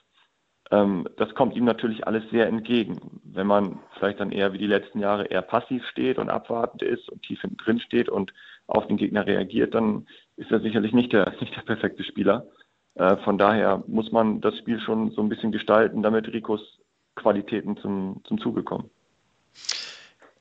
Ähm, 0.72 1.06
das 1.18 1.36
kommt 1.36 1.58
ihm 1.58 1.66
natürlich 1.66 2.08
alles 2.08 2.24
sehr 2.32 2.48
entgegen. 2.48 3.20
Wenn 3.26 3.46
man 3.46 3.80
vielleicht 3.98 4.22
dann 4.22 4.32
eher 4.32 4.54
wie 4.54 4.58
die 4.58 4.68
letzten 4.68 5.00
Jahre 5.00 5.26
eher 5.26 5.42
passiv 5.42 5.86
steht 5.88 6.18
und 6.18 6.30
abwartend 6.30 6.82
ist 6.82 7.10
und 7.10 7.22
tief 7.24 7.42
hinten 7.42 7.58
drin 7.58 7.82
steht 7.82 8.08
und 8.08 8.32
auf 8.68 8.88
den 8.88 8.96
Gegner 8.96 9.28
reagiert, 9.28 9.76
dann 9.76 10.08
ist 10.38 10.50
er 10.50 10.62
sicherlich 10.62 10.94
nicht 10.94 11.12
der, 11.12 11.34
nicht 11.42 11.58
der 11.58 11.64
perfekte 11.64 12.06
Spieler. 12.06 12.48
Äh, 12.96 13.18
von 13.18 13.38
daher 13.38 13.84
muss 13.88 14.14
man 14.14 14.40
das 14.40 14.58
Spiel 14.60 14.80
schon 14.80 15.12
so 15.12 15.22
ein 15.22 15.28
bisschen 15.28 15.52
gestalten, 15.52 16.02
damit 16.02 16.32
Ricos 16.32 16.80
Qualitäten 17.16 17.78
zum, 17.78 18.22
zum 18.28 18.40
Zuge 18.40 18.64
kommen. 18.64 18.90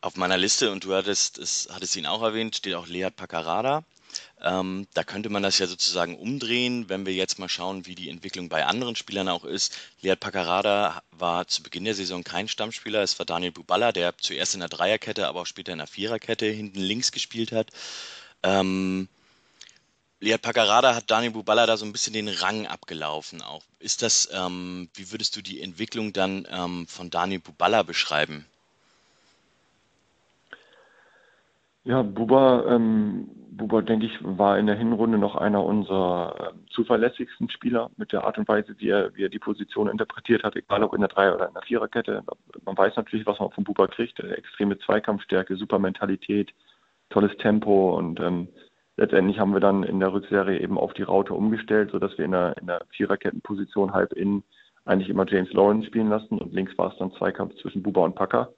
Auf 0.01 0.17
meiner 0.17 0.37
Liste, 0.37 0.71
und 0.71 0.85
du 0.85 0.95
hattest, 0.95 1.39
es, 1.39 1.69
hattest 1.73 1.97
ihn 1.97 2.07
auch 2.07 2.23
erwähnt, 2.23 2.57
steht 2.57 2.75
auch 2.75 2.87
Lead 2.87 3.17
Paccarada. 3.17 3.85
Ähm, 4.41 4.87
da 4.95 5.05
könnte 5.05 5.29
man 5.29 5.43
das 5.43 5.59
ja 5.59 5.67
sozusagen 5.67 6.17
umdrehen, 6.17 6.89
wenn 6.89 7.05
wir 7.05 7.13
jetzt 7.13 7.39
mal 7.39 7.49
schauen, 7.49 7.87
wie 7.87 7.95
die 7.95 8.09
Entwicklung 8.09 8.49
bei 8.49 8.65
anderen 8.65 8.97
Spielern 8.97 9.29
auch 9.29 9.45
ist. 9.45 9.77
Lead 10.01 10.21
Paccarada 10.21 11.03
war 11.11 11.47
zu 11.49 11.63
Beginn 11.63 11.85
der 11.85 11.95
Saison 11.95 12.23
kein 12.23 12.49
Stammspieler. 12.49 13.03
Es 13.03 13.19
war 13.19 13.27
Daniel 13.27 13.53
Buballa, 13.53 13.93
der 13.93 14.17
zuerst 14.17 14.55
in 14.55 14.61
der 14.61 14.69
Dreierkette, 14.69 15.27
aber 15.27 15.43
auch 15.43 15.47
später 15.47 15.73
in 15.73 15.79
der 15.79 15.87
Viererkette 15.87 16.47
hinten 16.47 16.81
links 16.81 17.13
gespielt 17.13 17.53
hat. 17.53 17.71
Ähm, 18.43 19.09
Lead 20.21 20.43
Paccarada 20.43 20.97
hat 20.97 21.11
Daniel 21.11 21.33
Buballa 21.33 21.67
da 21.67 21.77
so 21.77 21.87
ein 21.87 21.93
bisschen 21.93 22.13
den 22.13 22.29
Rang 22.29 22.67
abgelaufen 22.67 23.41
auch. 23.41 23.63
Ist 23.79 24.03
das, 24.03 24.29
ähm, 24.35 24.89
wie 24.95 25.13
würdest 25.13 25.37
du 25.37 25.43
die 25.43 25.61
Entwicklung 25.61 26.13
dann 26.13 26.47
ähm, 26.51 26.87
von 26.89 27.11
Daniel 27.11 27.41
Buballa 27.41 27.85
beschreiben? 27.85 28.45
Ja, 31.85 32.03
Buba, 32.03 32.65
ähm, 32.69 33.29
Buba, 33.53 33.81
denke 33.81 34.07
ich, 34.07 34.19
war 34.21 34.59
in 34.59 34.67
der 34.67 34.77
Hinrunde 34.77 35.19
noch 35.19 35.37
einer 35.37 35.65
unserer 35.65 36.53
äh, 36.53 36.71
zuverlässigsten 36.71 37.49
Spieler 37.49 37.91
mit 37.97 38.13
der 38.13 38.25
Art 38.25 38.39
und 38.39 38.49
Weise, 38.49 38.75
wie 38.79 38.91
er, 38.91 39.15
wie 39.15 39.25
er 39.25 39.29
die 39.31 39.39
Position 39.39 39.89
interpretiert 39.89 40.43
hat, 40.43 40.57
egal 40.57 40.83
ob 40.83 40.95
in 40.95 41.01
der 41.01 41.09
Dreier- 41.09 41.37
oder 41.37 41.49
in 41.49 41.55
der 41.55 41.63
Viererkette. 41.63 42.25
Man 42.65 42.77
weiß 42.77 42.97
natürlich, 42.97 43.25
was 43.25 43.39
man 43.39 43.53
von 43.53 43.65
Buba 43.65 43.87
kriegt. 43.87 44.19
Extreme 44.21 44.79
Zweikampfstärke, 44.81 45.57
super 45.57 45.79
Mentalität, 45.79 46.51
tolles 47.09 47.35
Tempo 47.39 47.97
und 47.97 48.21
ähm, 48.21 48.49
letztendlich 48.99 49.39
haben 49.39 49.55
wir 49.55 49.61
dann 49.61 49.85
in 49.85 50.01
der 50.01 50.13
Rückserie 50.13 50.61
eben 50.61 50.77
auf 50.77 50.93
die 50.93 51.05
Raute 51.05 51.33
umgestellt, 51.33 51.91
sodass 51.93 52.19
wir 52.19 52.25
in 52.25 52.33
der, 52.33 52.57
in 52.59 52.67
der 52.67 52.83
Viererkettenposition 52.91 53.93
halb 53.93 54.13
in 54.13 54.43
eigentlich 54.85 55.09
immer 55.09 55.27
James 55.27 55.53
Lawrence 55.53 55.87
spielen 55.87 56.09
lassen 56.09 56.39
und 56.39 56.53
links 56.53 56.77
war 56.77 56.91
es 56.91 56.99
dann 56.99 57.13
Zweikampf 57.13 57.55
zwischen 57.61 57.83
Buba 57.83 58.05
und 58.05 58.15
Packer. 58.15 58.53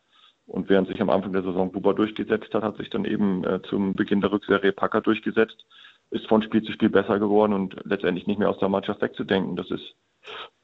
Und 0.47 0.69
während 0.69 0.89
sich 0.89 1.01
am 1.01 1.11
Anfang 1.11 1.33
der 1.33 1.43
Saison 1.43 1.71
Buba 1.71 1.93
durchgesetzt 1.93 2.53
hat, 2.55 2.63
hat 2.63 2.77
sich 2.77 2.91
dann 2.91 3.05
eben 3.05 3.45
äh, 3.45 3.61
zum 3.63 3.95
Beginn 3.95 4.21
der 4.21 4.33
Rückserie 4.33 4.73
Packer 4.73 5.01
durchgesetzt, 5.01 5.65
ist 6.11 6.27
von 6.27 6.43
Spiel 6.43 6.63
zu 6.63 6.73
Spiel 6.73 6.89
besser 6.89 7.19
geworden 7.19 7.53
und 7.53 7.77
letztendlich 7.85 8.27
nicht 8.27 8.39
mehr 8.39 8.51
aus 8.51 8.59
der 8.59 8.69
Mannschaft 8.69 9.01
wegzudenken. 9.01 9.57
Das 9.57 9.71
ist 9.71 9.95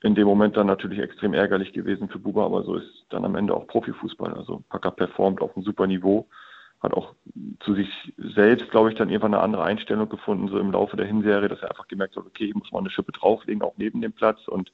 in 0.02 0.14
dem 0.14 0.26
Moment 0.26 0.56
dann 0.56 0.66
natürlich 0.66 1.00
extrem 1.00 1.34
ärgerlich 1.34 1.72
gewesen 1.72 2.08
für 2.08 2.18
Buba, 2.18 2.46
aber 2.46 2.62
so 2.62 2.76
ist 2.76 3.06
dann 3.10 3.24
am 3.24 3.36
Ende 3.36 3.54
auch 3.54 3.66
Profifußball. 3.66 4.34
Also 4.34 4.64
Packer 4.68 4.90
performt 4.90 5.40
auf 5.40 5.54
einem 5.56 5.64
super 5.64 5.86
Niveau 5.86 6.26
hat 6.80 6.94
auch 6.94 7.14
zu 7.60 7.74
sich 7.74 7.88
selbst, 8.16 8.70
glaube 8.70 8.90
ich, 8.90 8.98
dann 8.98 9.08
irgendwann 9.08 9.34
eine 9.34 9.42
andere 9.42 9.64
Einstellung 9.64 10.08
gefunden, 10.08 10.48
so 10.48 10.58
im 10.58 10.72
Laufe 10.72 10.96
der 10.96 11.06
Hinserie, 11.06 11.48
dass 11.48 11.60
er 11.60 11.70
einfach 11.70 11.88
gemerkt 11.88 12.16
hat, 12.16 12.26
okay, 12.26 12.46
ich 12.46 12.54
muss 12.54 12.70
mal 12.70 12.80
eine 12.80 12.90
Schippe 12.90 13.12
drauflegen, 13.12 13.62
auch 13.62 13.74
neben 13.76 14.00
dem 14.00 14.12
Platz 14.12 14.46
und 14.46 14.70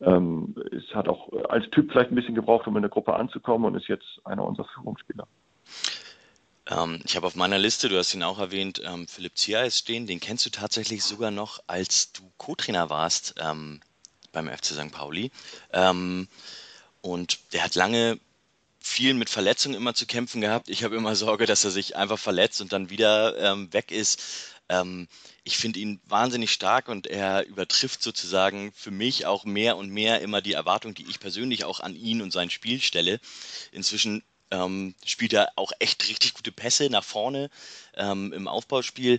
ähm, 0.00 0.54
es 0.72 0.94
hat 0.94 1.08
auch 1.08 1.30
als 1.48 1.68
Typ 1.70 1.90
vielleicht 1.90 2.10
ein 2.10 2.14
bisschen 2.14 2.34
gebraucht, 2.34 2.66
um 2.66 2.76
in 2.76 2.82
der 2.82 2.90
Gruppe 2.90 3.14
anzukommen 3.14 3.66
und 3.66 3.74
ist 3.74 3.88
jetzt 3.88 4.20
einer 4.24 4.44
unserer 4.44 4.68
Führungsspieler. 4.74 5.26
Ähm, 6.70 7.00
ich 7.04 7.16
habe 7.16 7.26
auf 7.26 7.34
meiner 7.34 7.58
Liste, 7.58 7.88
du 7.88 7.98
hast 7.98 8.14
ihn 8.14 8.22
auch 8.22 8.38
erwähnt, 8.38 8.80
ähm, 8.84 9.06
Philipp 9.08 9.36
Ziereis 9.36 9.78
stehen. 9.78 10.06
Den 10.06 10.20
kennst 10.20 10.46
du 10.46 10.50
tatsächlich 10.50 11.04
sogar 11.04 11.30
noch, 11.30 11.60
als 11.66 12.12
du 12.12 12.22
Co-Trainer 12.38 12.88
warst 12.88 13.34
ähm, 13.42 13.80
beim 14.32 14.48
FC 14.48 14.66
St. 14.66 14.92
Pauli. 14.92 15.30
Ähm, 15.72 16.28
und 17.02 17.52
der 17.52 17.64
hat 17.64 17.74
lange 17.74 18.18
viel 18.80 19.14
mit 19.14 19.30
Verletzungen 19.30 19.74
immer 19.74 19.94
zu 19.94 20.06
kämpfen 20.06 20.40
gehabt. 20.40 20.68
Ich 20.68 20.84
habe 20.84 20.96
immer 20.96 21.14
Sorge, 21.14 21.46
dass 21.46 21.64
er 21.64 21.70
sich 21.70 21.96
einfach 21.96 22.18
verletzt 22.18 22.60
und 22.60 22.72
dann 22.72 22.90
wieder 22.90 23.36
ähm, 23.38 23.72
weg 23.72 23.90
ist. 23.90 24.54
Ähm, 24.68 25.06
ich 25.44 25.58
finde 25.58 25.80
ihn 25.80 26.00
wahnsinnig 26.08 26.52
stark 26.52 26.88
und 26.88 27.06
er 27.06 27.46
übertrifft 27.46 28.02
sozusagen 28.02 28.72
für 28.72 28.90
mich 28.90 29.26
auch 29.26 29.44
mehr 29.44 29.76
und 29.76 29.90
mehr 29.90 30.20
immer 30.22 30.40
die 30.40 30.54
Erwartung, 30.54 30.94
die 30.94 31.08
ich 31.08 31.20
persönlich 31.20 31.64
auch 31.64 31.80
an 31.80 31.94
ihn 31.94 32.22
und 32.22 32.32
sein 32.32 32.50
Spiel 32.50 32.80
stelle. 32.80 33.20
Inzwischen 33.72 34.22
ähm, 34.50 34.94
spielt 35.04 35.32
er 35.32 35.50
auch 35.56 35.72
echt 35.78 36.08
richtig 36.08 36.34
gute 36.34 36.52
Pässe 36.52 36.88
nach 36.90 37.04
vorne 37.04 37.50
ähm, 37.94 38.32
im 38.32 38.48
Aufbauspiel. 38.48 39.18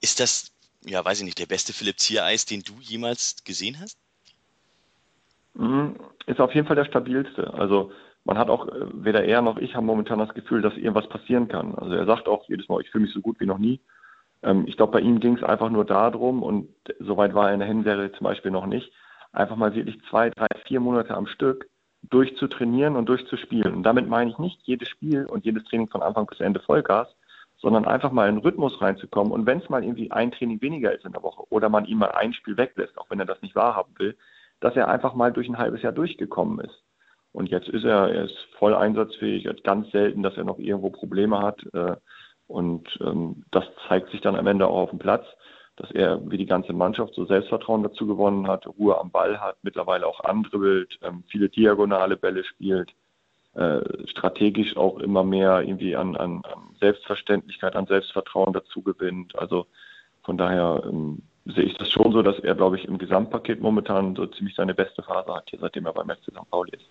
Ist 0.00 0.20
das, 0.20 0.52
ja, 0.84 1.04
weiß 1.04 1.18
ich 1.18 1.24
nicht, 1.24 1.38
der 1.38 1.46
beste 1.46 1.72
Philipp 1.72 2.00
Ziereis, 2.00 2.46
den 2.46 2.62
du 2.62 2.74
jemals 2.80 3.36
gesehen 3.44 3.78
hast? 3.80 3.98
Mhm. 5.54 5.96
Ist 6.26 6.40
auf 6.40 6.54
jeden 6.54 6.66
Fall 6.66 6.76
der 6.76 6.84
stabilste. 6.86 7.52
Also 7.54 7.92
man 8.26 8.38
hat 8.38 8.50
auch, 8.50 8.66
äh, 8.68 8.86
weder 8.92 9.24
er 9.24 9.40
noch 9.40 9.56
ich 9.58 9.74
haben 9.74 9.86
momentan 9.86 10.18
das 10.18 10.34
Gefühl, 10.34 10.60
dass 10.60 10.76
irgendwas 10.76 11.08
passieren 11.08 11.48
kann. 11.48 11.74
Also 11.76 11.94
er 11.94 12.06
sagt 12.06 12.28
auch 12.28 12.46
jedes 12.48 12.68
Mal, 12.68 12.80
ich 12.82 12.90
fühle 12.90 13.04
mich 13.04 13.14
so 13.14 13.20
gut 13.20 13.40
wie 13.40 13.46
noch 13.46 13.58
nie. 13.58 13.80
Ähm, 14.42 14.64
ich 14.66 14.76
glaube, 14.76 14.92
bei 14.92 15.00
ihm 15.00 15.20
ging 15.20 15.36
es 15.36 15.44
einfach 15.44 15.70
nur 15.70 15.84
darum, 15.84 16.42
und 16.42 16.68
soweit 16.98 17.34
war 17.34 17.48
er 17.48 17.54
in 17.54 17.60
der 17.60 17.68
Hinserie 17.68 18.12
zum 18.12 18.24
Beispiel 18.24 18.50
noch 18.50 18.66
nicht, 18.66 18.92
einfach 19.32 19.56
mal 19.56 19.74
wirklich 19.74 19.98
zwei, 20.10 20.30
drei, 20.30 20.48
vier 20.66 20.80
Monate 20.80 21.14
am 21.14 21.26
Stück 21.28 21.68
durchzutrainieren 22.10 22.96
und 22.96 23.08
durchzuspielen. 23.08 23.74
Und 23.74 23.82
damit 23.84 24.08
meine 24.08 24.30
ich 24.30 24.38
nicht 24.38 24.60
jedes 24.64 24.88
Spiel 24.88 25.26
und 25.26 25.44
jedes 25.44 25.64
Training 25.64 25.88
von 25.88 26.02
Anfang 26.02 26.26
bis 26.26 26.40
Ende 26.40 26.60
Vollgas, 26.60 27.08
sondern 27.58 27.86
einfach 27.86 28.12
mal 28.12 28.28
in 28.28 28.36
den 28.36 28.42
Rhythmus 28.42 28.80
reinzukommen. 28.80 29.32
Und 29.32 29.46
wenn 29.46 29.58
es 29.58 29.68
mal 29.68 29.82
irgendwie 29.82 30.10
ein 30.10 30.32
Training 30.32 30.60
weniger 30.60 30.92
ist 30.92 31.04
in 31.04 31.12
der 31.12 31.22
Woche 31.22 31.44
oder 31.50 31.68
man 31.68 31.84
ihm 31.86 31.98
mal 31.98 32.10
ein 32.10 32.32
Spiel 32.32 32.56
weglässt, 32.56 32.98
auch 32.98 33.08
wenn 33.10 33.20
er 33.20 33.26
das 33.26 33.40
nicht 33.42 33.54
wahrhaben 33.54 33.94
will, 33.98 34.16
dass 34.60 34.76
er 34.76 34.88
einfach 34.88 35.14
mal 35.14 35.32
durch 35.32 35.48
ein 35.48 35.58
halbes 35.58 35.82
Jahr 35.82 35.92
durchgekommen 35.92 36.60
ist. 36.60 36.82
Und 37.36 37.50
jetzt 37.50 37.68
ist 37.68 37.84
er, 37.84 38.08
er 38.08 38.24
ist 38.24 38.48
voll 38.58 38.74
einsatzfähig, 38.74 39.46
ganz 39.62 39.90
selten, 39.90 40.22
dass 40.22 40.38
er 40.38 40.44
noch 40.44 40.58
irgendwo 40.58 40.88
Probleme 40.88 41.38
hat. 41.38 41.62
Äh, 41.74 41.96
und 42.46 42.88
ähm, 43.02 43.44
das 43.50 43.64
zeigt 43.86 44.10
sich 44.10 44.22
dann 44.22 44.36
am 44.36 44.46
Ende 44.46 44.66
auch 44.66 44.84
auf 44.84 44.90
dem 44.90 44.98
Platz, 44.98 45.26
dass 45.76 45.90
er 45.90 46.18
wie 46.30 46.38
die 46.38 46.46
ganze 46.46 46.72
Mannschaft 46.72 47.12
so 47.12 47.26
Selbstvertrauen 47.26 47.82
dazu 47.82 48.06
gewonnen 48.06 48.48
hat, 48.48 48.66
Ruhe 48.66 48.98
am 48.98 49.10
Ball 49.10 49.38
hat, 49.38 49.58
mittlerweile 49.60 50.06
auch 50.06 50.20
andribbelt, 50.20 50.98
ähm, 51.02 51.24
viele 51.28 51.50
diagonale 51.50 52.16
Bälle 52.16 52.42
spielt, 52.42 52.94
äh, 53.52 53.80
strategisch 54.08 54.74
auch 54.78 54.98
immer 55.00 55.22
mehr 55.22 55.60
irgendwie 55.60 55.94
an, 55.94 56.16
an, 56.16 56.40
an 56.42 56.74
Selbstverständlichkeit, 56.80 57.76
an 57.76 57.84
Selbstvertrauen 57.84 58.54
dazu 58.54 58.80
gewinnt. 58.80 59.38
Also 59.38 59.66
von 60.22 60.38
daher 60.38 60.82
ähm, 60.86 61.20
sehe 61.44 61.64
ich 61.64 61.76
das 61.76 61.90
schon 61.90 62.12
so, 62.12 62.22
dass 62.22 62.38
er, 62.38 62.54
glaube 62.54 62.78
ich, 62.78 62.86
im 62.86 62.96
Gesamtpaket 62.96 63.60
momentan 63.60 64.16
so 64.16 64.24
ziemlich 64.24 64.56
seine 64.56 64.72
beste 64.72 65.02
Phase 65.02 65.34
hat, 65.34 65.50
hier, 65.50 65.58
seitdem 65.58 65.84
er 65.84 65.92
beim 65.92 66.08
FC 66.08 66.30
St. 66.30 66.50
Pauli 66.50 66.70
ist. 66.72 66.86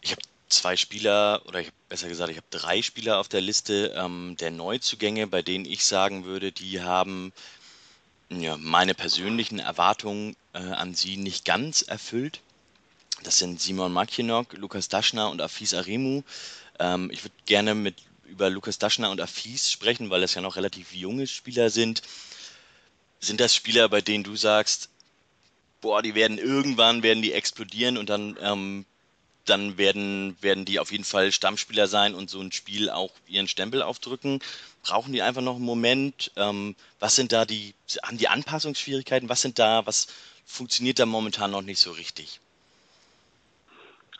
Ich 0.00 0.12
habe 0.12 0.22
zwei 0.48 0.76
Spieler, 0.76 1.42
oder 1.46 1.60
ich, 1.60 1.70
besser 1.88 2.08
gesagt, 2.08 2.30
ich 2.30 2.36
habe 2.36 2.46
drei 2.50 2.82
Spieler 2.82 3.18
auf 3.18 3.28
der 3.28 3.40
Liste 3.40 3.94
ähm, 3.96 4.36
der 4.38 4.50
Neuzugänge, 4.50 5.26
bei 5.26 5.42
denen 5.42 5.64
ich 5.64 5.84
sagen 5.84 6.24
würde, 6.24 6.52
die 6.52 6.82
haben 6.82 7.32
ja, 8.30 8.56
meine 8.56 8.94
persönlichen 8.94 9.58
Erwartungen 9.58 10.36
äh, 10.52 10.58
an 10.58 10.94
sie 10.94 11.16
nicht 11.16 11.44
ganz 11.44 11.82
erfüllt. 11.82 12.40
Das 13.22 13.38
sind 13.38 13.60
Simon 13.60 13.92
Makinok, 13.92 14.54
Lukas 14.54 14.88
Daschner 14.88 15.30
und 15.30 15.40
Afis 15.40 15.74
Aremu. 15.74 16.22
Ähm, 16.78 17.10
ich 17.10 17.24
würde 17.24 17.34
gerne 17.46 17.74
mit 17.74 17.96
über 18.24 18.48
Lukas 18.48 18.78
Daschner 18.78 19.10
und 19.10 19.20
Afis 19.20 19.70
sprechen, 19.70 20.10
weil 20.10 20.20
das 20.20 20.34
ja 20.34 20.40
noch 20.40 20.56
relativ 20.56 20.94
junge 20.94 21.26
Spieler 21.26 21.70
sind. 21.70 22.02
Sind 23.18 23.40
das 23.40 23.54
Spieler, 23.54 23.88
bei 23.88 24.00
denen 24.00 24.24
du 24.24 24.36
sagst, 24.36 24.88
boah, 25.80 26.00
die 26.00 26.14
werden 26.14 26.38
irgendwann 26.38 27.02
werden 27.02 27.22
die 27.22 27.32
explodieren 27.32 27.98
und 27.98 28.08
dann 28.08 28.38
ähm, 28.40 28.86
dann 29.46 29.78
werden, 29.78 30.36
werden 30.40 30.64
die 30.64 30.78
auf 30.78 30.92
jeden 30.92 31.04
Fall 31.04 31.32
Stammspieler 31.32 31.86
sein 31.86 32.14
und 32.14 32.30
so 32.30 32.40
ein 32.40 32.52
Spiel 32.52 32.90
auch 32.90 33.10
ihren 33.26 33.48
Stempel 33.48 33.82
aufdrücken. 33.82 34.40
Brauchen 34.82 35.12
die 35.12 35.22
einfach 35.22 35.42
noch 35.42 35.56
einen 35.56 35.64
Moment? 35.64 36.32
Ähm, 36.36 36.76
was 36.98 37.16
sind 37.16 37.32
da 37.32 37.44
die, 37.44 37.74
haben 38.02 38.18
die 38.18 38.28
Anpassungsschwierigkeiten? 38.28 39.28
Was 39.28 39.42
sind 39.42 39.58
da, 39.58 39.86
was 39.86 40.08
funktioniert 40.44 40.98
da 40.98 41.06
momentan 41.06 41.50
noch 41.50 41.62
nicht 41.62 41.78
so 41.78 41.92
richtig? 41.92 42.40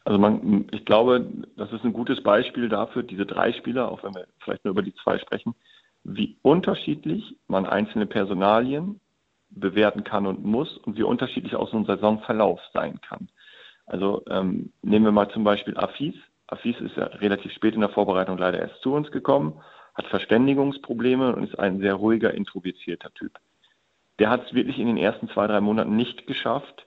Also 0.05 0.19
man, 0.19 0.67
ich 0.73 0.85
glaube, 0.85 1.27
das 1.57 1.73
ist 1.73 1.85
ein 1.85 1.93
gutes 1.93 2.23
Beispiel 2.23 2.69
dafür, 2.69 3.03
diese 3.03 3.27
drei 3.27 3.53
Spieler, 3.53 3.91
auch 3.91 4.03
wenn 4.03 4.15
wir 4.15 4.27
vielleicht 4.43 4.65
nur 4.65 4.73
über 4.73 4.83
die 4.83 4.95
zwei 5.03 5.19
sprechen, 5.19 5.55
wie 6.05 6.37
unterschiedlich 6.43 7.37
man 7.49 7.67
einzelne 7.67 8.07
Personalien 8.07 9.01
bewerten 9.51 10.05
kann 10.05 10.27
und 10.27 10.45
muss 10.45 10.79
und 10.79 10.97
wie 10.97 11.03
unterschiedlich 11.03 11.55
auch 11.55 11.71
so 11.71 11.77
ein 11.77 11.85
Saisonverlauf 11.85 12.61
sein 12.73 13.01
kann. 13.03 13.29
Also 13.91 14.23
ähm, 14.31 14.73
nehmen 14.83 15.05
wir 15.05 15.13
mal 15.13 15.29
zum 15.31 15.43
Beispiel 15.43 15.77
Afis. 15.77 16.15
Afis 16.47 16.81
ist 16.81 16.97
ja 16.97 17.07
relativ 17.07 17.53
spät 17.53 17.75
in 17.75 17.81
der 17.81 17.91
Vorbereitung 17.91 18.39
leider 18.39 18.61
erst 18.61 18.81
zu 18.83 18.95
uns 18.95 19.11
gekommen, 19.11 19.61
hat 19.95 20.07
Verständigungsprobleme 20.07 21.35
und 21.35 21.43
ist 21.43 21.59
ein 21.59 21.81
sehr 21.81 21.95
ruhiger, 21.95 22.33
introvertierter 22.33 23.13
Typ. 23.15 23.33
Der 24.21 24.31
hat 24.31 24.47
es 24.47 24.55
wirklich 24.55 24.79
in 24.79 24.87
den 24.87 24.97
ersten 24.97 25.29
zwei, 25.31 25.49
drei 25.49 25.61
Monaten 25.61 25.97
nicht 25.97 26.29
geschafft, 26.29 26.87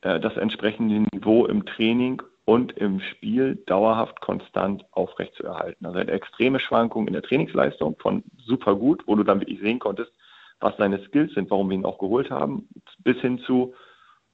äh, 0.00 0.18
das 0.18 0.36
entsprechende 0.36 1.06
Niveau 1.14 1.46
im 1.46 1.66
Training 1.66 2.20
und 2.46 2.72
im 2.72 2.98
Spiel 2.98 3.62
dauerhaft 3.66 4.20
konstant 4.20 4.84
aufrechtzuerhalten. 4.90 5.86
Also 5.86 5.98
er 5.98 6.06
hat 6.06 6.10
extreme 6.10 6.58
Schwankungen 6.58 7.06
in 7.06 7.12
der 7.12 7.22
Trainingsleistung 7.22 7.96
von 8.00 8.24
super 8.44 8.74
gut, 8.74 9.04
wo 9.06 9.14
du 9.14 9.22
dann 9.22 9.38
wirklich 9.38 9.60
sehen 9.60 9.78
konntest, 9.78 10.10
was 10.58 10.76
seine 10.78 11.00
Skills 11.04 11.32
sind, 11.34 11.48
warum 11.48 11.70
wir 11.70 11.76
ihn 11.76 11.84
auch 11.84 11.98
geholt 11.98 12.28
haben, 12.28 12.68
bis 13.04 13.18
hin 13.18 13.38
zu 13.38 13.72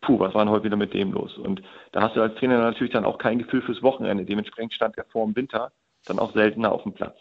puh, 0.01 0.19
was 0.19 0.35
war 0.35 0.45
denn 0.45 0.53
heute 0.53 0.65
wieder 0.65 0.77
mit 0.77 0.95
dem 0.95 1.13
los? 1.13 1.37
Und 1.39 1.63
da 1.93 2.03
hast 2.03 2.17
du 2.17 2.23
als 2.23 2.35
Trainer 2.37 2.59
natürlich 2.59 2.93
dann 2.93 3.05
auch 3.05 3.19
kein 3.19 3.39
Gefühl 3.39 3.63
fürs 3.63 3.83
Wochenende. 3.83 4.25
Dementsprechend 4.25 4.73
stand 4.73 4.97
er 4.99 5.05
vor 5.07 5.25
dem 5.25 5.37
Winter 5.37 5.73
dann 6.07 6.19
auch 6.19 6.33
seltener 6.33 6.73
auf 6.73 6.83
dem 6.85 6.93
Platz. 6.93 7.17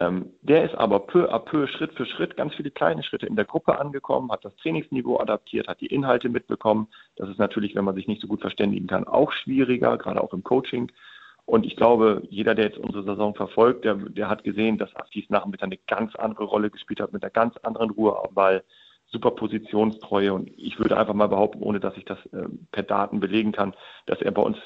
Ähm, 0.00 0.32
der 0.40 0.64
ist 0.64 0.74
aber 0.74 1.00
peu 1.00 1.32
à 1.32 1.38
peu, 1.38 1.66
Schritt 1.66 1.92
für 1.94 2.06
Schritt, 2.06 2.36
ganz 2.36 2.54
viele 2.54 2.70
kleine 2.70 3.02
Schritte 3.02 3.26
in 3.26 3.36
der 3.36 3.44
Gruppe 3.44 3.78
angekommen, 3.78 4.30
hat 4.32 4.44
das 4.44 4.56
Trainingsniveau 4.56 5.18
adaptiert, 5.18 5.68
hat 5.68 5.80
die 5.80 5.86
Inhalte 5.86 6.28
mitbekommen. 6.28 6.88
Das 7.16 7.28
ist 7.28 7.38
natürlich, 7.38 7.74
wenn 7.74 7.84
man 7.84 7.94
sich 7.94 8.08
nicht 8.08 8.20
so 8.20 8.26
gut 8.26 8.40
verständigen 8.40 8.86
kann, 8.86 9.06
auch 9.06 9.32
schwieriger, 9.32 9.96
gerade 9.98 10.22
auch 10.22 10.32
im 10.32 10.42
Coaching. 10.42 10.90
Und 11.44 11.66
ich 11.66 11.76
glaube, 11.76 12.22
jeder, 12.30 12.54
der 12.54 12.66
jetzt 12.66 12.78
unsere 12.78 13.04
Saison 13.04 13.34
verfolgt, 13.34 13.84
der, 13.84 13.94
der 13.94 14.28
hat 14.28 14.44
gesehen, 14.44 14.78
dass 14.78 14.94
Afis 14.96 15.28
Nachmittag 15.28 15.66
eine 15.66 15.78
ganz 15.88 16.14
andere 16.16 16.44
Rolle 16.44 16.70
gespielt 16.70 17.00
hat, 17.00 17.12
mit 17.12 17.22
einer 17.22 17.30
ganz 17.30 17.56
anderen 17.58 17.90
Ruhe 17.90 18.16
Ball, 18.32 18.64
super 19.12 19.30
Positionstreue 19.32 20.32
und 20.32 20.50
ich 20.56 20.78
würde 20.78 20.96
einfach 20.96 21.14
mal 21.14 21.28
behaupten, 21.28 21.62
ohne 21.62 21.80
dass 21.80 21.96
ich 21.96 22.04
das 22.04 22.18
äh, 22.32 22.48
per 22.72 22.82
Daten 22.82 23.20
belegen 23.20 23.52
kann, 23.52 23.74
dass 24.06 24.20
er 24.22 24.32
bei 24.32 24.42
uns 24.42 24.56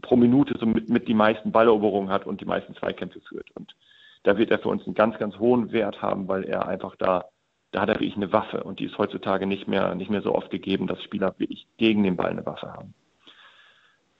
pro, 0.00 0.16
Minute 0.16 0.58
so 0.58 0.66
mit, 0.66 0.88
mit 0.88 1.06
die 1.06 1.14
meisten 1.14 1.52
Balleroberungen 1.52 2.10
hat 2.10 2.26
und 2.26 2.40
die 2.40 2.46
meisten 2.46 2.74
Zweikämpfe 2.74 3.20
führt. 3.20 3.50
Und 3.54 3.74
da 4.22 4.38
wird 4.38 4.50
er 4.50 4.58
für 4.58 4.68
uns 4.68 4.84
einen 4.86 4.94
ganz, 4.94 5.18
ganz 5.18 5.38
hohen 5.38 5.72
Wert 5.72 6.00
haben, 6.00 6.28
weil 6.28 6.44
er 6.44 6.66
einfach 6.66 6.96
da, 6.96 7.26
da 7.72 7.82
hat 7.82 7.88
er 7.88 7.96
wirklich 7.96 8.16
eine 8.16 8.32
Waffe 8.32 8.64
und 8.64 8.80
die 8.80 8.86
ist 8.86 8.98
heutzutage 8.98 9.46
nicht 9.46 9.68
mehr, 9.68 9.94
nicht 9.94 10.10
mehr 10.10 10.22
so 10.22 10.34
oft 10.34 10.50
gegeben, 10.50 10.86
dass 10.86 11.02
Spieler 11.02 11.34
wirklich 11.38 11.66
gegen 11.76 12.02
den 12.02 12.16
Ball 12.16 12.30
eine 12.30 12.46
Waffe 12.46 12.72
haben. 12.72 12.94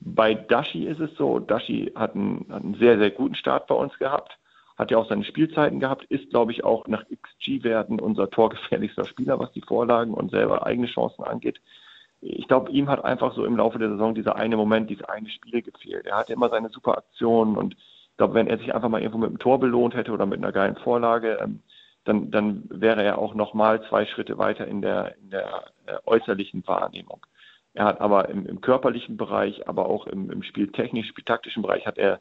Bei 0.01 0.35
Dashi 0.35 0.85
ist 0.87 1.01
es 1.01 1.14
so, 1.16 1.39
Dashi 1.39 1.93
hat 1.95 2.14
einen, 2.14 2.47
hat 2.51 2.64
einen 2.64 2.74
sehr, 2.74 2.99
sehr 2.99 3.11
guten 3.11 3.37
Start 3.37 3.66
bei 3.66 3.74
uns 3.74 3.97
gehabt 3.99 4.37
hat 4.83 4.91
ja 4.91 4.99
auch 4.99 5.09
seine 5.09 5.24
Spielzeiten 5.24 5.80
gehabt, 5.80 6.05
ist, 6.05 6.30
glaube 6.30 6.53
ich, 6.53 6.64
auch 6.64 6.87
nach 6.87 7.05
XG-Werten 7.05 8.01
unser 8.01 8.28
torgefährlichster 8.28 9.07
Spieler, 9.07 9.39
was 9.39 9.53
die 9.53 9.62
Vorlagen 9.62 10.12
und 10.12 10.30
selber 10.30 10.66
eigene 10.66 10.89
Chancen 10.89 11.24
angeht. 11.24 11.61
Ich 12.20 12.47
glaube, 12.47 12.70
ihm 12.70 12.89
hat 12.89 13.05
einfach 13.05 13.35
so 13.35 13.45
im 13.45 13.57
Laufe 13.57 13.78
der 13.78 13.91
Saison 13.91 14.14
dieser 14.14 14.37
eine 14.37 14.57
Moment, 14.57 14.91
dieses 14.91 15.05
eine 15.05 15.28
Spiel 15.28 15.62
gefehlt. 15.62 16.07
Er 16.07 16.18
hatte 16.18 16.33
immer 16.33 16.51
seine 16.51 16.68
super 16.68 16.99
Aktionen 16.99 17.57
und 17.57 17.74
ich 17.74 18.16
glaube, 18.16 18.35
wenn 18.35 18.47
er 18.47 18.59
sich 18.59 18.74
einfach 18.74 18.89
mal 18.89 19.01
irgendwo 19.01 19.18
mit 19.18 19.30
einem 19.30 19.39
Tor 19.39 19.59
belohnt 19.59 19.95
hätte 19.95 20.12
oder 20.12 20.26
mit 20.26 20.39
einer 20.39 20.53
geilen 20.53 20.76
Vorlage, 20.76 21.39
ähm, 21.41 21.61
dann, 22.05 22.30
dann 22.30 22.64
wäre 22.68 23.03
er 23.03 23.18
auch 23.18 23.35
nochmal 23.35 23.83
zwei 23.89 24.05
Schritte 24.07 24.37
weiter 24.37 24.66
in 24.66 24.83
der, 24.83 25.16
in 25.18 25.30
der 25.30 25.64
äh, 25.87 25.99
äußerlichen 26.05 26.66
Wahrnehmung. 26.66 27.24
Er 27.74 27.85
hat 27.85 28.01
aber 28.01 28.28
im, 28.28 28.47
im 28.47 28.61
körperlichen 28.61 29.16
Bereich, 29.16 29.66
aber 29.68 29.87
auch 29.87 30.07
im, 30.07 30.30
im 30.30 30.43
spieltechnischen, 30.43 31.09
spieltaktischen 31.09 31.62
Bereich 31.62 31.87
hat 31.87 31.99
er 31.99 32.20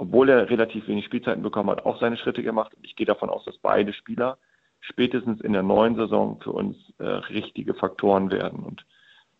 obwohl 0.00 0.30
er 0.30 0.48
relativ 0.48 0.88
wenig 0.88 1.04
Spielzeiten 1.04 1.42
bekommen 1.42 1.68
hat, 1.68 1.84
auch 1.84 2.00
seine 2.00 2.16
Schritte 2.16 2.42
gemacht. 2.42 2.72
Ich 2.80 2.96
gehe 2.96 3.06
davon 3.06 3.28
aus, 3.28 3.44
dass 3.44 3.58
beide 3.58 3.92
Spieler 3.92 4.38
spätestens 4.80 5.42
in 5.42 5.52
der 5.52 5.62
neuen 5.62 5.94
Saison 5.94 6.40
für 6.40 6.52
uns 6.52 6.74
äh, 6.98 7.04
richtige 7.04 7.74
Faktoren 7.74 8.30
werden. 8.30 8.60
Und 8.60 8.86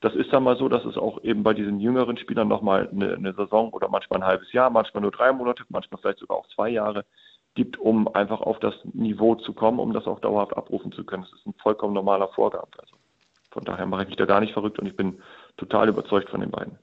das 0.02 0.14
ist 0.14 0.30
dann 0.34 0.42
mal 0.42 0.58
so, 0.58 0.68
dass 0.68 0.84
es 0.84 0.98
auch 0.98 1.22
eben 1.22 1.42
bei 1.42 1.54
diesen 1.54 1.80
jüngeren 1.80 2.18
Spielern 2.18 2.48
nochmal 2.48 2.90
eine, 2.90 3.14
eine 3.14 3.32
Saison 3.32 3.70
oder 3.70 3.88
manchmal 3.88 4.20
ein 4.20 4.26
halbes 4.26 4.52
Jahr, 4.52 4.68
manchmal 4.68 5.00
nur 5.00 5.12
drei 5.12 5.32
Monate, 5.32 5.64
manchmal 5.70 5.98
vielleicht 5.98 6.18
sogar 6.18 6.36
auch 6.36 6.48
zwei 6.48 6.68
Jahre 6.68 7.06
gibt, 7.54 7.78
um 7.78 8.06
einfach 8.14 8.42
auf 8.42 8.58
das 8.58 8.74
Niveau 8.92 9.36
zu 9.36 9.54
kommen, 9.54 9.78
um 9.78 9.94
das 9.94 10.06
auch 10.06 10.20
dauerhaft 10.20 10.54
abrufen 10.54 10.92
zu 10.92 11.04
können. 11.04 11.22
Das 11.22 11.32
ist 11.32 11.46
ein 11.46 11.54
vollkommen 11.54 11.94
normaler 11.94 12.28
Vorgang. 12.28 12.66
Also 12.76 12.96
von 13.50 13.64
daher 13.64 13.86
mache 13.86 14.02
ich 14.02 14.08
mich 14.08 14.18
da 14.18 14.26
gar 14.26 14.40
nicht 14.40 14.52
verrückt 14.52 14.78
und 14.78 14.86
ich 14.86 14.94
bin 14.94 15.22
total 15.56 15.88
überzeugt 15.88 16.28
von 16.28 16.40
den 16.40 16.50
beiden. 16.50 16.78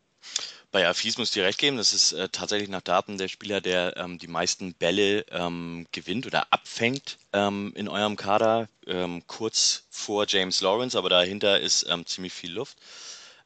Bei 0.71 0.87
Afis 0.87 1.17
muss 1.17 1.29
ich 1.29 1.33
dir 1.33 1.45
recht 1.45 1.59
geben, 1.59 1.77
das 1.77 1.93
ist 1.93 2.11
äh, 2.11 2.27
tatsächlich 2.29 2.69
nach 2.69 2.81
Daten 2.81 3.17
der 3.17 3.29
Spieler, 3.29 3.61
der 3.61 3.95
ähm, 3.95 4.19
die 4.19 4.27
meisten 4.27 4.73
Bälle 4.73 5.25
ähm, 5.31 5.87
gewinnt 5.93 6.25
oder 6.25 6.51
abfängt 6.51 7.17
ähm, 7.31 7.71
in 7.75 7.87
eurem 7.87 8.17
Kader, 8.17 8.67
ähm, 8.85 9.23
kurz 9.27 9.85
vor 9.89 10.25
James 10.27 10.59
Lawrence, 10.59 10.97
aber 10.97 11.09
dahinter 11.09 11.59
ist 11.61 11.85
ähm, 11.89 12.05
ziemlich 12.05 12.33
viel 12.33 12.51
Luft. 12.51 12.77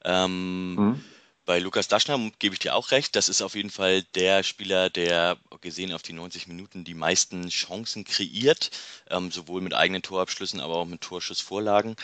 Ähm, 0.04 0.76
mhm. 0.76 1.06
Bei 1.46 1.60
Lukas 1.60 1.88
Daschner 1.88 2.32
gebe 2.40 2.56
ich 2.56 2.60
dir 2.60 2.76
auch 2.76 2.92
recht, 2.92 3.16
das 3.16 3.30
ist 3.30 3.42
auf 3.42 3.56
jeden 3.56 3.72
Fall 3.72 4.04
der 4.16 4.42
Spieler, 4.42 4.90
der 4.90 5.38
gesehen 5.62 5.94
auf 5.94 6.02
die 6.02 6.14
90 6.14 6.48
Minuten 6.48 6.84
die 6.84 6.94
meisten 6.94 7.50
Chancen 7.50 8.04
kreiert, 8.04 8.70
sowohl 9.32 9.62
mit 9.62 9.74
eigenen 9.74 10.04
Torabschlüssen, 10.04 10.60
aber 10.60 10.76
auch 10.78 10.86
mit 10.86 11.02
Torschussvorlagen. 11.02 11.96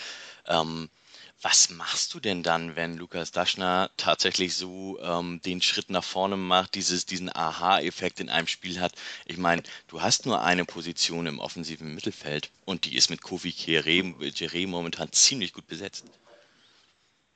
Was 1.44 1.70
machst 1.70 2.16
du 2.16 2.20
denn 2.20 2.42
dann, 2.42 2.76
wenn 2.76 2.98
Lukas 2.98 3.32
Daschner 3.32 3.92
tatsächlich 3.96 4.56
so 4.56 4.98
ähm, 5.00 5.40
den 5.46 5.62
Schritt 5.62 5.92
nach 5.92 6.04
vorne 6.04 6.36
macht, 6.36 6.74
dieses, 6.74 7.06
diesen 7.06 7.30
Aha-Effekt 7.30 8.20
in 8.20 8.30
einem 8.30 8.48
Spiel 8.48 8.80
hat? 8.80 8.94
Ich 9.28 9.38
meine, 9.38 9.62
du 9.88 10.02
hast 10.02 10.26
nur 10.26 10.42
eine 10.42 10.66
Position 10.66 11.28
im 11.28 11.38
offensiven 11.38 11.94
Mittelfeld 11.94 12.50
und 12.66 12.86
die 12.86 12.96
ist 12.96 13.12
mit 13.12 13.22
Kofi 13.22 13.52
Kere 13.52 14.68
momentan 14.68 15.12
ziemlich 15.12 15.54
gut 15.54 15.68
besetzt. 15.68 16.12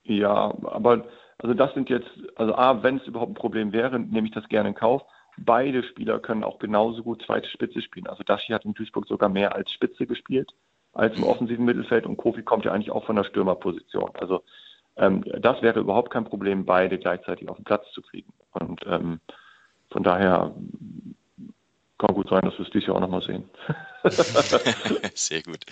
Ja, 0.04 0.52
aber 0.64 1.06
also 1.38 1.54
das 1.54 1.72
sind 1.76 1.90
jetzt, 1.90 2.10
also 2.36 2.56
A, 2.56 2.82
wenn 2.82 2.98
es 2.98 3.06
überhaupt 3.06 3.32
ein 3.32 3.36
Problem 3.36 3.72
wäre, 3.72 4.00
nehme 4.00 4.28
ich 4.28 4.34
das 4.34 4.50
gerne 4.50 4.70
in 4.70 4.76
Kauf. 4.76 5.04
Beide 5.38 5.84
Spieler 5.84 6.20
können 6.20 6.44
auch 6.44 6.58
genauso 6.58 7.04
gut 7.04 7.24
zweite 7.24 7.48
Spitze 7.50 7.84
spielen. 7.84 8.08
Also 8.08 8.24
Dashi 8.24 8.52
hat 8.52 8.66
in 8.66 8.74
Duisburg 8.74 9.08
sogar 9.08 9.30
mehr 9.30 9.54
als 9.56 9.72
Spitze 9.72 10.08
gespielt 10.08 10.52
als 10.94 11.16
im 11.18 11.24
offensiven 11.24 11.66
Mittelfeld 11.66 12.06
und 12.06 12.18
Kofi 12.18 12.44
kommt 12.44 12.66
ja 12.66 12.72
eigentlich 12.72 12.92
auch 12.92 13.06
von 13.06 13.16
der 13.16 13.24
Stürmerposition. 13.24 14.12
Also 14.16 14.44
Ähm, 14.98 15.24
das 15.40 15.62
wäre 15.62 15.80
überhaupt 15.80 16.12
kein 16.12 16.26
Problem, 16.26 16.66
beide 16.66 16.98
gleichzeitig 16.98 17.50
auf 17.50 17.58
den 17.58 17.64
Platz 17.64 17.86
zu 17.94 18.02
kriegen. 18.02 18.34
Und 18.52 18.82
ähm, 18.86 19.20
von 19.90 20.04
daher 20.04 20.54
kann 21.98 22.16
gut 22.16 22.30
sein, 22.30 22.42
dass 22.42 22.58
wir 22.58 22.66
es 22.66 22.72
dieses 22.72 22.88
Jahr 22.88 22.98
auch 22.98 23.02
nochmal 23.02 23.22
sehen. 23.22 23.50
Sehr 25.14 25.44
gut. 25.44 25.66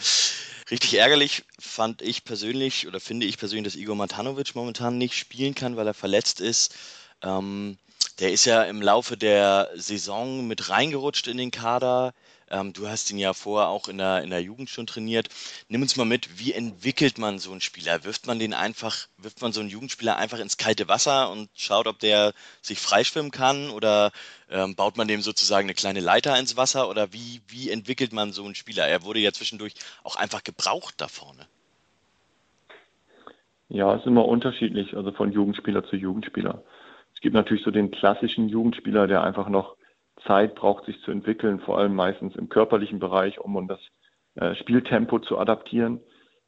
Richtig 0.72 0.98
ärgerlich 0.98 1.44
fand 1.60 2.02
ich 2.02 2.24
persönlich 2.24 2.88
oder 2.88 3.00
finde 3.00 3.26
ich 3.26 3.38
persönlich, 3.38 3.74
dass 3.74 3.82
Igor 3.82 3.96
Matanovic 3.96 4.56
momentan 4.56 4.98
nicht 4.98 5.16
spielen 5.16 5.56
kann, 5.56 5.76
weil 5.76 5.88
er 5.88 5.94
verletzt 5.94 6.40
ist. 6.40 6.76
Ähm, 7.24 7.78
der 8.20 8.32
ist 8.32 8.46
ja 8.46 8.64
im 8.64 8.82
Laufe 8.82 9.18
der 9.18 9.70
Saison 9.76 10.48
mit 10.48 10.70
reingerutscht 10.70 11.28
in 11.28 11.38
den 11.38 11.52
Kader. 11.52 12.14
Ähm, 12.52 12.74
du 12.74 12.88
hast 12.88 13.12
ihn 13.12 13.18
ja 13.18 13.34
vorher 13.34 13.70
auch 13.70 13.88
in 13.88 13.98
der, 13.98 14.24
in 14.24 14.30
der 14.30 14.42
Jugend 14.42 14.70
schon 14.70 14.88
trainiert. 14.88 15.30
Nimm 15.68 15.82
uns 15.82 15.96
mal 15.96 16.06
mit, 16.06 16.40
wie 16.40 16.54
entwickelt 16.54 17.18
man 17.18 17.40
so 17.40 17.52
einen 17.52 17.62
Spieler? 17.62 18.04
Wirft 18.04 18.28
man 18.28 18.40
den 18.40 18.54
einfach, 18.54 19.08
wirft 19.18 19.42
man 19.42 19.52
so 19.52 19.60
einen 19.60 19.70
Jugendspieler 19.70 20.18
einfach 20.18 20.40
ins 20.40 20.58
kalte 20.58 20.88
Wasser 20.88 21.32
und 21.32 21.50
schaut, 21.56 21.88
ob 21.88 22.00
der 22.00 22.34
sich 22.62 22.80
freischwimmen 22.80 23.32
kann? 23.32 23.70
Oder 23.70 24.12
ähm, 24.50 24.76
baut 24.76 24.98
man 24.98 25.08
dem 25.08 25.22
sozusagen 25.22 25.68
eine 25.68 25.76
kleine 25.76 26.00
Leiter 26.00 26.38
ins 26.40 26.58
Wasser? 26.58 26.90
Oder 26.90 27.14
wie, 27.14 27.42
wie 27.48 27.70
entwickelt 27.70 28.14
man 28.14 28.34
so 28.34 28.44
einen 28.44 28.56
Spieler? 28.56 28.88
Er 28.88 29.04
wurde 29.04 29.20
ja 29.20 29.32
zwischendurch 29.32 29.74
auch 30.04 30.16
einfach 30.16 30.44
gebraucht 30.44 30.96
da 30.98 31.08
vorne. 31.08 31.48
Ja, 33.70 33.94
es 33.94 34.02
ist 34.02 34.08
immer 34.08 34.26
unterschiedlich, 34.26 34.98
also 34.98 35.12
von 35.12 35.32
Jugendspieler 35.32 35.84
zu 35.86 35.96
Jugendspieler. 35.96 36.64
Es 37.14 37.22
gibt 37.22 37.36
natürlich 37.36 37.64
so 37.64 37.70
den 37.70 37.92
klassischen 37.92 38.50
Jugendspieler, 38.50 39.06
der 39.06 39.24
einfach 39.24 39.48
noch 39.50 39.76
Zeit 40.26 40.56
braucht, 40.56 40.86
sich 40.86 41.02
zu 41.02 41.12
entwickeln, 41.12 41.60
vor 41.60 41.78
allem 41.78 41.96
meistens 41.96 42.36
im 42.36 42.50
körperlichen 42.50 43.00
Bereich, 43.00 43.40
um, 43.40 43.68
das 43.68 43.80
äh, 44.36 44.56
Spieltempo 44.56 45.20
zu 45.20 45.38
adaptieren. 45.38 46.00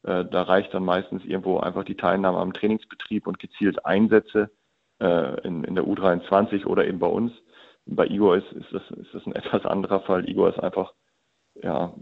Äh, 0.03 0.25
da 0.25 0.43
reicht 0.43 0.73
dann 0.73 0.85
meistens 0.85 1.25
irgendwo 1.25 1.59
einfach 1.59 1.83
die 1.83 1.97
Teilnahme 1.97 2.37
am 2.37 2.53
Trainingsbetrieb 2.53 3.27
und 3.27 3.39
gezielt 3.39 3.85
Einsätze 3.85 4.49
äh, 4.99 5.41
in, 5.41 5.75
der 5.75 5.83
U23 5.83 6.65
oder 6.65 6.87
eben 6.87 6.99
bei 6.99 7.07
uns. 7.07 7.33
Bei 7.85 8.05
Igor 8.07 8.37
ist, 8.37 8.51
ist, 8.53 8.71
das, 8.71 8.83
ist 8.91 9.13
das 9.13 9.25
ein 9.25 9.35
etwas 9.35 9.65
anderer 9.65 10.01
Fall. 10.01 10.29
Igor 10.29 10.49
ist 10.49 10.59
einfach, 10.59 10.93
ja, 11.55 11.93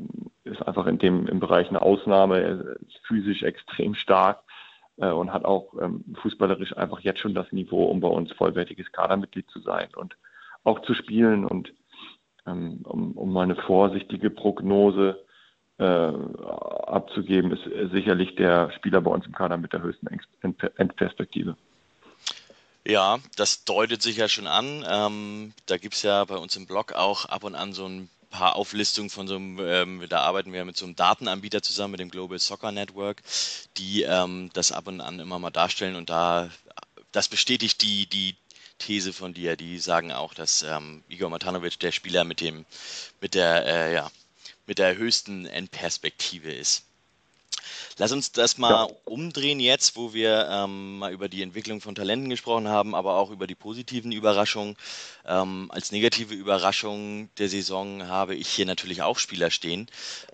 ist 0.43 0.61
einfach 0.61 0.85
in 0.85 0.99
dem 0.99 1.27
im 1.27 1.39
Bereich 1.39 1.69
eine 1.69 1.81
Ausnahme. 1.81 2.39
Er 2.39 2.59
ist 2.81 2.99
physisch 3.07 3.43
extrem 3.43 3.95
stark 3.95 4.43
und 4.97 5.31
hat 5.31 5.45
auch 5.45 5.73
ähm, 5.81 6.03
fußballerisch 6.21 6.75
einfach 6.75 6.99
jetzt 6.99 7.21
schon 7.21 7.33
das 7.33 7.49
Niveau, 7.53 7.85
um 7.85 8.01
bei 8.01 8.09
uns 8.09 8.33
vollwertiges 8.33 8.91
Kadermitglied 8.91 9.49
zu 9.49 9.61
sein 9.61 9.87
und 9.95 10.17
auch 10.63 10.81
zu 10.81 10.93
spielen. 10.93 11.45
Und 11.45 11.73
ähm, 12.45 12.81
um, 12.83 13.13
um 13.13 13.33
mal 13.33 13.43
eine 13.43 13.55
vorsichtige 13.55 14.29
Prognose 14.29 15.23
äh, 15.77 15.83
abzugeben, 15.83 17.51
ist 17.51 17.91
sicherlich 17.91 18.35
der 18.35 18.71
Spieler 18.73 19.01
bei 19.01 19.11
uns 19.11 19.25
im 19.25 19.33
Kader 19.33 19.57
mit 19.57 19.73
der 19.73 19.81
höchsten 19.81 20.07
Endperspektive. 20.77 21.55
Ja, 22.85 23.19
das 23.35 23.65
deutet 23.65 24.01
sich 24.01 24.17
ja 24.17 24.27
schon 24.27 24.47
an. 24.47 24.85
Ähm, 24.89 25.53
da 25.67 25.77
gibt 25.77 25.95
es 25.95 26.01
ja 26.01 26.25
bei 26.25 26.37
uns 26.37 26.55
im 26.55 26.65
Blog 26.65 26.93
auch 26.93 27.25
ab 27.25 27.43
und 27.43 27.55
an 27.55 27.73
so 27.73 27.85
ein 27.85 28.09
paar 28.29 28.55
Auflistungen 28.55 29.09
von 29.09 29.27
so 29.27 29.35
einem, 29.35 29.59
ähm, 29.61 30.05
da 30.07 30.21
arbeiten 30.21 30.53
wir 30.53 30.63
mit 30.65 30.77
so 30.77 30.85
einem 30.85 30.95
Datenanbieter 30.95 31.61
zusammen, 31.61 31.91
mit 31.91 31.99
dem 31.99 32.09
Global 32.09 32.39
Soccer 32.39 32.71
Network, 32.71 33.21
die 33.77 34.03
ähm, 34.03 34.49
das 34.53 34.71
ab 34.71 34.87
und 34.87 35.01
an 35.01 35.19
immer 35.19 35.39
mal 35.39 35.49
darstellen 35.49 35.95
und 35.95 36.09
da, 36.09 36.49
das 37.11 37.27
bestätigt 37.27 37.81
die, 37.81 38.07
die 38.07 38.35
These 38.79 39.13
von 39.13 39.33
dir, 39.33 39.55
die 39.55 39.79
sagen 39.79 40.11
auch, 40.11 40.33
dass 40.33 40.63
ähm, 40.63 41.03
Igor 41.09 41.29
Matanovic 41.29 41.79
der 41.79 41.91
Spieler 41.91 42.23
mit 42.23 42.41
dem, 42.41 42.65
mit 43.21 43.35
der, 43.35 43.65
äh, 43.65 43.93
ja, 43.93 44.11
mit 44.65 44.79
der 44.79 44.95
höchsten 44.97 45.45
Endperspektive 45.45 46.51
ist. 46.51 46.83
Lass 47.99 48.13
uns 48.13 48.31
das 48.31 48.57
mal 48.57 48.87
ja. 48.87 48.95
umdrehen 49.03 49.59
jetzt, 49.59 49.97
wo 49.97 50.13
wir 50.13 50.47
ähm, 50.49 50.99
mal 50.99 51.11
über 51.11 51.27
die 51.27 51.41
Entwicklung 51.41 51.81
von 51.81 51.95
Talenten 51.95 52.29
gesprochen 52.29 52.69
haben, 52.69 52.95
aber 52.95 53.15
auch 53.15 53.29
über 53.29 53.45
die 53.45 53.55
positiven 53.55 54.13
Überraschungen. 54.13 54.77
Ähm, 55.25 55.69
als 55.69 55.91
negative 55.91 56.33
Überraschung 56.33 57.29
der 57.39 57.49
Saison 57.49 58.07
habe 58.07 58.35
ich 58.35 58.47
hier 58.47 58.65
natürlich 58.65 59.01
auch 59.01 59.19
Spieler 59.19 59.51
stehen. 59.51 59.87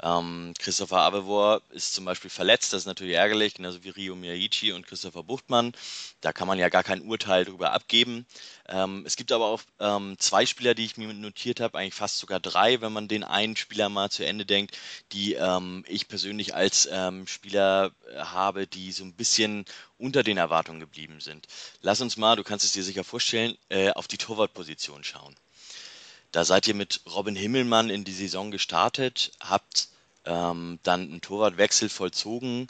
Ähm, 0.04 0.54
Christopher 0.60 1.02
Avevor 1.02 1.64
ist 1.72 1.96
zum 1.96 2.06
Beispiel 2.06 2.30
verletzt, 2.30 2.72
das 2.72 2.84
ist 2.84 2.86
natürlich 2.86 3.16
ärgerlich, 3.16 3.56
genauso 3.56 3.84
wie 3.84 3.90
Rio 3.90 4.16
Miyaichi 4.16 4.72
und 4.72 4.86
Christopher 4.86 5.24
Buchtmann. 5.24 5.74
Da 6.22 6.34
kann 6.34 6.48
man 6.48 6.60
ja 6.60 6.70
gar 6.70 6.84
kein 6.84 7.02
Urteil 7.02 7.46
darüber 7.46 7.74
abgeben. 7.74 8.28
Ähm, 8.68 9.04
es 9.08 9.16
gibt 9.16 9.32
aber 9.32 9.46
auch 9.48 9.62
ähm, 9.80 10.18
zwei 10.20 10.46
Spieler, 10.46 10.76
die 10.76 10.86
ich 10.86 10.98
mir 10.98 11.12
notiert 11.14 11.60
habe, 11.60 11.78
eigentlich 11.78 11.96
fast 11.96 12.20
sogar 12.20 12.40
drei, 12.40 12.82
wenn 12.82 12.94
man 12.94 13.08
den 13.08 13.24
einen 13.24 13.56
Spieler 13.56 13.90
mal 13.90 14.10
zu 14.12 14.24
Ende 14.24 14.46
denkt, 14.46 14.78
die 15.12 15.34
ähm, 15.34 15.84
ich 15.88 16.08
persönlich 16.08 16.56
als 16.56 16.88
ähm, 16.92 17.28
Spieler 17.56 17.92
äh, 18.12 18.20
habe, 18.20 18.68
die 18.68 18.92
so 18.92 19.06
ein 19.06 19.14
bisschen 19.14 19.66
unter 19.98 20.24
den 20.24 20.38
Erwartungen 20.38 20.82
geblieben 20.82 21.22
sind. 21.22 21.48
Lass 21.82 22.02
uns 22.02 22.18
mal, 22.18 22.36
du 22.36 22.44
kannst 22.44 22.66
es 22.66 22.74
dir 22.74 22.84
sicher 22.84 23.06
vorstellen, 23.06 23.58
äh, 23.70 23.92
auf 23.92 24.08
die 24.10 24.18
Torwartposition 24.18 25.06
schauen. 25.06 25.34
Da 26.34 26.44
seid 26.44 26.68
ihr 26.68 26.74
mit 26.74 27.00
Robin 27.06 27.36
Himmelmann 27.36 27.90
in 27.90 28.04
die 28.04 28.12
Saison 28.12 28.52
gestartet, 28.52 29.32
habt 29.40 29.88
ähm, 30.26 30.80
dann 30.84 31.04
einen 31.04 31.22
Torwartwechsel 31.22 31.88
vollzogen, 31.88 32.68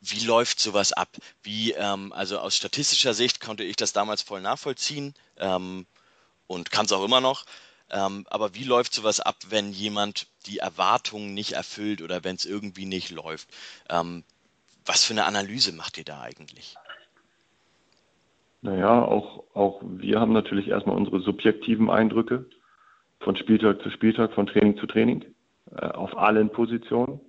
wie 0.00 0.20
läuft 0.20 0.60
sowas 0.60 0.94
ab? 0.94 1.10
Wie, 1.42 1.72
ähm, 1.72 2.14
also 2.14 2.38
aus 2.38 2.56
statistischer 2.56 3.12
Sicht 3.12 3.38
konnte 3.38 3.64
ich 3.64 3.76
das 3.76 3.92
damals 3.92 4.22
voll 4.22 4.40
nachvollziehen 4.40 5.12
ähm, 5.36 5.86
und 6.46 6.70
kann 6.70 6.86
es 6.86 6.92
auch 6.92 7.04
immer 7.04 7.20
noch. 7.20 7.44
Ähm, 7.92 8.26
aber 8.30 8.54
wie 8.54 8.64
läuft 8.64 8.94
sowas 8.94 9.20
ab, 9.20 9.36
wenn 9.48 9.72
jemand 9.72 10.26
die 10.46 10.58
Erwartungen 10.58 11.34
nicht 11.34 11.52
erfüllt 11.52 12.02
oder 12.02 12.24
wenn 12.24 12.36
es 12.36 12.44
irgendwie 12.44 12.86
nicht 12.86 13.10
läuft? 13.10 13.48
Ähm, 13.88 14.24
was 14.86 15.04
für 15.04 15.12
eine 15.12 15.24
Analyse 15.24 15.72
macht 15.72 15.98
ihr 15.98 16.04
da 16.04 16.20
eigentlich? 16.20 16.76
Naja, 18.62 19.02
auch, 19.02 19.44
auch 19.54 19.80
wir 19.82 20.20
haben 20.20 20.32
natürlich 20.32 20.68
erstmal 20.68 20.96
unsere 20.96 21.20
subjektiven 21.20 21.90
Eindrücke 21.90 22.46
von 23.20 23.36
Spieltag 23.36 23.82
zu 23.82 23.90
Spieltag, 23.90 24.32
von 24.34 24.46
Training 24.46 24.76
zu 24.78 24.86
Training, 24.86 25.24
äh, 25.76 25.86
auf 25.86 26.16
allen 26.16 26.50
Positionen. 26.50 27.20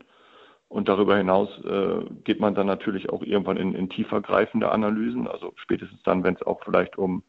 Und 0.68 0.88
darüber 0.88 1.18
hinaus 1.18 1.50
äh, 1.66 2.06
geht 2.24 2.40
man 2.40 2.56
dann 2.56 2.68
natürlich 2.68 3.10
auch 3.10 3.24
irgendwann 3.24 3.58
in, 3.58 3.76
in 3.76 3.90
tiefer 3.90 4.22
greifende 4.22 4.72
Analysen, 4.72 5.28
also 5.28 5.52
spätestens 5.58 6.02
dann, 6.04 6.24
wenn 6.24 6.36
es 6.36 6.44
auch 6.44 6.64
vielleicht 6.64 6.98
um, 6.98 7.24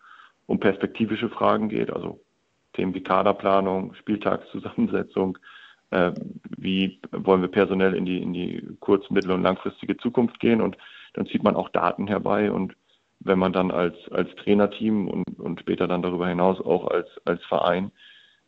um 0.47 0.61
perspektivische 0.61 1.29
Fragen 1.29 1.69
geht, 1.69 1.93
also 1.93 2.21
Themen 2.73 2.95
wie 2.95 3.03
Kaderplanung, 3.03 3.95
Spieltagszusammensetzung, 3.95 5.39
äh, 5.91 6.13
wie 6.57 6.99
wollen 7.11 7.43
wir 7.43 7.49
personell 7.49 7.95
in 7.95 8.05
die, 8.05 8.23
in 8.23 8.33
die 8.33 8.67
kurz-, 8.81 9.11
mittel- 9.11 9.33
und 9.33 9.43
langfristige 9.43 9.97
Zukunft 9.97 10.41
gehen 10.41 10.61
und 10.61 10.77
dann 11.15 11.27
zieht 11.27 11.43
man 11.43 11.57
auch 11.57 11.69
Daten 11.69 12.07
herbei 12.07 12.51
und 12.51 12.75
wenn 13.21 13.39
man 13.39 13.53
dann 13.53 13.71
als, 13.71 13.95
als 14.11 14.35
Trainerteam 14.37 15.09
und, 15.09 15.39
und 15.39 15.61
später 15.61 15.87
dann 15.87 16.03
darüber 16.03 16.29
hinaus 16.29 16.61
auch 16.61 16.89
als, 16.89 17.09
als 17.25 17.45
Verein 17.45 17.93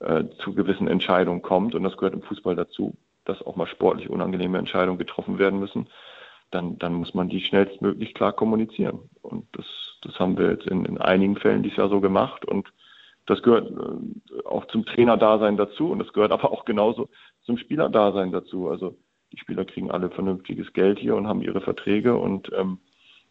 äh, 0.01 0.25
zu 0.39 0.55
gewissen 0.55 0.89
Entscheidungen 0.89 1.43
kommt, 1.43 1.75
und 1.75 1.85
das 1.85 1.97
gehört 1.97 2.15
im 2.15 2.23
Fußball 2.23 2.57
dazu, 2.57 2.95
dass 3.25 3.43
auch 3.43 3.57
mal 3.57 3.67
sportlich 3.67 4.11
unangenehme 4.11 4.59
Entscheidungen 4.59 4.99
getroffen 4.99 5.39
werden 5.39 5.61
müssen, 5.61 5.89
dann, 6.51 6.79
dann 6.79 6.95
muss 6.95 7.15
man 7.15 7.29
die 7.29 7.41
schnellstmöglich 7.41 8.15
klar 8.15 8.33
kommunizieren. 8.33 9.11
Und 9.23 9.47
das, 9.53 9.67
das 10.03 10.19
haben 10.19 10.39
wir 10.39 10.51
jetzt 10.51 10.67
in, 10.67 10.85
in 10.85 10.99
einigen 10.99 11.37
Fällen 11.37 11.63
dieses 11.63 11.79
Jahr 11.79 11.89
so 11.89 12.01
gemacht. 12.01 12.45
Und 12.45 12.73
das 13.27 13.43
gehört 13.43 13.71
äh, 13.71 14.47
auch 14.47 14.67
zum 14.69 14.85
Trainerdasein 14.85 15.57
dazu. 15.57 15.91
Und 15.91 15.99
das 15.99 16.13
gehört 16.13 16.33
aber 16.33 16.53
auch 16.53 16.65
genauso 16.65 17.09
zum 17.45 17.59
Spielerdasein 17.59 18.33
dazu. 18.33 18.69
Also 18.69 18.97
die 19.33 19.39
Spieler 19.39 19.65
kriegen 19.65 19.91
alle 19.91 20.11
vernünftiges 20.11 20.73
Geld 20.73 20.99
hier 20.99 21.17
und 21.17 21.27
haben 21.27 21.43
ihre 21.43 21.61
Verträge. 21.61 22.17
Und 22.17 22.51
ähm, 22.53 22.79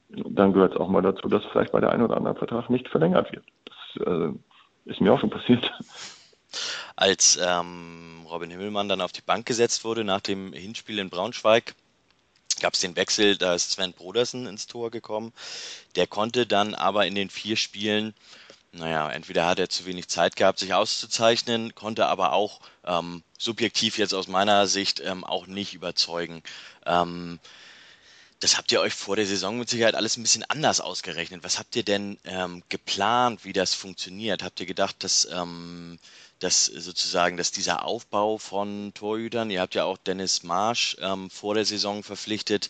dann 0.10 0.54
gehört 0.54 0.74
es 0.74 0.80
auch 0.80 0.90
mal 0.90 1.02
dazu, 1.02 1.28
dass 1.28 1.44
vielleicht 1.52 1.72
bei 1.72 1.80
der 1.80 1.92
einen 1.92 2.04
oder 2.04 2.18
anderen 2.18 2.38
Vertrag 2.38 2.70
nicht 2.70 2.88
verlängert 2.90 3.32
wird. 3.32 3.46
Das 3.66 4.08
äh, 4.08 4.32
ist 4.86 5.02
mir 5.02 5.14
auch 5.14 5.20
schon 5.20 5.30
passiert. 5.30 5.72
Als 6.96 7.40
ähm, 7.44 8.26
Robin 8.30 8.52
Himmelmann 8.52 8.90
dann 8.90 9.02
auf 9.02 9.12
die 9.12 9.22
Bank 9.22 9.46
gesetzt 9.46 9.84
wurde 9.84 10.04
nach 10.04 10.22
dem 10.22 10.54
Hinspiel 10.54 11.00
in 11.00 11.10
Braunschweig, 11.10 11.74
gab 12.62 12.74
es 12.74 12.82
den 12.82 12.96
Wechsel, 12.96 13.38
da 13.38 13.56
ist 13.56 13.72
Sven 13.72 13.94
Brodersen 13.94 14.46
ins 14.46 14.68
Tor 14.68 14.92
gekommen. 14.92 15.34
Der 15.96 16.06
konnte 16.06 16.46
dann 16.46 16.76
aber 16.76 17.08
in 17.08 17.16
den 17.16 17.30
vier 17.30 17.56
Spielen, 17.56 18.14
naja, 18.74 19.10
entweder 19.10 19.46
hat 19.46 19.60
er 19.60 19.70
zu 19.70 19.86
wenig 19.86 20.08
Zeit 20.08 20.36
gehabt, 20.36 20.60
sich 20.60 20.74
auszuzeichnen, 20.74 21.76
konnte 21.76 22.08
aber 22.08 22.34
auch 22.34 22.60
ähm, 22.84 23.24
subjektiv 23.38 23.98
jetzt 23.98 24.14
aus 24.14 24.28
meiner 24.28 24.68
Sicht 24.68 25.00
ähm, 25.00 25.24
auch 25.24 25.48
nicht 25.48 25.74
überzeugen. 25.74 26.42
Ähm, 26.86 27.40
das 28.40 28.58
habt 28.58 28.72
ihr 28.72 28.82
euch 28.82 28.94
vor 28.94 29.16
der 29.16 29.26
Saison 29.26 29.58
mit 29.58 29.70
Sicherheit 29.70 29.96
alles 29.96 30.18
ein 30.18 30.24
bisschen 30.24 30.44
anders 30.50 30.82
ausgerechnet. 30.82 31.44
Was 31.44 31.60
habt 31.60 31.76
ihr 31.76 31.84
denn 31.84 32.18
ähm, 32.26 32.64
geplant, 32.68 33.46
wie 33.46 33.54
das 33.54 33.74
funktioniert? 33.74 34.44
Habt 34.44 34.60
ihr 34.60 34.66
gedacht, 34.66 35.04
dass 35.04 35.26
ähm, 35.32 35.98
dass 36.44 36.66
sozusagen, 36.66 37.38
dass 37.38 37.52
dieser 37.52 37.86
Aufbau 37.86 38.38
von 38.38 38.94
Torhütern, 38.94 39.50
ihr 39.50 39.62
habt 39.62 39.76
ja 39.76 39.86
auch 39.86 39.98
Dennis 39.98 40.44
Marsch 40.44 40.98
ähm, 41.00 41.30
vor 41.30 41.56
der 41.56 41.64
Saison 41.64 42.04
verpflichtet, 42.04 42.70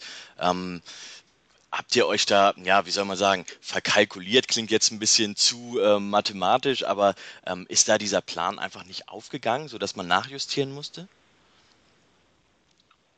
habt 1.73 1.95
ihr 1.95 2.07
euch 2.07 2.27
da, 2.27 2.53
ja, 2.63 2.85
wie 2.85 2.91
soll 2.91 3.05
man 3.05 3.17
sagen, 3.17 3.45
verkalkuliert, 3.59 4.47
klingt 4.47 4.69
jetzt 4.69 4.91
ein 4.91 4.99
bisschen 4.99 5.35
zu 5.35 5.79
äh, 5.79 5.99
mathematisch, 5.99 6.85
aber 6.85 7.15
ähm, 7.47 7.65
ist 7.67 7.89
da 7.89 7.97
dieser 7.97 8.21
Plan 8.21 8.59
einfach 8.59 8.85
nicht 8.85 9.09
aufgegangen, 9.09 9.67
sodass 9.67 9.95
man 9.95 10.07
nachjustieren 10.07 10.71
musste? 10.71 11.07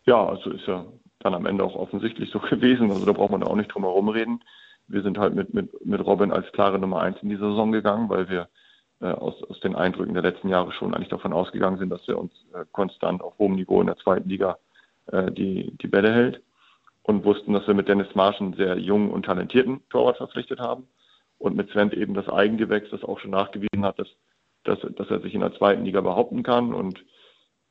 Ja, 0.05 0.25
also 0.25 0.51
ist 0.51 0.65
ja 0.67 0.85
dann 1.19 1.35
am 1.35 1.45
Ende 1.45 1.65
auch 1.65 1.75
offensichtlich 1.75 2.31
so 2.31 2.39
gewesen. 2.49 2.91
Also 2.91 3.05
da 3.05 3.11
braucht 3.11 3.31
man 3.31 3.43
auch 3.43 3.55
nicht 3.55 3.73
drum 3.73 3.83
herum 3.83 4.07
reden. 4.07 4.41
Wir 4.87 5.01
sind 5.01 5.17
halt 5.17 5.35
mit, 5.35 5.53
mit, 5.53 5.85
mit 5.85 6.05
Robin 6.05 6.31
als 6.31 6.49
klare 6.53 6.79
Nummer 6.79 7.01
eins 7.01 7.17
in 7.21 7.29
die 7.29 7.35
Saison 7.37 7.73
gegangen, 7.73 8.07
weil 8.07 8.29
wir 8.29 8.47
äh, 9.01 9.07
aus, 9.07 9.43
aus 9.43 9.59
den 9.59 9.75
Eindrücken 9.75 10.13
der 10.13 10.23
letzten 10.23 10.47
Jahre 10.47 10.71
schon 10.71 10.93
eigentlich 10.93 11.09
davon 11.09 11.33
ausgegangen 11.33 11.77
sind, 11.77 11.89
dass 11.89 12.07
er 12.07 12.19
uns 12.19 12.31
äh, 12.53 12.63
konstant 12.71 13.21
auf 13.21 13.37
hohem 13.37 13.55
Niveau 13.55 13.81
in 13.81 13.87
der 13.87 13.97
zweiten 13.97 14.29
Liga 14.29 14.57
äh, 15.07 15.29
die, 15.31 15.75
die 15.81 15.87
Bälle 15.87 16.13
hält 16.13 16.41
und 17.07 17.23
wussten, 17.23 17.53
dass 17.53 17.67
wir 17.67 17.75
mit 17.75 17.87
Dennis 17.87 18.15
Marsch 18.15 18.41
einen 18.41 18.53
sehr 18.53 18.77
jungen 18.79 19.11
und 19.11 19.25
talentierten 19.25 19.81
Torwart 19.89 20.17
verpflichtet 20.17 20.59
haben 20.59 20.87
und 21.37 21.55
mit 21.55 21.69
Sven 21.69 21.91
eben 21.91 22.15
das 22.15 22.27
Eigengewächs, 22.27 22.89
das 22.89 23.03
auch 23.03 23.19
schon 23.19 23.31
nachgewiesen 23.31 23.85
hat, 23.85 23.99
dass, 23.99 24.07
dass, 24.63 24.79
dass 24.95 25.09
er 25.11 25.19
sich 25.19 25.35
in 25.35 25.41
der 25.41 25.53
zweiten 25.53 25.85
Liga 25.85 26.01
behaupten 26.01 26.41
kann 26.41 26.73
und 26.73 26.99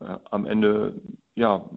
äh, 0.00 0.16
am 0.30 0.46
Ende, 0.46 1.00
ja, 1.34 1.68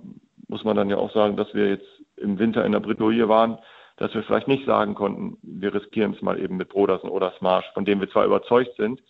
muss 0.48 0.64
man 0.64 0.78
dann 0.78 0.90
ja 0.90 0.98
auch 0.98 1.12
sagen, 1.14 1.36
dass 1.36 1.52
wir 1.56 1.70
jetzt 1.70 1.88
im 2.16 2.38
Winter 2.38 2.64
in 2.64 2.74
der 2.74 2.80
Bredouille 2.80 3.28
waren, 3.28 3.58
dass 3.98 4.14
wir 4.14 4.22
vielleicht 4.22 4.48
nicht 4.48 4.66
sagen 4.68 4.94
konnten, 4.94 5.38
wir 5.42 5.74
riskieren 5.74 6.14
es 6.14 6.22
mal 6.22 6.40
eben 6.40 6.58
mit 6.58 6.70
Brodersen 6.70 7.10
oder 7.10 7.34
Smash, 7.40 7.66
von 7.74 7.86
dem 7.86 8.00
wir 8.00 8.10
zwar 8.10 8.26
überzeugt 8.26 8.76
sind, 8.78 9.02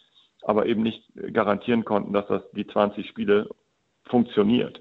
aber 0.44 0.66
eben 0.68 0.84
nicht 0.84 1.04
garantieren 1.34 1.84
konnten, 1.84 2.14
dass 2.14 2.28
das 2.28 2.44
die 2.52 2.66
20 2.66 3.10
Spiele 3.10 3.50
funktioniert. 4.06 4.80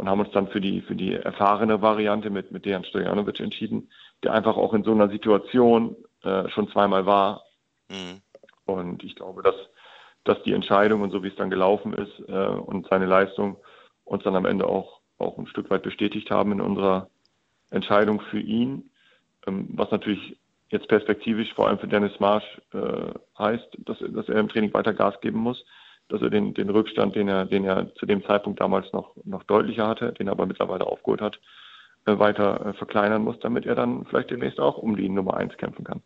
Und 0.00 0.08
haben 0.08 0.20
uns 0.20 0.30
dann 0.30 0.48
für 0.48 0.62
die, 0.62 0.80
für 0.80 0.94
die 0.94 1.12
erfahrene 1.12 1.82
Variante 1.82 2.30
mit, 2.30 2.52
mit 2.52 2.64
Dejan 2.64 2.84
Stojanovic 2.84 3.38
entschieden, 3.38 3.90
der 4.22 4.32
einfach 4.32 4.56
auch 4.56 4.72
in 4.72 4.82
so 4.82 4.92
einer 4.92 5.10
Situation 5.10 5.94
äh, 6.22 6.48
schon 6.48 6.70
zweimal 6.70 7.04
war. 7.04 7.42
Mhm. 7.90 8.22
Und 8.64 9.04
ich 9.04 9.14
glaube, 9.14 9.42
dass, 9.42 9.56
dass 10.24 10.42
die 10.44 10.54
Entscheidung 10.54 11.02
und 11.02 11.10
so 11.10 11.22
wie 11.22 11.28
es 11.28 11.36
dann 11.36 11.50
gelaufen 11.50 11.92
ist 11.92 12.18
äh, 12.30 12.32
und 12.32 12.86
seine 12.88 13.04
Leistung 13.04 13.58
uns 14.04 14.24
dann 14.24 14.36
am 14.36 14.46
Ende 14.46 14.66
auch, 14.66 15.00
auch 15.18 15.36
ein 15.36 15.46
Stück 15.48 15.68
weit 15.68 15.82
bestätigt 15.82 16.30
haben 16.30 16.52
in 16.52 16.62
unserer 16.62 17.10
Entscheidung 17.68 18.22
für 18.22 18.40
ihn, 18.40 18.88
ähm, 19.46 19.68
was 19.74 19.90
natürlich 19.90 20.38
jetzt 20.70 20.88
perspektivisch 20.88 21.52
vor 21.52 21.68
allem 21.68 21.78
für 21.78 21.88
Dennis 21.88 22.18
Marsch 22.20 22.58
äh, 22.72 23.12
heißt, 23.38 23.68
dass, 23.80 23.98
dass 23.98 24.30
er 24.30 24.40
im 24.40 24.48
Training 24.48 24.72
weiter 24.72 24.94
Gas 24.94 25.20
geben 25.20 25.40
muss, 25.40 25.62
er 26.12 26.30
den, 26.30 26.54
den 26.54 26.70
Rückstand, 26.70 27.14
den 27.14 27.28
er, 27.28 27.44
den 27.46 27.64
er 27.64 27.94
zu 27.94 28.06
dem 28.06 28.24
Zeitpunkt 28.24 28.60
damals 28.60 28.92
noch, 28.92 29.14
noch 29.24 29.42
deutlicher 29.44 29.86
hatte, 29.86 30.12
den 30.12 30.28
er 30.28 30.32
aber 30.32 30.46
mittlerweile 30.46 30.86
aufgeholt 30.86 31.20
hat, 31.20 31.38
äh, 32.06 32.18
weiter 32.18 32.66
äh, 32.66 32.72
verkleinern 32.74 33.22
muss, 33.22 33.38
damit 33.40 33.66
er 33.66 33.74
dann 33.74 34.06
vielleicht 34.06 34.30
demnächst 34.30 34.58
auch 34.58 34.78
um 34.78 34.96
die 34.96 35.08
Nummer 35.08 35.36
eins 35.36 35.56
kämpfen 35.56 35.84
kann. 35.84 36.02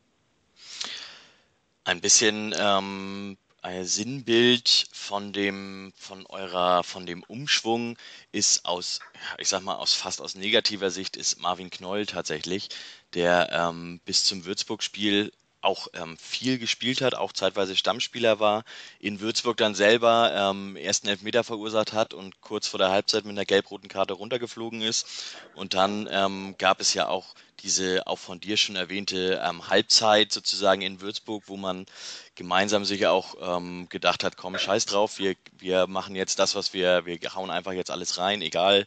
Ein 1.84 2.00
bisschen 2.00 2.54
ähm, 2.58 3.36
ein 3.64 3.84
Sinnbild 3.84 4.86
von 4.92 5.32
dem, 5.32 5.92
von 5.96 6.26
eurer, 6.26 6.82
von 6.82 7.06
dem 7.06 7.22
Umschwung 7.22 7.96
ist 8.30 8.66
aus, 8.66 9.00
ich 9.38 9.48
sag 9.48 9.62
mal, 9.62 9.76
aus 9.76 9.94
fast 9.94 10.20
aus 10.20 10.34
negativer 10.34 10.90
Sicht 10.90 11.16
ist 11.16 11.40
Marvin 11.40 11.70
Knoll 11.70 12.04
tatsächlich, 12.04 12.68
der 13.14 13.50
ähm, 13.52 14.00
bis 14.04 14.24
zum 14.24 14.44
Würzburg-Spiel 14.44 15.32
auch 15.64 15.88
ähm, 15.94 16.16
viel 16.18 16.58
gespielt 16.58 17.00
hat, 17.00 17.14
auch 17.14 17.32
zeitweise 17.32 17.76
Stammspieler 17.76 18.38
war, 18.38 18.64
in 19.00 19.20
Würzburg 19.20 19.56
dann 19.56 19.74
selber 19.74 20.32
ähm, 20.34 20.76
ersten 20.76 21.08
Elfmeter 21.08 21.44
verursacht 21.44 21.92
hat 21.92 22.14
und 22.14 22.40
kurz 22.40 22.68
vor 22.68 22.78
der 22.78 22.90
Halbzeit 22.90 23.24
mit 23.24 23.32
einer 23.32 23.44
gelb-roten 23.44 23.88
Karte 23.88 24.14
runtergeflogen 24.14 24.82
ist. 24.82 25.06
Und 25.54 25.74
dann 25.74 26.08
ähm, 26.10 26.54
gab 26.58 26.80
es 26.80 26.94
ja 26.94 27.08
auch 27.08 27.34
diese 27.64 28.06
auch 28.06 28.18
von 28.18 28.40
dir 28.40 28.58
schon 28.58 28.76
erwähnte 28.76 29.40
ähm, 29.42 29.68
Halbzeit 29.68 30.32
sozusagen 30.32 30.82
in 30.82 31.00
Würzburg, 31.00 31.44
wo 31.46 31.56
man 31.56 31.86
gemeinsam 32.34 32.84
sich 32.84 33.06
auch 33.06 33.36
ähm, 33.40 33.88
gedacht 33.88 34.22
hat, 34.22 34.36
komm, 34.36 34.58
scheiß 34.58 34.84
drauf, 34.84 35.18
wir, 35.18 35.34
wir 35.58 35.86
machen 35.86 36.14
jetzt 36.14 36.38
das, 36.38 36.54
was 36.54 36.74
wir, 36.74 37.06
wir 37.06 37.18
hauen 37.34 37.50
einfach 37.50 37.72
jetzt 37.72 37.90
alles 37.90 38.18
rein, 38.18 38.42
egal 38.42 38.86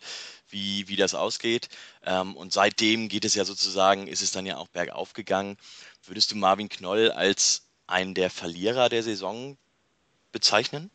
wie, 0.50 0.88
wie 0.88 0.96
das 0.96 1.16
ausgeht. 1.16 1.70
Ähm, 2.06 2.36
und 2.36 2.54
seitdem 2.54 3.10
geht 3.10 3.26
es 3.26 3.36
ja 3.36 3.46
sozusagen, 3.46 4.08
ist 4.08 4.22
es 4.22 4.32
dann 4.32 4.46
ja 4.46 4.58
auch 4.58 4.68
bergauf 4.68 5.14
gegangen. 5.14 5.58
Würdest 6.06 6.32
du 6.32 6.38
Marvin 6.38 6.70
Knoll 6.70 7.12
als 7.12 7.68
einen 7.88 8.14
der 8.14 8.30
Verlierer 8.30 8.90
der 8.90 9.04
Saison 9.04 9.58
bezeichnen? 10.32 10.92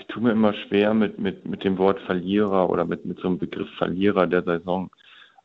Ich 0.00 0.06
tue 0.06 0.22
mir 0.22 0.32
immer 0.32 0.54
schwer 0.54 0.94
mit, 0.94 1.18
mit, 1.18 1.44
mit 1.44 1.64
dem 1.64 1.78
Wort 1.78 2.00
Verlierer 2.02 2.70
oder 2.70 2.84
mit, 2.84 3.04
mit 3.04 3.18
so 3.18 3.28
einem 3.28 3.38
Begriff 3.38 3.68
Verlierer 3.76 4.26
der 4.26 4.42
Saison. 4.42 4.90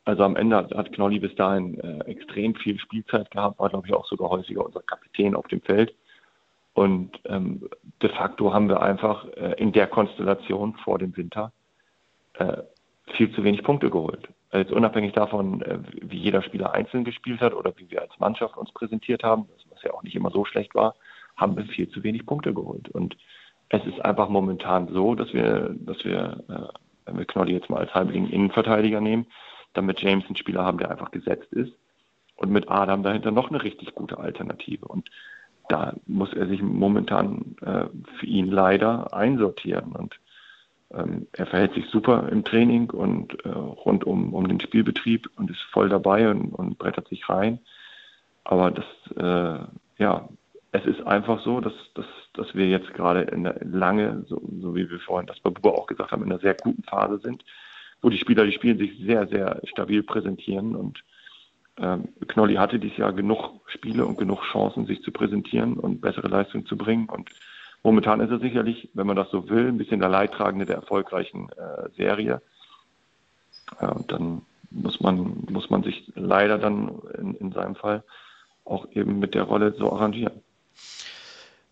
Also 0.04 0.22
am 0.24 0.36
Ende 0.36 0.56
hat, 0.56 0.72
hat 0.72 0.92
Knolli 0.92 1.18
bis 1.18 1.34
dahin 1.34 1.78
äh, 1.80 2.04
extrem 2.04 2.54
viel 2.54 2.78
Spielzeit 2.78 3.30
gehabt, 3.30 3.58
war 3.58 3.68
glaube 3.68 3.86
ich 3.86 3.94
auch 3.94 4.06
sogar 4.06 4.30
häufiger 4.30 4.64
unser 4.64 4.82
Kapitän 4.82 5.34
auf 5.34 5.46
dem 5.48 5.60
Feld. 5.60 5.94
Und 6.72 7.18
ähm, 7.24 7.68
de 8.00 8.10
facto 8.10 8.54
haben 8.54 8.68
wir 8.68 8.80
einfach 8.80 9.26
äh, 9.36 9.54
in 9.58 9.72
der 9.72 9.86
Konstellation 9.86 10.74
vor 10.84 10.98
dem 10.98 11.16
Winter 11.16 11.52
äh, 12.34 12.58
viel 13.14 13.34
zu 13.34 13.44
wenig 13.44 13.62
Punkte 13.62 13.90
geholt. 13.90 14.28
Jetzt 14.52 14.72
unabhängig 14.72 15.12
davon, 15.12 15.62
äh, 15.62 15.78
wie 16.02 16.18
jeder 16.18 16.42
Spieler 16.42 16.72
einzeln 16.72 17.04
gespielt 17.04 17.40
hat 17.40 17.54
oder 17.54 17.72
wie 17.76 17.90
wir 17.90 18.02
als 18.02 18.18
Mannschaft 18.18 18.56
uns 18.56 18.72
präsentiert 18.72 19.22
haben, 19.22 19.48
was 19.70 19.82
ja 19.82 19.92
auch 19.92 20.02
nicht 20.02 20.16
immer 20.16 20.30
so 20.30 20.44
schlecht 20.44 20.74
war, 20.74 20.94
haben 21.36 21.56
wir 21.56 21.64
viel 21.64 21.88
zu 21.88 22.02
wenig 22.02 22.26
Punkte 22.26 22.52
geholt. 22.52 22.88
Und 22.88 23.16
es 23.68 23.84
ist 23.86 24.04
einfach 24.04 24.28
momentan 24.28 24.88
so, 24.88 25.14
dass 25.14 25.32
wir, 25.32 25.74
dass 25.78 26.04
wir, 26.04 26.42
äh, 26.48 26.78
wenn 27.06 27.18
wir 27.18 27.24
Knolli 27.24 27.52
jetzt 27.52 27.70
mal 27.70 27.78
als 27.78 27.94
halbling 27.94 28.28
Innenverteidiger 28.28 29.00
nehmen, 29.00 29.26
damit 29.74 30.00
James 30.00 30.26
einen 30.26 30.36
Spieler 30.36 30.64
haben, 30.64 30.78
der 30.78 30.90
einfach 30.90 31.12
gesetzt 31.12 31.52
ist 31.52 31.72
und 32.34 32.50
mit 32.50 32.68
Adam 32.68 33.04
dahinter 33.04 33.30
noch 33.30 33.50
eine 33.50 33.62
richtig 33.62 33.94
gute 33.94 34.18
Alternative. 34.18 34.86
Und 34.86 35.08
da 35.68 35.94
muss 36.06 36.32
er 36.32 36.48
sich 36.48 36.60
momentan 36.60 37.54
äh, 37.62 37.84
für 38.18 38.26
ihn 38.26 38.50
leider 38.50 39.14
einsortieren. 39.14 39.92
Und 39.92 40.18
ähm, 40.92 41.26
er 41.32 41.46
verhält 41.46 41.74
sich 41.74 41.86
super 41.86 42.28
im 42.30 42.44
Training 42.44 42.90
und 42.90 43.44
äh, 43.44 43.48
rund 43.48 44.04
um, 44.04 44.34
um 44.34 44.48
den 44.48 44.60
Spielbetrieb 44.60 45.30
und 45.36 45.50
ist 45.50 45.62
voll 45.70 45.88
dabei 45.88 46.30
und, 46.30 46.52
und 46.52 46.78
brettert 46.78 47.08
sich 47.08 47.28
rein. 47.28 47.58
Aber 48.44 48.70
das, 48.70 48.84
äh, 49.16 49.64
ja, 49.98 50.28
es 50.72 50.84
ist 50.86 51.06
einfach 51.06 51.42
so, 51.42 51.60
dass, 51.60 51.74
dass, 51.94 52.06
dass 52.34 52.54
wir 52.54 52.68
jetzt 52.68 52.92
gerade 52.94 53.22
in 53.22 53.44
der 53.44 53.56
lange, 53.64 54.24
so, 54.28 54.40
so 54.60 54.74
wie 54.74 54.88
wir 54.88 55.00
vorhin 55.00 55.26
das 55.26 55.40
bei 55.40 55.50
Buba 55.50 55.70
auch 55.70 55.86
gesagt 55.86 56.12
haben, 56.12 56.22
in 56.22 56.30
einer 56.30 56.40
sehr 56.40 56.54
guten 56.54 56.82
Phase 56.84 57.18
sind, 57.18 57.44
wo 58.02 58.08
die 58.08 58.18
Spieler, 58.18 58.44
die 58.44 58.52
spielen, 58.52 58.78
sich 58.78 58.98
sehr, 58.98 59.26
sehr 59.26 59.60
stabil 59.64 60.02
präsentieren 60.02 60.74
und 60.74 61.02
ähm, 61.80 62.08
Knolli 62.28 62.54
hatte 62.54 62.78
dieses 62.78 62.98
Jahr 62.98 63.12
genug 63.12 63.60
Spiele 63.66 64.04
und 64.04 64.18
genug 64.18 64.42
Chancen, 64.44 64.86
sich 64.86 65.02
zu 65.02 65.12
präsentieren 65.12 65.74
und 65.74 66.00
bessere 66.00 66.28
Leistungen 66.28 66.66
zu 66.66 66.76
bringen. 66.76 67.08
Und 67.08 67.30
momentan 67.82 68.20
ist 68.20 68.30
er 68.30 68.38
sicherlich, 68.38 68.88
wenn 68.94 69.06
man 69.06 69.16
das 69.16 69.30
so 69.30 69.48
will, 69.48 69.68
ein 69.68 69.78
bisschen 69.78 70.00
der 70.00 70.08
Leidtragende 70.08 70.66
der 70.66 70.76
erfolgreichen 70.76 71.48
äh, 71.50 71.88
Serie. 71.96 72.42
Ja, 73.80 73.88
und 73.88 74.10
dann 74.10 74.42
muss 74.70 75.00
man, 75.00 75.44
muss 75.50 75.70
man 75.70 75.82
sich 75.82 76.12
leider 76.14 76.58
dann 76.58 77.00
in, 77.18 77.34
in 77.34 77.52
seinem 77.52 77.74
Fall 77.74 78.04
auch 78.64 78.86
eben 78.92 79.18
mit 79.18 79.34
der 79.34 79.44
Rolle 79.44 79.74
so 79.76 79.92
arrangieren. 79.92 80.42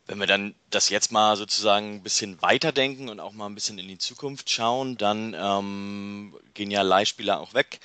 Wenn 0.06 0.18
wir 0.18 0.26
dann 0.26 0.54
das 0.70 0.88
jetzt 0.88 1.12
mal 1.12 1.36
sozusagen 1.36 1.96
ein 1.96 2.02
bisschen 2.02 2.40
weiterdenken 2.40 3.10
und 3.10 3.20
auch 3.20 3.32
mal 3.32 3.46
ein 3.46 3.54
bisschen 3.54 3.78
in 3.78 3.88
die 3.88 3.98
Zukunft 3.98 4.48
schauen, 4.48 4.96
dann 4.96 5.36
ähm, 5.38 6.34
gehen 6.54 6.70
ja 6.70 6.80
Leihspieler 6.80 7.40
auch 7.40 7.52
weg 7.52 7.78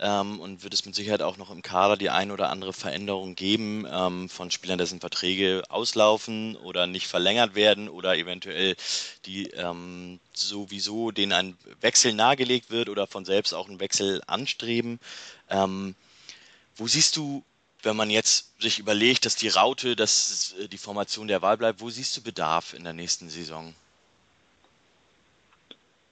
ähm, 0.00 0.40
und 0.40 0.62
wird 0.62 0.74
es 0.74 0.86
mit 0.86 0.94
Sicherheit 0.94 1.22
auch 1.22 1.36
noch 1.36 1.50
im 1.50 1.62
Kader 1.62 1.96
die 1.96 2.10
ein 2.10 2.30
oder 2.30 2.50
andere 2.50 2.72
Veränderung 2.72 3.34
geben 3.34 3.86
ähm, 3.90 4.28
von 4.28 4.50
Spielern, 4.50 4.78
dessen 4.78 5.00
Verträge 5.00 5.62
auslaufen 5.68 6.56
oder 6.56 6.86
nicht 6.86 7.06
verlängert 7.06 7.54
werden 7.54 7.88
oder 7.88 8.16
eventuell 8.16 8.76
die 9.26 9.48
ähm, 9.50 10.18
sowieso 10.32 11.10
denen 11.10 11.32
ein 11.32 11.56
Wechsel 11.80 12.14
nahegelegt 12.14 12.70
wird 12.70 12.88
oder 12.88 13.06
von 13.06 13.24
selbst 13.24 13.52
auch 13.52 13.68
einen 13.68 13.80
Wechsel 13.80 14.22
anstreben. 14.26 14.98
Ähm, 15.50 15.94
wo 16.76 16.86
siehst 16.86 17.16
du, 17.16 17.44
wenn 17.82 17.96
man 17.96 18.10
jetzt 18.10 18.60
sich 18.60 18.78
überlegt, 18.78 19.26
dass 19.26 19.36
die 19.36 19.48
Raute, 19.48 19.96
dass 19.96 20.54
die 20.70 20.78
Formation 20.78 21.28
der 21.28 21.42
Wahl 21.42 21.56
bleibt, 21.56 21.80
wo 21.80 21.90
siehst 21.90 22.16
du 22.16 22.22
Bedarf 22.22 22.74
in 22.74 22.84
der 22.84 22.92
nächsten 22.92 23.28
Saison? 23.28 23.74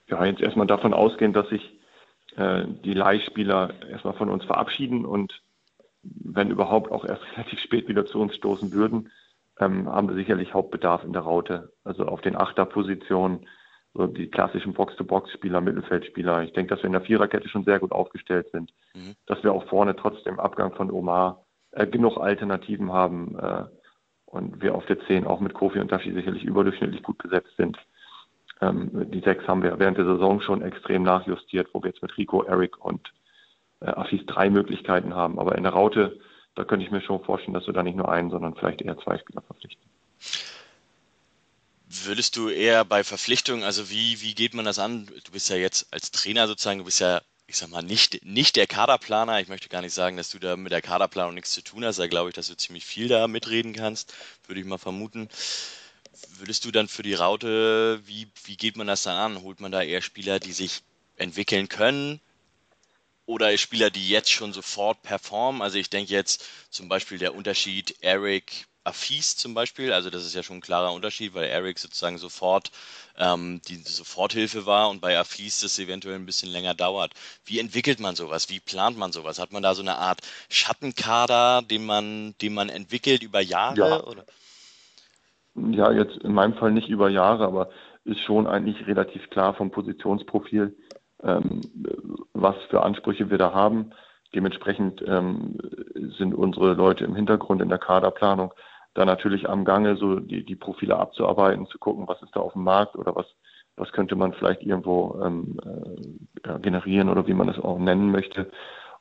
Ja, 0.08 0.24
jetzt 0.24 0.40
erstmal 0.40 0.66
davon 0.66 0.94
ausgehen, 0.94 1.32
dass 1.32 1.48
sich 1.48 1.62
äh, 2.38 2.66
die 2.84 2.94
Leihspieler 2.94 3.70
erstmal 3.90 4.14
von 4.14 4.30
uns 4.30 4.44
verabschieden 4.44 5.04
und 5.04 5.42
wenn 6.02 6.50
überhaupt 6.50 6.90
auch 6.90 7.04
erst 7.04 7.22
relativ 7.36 7.60
spät 7.60 7.88
wieder 7.88 8.06
zu 8.06 8.20
uns 8.20 8.34
stoßen 8.36 8.72
würden, 8.72 9.10
ähm, 9.58 9.88
haben 9.88 10.08
wir 10.08 10.14
sicherlich 10.14 10.54
Hauptbedarf 10.54 11.04
in 11.04 11.12
der 11.12 11.22
Raute. 11.22 11.72
Also 11.84 12.06
auf 12.06 12.20
den 12.20 12.36
Achterpositionen, 12.36 13.46
so 13.94 14.06
die 14.06 14.28
klassischen 14.28 14.74
Box-to-Box-Spieler, 14.74 15.60
Mittelfeldspieler. 15.60 16.44
Ich 16.44 16.52
denke, 16.52 16.74
dass 16.74 16.82
wir 16.82 16.86
in 16.86 16.92
der 16.92 17.00
Viererkette 17.00 17.48
schon 17.48 17.64
sehr 17.64 17.80
gut 17.80 17.90
aufgestellt 17.90 18.48
sind. 18.52 18.72
Mhm. 18.94 19.14
Dass 19.26 19.42
wir 19.42 19.52
auch 19.52 19.66
vorne 19.68 19.96
trotz 19.96 20.22
dem 20.22 20.38
Abgang 20.38 20.72
von 20.74 20.90
Omar 20.90 21.44
äh, 21.72 21.86
genug 21.86 22.18
Alternativen 22.18 22.92
haben 22.92 23.36
äh, 23.36 23.64
und 24.26 24.62
wir 24.62 24.76
auf 24.76 24.86
der 24.86 25.00
10 25.06 25.26
auch 25.26 25.40
mit 25.40 25.54
Kofi 25.54 25.80
und 25.80 25.88
Tashi 25.88 26.12
sicherlich 26.12 26.44
überdurchschnittlich 26.44 27.02
gut 27.02 27.18
besetzt 27.18 27.56
sind. 27.56 27.78
Ähm, 28.60 29.10
die 29.10 29.20
sechs 29.20 29.46
haben 29.46 29.62
wir 29.62 29.78
während 29.78 29.98
der 29.98 30.04
Saison 30.04 30.40
schon 30.40 30.62
extrem 30.62 31.02
nachjustiert, 31.02 31.68
wo 31.72 31.82
wir 31.82 31.90
jetzt 31.90 32.02
mit 32.02 32.16
Rico, 32.16 32.42
Eric 32.42 32.84
und 32.84 33.12
äh, 33.80 33.86
Afis 33.86 34.24
drei 34.26 34.50
Möglichkeiten 34.50 35.14
haben. 35.14 35.38
Aber 35.38 35.56
in 35.56 35.62
der 35.62 35.72
Raute, 35.72 36.18
da 36.54 36.64
könnte 36.64 36.84
ich 36.84 36.90
mir 36.90 37.00
schon 37.00 37.22
vorstellen, 37.22 37.54
dass 37.54 37.66
wir 37.66 37.74
da 37.74 37.82
nicht 37.82 37.96
nur 37.96 38.10
einen, 38.10 38.30
sondern 38.30 38.54
vielleicht 38.54 38.82
eher 38.82 38.98
zwei 38.98 39.18
Spieler 39.18 39.42
verpflichten. 39.42 39.88
Würdest 41.90 42.36
du 42.36 42.48
eher 42.48 42.84
bei 42.84 43.02
Verpflichtungen, 43.02 43.62
also 43.62 43.90
wie, 43.90 44.20
wie 44.20 44.34
geht 44.34 44.54
man 44.54 44.64
das 44.64 44.78
an? 44.78 45.06
Du 45.06 45.32
bist 45.32 45.48
ja 45.48 45.56
jetzt 45.56 45.92
als 45.92 46.10
Trainer 46.10 46.46
sozusagen, 46.46 46.80
du 46.80 46.84
bist 46.84 47.00
ja, 47.00 47.22
ich 47.46 47.56
sag 47.56 47.70
mal, 47.70 47.82
nicht, 47.82 48.26
nicht 48.26 48.56
der 48.56 48.66
Kaderplaner. 48.66 49.40
Ich 49.40 49.48
möchte 49.48 49.70
gar 49.70 49.80
nicht 49.80 49.94
sagen, 49.94 50.18
dass 50.18 50.28
du 50.28 50.38
da 50.38 50.56
mit 50.56 50.70
der 50.70 50.82
Kaderplanung 50.82 51.34
nichts 51.34 51.52
zu 51.52 51.62
tun 51.62 51.84
hast. 51.84 51.98
Da 51.98 52.06
glaube 52.06 52.28
ich, 52.28 52.34
dass 52.34 52.48
du 52.48 52.56
ziemlich 52.56 52.84
viel 52.84 53.08
da 53.08 53.26
mitreden 53.26 53.72
kannst, 53.72 54.14
würde 54.46 54.60
ich 54.60 54.66
mal 54.66 54.76
vermuten. 54.76 55.28
Würdest 56.38 56.64
du 56.64 56.70
dann 56.70 56.88
für 56.88 57.02
die 57.02 57.14
Raute, 57.14 58.00
wie, 58.06 58.28
wie 58.44 58.56
geht 58.56 58.76
man 58.76 58.86
das 58.86 59.02
dann 59.02 59.16
an? 59.16 59.42
Holt 59.42 59.60
man 59.60 59.72
da 59.72 59.82
eher 59.82 60.02
Spieler, 60.02 60.38
die 60.40 60.52
sich 60.52 60.82
entwickeln 61.16 61.68
können? 61.68 62.20
Oder 63.26 63.56
Spieler, 63.58 63.90
die 63.90 64.08
jetzt 64.08 64.30
schon 64.30 64.52
sofort 64.52 65.02
performen? 65.02 65.60
Also 65.60 65.78
ich 65.78 65.90
denke 65.90 66.12
jetzt 66.12 66.44
zum 66.70 66.88
Beispiel 66.88 67.18
der 67.18 67.34
Unterschied 67.34 67.96
Eric 68.00 68.66
Afis 68.88 69.36
zum 69.36 69.52
Beispiel, 69.52 69.92
also 69.92 70.08
das 70.08 70.24
ist 70.24 70.34
ja 70.34 70.42
schon 70.42 70.58
ein 70.58 70.62
klarer 70.62 70.92
Unterschied, 70.92 71.34
weil 71.34 71.44
Eric 71.44 71.78
sozusagen 71.78 72.16
sofort 72.16 72.70
ähm, 73.18 73.60
die 73.68 73.76
Soforthilfe 73.76 74.64
war 74.64 74.88
und 74.88 75.00
bei 75.00 75.18
Afis 75.18 75.60
das 75.60 75.78
eventuell 75.78 76.14
ein 76.14 76.24
bisschen 76.24 76.50
länger 76.50 76.74
dauert. 76.74 77.12
Wie 77.44 77.58
entwickelt 77.58 78.00
man 78.00 78.16
sowas? 78.16 78.48
Wie 78.48 78.60
plant 78.60 78.96
man 78.96 79.12
sowas? 79.12 79.38
Hat 79.38 79.52
man 79.52 79.62
da 79.62 79.74
so 79.74 79.82
eine 79.82 79.96
Art 79.96 80.20
Schattenkader, 80.48 81.62
den 81.62 81.84
man, 81.84 82.34
den 82.40 82.54
man 82.54 82.70
entwickelt 82.70 83.22
über 83.22 83.40
Jahre? 83.40 83.76
Ja. 83.76 84.04
Oder? 84.04 84.24
Ja, 85.72 85.92
jetzt 85.92 86.16
in 86.18 86.32
meinem 86.32 86.54
Fall 86.54 86.72
nicht 86.72 86.88
über 86.88 87.08
Jahre, 87.08 87.44
aber 87.44 87.70
ist 88.04 88.20
schon 88.20 88.46
eigentlich 88.46 88.86
relativ 88.86 89.28
klar 89.30 89.54
vom 89.54 89.70
Positionsprofil, 89.70 90.76
ähm, 91.22 91.60
was 92.32 92.56
für 92.70 92.82
Ansprüche 92.82 93.30
wir 93.30 93.38
da 93.38 93.52
haben. 93.52 93.90
Dementsprechend 94.34 95.02
ähm, 95.06 95.58
sind 96.18 96.34
unsere 96.34 96.74
Leute 96.74 97.04
im 97.04 97.14
Hintergrund 97.14 97.62
in 97.62 97.68
der 97.68 97.78
Kaderplanung 97.78 98.52
da 98.98 99.04
natürlich 99.04 99.48
am 99.48 99.64
Gange, 99.64 99.96
so 99.96 100.18
die, 100.18 100.44
die 100.44 100.56
Profile 100.56 100.98
abzuarbeiten, 100.98 101.66
zu 101.66 101.78
gucken, 101.78 102.08
was 102.08 102.20
ist 102.22 102.34
da 102.34 102.40
auf 102.40 102.54
dem 102.54 102.64
Markt 102.64 102.96
oder 102.96 103.14
was, 103.14 103.26
was 103.76 103.92
könnte 103.92 104.16
man 104.16 104.32
vielleicht 104.32 104.62
irgendwo 104.62 105.20
ähm, 105.24 105.56
äh, 106.42 106.58
generieren 106.58 107.08
oder 107.08 107.26
wie 107.26 107.34
man 107.34 107.48
es 107.48 107.58
auch 107.58 107.78
nennen 107.78 108.10
möchte. 108.10 108.50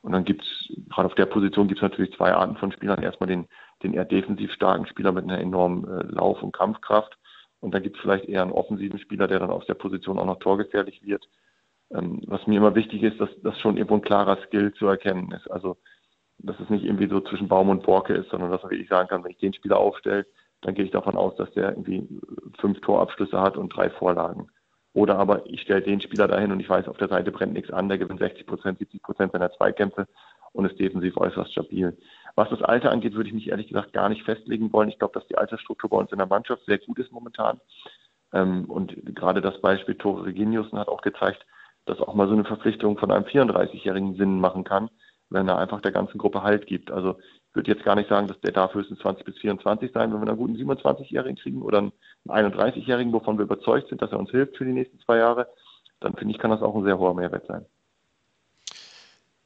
Und 0.02 0.12
dann 0.12 0.24
gibt 0.24 0.44
es, 0.44 0.88
gerade 0.90 1.08
auf 1.08 1.16
der 1.16 1.26
Position 1.26 1.68
gibt 1.68 1.80
es 1.80 1.82
natürlich 1.82 2.16
zwei 2.16 2.32
Arten 2.32 2.58
von 2.58 2.72
Spielern. 2.72 3.02
Erstmal 3.02 3.28
den, 3.28 3.48
den 3.84 3.94
eher 3.94 4.06
defensiv 4.06 4.52
starken 4.52 4.88
Spieler 4.88 5.12
mit 5.12 5.24
einer 5.24 5.40
enormen 5.40 5.88
äh, 5.88 6.04
Lauf- 6.08 6.44
und 6.44 6.54
Kampfkraft. 6.54 7.18
Und 7.60 7.74
dann 7.74 7.84
gibt 7.84 7.98
es 7.98 8.02
vielleicht 8.02 8.26
eher 8.26 8.42
einen 8.42 8.52
offensiven 8.52 9.00
Spieler, 9.00 9.28
der 9.28 9.40
dann 9.40 9.50
aus 9.50 9.66
der 9.66 9.74
Position 9.74 10.20
auch 10.20 10.26
noch 10.26 10.40
torgefährlich 10.40 11.04
wird. 11.04 11.28
Ähm, 11.92 12.22
was 12.28 12.46
mir 12.48 12.58
immer 12.58 12.76
wichtig 12.76 13.04
ist, 13.04 13.20
dass 13.20 13.30
das 13.44 13.60
schon 13.60 13.78
irgendwo 13.78 13.96
ein 13.96 14.02
klarer 14.02 14.38
Skill 14.46 14.74
zu 14.74 14.88
erkennen 14.88 15.32
ist. 15.32 15.50
Also 15.50 15.78
dass 16.40 16.60
es 16.60 16.70
nicht 16.70 16.84
irgendwie 16.84 17.08
so 17.08 17.20
zwischen 17.22 17.48
Baum 17.48 17.70
und 17.70 17.84
Borke 17.84 18.14
ist, 18.14 18.30
sondern 18.30 18.52
dass 18.52 18.62
man 18.62 18.72
wirklich 18.72 18.90
sagen 18.90 19.08
kann, 19.08 19.24
wenn 19.24 19.32
ich 19.32 19.40
den 19.40 19.54
Spieler 19.54 19.78
aufstelle, 19.78 20.26
dann 20.62 20.76
gehe 20.76 20.86
ich 20.86 20.92
davon 20.92 21.16
aus, 21.16 21.36
dass 21.36 21.52
der 21.54 21.70
irgendwie 21.72 22.08
fünf 22.60 22.80
Torabschlüsse 22.82 23.40
hat 23.40 23.58
und 23.58 23.70
drei 23.70 23.90
Vorlagen. 23.90 24.50
Oder 24.94 25.20
aber 25.20 25.46
ich 25.46 25.62
stelle 25.62 25.82
den 25.82 26.02
Spieler 26.02 26.28
dahin 26.28 26.52
und 26.52 26.60
ich 26.60 26.70
weiß, 26.70 26.88
auf 26.88 26.98
der 26.98 27.10
Seite 27.10 27.32
brennt 27.32 27.54
nichts 27.54 27.72
an, 27.72 27.88
der 27.88 27.98
gewinnt 28.00 28.20
60 28.20 28.48
Prozent, 28.48 28.80
70 28.80 29.02
Prozent 29.04 29.32
seiner 29.32 29.52
Zweikämpfe 29.52 30.08
und 30.54 30.66
ist 30.66 30.80
defensiv 30.80 31.18
äußerst 31.18 31.52
stabil. 31.52 31.96
Was 32.38 32.50
das 32.50 32.62
Alter 32.62 32.92
angeht, 32.92 33.16
würde 33.16 33.30
ich 33.30 33.34
mich 33.34 33.50
ehrlich 33.50 33.68
gesagt 33.68 33.94
gar 33.94 34.10
nicht 34.10 34.22
festlegen 34.22 34.72
wollen. 34.72 34.90
Ich 34.90 35.00
glaube, 35.00 35.20
dass 35.20 35.28
die 35.28 35.40
Altersstruktur 35.40 35.90
bei 35.90 35.98
uns 35.98 36.12
in 36.12 36.20
der 36.20 36.28
Mannschaft 36.28 36.64
sehr 36.68 36.78
gut 36.78 37.00
ist 37.00 37.12
momentan. 37.12 37.60
Ähm, 38.32 38.66
und 38.66 38.94
gerade 39.16 39.42
das 39.42 39.60
Beispiel 39.60 39.96
Tore 39.96 40.26
Reginiussen 40.26 40.78
hat 40.78 40.88
auch 40.88 41.02
gezeigt, 41.02 41.44
dass 41.86 42.00
auch 42.00 42.14
mal 42.14 42.28
so 42.28 42.34
eine 42.34 42.46
Verpflichtung 42.46 43.00
von 43.00 43.12
einem 43.12 43.26
34-Jährigen 43.26 44.18
Sinn 44.18 44.40
machen 44.40 44.64
kann, 44.64 44.92
wenn 45.32 45.48
er 45.48 45.58
einfach 45.58 45.82
der 45.82 45.92
ganzen 45.92 46.20
Gruppe 46.20 46.44
Halt 46.44 46.68
gibt. 46.68 46.92
Also 46.92 47.18
ich 47.50 47.56
würde 47.56 47.72
jetzt 47.72 47.84
gar 47.84 47.96
nicht 47.96 48.08
sagen, 48.08 48.28
dass 48.28 48.40
der 48.42 48.52
darf 48.52 48.76
höchstens 48.76 49.00
20 49.00 49.26
bis 49.26 49.38
24 49.40 49.92
sein, 49.92 50.14
wenn 50.14 50.22
wir 50.22 50.28
einen 50.28 50.38
guten 50.38 50.58
27-Jährigen 50.58 51.38
kriegen 51.38 51.64
oder 51.64 51.80
einen 51.80 51.92
31-Jährigen, 52.28 53.14
wovon 53.14 53.40
wir 53.40 53.46
überzeugt 53.46 53.90
sind, 53.90 54.04
dass 54.04 54.12
er 54.12 54.20
uns 54.20 54.30
hilft 54.30 54.58
für 54.58 54.66
die 54.66 54.74
nächsten 54.74 55.00
zwei 55.00 55.18
Jahre, 55.18 55.48
dann 56.02 56.14
finde 56.14 56.36
ich, 56.36 56.40
kann 56.40 56.52
das 56.52 56.62
auch 56.62 56.76
ein 56.76 56.84
sehr 56.84 57.00
hoher 57.00 57.16
Mehrwert 57.16 57.48
sein. 57.48 57.66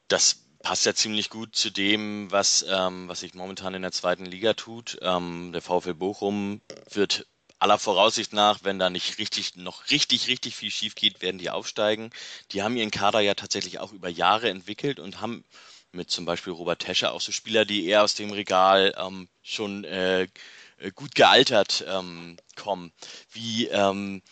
Das 0.08 0.41
passt 0.62 0.86
ja 0.86 0.94
ziemlich 0.94 1.28
gut 1.30 1.56
zu 1.56 1.70
dem, 1.70 2.30
was, 2.30 2.64
ähm, 2.68 3.08
was 3.08 3.20
sich 3.20 3.34
momentan 3.34 3.74
in 3.74 3.82
der 3.82 3.92
zweiten 3.92 4.24
Liga 4.24 4.54
tut. 4.54 4.98
Ähm, 5.02 5.50
der 5.52 5.62
VfL 5.62 5.94
Bochum 5.94 6.60
wird 6.90 7.26
aller 7.58 7.78
Voraussicht 7.78 8.32
nach, 8.32 8.60
wenn 8.64 8.78
da 8.78 8.90
nicht 8.90 9.18
richtig, 9.18 9.56
noch 9.56 9.90
richtig, 9.90 10.28
richtig 10.28 10.56
viel 10.56 10.70
schief 10.70 10.94
geht, 10.94 11.22
werden 11.22 11.38
die 11.38 11.50
aufsteigen. 11.50 12.10
Die 12.50 12.62
haben 12.62 12.76
ihren 12.76 12.90
Kader 12.90 13.20
ja 13.20 13.34
tatsächlich 13.34 13.78
auch 13.78 13.92
über 13.92 14.08
Jahre 14.08 14.50
entwickelt 14.50 14.98
und 14.98 15.20
haben 15.20 15.44
mit 15.92 16.10
zum 16.10 16.24
Beispiel 16.24 16.52
Robert 16.52 16.80
Tescher 16.80 17.12
auch 17.12 17.20
so 17.20 17.32
Spieler, 17.32 17.64
die 17.64 17.86
eher 17.86 18.02
aus 18.02 18.14
dem 18.14 18.30
Regal 18.30 18.94
ähm, 18.98 19.28
schon 19.42 19.84
äh, 19.84 20.26
gut 20.94 21.14
gealtert 21.14 21.84
ähm, 21.86 22.36
kommen. 22.56 22.92
Wie, 23.30 23.66
ähm, 23.66 24.22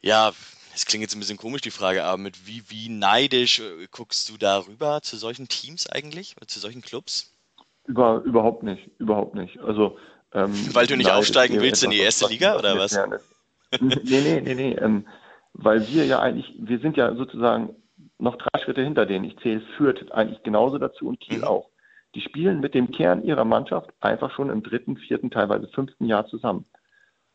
ja, 0.00 0.32
es 0.74 0.86
klingt 0.86 1.02
jetzt 1.02 1.14
ein 1.14 1.20
bisschen 1.20 1.36
komisch, 1.36 1.60
die 1.60 1.70
Frage, 1.70 2.04
aber 2.04 2.18
mit 2.18 2.46
wie, 2.46 2.62
wie 2.68 2.88
neidisch 2.88 3.60
äh, 3.60 3.86
guckst 3.90 4.28
du 4.28 4.36
da 4.36 4.58
rüber 4.58 5.00
zu 5.02 5.16
solchen 5.16 5.48
Teams 5.48 5.88
eigentlich, 5.88 6.36
zu 6.46 6.58
solchen 6.58 6.82
Clubs? 6.82 7.32
Über, 7.86 8.22
überhaupt 8.24 8.62
nicht, 8.62 8.90
überhaupt 8.98 9.34
nicht. 9.34 9.58
Also 9.60 9.98
ähm, 10.32 10.52
weil 10.74 10.86
du 10.86 10.96
nicht 10.96 11.10
aufsteigen 11.10 11.60
willst 11.60 11.82
in 11.82 11.90
die 11.90 12.00
erste 12.00 12.26
Liga 12.26 12.58
oder 12.58 12.76
was? 12.78 12.92
nee, 13.80 14.20
nee, 14.20 14.40
nee, 14.40 14.54
nee. 14.54 14.72
Ähm, 14.74 15.06
weil 15.52 15.86
wir 15.88 16.04
ja 16.04 16.20
eigentlich, 16.20 16.52
wir 16.58 16.80
sind 16.80 16.96
ja 16.96 17.14
sozusagen 17.14 17.76
noch 18.18 18.36
drei 18.36 18.60
Schritte 18.62 18.82
hinter 18.82 19.06
denen. 19.06 19.24
Ich 19.24 19.38
zähle 19.38 19.62
Fürth 19.76 20.10
eigentlich 20.12 20.42
genauso 20.42 20.78
dazu 20.78 21.06
und 21.06 21.20
Kiel 21.20 21.38
Mhm. 21.38 21.44
auch. 21.44 21.70
Die 22.14 22.20
spielen 22.20 22.60
mit 22.60 22.74
dem 22.74 22.92
Kern 22.92 23.24
ihrer 23.24 23.44
Mannschaft 23.44 23.90
einfach 24.00 24.32
schon 24.34 24.50
im 24.50 24.62
dritten, 24.62 24.96
vierten, 24.96 25.30
teilweise 25.30 25.68
fünften 25.68 26.06
Jahr 26.06 26.26
zusammen. 26.26 26.64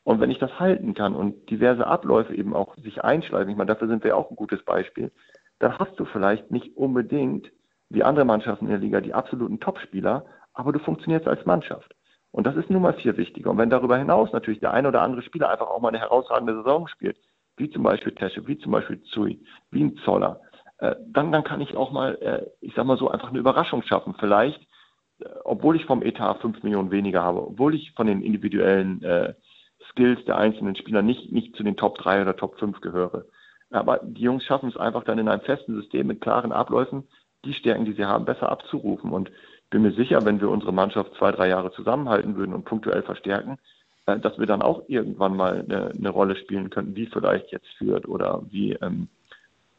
Und 0.04 0.20
wenn 0.20 0.32
ich 0.32 0.40
das 0.40 0.60
halten 0.60 0.94
kann 0.94 1.16
und 1.16 1.50
diverse 1.50 1.86
Abläufe 1.86 2.34
eben 2.34 2.56
auch 2.56 2.76
sich 2.78 3.04
einschleifen, 3.04 3.50
ich 3.50 3.58
meine, 3.58 3.68
dafür 3.68 3.88
sind 3.88 4.04
wir 4.04 4.18
auch 4.18 4.30
ein 4.30 4.36
gutes 4.36 4.64
Beispiel, 4.64 5.12
dann 5.60 5.78
hast 5.78 6.00
du 6.00 6.06
vielleicht 6.06 6.52
nicht 6.52 6.76
unbedingt 6.78 7.52
wie 7.90 8.04
andere 8.04 8.26
Mannschaften 8.26 8.66
in 8.66 8.72
der 8.72 8.80
Liga 8.80 9.02
die 9.02 9.14
absoluten 9.14 9.60
Topspieler, 9.60 10.26
aber 10.54 10.72
du 10.72 10.80
funktionierst 10.80 11.28
als 11.28 11.46
Mannschaft. 11.46 11.96
Und 12.32 12.46
das 12.46 12.56
ist 12.56 12.70
nun 12.70 12.82
mal 12.82 12.94
viel 12.94 13.18
wichtiger. 13.18 13.50
Und 13.50 13.58
wenn 13.58 13.70
darüber 13.70 13.98
hinaus 13.98 14.32
natürlich 14.32 14.60
der 14.60 14.74
eine 14.74 14.88
oder 14.88 15.02
andere 15.02 15.24
Spieler 15.24 15.50
einfach 15.50 15.68
auch 15.68 15.82
mal 15.82 15.90
eine 15.90 16.00
herausragende 16.00 16.56
Saison 16.56 16.88
spielt, 16.88 17.18
wie 17.58 17.70
zum 17.70 17.84
Beispiel 17.84 18.14
Tesche, 18.14 18.48
wie 18.48 18.58
zum 18.60 18.72
Beispiel 18.72 19.02
Zui, 19.04 19.44
wie 19.72 19.84
ein 19.84 19.98
Zoller, 20.06 20.40
äh, 20.78 20.96
dann, 21.08 21.32
dann 21.32 21.44
kann 21.44 21.62
ich 21.62 21.76
auch 21.76 21.92
mal, 21.92 22.16
äh, 22.22 22.46
ich 22.62 22.74
sag 22.76 22.86
mal 22.86 22.98
so, 22.98 23.10
einfach 23.10 23.30
eine 23.30 23.40
Überraschung 23.40 23.82
schaffen. 23.84 24.16
Vielleicht, 24.20 24.62
äh, 25.20 25.26
obwohl 25.44 25.76
ich 25.76 25.86
vom 25.86 26.04
Etat 26.04 26.36
5 26.36 26.64
Millionen 26.64 26.92
weniger 26.92 27.24
habe, 27.24 27.46
obwohl 27.48 27.74
ich 27.74 27.92
von 27.94 28.08
den 28.08 28.22
individuellen 28.22 29.04
äh, 29.04 29.34
Skills 30.00 30.24
der 30.26 30.38
einzelnen 30.38 30.78
Spieler 30.78 31.02
nicht, 31.02 31.32
nicht 31.32 31.56
zu 31.58 31.64
den 31.64 31.76
Top 31.76 31.98
3 31.98 32.22
oder 32.22 32.38
Top 32.38 32.58
5 32.58 32.80
gehöre. 32.80 33.26
Aber 33.70 34.00
die 34.02 34.22
Jungs 34.22 34.46
schaffen 34.46 34.70
es 34.70 34.78
einfach 34.78 35.04
dann 35.04 35.20
in 35.20 35.28
einem 35.28 35.42
festen 35.42 35.76
System 35.76 36.08
mit 36.08 36.22
klaren 36.22 36.54
Abläufen, 36.54 37.04
die 37.44 37.54
Stärken, 37.54 37.84
die 37.84 37.94
sie 37.94 38.06
haben, 38.06 38.24
besser 38.24 38.50
abzurufen. 38.50 39.12
Und 39.12 39.30
bin 39.70 39.82
mir 39.82 39.92
sicher, 39.92 40.24
wenn 40.24 40.40
wir 40.40 40.50
unsere 40.50 40.72
Mannschaft 40.72 41.14
zwei, 41.18 41.32
drei 41.34 41.50
Jahre 41.50 41.72
zusammenhalten 41.72 42.38
würden 42.38 42.56
und 42.56 42.64
punktuell 42.64 43.04
verstärken, 43.04 43.58
äh, 44.06 44.20
dass 44.20 44.40
wir 44.40 44.48
dann 44.48 44.62
auch 44.62 44.84
irgendwann 44.88 45.36
mal 45.36 45.66
eine, 45.68 45.92
eine 45.92 46.10
Rolle 46.10 46.38
spielen 46.38 46.70
könnten, 46.70 46.96
wie 46.96 47.08
vielleicht 47.08 47.52
jetzt 47.52 47.68
führt 47.78 48.08
oder 48.08 48.42
wie, 48.50 48.74
ähm, 48.82 49.10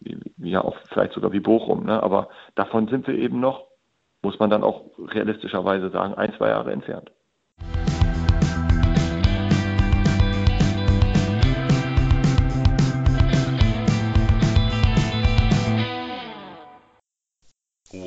wie, 0.01 0.19
ja 0.37 0.63
auch 0.63 0.77
vielleicht 0.91 1.15
sogar 1.15 1.33
wie 1.33 1.41
Bochum. 1.41 1.87
Ne? 1.87 2.03
Aber 2.03 2.29
davon 2.57 2.89
sind 2.89 3.07
wir 3.07 3.15
eben 3.15 3.41
noch, 3.41 3.65
muss 4.23 4.39
man 4.39 4.51
dann 4.51 4.63
auch 4.63 4.85
realistischerweise 4.99 5.89
sagen, 5.89 6.13
ein, 6.15 6.35
zwei 6.35 6.51
Jahre 6.51 6.73
entfernt. 6.73 7.11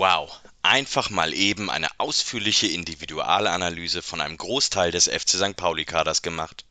Wow, 0.05 0.37
einfach 0.63 1.11
mal 1.11 1.33
eben 1.33 1.69
eine 1.69 1.87
ausführliche 1.97 2.67
Individualanalyse 2.67 4.01
von 4.01 4.19
einem 4.19 4.35
Großteil 4.35 4.91
des 4.91 5.07
FC 5.07 5.29
St. 5.37 5.55
Pauli-Kaders 5.55 6.21
gemacht. 6.21 6.65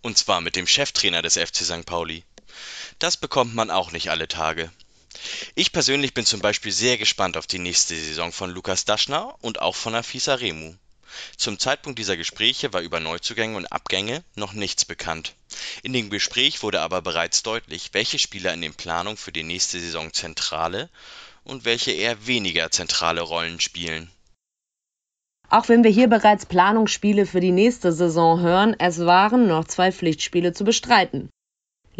Und 0.00 0.16
zwar 0.16 0.40
mit 0.40 0.54
dem 0.54 0.68
Cheftrainer 0.68 1.20
des 1.20 1.34
FC 1.36 1.64
St. 1.64 1.84
Pauli. 1.84 2.22
Das 3.00 3.16
bekommt 3.16 3.52
man 3.52 3.72
auch 3.72 3.90
nicht 3.90 4.12
alle 4.12 4.28
Tage. 4.28 4.70
Ich 5.56 5.72
persönlich 5.72 6.14
bin 6.14 6.24
zum 6.24 6.38
Beispiel 6.38 6.70
sehr 6.70 6.98
gespannt 6.98 7.36
auf 7.36 7.48
die 7.48 7.58
nächste 7.58 7.96
Saison 7.96 8.30
von 8.30 8.52
Lukas 8.52 8.84
Daschner 8.84 9.34
und 9.40 9.60
auch 9.60 9.74
von 9.74 9.96
Afisa 9.96 10.34
Remu. 10.34 10.76
Zum 11.36 11.58
Zeitpunkt 11.58 11.98
dieser 11.98 12.16
Gespräche 12.16 12.72
war 12.72 12.82
über 12.82 13.00
Neuzugänge 13.00 13.56
und 13.56 13.72
Abgänge 13.72 14.22
noch 14.36 14.52
nichts 14.52 14.84
bekannt. 14.84 15.34
In 15.82 15.92
dem 15.92 16.10
Gespräch 16.10 16.62
wurde 16.62 16.80
aber 16.80 17.02
bereits 17.02 17.42
deutlich, 17.42 17.90
welche 17.92 18.20
Spieler 18.20 18.54
in 18.54 18.60
den 18.60 18.74
Planungen 18.74 19.16
für 19.16 19.32
die 19.32 19.42
nächste 19.42 19.80
Saison 19.80 20.12
zentrale 20.12 20.88
und 21.48 21.64
welche 21.64 21.90
eher 21.90 22.26
weniger 22.26 22.70
zentrale 22.70 23.22
Rollen 23.22 23.60
spielen. 23.60 24.08
Auch 25.50 25.68
wenn 25.68 25.82
wir 25.82 25.90
hier 25.90 26.08
bereits 26.08 26.44
Planungsspiele 26.44 27.24
für 27.24 27.40
die 27.40 27.52
nächste 27.52 27.92
Saison 27.92 28.40
hören, 28.40 28.76
es 28.78 29.00
waren 29.00 29.48
noch 29.48 29.64
zwei 29.64 29.90
Pflichtspiele 29.90 30.52
zu 30.52 30.64
bestreiten. 30.64 31.30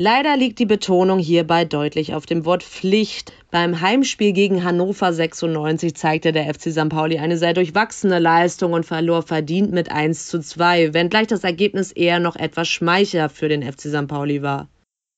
Leider 0.00 0.36
liegt 0.36 0.60
die 0.60 0.66
Betonung 0.66 1.18
hierbei 1.18 1.64
deutlich 1.64 2.14
auf 2.14 2.24
dem 2.24 2.44
Wort 2.44 2.62
Pflicht. 2.62 3.32
Beim 3.50 3.80
Heimspiel 3.80 4.32
gegen 4.32 4.62
Hannover 4.62 5.12
96 5.12 5.96
zeigte 5.96 6.30
der 6.30 6.54
FC 6.54 6.70
St. 6.70 6.88
Pauli 6.88 7.18
eine 7.18 7.36
sehr 7.36 7.52
durchwachsene 7.52 8.20
Leistung 8.20 8.74
und 8.74 8.86
verlor 8.86 9.22
verdient 9.22 9.72
mit 9.72 9.90
1 9.90 10.28
zu 10.28 10.40
2, 10.40 10.94
wenngleich 10.94 11.26
das 11.26 11.42
Ergebnis 11.42 11.90
eher 11.90 12.20
noch 12.20 12.36
etwas 12.36 12.68
schmeichelhaft 12.68 13.36
für 13.36 13.48
den 13.48 13.64
FC 13.64 13.88
St. 13.88 14.06
Pauli 14.06 14.40
war. 14.40 14.68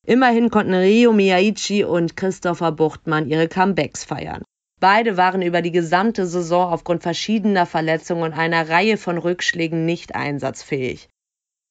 Immerhin 0.06 0.50
konnten 0.50 0.74
Rio 0.74 1.12
Miyaichi 1.12 1.84
und 1.84 2.16
Christopher 2.16 2.72
Buchtmann 2.72 3.28
ihre 3.28 3.48
Comebacks 3.48 4.02
feiern. 4.02 4.42
Beide 4.80 5.18
waren 5.18 5.42
über 5.42 5.60
die 5.60 5.72
gesamte 5.72 6.26
Saison 6.26 6.72
aufgrund 6.72 7.02
verschiedener 7.02 7.66
Verletzungen 7.66 8.22
und 8.22 8.32
einer 8.32 8.70
Reihe 8.70 8.96
von 8.96 9.18
Rückschlägen 9.18 9.84
nicht 9.84 10.14
einsatzfähig. 10.14 11.08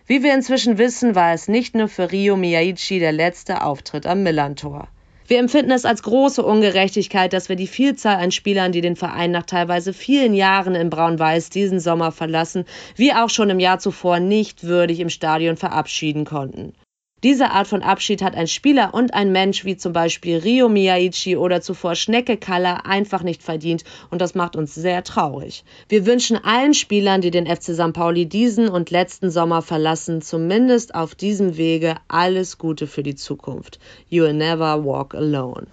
Wie 0.06 0.22
wir 0.22 0.36
inzwischen 0.36 0.78
wissen, 0.78 1.16
war 1.16 1.34
es 1.34 1.48
nicht 1.48 1.74
nur 1.74 1.88
für 1.88 2.12
Rio 2.12 2.38
Miyaichi 2.38 3.00
der 3.00 3.12
letzte 3.12 3.64
Auftritt 3.64 4.06
am 4.06 4.22
Millantor. 4.22 4.88
Wir 5.28 5.40
empfinden 5.40 5.72
es 5.72 5.86
als 5.86 6.04
große 6.04 6.44
Ungerechtigkeit, 6.44 7.34
dass 7.34 7.50
wir 7.50 7.56
die 7.56 7.68
Vielzahl 7.68 8.18
an 8.18 8.32
Spielern, 8.32 8.72
die 8.72 8.82
den 8.82 8.96
Verein 8.96 9.32
nach 9.32 9.46
teilweise 9.46 9.92
vielen 9.92 10.34
Jahren 10.36 10.76
in 10.76 10.90
Braun-Weiß 10.90 11.50
diesen 11.50 11.80
Sommer 11.80 12.12
verlassen, 12.12 12.66
wie 12.96 13.14
auch 13.14 13.30
schon 13.30 13.50
im 13.50 13.60
Jahr 13.60 13.80
zuvor 13.80 14.20
nicht 14.20 14.64
würdig 14.64 15.00
im 15.00 15.10
Stadion 15.10 15.58
verabschieden 15.58 16.26
konnten. 16.26 16.74
Diese 17.22 17.52
Art 17.52 17.68
von 17.68 17.82
Abschied 17.82 18.22
hat 18.22 18.36
ein 18.36 18.48
Spieler 18.48 18.94
und 18.94 19.14
ein 19.14 19.34
Mensch 19.34 19.66
wie 19.66 19.76
zum 19.76 19.92
Beispiel 19.92 20.38
Rio 20.38 20.70
Miyaichi 20.70 21.36
oder 21.36 21.60
zuvor 21.60 21.96
Schnecke 21.96 22.38
Kaller 22.38 22.86
einfach 22.86 23.24
nicht 23.24 23.44
verdient 23.44 23.84
und 24.10 24.22
das 24.22 24.36
macht 24.36 24.56
uns 24.56 24.74
sehr 24.74 25.04
traurig. 25.04 25.66
Wir 25.90 26.06
wünschen 26.06 26.38
allen 26.42 26.74
Spielern, 26.74 27.20
die 27.20 27.32
den 27.32 27.46
FC 27.46 27.74
St. 27.74 27.92
Pauli 27.92 28.26
diesen 28.26 28.70
und 28.70 28.90
letzten 28.90 29.32
Sommer 29.32 29.62
verlassen, 29.62 30.22
zumindest 30.22 30.96
auf 30.96 31.14
diesem 31.14 31.58
Wege 31.58 31.96
alles 32.08 32.58
Gute 32.58 32.88
für 32.88 33.04
die 33.04 33.16
Zukunft. 33.16 33.80
You 34.08 34.24
will 34.24 34.34
never 34.34 34.86
walk 34.86 35.14
alone. 35.14 35.68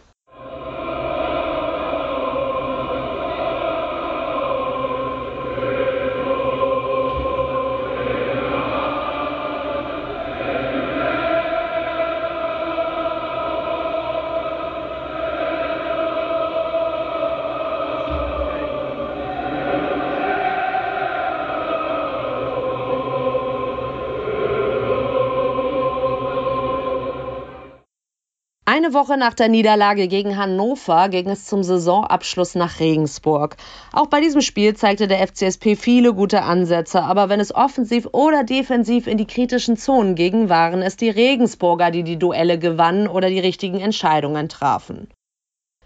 Eine 28.87 28.95
Woche 28.95 29.17
nach 29.17 29.35
der 29.35 29.49
Niederlage 29.49 30.07
gegen 30.07 30.37
Hannover 30.37 31.09
ging 31.09 31.29
es 31.29 31.45
zum 31.45 31.65
Saisonabschluss 31.65 32.55
nach 32.55 32.79
Regensburg. 32.79 33.57
Auch 33.93 34.07
bei 34.07 34.21
diesem 34.21 34.43
Spiel 34.43 34.77
zeigte 34.77 35.09
der 35.09 35.27
FCSP 35.27 35.75
viele 35.75 36.15
gute 36.15 36.43
Ansätze, 36.43 37.03
aber 37.03 37.29
wenn 37.29 37.41
es 37.41 37.53
offensiv 37.53 38.07
oder 38.13 38.45
defensiv 38.45 39.09
in 39.09 39.19
die 39.19 39.27
kritischen 39.27 39.77
Zonen 39.77 40.15
ging, 40.15 40.49
waren 40.49 40.83
es 40.83 40.97
die 40.97 41.11
Regensburger, 41.11 41.91
die 41.91 42.05
die 42.05 42.17
Duelle 42.17 42.61
gewannen 42.61 43.09
oder 43.09 43.29
die 43.29 43.41
richtigen 43.41 43.81
Entscheidungen 43.81 44.49
trafen. 44.49 45.09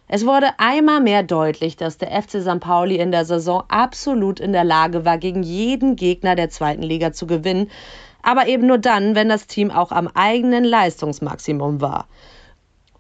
Es 0.07 0.27
wurde 0.27 0.49
einmal 0.59 1.01
mehr 1.01 1.23
deutlich, 1.23 1.79
dass 1.79 1.97
der 1.97 2.11
FC 2.11 2.43
St. 2.43 2.61
Pauli 2.61 2.97
in 2.97 3.13
der 3.13 3.25
Saison 3.25 3.63
absolut 3.69 4.41
in 4.41 4.53
der 4.53 4.65
Lage 4.65 5.07
war, 5.07 5.17
gegen 5.17 5.43
jeden 5.43 5.97
Gegner 5.97 6.35
der 6.35 6.51
zweiten 6.51 6.83
Liga 6.83 7.13
zu 7.13 7.27
gewinnen, 7.27 7.71
aber 8.23 8.47
eben 8.47 8.67
nur 8.67 8.77
dann, 8.77 9.15
wenn 9.15 9.31
das 9.31 9.47
Team 9.47 9.71
auch 9.71 9.91
am 9.91 10.07
eigenen 10.09 10.65
Leistungsmaximum 10.65 11.81
war. 11.81 12.07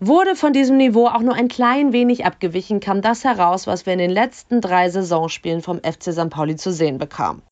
Wurde 0.02 0.34
von 0.34 0.54
diesem 0.54 0.78
Niveau 0.78 1.08
auch 1.08 1.20
nur 1.20 1.34
ein 1.34 1.48
klein 1.48 1.92
wenig 1.92 2.24
abgewichen, 2.24 2.80
kam 2.80 3.02
das 3.02 3.22
heraus, 3.22 3.66
was 3.66 3.84
wir 3.84 3.92
in 3.92 3.98
den 3.98 4.10
letzten 4.10 4.62
drei 4.62 4.88
Saisonspielen 4.88 5.60
vom 5.60 5.78
FC 5.78 6.14
St. 6.14 6.30
Pauli 6.30 6.56
zu 6.56 6.72
sehen 6.72 6.96
bekamen. 6.96 7.42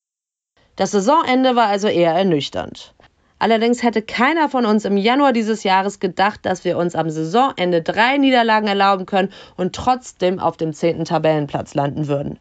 Das 0.74 0.92
Saisonende 0.92 1.56
war 1.56 1.66
also 1.66 1.88
eher 1.88 2.14
ernüchternd. 2.14 2.94
Allerdings 3.38 3.82
hätte 3.82 4.00
keiner 4.00 4.48
von 4.48 4.64
uns 4.64 4.86
im 4.86 4.96
Januar 4.96 5.34
dieses 5.34 5.62
Jahres 5.62 6.00
gedacht, 6.00 6.46
dass 6.46 6.64
wir 6.64 6.78
uns 6.78 6.94
am 6.94 7.10
Saisonende 7.10 7.82
drei 7.82 8.16
Niederlagen 8.16 8.66
erlauben 8.66 9.04
können 9.04 9.30
und 9.58 9.74
trotzdem 9.74 10.38
auf 10.38 10.56
dem 10.56 10.72
zehnten 10.72 11.04
Tabellenplatz 11.04 11.74
landen 11.74 12.08
würden. 12.08 12.38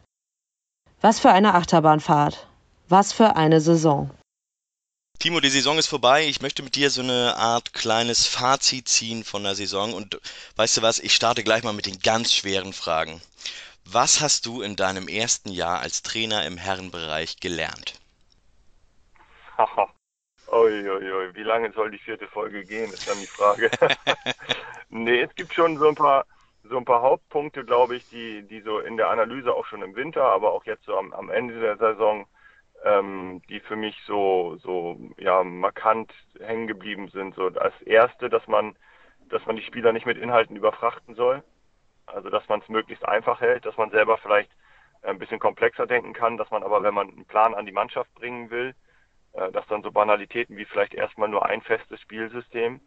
Was 1.02 1.20
für 1.20 1.30
eine 1.30 1.52
Achterbahnfahrt. 1.52 2.46
Was 2.88 3.12
für 3.12 3.36
eine 3.36 3.60
Saison. 3.60 4.08
Timo, 5.18 5.40
die 5.40 5.48
Saison 5.48 5.78
ist 5.78 5.88
vorbei. 5.88 6.28
Ich 6.28 6.42
möchte 6.42 6.62
mit 6.62 6.76
dir 6.76 6.90
so 6.90 7.02
eine 7.02 7.34
Art 7.36 7.74
kleines 7.74 8.28
Fazit 8.28 8.86
ziehen 8.86 9.24
von 9.24 9.42
der 9.42 9.56
Saison. 9.56 9.92
Und 9.92 10.20
weißt 10.54 10.76
du 10.76 10.82
was, 10.82 11.00
ich 11.00 11.12
starte 11.12 11.42
gleich 11.42 11.64
mal 11.64 11.72
mit 11.72 11.86
den 11.86 11.98
ganz 11.98 12.32
schweren 12.32 12.72
Fragen. 12.72 13.20
Was 13.84 14.20
hast 14.20 14.46
du 14.46 14.62
in 14.62 14.76
deinem 14.76 15.08
ersten 15.08 15.50
Jahr 15.50 15.80
als 15.80 16.02
Trainer 16.02 16.46
im 16.46 16.56
Herrenbereich 16.56 17.40
gelernt? 17.40 17.98
Uiuiui, 20.52 21.34
wie 21.34 21.42
lange 21.42 21.72
soll 21.72 21.90
die 21.90 21.98
vierte 21.98 22.28
Folge 22.28 22.64
gehen, 22.64 22.92
ist 22.92 23.08
dann 23.08 23.18
die 23.18 23.26
Frage. 23.26 23.72
nee, 24.88 25.20
es 25.20 25.34
gibt 25.34 25.52
schon 25.52 25.78
so 25.78 25.88
ein 25.88 25.96
paar, 25.96 26.26
so 26.62 26.78
ein 26.78 26.84
paar 26.84 27.02
Hauptpunkte, 27.02 27.64
glaube 27.64 27.96
ich, 27.96 28.08
die, 28.10 28.42
die 28.42 28.60
so 28.60 28.78
in 28.78 28.96
der 28.96 29.10
Analyse 29.10 29.52
auch 29.52 29.66
schon 29.66 29.82
im 29.82 29.96
Winter, 29.96 30.22
aber 30.22 30.52
auch 30.52 30.64
jetzt 30.64 30.84
so 30.84 30.96
am, 30.96 31.12
am 31.12 31.28
Ende 31.28 31.58
der 31.58 31.76
Saison 31.76 32.24
ähm, 32.88 33.42
die 33.48 33.60
für 33.60 33.76
mich 33.76 33.96
so, 34.06 34.56
so 34.62 34.98
ja, 35.18 35.44
markant 35.44 36.12
hängen 36.40 36.66
geblieben 36.66 37.08
sind. 37.08 37.34
So 37.34 37.50
das 37.50 37.80
erste, 37.82 38.30
dass 38.30 38.46
man, 38.46 38.76
dass 39.28 39.44
man 39.46 39.56
die 39.56 39.62
Spieler 39.62 39.92
nicht 39.92 40.06
mit 40.06 40.16
Inhalten 40.16 40.56
überfrachten 40.56 41.14
soll. 41.14 41.42
Also 42.06 42.30
dass 42.30 42.48
man 42.48 42.60
es 42.60 42.68
möglichst 42.68 43.04
einfach 43.06 43.40
hält, 43.40 43.66
dass 43.66 43.76
man 43.76 43.90
selber 43.90 44.16
vielleicht 44.18 44.50
ein 45.02 45.18
bisschen 45.18 45.38
komplexer 45.38 45.86
denken 45.86 46.12
kann, 46.14 46.38
dass 46.38 46.50
man 46.50 46.62
aber, 46.62 46.82
wenn 46.82 46.94
man 46.94 47.08
einen 47.08 47.26
Plan 47.26 47.54
an 47.54 47.66
die 47.66 47.72
Mannschaft 47.72 48.12
bringen 48.14 48.50
will, 48.50 48.74
äh, 49.34 49.52
dass 49.52 49.66
dann 49.66 49.82
so 49.82 49.92
Banalitäten 49.92 50.56
wie 50.56 50.64
vielleicht 50.64 50.94
erstmal 50.94 51.28
nur 51.28 51.44
ein 51.44 51.60
festes 51.60 52.00
Spielsystem 52.00 52.80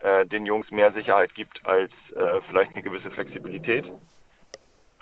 äh, 0.00 0.26
den 0.26 0.44
Jungs 0.44 0.70
mehr 0.70 0.92
Sicherheit 0.92 1.34
gibt 1.34 1.64
als 1.66 1.92
äh, 2.14 2.40
vielleicht 2.48 2.74
eine 2.74 2.82
gewisse 2.82 3.10
Flexibilität 3.10 3.90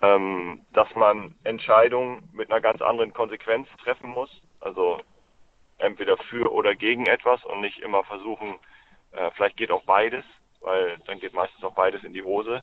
ähm, 0.04 0.60
dass 0.72 0.92
man 0.94 1.34
Entscheidungen 1.44 2.28
mit 2.32 2.50
einer 2.50 2.60
ganz 2.60 2.82
anderen 2.82 3.12
Konsequenz 3.12 3.68
treffen 3.82 4.10
muss. 4.10 4.30
Also 4.64 5.00
entweder 5.78 6.16
für 6.16 6.50
oder 6.50 6.74
gegen 6.74 7.06
etwas 7.06 7.44
und 7.44 7.60
nicht 7.60 7.78
immer 7.80 8.02
versuchen, 8.04 8.58
äh, 9.12 9.30
vielleicht 9.32 9.56
geht 9.56 9.70
auch 9.70 9.84
beides, 9.84 10.24
weil 10.60 10.98
dann 11.06 11.20
geht 11.20 11.34
meistens 11.34 11.62
auch 11.62 11.74
beides 11.74 12.02
in 12.02 12.14
die 12.14 12.22
Hose. 12.22 12.62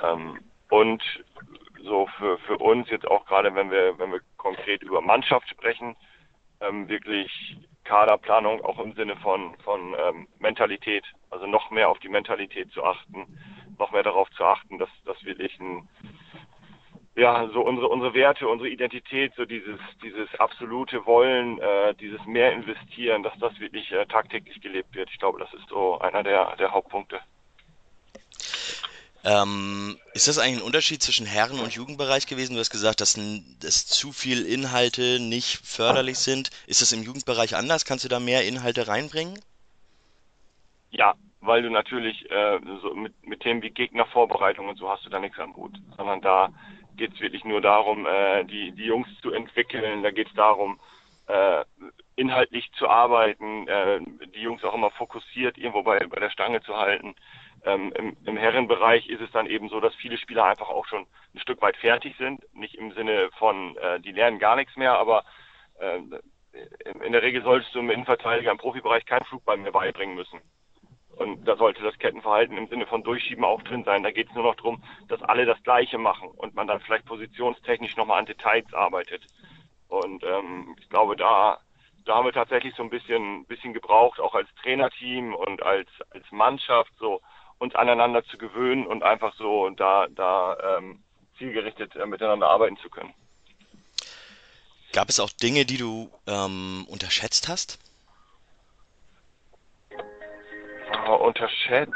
Ähm, 0.00 0.38
und 0.70 1.02
so 1.82 2.06
für, 2.18 2.38
für 2.38 2.58
uns 2.58 2.88
jetzt 2.90 3.06
auch 3.06 3.26
gerade, 3.26 3.54
wenn 3.54 3.70
wir, 3.70 3.98
wenn 3.98 4.12
wir 4.12 4.20
konkret 4.36 4.82
über 4.82 5.00
Mannschaft 5.00 5.48
sprechen, 5.48 5.96
ähm, 6.60 6.88
wirklich 6.88 7.56
Kaderplanung 7.84 8.64
auch 8.64 8.78
im 8.78 8.92
Sinne 8.94 9.16
von, 9.16 9.56
von 9.64 9.96
ähm, 9.98 10.28
Mentalität, 10.38 11.04
also 11.30 11.46
noch 11.46 11.70
mehr 11.72 11.88
auf 11.88 11.98
die 11.98 12.08
Mentalität 12.08 12.70
zu 12.70 12.84
achten, 12.84 13.26
noch 13.78 13.90
mehr 13.90 14.04
darauf 14.04 14.30
zu 14.30 14.44
achten, 14.44 14.78
dass, 14.78 14.90
dass 15.04 15.22
wirklich 15.24 15.58
ein, 15.58 15.88
ja, 17.14 17.48
so 17.52 17.60
unsere, 17.60 17.88
unsere 17.88 18.14
Werte, 18.14 18.48
unsere 18.48 18.70
Identität, 18.70 19.34
so 19.36 19.44
dieses, 19.44 19.78
dieses 20.02 20.28
absolute 20.38 21.04
Wollen, 21.04 21.58
äh, 21.58 21.94
dieses 21.94 22.24
mehr 22.24 22.52
investieren, 22.52 23.22
dass 23.22 23.38
das 23.38 23.58
wirklich 23.60 23.92
äh, 23.92 24.06
tagtäglich 24.06 24.60
gelebt 24.60 24.94
wird. 24.94 25.10
Ich 25.10 25.18
glaube, 25.18 25.38
das 25.38 25.52
ist 25.52 25.68
so 25.68 25.98
einer 25.98 26.22
der, 26.22 26.56
der 26.56 26.72
Hauptpunkte. 26.72 27.20
Ähm, 29.24 29.98
ist 30.14 30.26
das 30.26 30.38
eigentlich 30.38 30.60
ein 30.60 30.66
Unterschied 30.66 31.02
zwischen 31.02 31.26
Herren- 31.26 31.60
und 31.60 31.74
Jugendbereich 31.74 32.26
gewesen? 32.26 32.54
Du 32.54 32.60
hast 32.60 32.70
gesagt, 32.70 33.00
dass, 33.00 33.20
dass 33.60 33.86
zu 33.86 34.10
viel 34.10 34.44
Inhalte 34.44 35.20
nicht 35.20 35.58
förderlich 35.64 36.18
sind. 36.18 36.50
Ist 36.66 36.82
das 36.82 36.92
im 36.92 37.02
Jugendbereich 37.02 37.54
anders? 37.54 37.84
Kannst 37.84 38.04
du 38.04 38.08
da 38.08 38.18
mehr 38.18 38.44
Inhalte 38.44 38.88
reinbringen? 38.88 39.38
Ja, 40.90 41.14
weil 41.40 41.62
du 41.62 41.70
natürlich 41.70 42.28
äh, 42.30 42.58
so 42.80 42.94
mit, 42.94 43.12
mit 43.26 43.40
Themen 43.40 43.62
wie 43.62 43.70
Gegnervorbereitung 43.70 44.68
und 44.68 44.76
so 44.76 44.88
hast 44.88 45.04
du 45.04 45.10
da 45.10 45.20
nichts 45.20 45.38
am 45.38 45.54
Hut, 45.54 45.72
sondern 45.96 46.20
da 46.20 46.52
geht 46.96 47.14
es 47.14 47.20
wirklich 47.20 47.44
nur 47.44 47.60
darum, 47.60 48.06
äh, 48.06 48.44
die, 48.44 48.72
die 48.72 48.84
Jungs 48.84 49.08
zu 49.20 49.32
entwickeln. 49.32 50.02
Da 50.02 50.10
geht 50.10 50.28
es 50.28 50.34
darum, 50.34 50.80
äh, 51.26 51.64
inhaltlich 52.16 52.70
zu 52.72 52.88
arbeiten, 52.88 53.66
äh, 53.68 54.00
die 54.34 54.42
Jungs 54.42 54.64
auch 54.64 54.74
immer 54.74 54.90
fokussiert 54.90 55.56
irgendwo 55.56 55.82
bei, 55.82 55.98
bei 56.00 56.20
der 56.20 56.30
Stange 56.30 56.60
zu 56.62 56.76
halten. 56.76 57.14
Ähm, 57.64 57.92
im, 57.96 58.16
Im 58.24 58.36
Herrenbereich 58.36 59.08
ist 59.08 59.20
es 59.20 59.30
dann 59.30 59.46
eben 59.46 59.68
so, 59.68 59.80
dass 59.80 59.94
viele 59.94 60.18
Spieler 60.18 60.44
einfach 60.44 60.68
auch 60.68 60.86
schon 60.86 61.06
ein 61.34 61.38
Stück 61.38 61.62
weit 61.62 61.76
fertig 61.76 62.16
sind. 62.18 62.40
Nicht 62.54 62.74
im 62.74 62.92
Sinne 62.92 63.30
von, 63.38 63.76
äh, 63.76 64.00
die 64.00 64.12
lernen 64.12 64.38
gar 64.38 64.56
nichts 64.56 64.76
mehr, 64.76 64.98
aber 64.98 65.24
äh, 65.78 66.00
in 67.04 67.12
der 67.12 67.22
Regel 67.22 67.42
solltest 67.42 67.74
du 67.74 67.78
im 67.78 67.90
Innenverteidiger 67.90 68.50
im 68.50 68.58
Profibereich 68.58 69.06
keinen 69.06 69.24
Flugball 69.24 69.56
mehr 69.56 69.72
beibringen 69.72 70.14
müssen. 70.14 70.40
Und 71.16 71.44
da 71.46 71.56
sollte 71.56 71.82
das 71.82 71.98
Kettenverhalten 71.98 72.56
im 72.56 72.68
Sinne 72.68 72.86
von 72.86 73.02
Durchschieben 73.02 73.44
auch 73.44 73.62
drin 73.62 73.84
sein. 73.84 74.02
Da 74.02 74.10
geht 74.10 74.28
es 74.28 74.34
nur 74.34 74.44
noch 74.44 74.54
darum, 74.56 74.82
dass 75.08 75.22
alle 75.22 75.44
das 75.44 75.62
Gleiche 75.62 75.98
machen 75.98 76.28
und 76.28 76.54
man 76.54 76.66
dann 76.66 76.80
vielleicht 76.80 77.04
positionstechnisch 77.04 77.96
nochmal 77.96 78.18
an 78.18 78.26
Details 78.26 78.72
arbeitet. 78.72 79.26
Und 79.88 80.24
ähm, 80.24 80.74
ich 80.80 80.88
glaube, 80.88 81.16
da, 81.16 81.58
da 82.06 82.14
haben 82.14 82.24
wir 82.24 82.32
tatsächlich 82.32 82.74
so 82.74 82.82
ein 82.82 82.90
bisschen, 82.90 83.44
bisschen 83.46 83.74
gebraucht, 83.74 84.20
auch 84.20 84.34
als 84.34 84.48
Trainerteam 84.62 85.34
und 85.34 85.62
als, 85.62 85.88
als 86.10 86.24
Mannschaft, 86.30 86.92
so 86.98 87.20
uns 87.58 87.74
aneinander 87.74 88.24
zu 88.24 88.38
gewöhnen 88.38 88.86
und 88.86 89.02
einfach 89.02 89.34
so 89.36 89.70
da, 89.70 90.06
da 90.10 90.78
ähm, 90.78 91.04
zielgerichtet 91.38 91.94
äh, 91.94 92.06
miteinander 92.06 92.48
arbeiten 92.48 92.76
zu 92.78 92.88
können. 92.88 93.12
Gab 94.92 95.08
es 95.08 95.20
auch 95.20 95.30
Dinge, 95.30 95.64
die 95.64 95.78
du 95.78 96.10
ähm, 96.26 96.86
unterschätzt 96.88 97.48
hast? 97.48 97.78
Oh, 101.06 101.14
unterschätzt? 101.14 101.92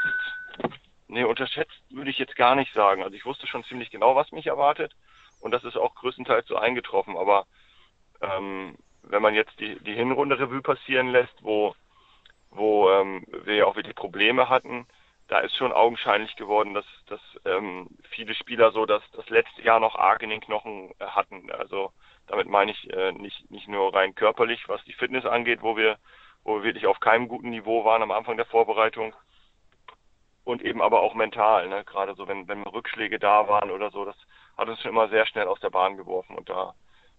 Nee, 1.09 1.25
unterschätzt 1.25 1.81
würde 1.91 2.11
ich 2.11 2.19
jetzt 2.19 2.37
gar 2.37 2.55
nicht 2.55 2.73
sagen. 2.75 3.03
Also 3.03 3.15
ich 3.15 3.25
wusste 3.25 3.47
schon 3.47 3.65
ziemlich 3.65 3.91
genau, 3.91 4.17
was 4.17 4.33
mich 4.33 4.47
erwartet 4.47 4.95
und 5.41 5.53
das 5.53 5.65
ist 5.65 5.77
auch 5.77 5.95
größtenteils 5.95 6.47
so 6.49 6.57
eingetroffen. 6.57 7.17
Aber 7.17 7.47
ähm, 8.21 8.77
wenn 9.03 9.23
man 9.23 9.35
jetzt 9.35 9.59
die, 9.61 9.79
die 9.81 9.95
Hinrunde 9.95 10.39
Revue 10.39 10.63
passieren 10.63 11.09
lässt, 11.09 11.43
wo, 11.43 11.75
wo 12.51 12.91
ähm, 12.91 13.25
wir 13.45 13.55
ja 13.55 13.67
auch 13.67 13.77
wirklich 13.77 13.95
Probleme 13.95 14.49
hatten, 14.49 14.87
da 15.29 15.41
ist 15.41 15.57
schon 15.57 15.73
augenscheinlich 15.73 16.37
geworden, 16.37 16.75
dass, 16.75 16.87
dass 17.07 17.21
ähm, 17.45 17.89
viele 18.11 18.35
Spieler 18.35 18.71
so 18.73 18.87
das, 18.87 19.03
das 19.13 19.29
letzte 19.29 19.63
Jahr 19.63 19.81
noch 19.81 19.97
arg 19.97 20.23
in 20.23 20.31
den 20.31 20.41
Knochen 20.41 20.91
äh, 20.99 21.07
hatten. 21.07 21.51
Also 21.51 21.93
damit 22.27 22.49
meine 22.49 22.73
ich 22.73 22.93
äh, 22.93 23.13
nicht, 23.13 23.51
nicht 23.51 23.69
nur 23.69 23.95
rein 23.95 24.15
körperlich, 24.15 24.69
was 24.69 24.83
die 24.85 24.93
Fitness 24.93 25.25
angeht, 25.25 25.63
wo 25.63 25.77
wir, 25.77 25.99
wo 26.47 26.59
wir 26.59 26.63
wirklich 26.63 26.87
auf 26.87 27.01
keinem 27.01 27.27
guten 27.27 27.51
Niveau 27.51 27.85
waren 27.85 28.03
am 28.03 28.13
Anfang 28.13 28.37
der 28.37 28.47
Vorbereitung. 28.47 29.13
Und 30.45 30.63
eben 30.63 30.81
aber 30.81 31.03
auch 31.03 31.15
mental, 31.15 31.69
ne? 31.69 31.83
gerade 31.85 32.15
so, 32.15 32.29
wenn, 32.29 32.47
wenn 32.47 32.63
Rückschläge 32.63 33.19
da 33.19 33.49
waren 33.49 33.73
oder 33.73 33.91
so, 33.91 34.05
das 34.05 34.15
hat 34.57 34.69
uns 34.69 34.81
schon 34.81 34.93
immer 34.93 35.09
sehr 35.09 35.27
schnell 35.27 35.49
aus 35.49 35.59
der 35.59 35.71
Bahn 35.71 35.97
geworfen 35.97 36.37
und 36.37 36.49
da, 36.49 36.73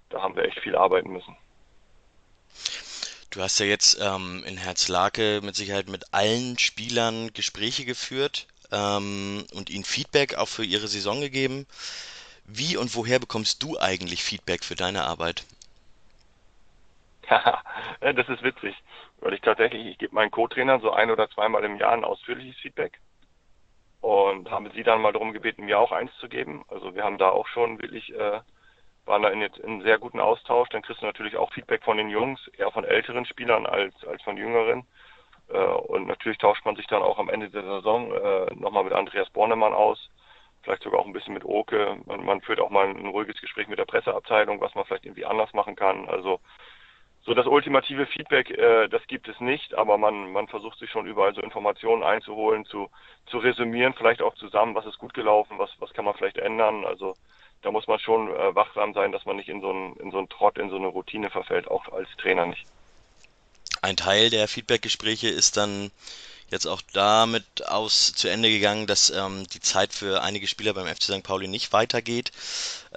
da 0.10 0.22
haben 0.22 0.38
wir 0.38 0.46
echt 0.46 0.60
viel 0.62 0.78
arbeiten 0.78 1.12
müssen. 1.12 1.36
Du 3.30 3.42
hast 3.42 3.60
ja 3.60 3.66
jetzt 3.66 4.00
ähm, 4.02 4.46
in 4.48 4.56
Herzlake 4.56 5.42
mit 5.44 5.58
Sicherheit 5.58 5.90
mit 5.90 6.14
allen 6.14 6.58
Spielern 6.58 7.34
Gespräche 7.34 7.84
geführt 7.84 8.48
ähm, 8.72 9.46
und 9.54 9.70
ihnen 9.70 9.84
Feedback 9.84 10.38
auch 10.38 10.48
für 10.48 10.64
ihre 10.64 10.88
Saison 10.88 11.20
gegeben. 11.20 11.68
Wie 12.46 12.78
und 12.78 12.96
woher 12.96 13.20
bekommst 13.20 13.62
du 13.62 13.78
eigentlich 13.78 14.24
Feedback 14.24 14.64
für 14.64 14.76
deine 14.76 15.04
Arbeit? 15.04 15.44
das 18.00 18.30
ist 18.30 18.42
witzig, 18.42 18.74
weil 19.20 19.34
ich 19.34 19.42
tatsächlich, 19.42 19.86
ich 19.86 19.98
gebe 19.98 20.16
meinen 20.16 20.32
Co-Trainern 20.32 20.82
so 20.82 20.92
ein 20.92 21.12
oder 21.12 21.30
zweimal 21.30 21.64
im 21.64 21.78
Jahr 21.78 21.94
ein 21.94 22.04
ausführliches 22.04 22.58
Feedback 22.58 23.00
und 24.02 24.50
habe 24.52 24.70
sie 24.72 24.84
dann 24.84 25.02
mal 25.02 25.14
darum 25.14 25.34
gebeten, 25.34 25.66
mir 25.66 25.80
auch 25.80 25.92
eins 25.92 26.16
zu 26.20 26.30
geben. 26.30 26.64
Also 26.68 26.96
wir 26.96 27.04
haben 27.04 27.18
da 27.18 27.30
auch 27.30 27.48
schon 27.48 27.82
wirklich 27.82 28.14
äh, 28.14 28.40
waren 29.08 29.24
da 29.24 29.30
in, 29.30 29.42
in 29.42 29.64
einem 29.64 29.82
sehr 29.82 29.98
guten 29.98 30.20
Austausch. 30.20 30.70
Dann 30.70 30.82
kriegst 30.82 31.02
du 31.02 31.06
natürlich 31.06 31.38
auch 31.38 31.52
Feedback 31.54 31.84
von 31.84 31.98
den 31.98 32.10
Jungs, 32.10 32.46
eher 32.58 32.72
von 32.72 32.84
älteren 32.84 33.26
Spielern 33.26 33.66
als, 33.66 33.94
als 34.06 34.22
von 34.24 34.38
jüngeren. 34.38 34.86
Äh, 35.50 35.58
und 35.58 36.08
natürlich 36.08 36.38
tauscht 36.38 36.66
man 36.66 36.76
sich 36.76 36.88
dann 36.88 37.02
auch 37.02 37.18
am 37.18 37.30
Ende 37.30 37.50
der 37.50 37.64
Saison 37.64 38.12
äh, 38.12 38.54
nochmal 38.56 38.84
mit 38.84 38.94
Andreas 38.94 39.30
Bornemann 39.30 39.74
aus, 39.74 40.10
vielleicht 40.62 40.84
sogar 40.84 41.00
auch 41.00 41.06
ein 41.06 41.14
bisschen 41.14 41.34
mit 41.34 41.46
Oke. 41.46 41.98
Man, 42.06 42.26
man 42.26 42.42
führt 42.42 42.60
auch 42.60 42.70
mal 42.70 42.88
ein 42.88 43.08
ruhiges 43.08 43.40
Gespräch 43.40 43.68
mit 43.68 43.80
der 43.80 43.86
Presseabteilung, 43.86 44.62
was 44.62 44.76
man 44.76 44.86
vielleicht 44.86 45.06
irgendwie 45.06 45.26
anders 45.26 45.54
machen 45.54 45.76
kann. 45.76 46.08
Also 46.10 46.40
so 47.28 47.34
das 47.34 47.46
ultimative 47.46 48.06
Feedback, 48.06 48.50
äh, 48.52 48.88
das 48.88 49.06
gibt 49.08 49.28
es 49.28 49.38
nicht, 49.42 49.74
aber 49.74 49.98
man, 49.98 50.32
man 50.32 50.48
versucht 50.48 50.80
sich 50.80 50.90
schon 50.90 51.06
überall 51.06 51.36
so 51.36 51.42
Informationen 51.42 52.02
einzuholen, 52.02 52.66
zu, 52.66 52.90
zu 53.30 53.38
resümieren, 53.38 53.94
vielleicht 53.94 54.22
auch 54.22 54.34
zusammen, 54.36 54.76
was 54.76 54.86
ist 54.86 54.98
gut 54.98 55.14
gelaufen, 55.14 55.60
was, 55.60 55.70
was 55.80 55.92
kann 55.92 56.06
man 56.06 56.14
vielleicht 56.14 56.38
ändern. 56.38 56.86
Also 56.86 57.16
da 57.64 57.72
muss 57.72 57.86
man 57.86 58.00
schon 58.00 58.30
äh, 58.30 58.56
wachsam 58.56 58.94
sein, 58.94 59.12
dass 59.12 59.26
man 59.26 59.36
nicht 59.36 59.50
in 59.50 59.60
so 59.60 59.70
einen 59.70 59.98
in 59.98 60.10
so 60.12 60.20
einen 60.20 60.30
Trott, 60.30 60.58
in 60.58 60.70
so 60.70 60.78
eine 60.78 60.88
Routine 60.88 61.30
verfällt, 61.30 61.68
auch 61.68 61.92
als 61.92 62.08
Trainer 62.18 62.46
nicht. 62.46 62.66
Ein 63.82 63.98
Teil 63.98 64.30
der 64.30 64.48
Feedback-Gespräche 64.48 65.28
ist 65.28 65.58
dann 65.58 65.92
jetzt 66.50 66.68
auch 66.68 66.82
damit 66.94 67.68
aus 67.68 68.14
zu 68.14 68.30
Ende 68.30 68.50
gegangen, 68.50 68.88
dass 68.88 69.10
ähm, 69.10 69.48
die 69.48 69.60
Zeit 69.60 69.94
für 69.94 70.22
einige 70.22 70.48
Spieler 70.48 70.74
beim 70.74 70.88
FC 70.88 71.04
St. 71.04 71.24
Pauli 71.24 71.48
nicht 71.48 71.74
weitergeht. 71.74 72.32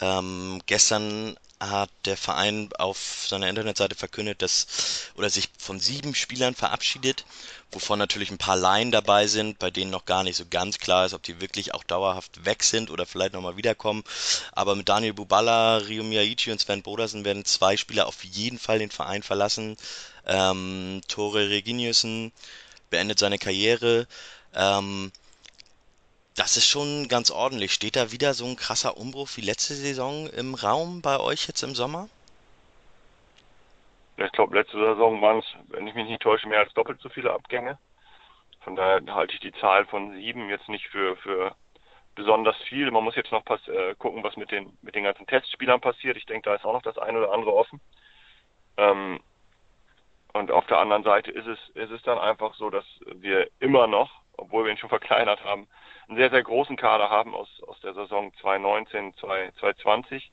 Ähm, 0.01 0.63
gestern 0.67 1.37
hat 1.61 1.91
der 2.07 2.17
Verein 2.17 2.71
auf 2.79 3.27
seiner 3.29 3.49
Internetseite 3.49 3.95
verkündet, 3.95 4.41
dass 4.41 5.11
oder 5.15 5.29
sich 5.29 5.51
von 5.59 5.79
sieben 5.79 6.15
Spielern 6.15 6.55
verabschiedet, 6.55 7.27
wovon 7.71 7.99
natürlich 7.99 8.31
ein 8.31 8.39
paar 8.39 8.57
Laien 8.57 8.91
dabei 8.91 9.27
sind, 9.27 9.59
bei 9.59 9.71
denen 9.71 9.91
noch 9.91 10.07
gar 10.07 10.25
nicht 10.25 10.37
so 10.37 10.45
ganz 10.49 10.79
klar 10.79 11.05
ist, 11.05 11.13
ob 11.13 11.23
die 11.23 11.41
wirklich 11.43 11.75
auch 11.75 11.85
dauerhaft 11.85 12.47
weg 12.47 12.63
sind 12.63 12.91
oder 12.91 13.05
vielleicht 13.05 13.35
nochmal 13.35 13.59
wiederkommen. 13.59 14.05
Aber 14.53 14.75
mit 14.75 14.89
Daniel 14.89 15.13
Bubala, 15.13 15.77
Rio 15.79 16.03
Miyaichi 16.03 16.51
und 16.51 16.61
Sven 16.61 16.83
Brodersen 16.83 17.27
werden 17.27 17.45
zwei 17.45 17.77
Spieler 17.77 18.07
auf 18.07 18.25
jeden 18.25 18.59
Fall 18.59 18.79
den 18.79 18.91
Verein 18.91 19.23
verlassen. 19.23 19.77
Ähm, 20.27 21.03
Tore 21.09 21.51
Reginiussen 21.51 22.33
beendet 22.91 23.19
seine 23.19 23.39
Karriere. 23.39 24.07
Ähm, 24.55 25.13
das 26.37 26.57
ist 26.57 26.67
schon 26.67 27.09
ganz 27.09 27.31
ordentlich. 27.31 27.73
Steht 27.73 27.97
da 27.97 28.13
wieder 28.13 28.35
so 28.35 28.47
ein 28.47 28.57
krasser 28.57 28.97
Umbruch 28.97 29.29
wie 29.37 29.43
letzte 29.43 29.75
Saison 29.75 30.27
im 30.29 30.55
Raum 30.55 31.03
bei 31.03 31.19
euch 31.19 31.47
jetzt 31.47 31.63
im 31.63 31.75
Sommer? 31.75 32.09
Ich 34.17 34.33
glaube, 34.33 34.57
letzte 34.57 34.77
Saison 34.77 35.21
waren 35.23 35.39
es, 35.39 35.47
wenn 35.69 35.87
ich 35.87 35.95
mich 35.95 36.07
nicht 36.07 36.23
täusche, 36.23 36.49
mehr 36.49 36.61
als 36.61 36.73
doppelt 36.75 37.01
so 37.01 37.09
viele 37.09 37.33
Abgänge. 37.33 37.79
Von 38.61 38.77
daher 38.77 39.01
halte 39.15 39.35
ich 39.35 39.41
die 39.41 39.53
Zahl 39.53 39.87
von 39.87 40.13
sieben 40.13 40.49
jetzt 40.51 40.69
nicht 40.69 40.87
für, 40.89 41.17
für 41.17 41.55
besonders 42.15 42.57
viel. 42.69 42.91
Man 42.91 43.05
muss 43.05 43.17
jetzt 43.17 43.33
noch 43.33 43.45
pass, 43.45 43.67
äh, 43.69 43.95
gucken, 43.99 44.23
was 44.23 44.37
mit 44.37 44.51
den, 44.51 44.77
mit 44.83 44.95
den 44.95 45.05
ganzen 45.05 45.27
Testspielern 45.27 45.81
passiert. 45.81 46.17
Ich 46.17 46.27
denke, 46.27 46.51
da 46.51 46.57
ist 46.57 46.65
auch 46.65 46.75
noch 46.75 46.83
das 46.83 46.99
eine 46.99 47.19
oder 47.19 47.33
andere 47.33 47.55
offen. 47.55 47.81
Ähm, 48.77 49.21
auf 50.51 50.67
der 50.67 50.79
anderen 50.79 51.03
Seite 51.03 51.31
ist 51.31 51.47
es, 51.47 51.59
ist 51.75 51.91
es 51.91 52.03
dann 52.03 52.19
einfach 52.19 52.55
so, 52.55 52.71
dass 52.71 52.85
wir 53.07 53.49
immer 53.59 53.87
noch, 53.87 54.11
obwohl 54.37 54.65
wir 54.65 54.71
ihn 54.71 54.79
schon 54.79 54.89
verkleinert 54.89 55.45
haben, 55.45 55.69
einen 56.09 56.19
sehr, 56.19 56.31
sehr 56.31 56.43
großen 56.43 56.77
Kader 56.77 57.11
haben 57.11 57.35
aus, 57.35 57.49
aus 57.67 57.81
der 57.81 57.95
Saison 57.95 58.33
2019, 58.41 59.15
2020. 59.15 60.33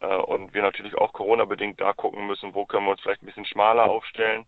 Äh, 0.00 0.06
und 0.16 0.54
wir 0.54 0.62
natürlich 0.62 0.96
auch 0.96 1.12
Corona-bedingt 1.12 1.80
da 1.80 1.92
gucken 1.92 2.26
müssen, 2.26 2.54
wo 2.54 2.66
können 2.66 2.86
wir 2.86 2.92
uns 2.92 3.00
vielleicht 3.00 3.22
ein 3.22 3.26
bisschen 3.26 3.46
schmaler 3.46 3.84
aufstellen. 3.84 4.46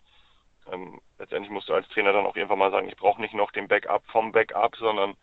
Ähm, 0.70 1.00
letztendlich 1.18 1.50
musst 1.50 1.68
du 1.68 1.74
als 1.74 1.88
Trainer 1.88 2.12
dann 2.12 2.26
auch 2.26 2.36
irgendwann 2.36 2.58
mal 2.58 2.70
sagen, 2.70 2.88
ich 2.88 2.96
brauche 2.96 3.20
nicht 3.20 3.34
noch 3.34 3.50
den 3.50 3.68
Backup 3.68 4.04
vom 4.06 4.32
Backup, 4.32 4.76
sondern 4.76 5.16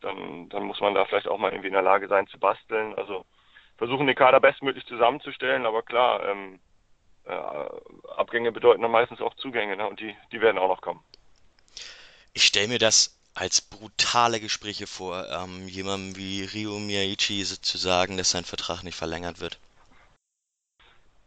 dann, 0.00 0.48
dann 0.48 0.64
muss 0.64 0.80
man 0.80 0.94
da 0.94 1.04
vielleicht 1.04 1.28
auch 1.28 1.38
mal 1.38 1.50
irgendwie 1.50 1.68
in 1.68 1.74
der 1.74 1.82
Lage 1.82 2.08
sein 2.08 2.26
zu 2.28 2.38
basteln. 2.38 2.94
Also 2.94 3.24
versuchen 3.76 4.06
den 4.06 4.16
Kader 4.16 4.40
bestmöglich 4.40 4.86
zusammenzustellen, 4.86 5.66
aber 5.66 5.82
klar, 5.82 6.24
ähm, 6.26 6.54
äh, 6.54 6.67
Abgänge 7.28 8.52
bedeuten 8.52 8.82
dann 8.82 8.90
meistens 8.90 9.20
auch 9.20 9.34
Zugänge 9.34 9.76
ne? 9.76 9.86
und 9.86 10.00
die, 10.00 10.16
die 10.32 10.40
werden 10.40 10.58
auch 10.58 10.68
noch 10.68 10.80
kommen. 10.80 11.02
Ich 12.32 12.44
stelle 12.44 12.68
mir 12.68 12.78
das 12.78 13.18
als 13.34 13.60
brutale 13.60 14.40
Gespräche 14.40 14.86
vor, 14.86 15.26
ähm, 15.30 15.68
jemandem 15.68 16.16
wie 16.16 16.42
Rio 16.42 16.78
Miyaichi 16.78 17.44
zu 17.44 17.78
sagen, 17.78 18.16
dass 18.16 18.30
sein 18.30 18.44
Vertrag 18.44 18.82
nicht 18.82 18.96
verlängert 18.96 19.40
wird? 19.40 19.58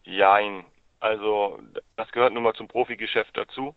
Jein. 0.03 0.65
Also, 0.99 1.59
das 1.95 2.11
gehört 2.11 2.33
nun 2.33 2.43
mal 2.43 2.53
zum 2.53 2.67
Profigeschäft 2.67 3.35
dazu. 3.35 3.75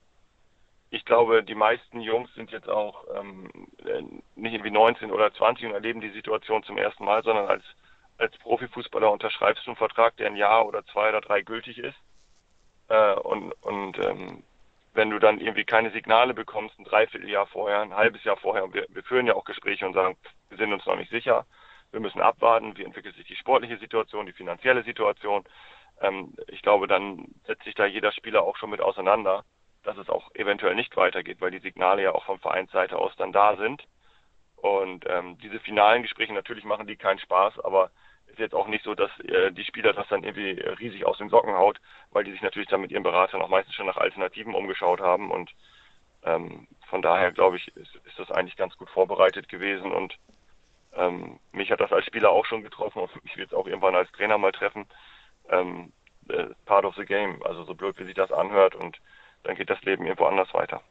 Ich 0.90 1.04
glaube, 1.04 1.42
die 1.42 1.54
meisten 1.54 2.00
Jungs 2.00 2.32
sind 2.34 2.50
jetzt 2.50 2.68
auch 2.68 3.04
ähm, 3.16 3.50
nicht 4.34 4.52
irgendwie 4.52 4.70
19 4.70 5.10
oder 5.10 5.32
20 5.32 5.66
und 5.66 5.72
erleben 5.72 6.00
die 6.00 6.10
Situation 6.10 6.62
zum 6.64 6.76
ersten 6.76 7.04
Mal, 7.04 7.22
sondern 7.22 7.46
als, 7.46 7.64
als 8.18 8.36
Profifußballer 8.38 9.10
unterschreibst 9.10 9.64
du 9.66 9.70
einen 9.70 9.76
Vertrag, 9.76 10.16
der 10.16 10.26
ein 10.26 10.36
Jahr 10.36 10.66
oder 10.66 10.84
zwei 10.86 11.08
oder 11.08 11.20
drei 11.20 11.42
gültig 11.42 11.78
ist. 11.78 11.96
Äh, 12.88 13.14
und 13.14 13.52
und 13.62 13.98
ähm, 13.98 14.42
wenn 14.94 15.10
du 15.10 15.18
dann 15.18 15.40
irgendwie 15.40 15.64
keine 15.64 15.90
Signale 15.90 16.34
bekommst, 16.34 16.78
ein 16.78 16.84
Dreivierteljahr 16.84 17.46
vorher, 17.46 17.80
ein 17.80 17.94
halbes 17.94 18.22
Jahr 18.24 18.36
vorher, 18.36 18.64
und 18.64 18.74
wir, 18.74 18.86
wir 18.88 19.02
führen 19.02 19.26
ja 19.26 19.34
auch 19.34 19.44
Gespräche 19.44 19.86
und 19.86 19.94
sagen, 19.94 20.16
wir 20.48 20.58
sind 20.58 20.72
uns 20.72 20.86
noch 20.86 20.96
nicht 20.96 21.10
sicher, 21.10 21.46
wir 21.90 22.00
müssen 22.00 22.20
abwarten, 22.20 22.76
wie 22.76 22.84
entwickelt 22.84 23.16
sich 23.16 23.26
die 23.26 23.36
sportliche 23.36 23.78
Situation, 23.78 24.26
die 24.26 24.32
finanzielle 24.32 24.82
Situation. 24.84 25.44
Ähm, 26.00 26.34
ich 26.48 26.62
glaube, 26.62 26.86
dann 26.86 27.26
setzt 27.46 27.64
sich 27.64 27.74
da 27.74 27.86
jeder 27.86 28.12
Spieler 28.12 28.42
auch 28.42 28.56
schon 28.56 28.70
mit 28.70 28.80
auseinander, 28.80 29.44
dass 29.82 29.96
es 29.98 30.08
auch 30.08 30.34
eventuell 30.34 30.74
nicht 30.74 30.96
weitergeht, 30.96 31.40
weil 31.40 31.50
die 31.50 31.58
Signale 31.58 32.02
ja 32.02 32.12
auch 32.12 32.24
von 32.24 32.38
Vereinsseite 32.38 32.96
aus 32.96 33.14
dann 33.16 33.32
da 33.32 33.56
sind. 33.56 33.84
Und 34.56 35.04
ähm, 35.08 35.38
diese 35.38 35.60
finalen 35.60 36.02
Gespräche, 36.02 36.32
natürlich 36.32 36.64
machen 36.64 36.86
die 36.86 36.96
keinen 36.96 37.18
Spaß, 37.18 37.60
aber 37.60 37.90
ist 38.34 38.40
jetzt 38.40 38.54
auch 38.54 38.66
nicht 38.66 38.84
so, 38.84 38.94
dass 38.94 39.10
äh, 39.20 39.52
die 39.52 39.64
Spieler 39.64 39.92
das 39.92 40.08
dann 40.08 40.24
irgendwie 40.24 40.60
riesig 40.80 41.06
aus 41.06 41.18
den 41.18 41.28
Socken 41.28 41.54
haut, 41.54 41.80
weil 42.10 42.24
die 42.24 42.32
sich 42.32 42.42
natürlich 42.42 42.68
dann 42.68 42.80
mit 42.80 42.90
ihren 42.90 43.02
Beratern 43.02 43.40
auch 43.40 43.48
meistens 43.48 43.74
schon 43.74 43.86
nach 43.86 43.96
Alternativen 43.96 44.54
umgeschaut 44.54 45.00
haben. 45.00 45.30
Und 45.30 45.50
ähm, 46.24 46.66
von 46.88 47.02
daher 47.02 47.32
glaube 47.32 47.56
ich, 47.56 47.68
ist, 47.76 47.94
ist, 48.04 48.18
das 48.18 48.30
eigentlich 48.30 48.56
ganz 48.56 48.76
gut 48.76 48.90
vorbereitet 48.90 49.48
gewesen. 49.48 49.92
Und 49.92 50.16
ähm, 50.96 51.38
mich 51.52 51.70
hat 51.70 51.80
das 51.80 51.92
als 51.92 52.06
Spieler 52.06 52.30
auch 52.30 52.44
schon 52.44 52.62
getroffen 52.62 53.00
und 53.00 53.24
mich 53.24 53.36
wird 53.36 53.48
es 53.48 53.54
auch 53.54 53.66
irgendwann 53.66 53.94
als 53.94 54.10
Trainer 54.12 54.38
mal 54.38 54.52
treffen. 54.52 54.86
Ähm, 55.48 55.92
äh, 56.28 56.46
part 56.64 56.84
of 56.84 56.96
the 56.96 57.04
game, 57.04 57.42
also 57.44 57.64
so 57.64 57.74
blöd 57.74 57.98
wie 57.98 58.04
sich 58.04 58.14
das 58.14 58.32
anhört 58.32 58.74
und 58.74 58.98
dann 59.42 59.56
geht 59.56 59.70
das 59.70 59.82
Leben 59.82 60.06
irgendwo 60.06 60.24
anders 60.24 60.52
weiter. 60.54 60.82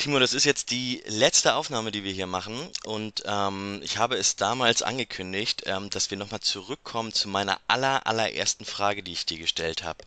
Timo, 0.00 0.18
das 0.18 0.32
ist 0.32 0.44
jetzt 0.44 0.70
die 0.70 1.02
letzte 1.04 1.54
Aufnahme, 1.54 1.92
die 1.92 2.04
wir 2.04 2.12
hier 2.12 2.26
machen. 2.26 2.70
Und 2.84 3.22
ähm, 3.26 3.82
ich 3.84 3.98
habe 3.98 4.16
es 4.16 4.34
damals 4.34 4.80
angekündigt, 4.80 5.64
ähm, 5.66 5.90
dass 5.90 6.10
wir 6.10 6.16
nochmal 6.16 6.40
zurückkommen 6.40 7.12
zu 7.12 7.28
meiner 7.28 7.60
aller, 7.68 8.06
allerersten 8.06 8.64
Frage, 8.64 9.02
die 9.02 9.12
ich 9.12 9.26
dir 9.26 9.36
gestellt 9.36 9.82
habe 9.82 10.02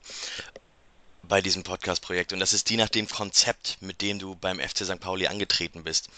bei 1.22 1.42
diesem 1.42 1.62
Podcast-Projekt. 1.62 2.34
Und 2.34 2.40
das 2.40 2.54
ist 2.54 2.72
die 2.72 2.76
nach 2.78 2.90
dem 2.90 3.08
Konzept, 3.08 3.78
mit 3.82 4.02
dem 4.02 4.18
du 4.18 4.34
beim 4.34 4.60
FC 4.60 4.80
St. 4.80 5.00
Pauli 5.00 5.28
angetreten 5.28 5.84
bist. 5.84 6.10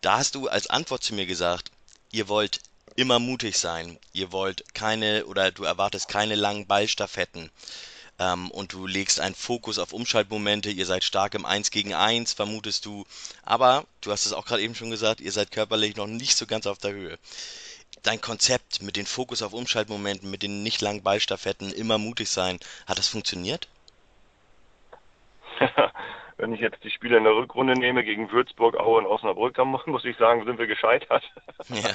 Da 0.00 0.16
hast 0.16 0.34
du 0.34 0.48
als 0.48 0.68
Antwort 0.68 1.02
zu 1.02 1.12
mir 1.12 1.26
gesagt, 1.26 1.70
ihr 2.10 2.28
wollt 2.28 2.60
immer 2.96 3.18
mutig 3.18 3.58
sein. 3.58 3.98
Ihr 4.14 4.32
wollt 4.32 4.72
keine 4.72 5.26
oder 5.26 5.50
du 5.50 5.64
erwartest 5.64 6.08
keine 6.08 6.34
langen 6.34 6.66
Ballstaffetten. 6.66 7.50
Ähm, 8.18 8.50
und 8.50 8.72
du 8.72 8.86
legst 8.86 9.20
einen 9.20 9.34
Fokus 9.34 9.78
auf 9.78 9.92
Umschaltmomente. 9.92 10.70
Ihr 10.70 10.86
seid 10.86 11.04
stark 11.04 11.34
im 11.34 11.46
1 11.46 11.70
gegen 11.70 11.94
1, 11.94 12.32
vermutest 12.32 12.84
du. 12.84 13.04
Aber 13.44 13.84
du 14.00 14.10
hast 14.10 14.26
es 14.26 14.32
auch 14.32 14.44
gerade 14.44 14.62
eben 14.62 14.74
schon 14.74 14.90
gesagt, 14.90 15.20
ihr 15.20 15.32
seid 15.32 15.52
körperlich 15.52 15.96
noch 15.96 16.06
nicht 16.06 16.36
so 16.36 16.46
ganz 16.46 16.66
auf 16.66 16.78
der 16.78 16.92
Höhe. 16.92 17.18
Dein 18.02 18.20
Konzept 18.20 18.82
mit 18.82 18.96
dem 18.96 19.06
Fokus 19.06 19.42
auf 19.42 19.52
Umschaltmomenten, 19.52 20.30
mit 20.30 20.42
den 20.42 20.62
nicht 20.62 20.80
langen 20.80 21.02
Ballstaffetten, 21.02 21.72
immer 21.72 21.98
mutig 21.98 22.28
sein, 22.28 22.58
hat 22.86 22.98
das 22.98 23.08
funktioniert? 23.08 23.68
Wenn 26.36 26.52
ich 26.52 26.60
jetzt 26.60 26.84
die 26.84 26.90
Spiele 26.90 27.18
in 27.18 27.24
der 27.24 27.34
Rückrunde 27.34 27.72
nehme 27.72 28.04
gegen 28.04 28.30
Würzburg, 28.30 28.78
Aue 28.78 28.98
und 28.98 29.06
Osnabrück, 29.06 29.54
dann 29.54 29.66
muss 29.68 30.04
ich 30.04 30.16
sagen, 30.16 30.44
sind 30.44 30.58
wir 30.58 30.66
gescheitert. 30.66 31.24
Ja. 31.68 31.90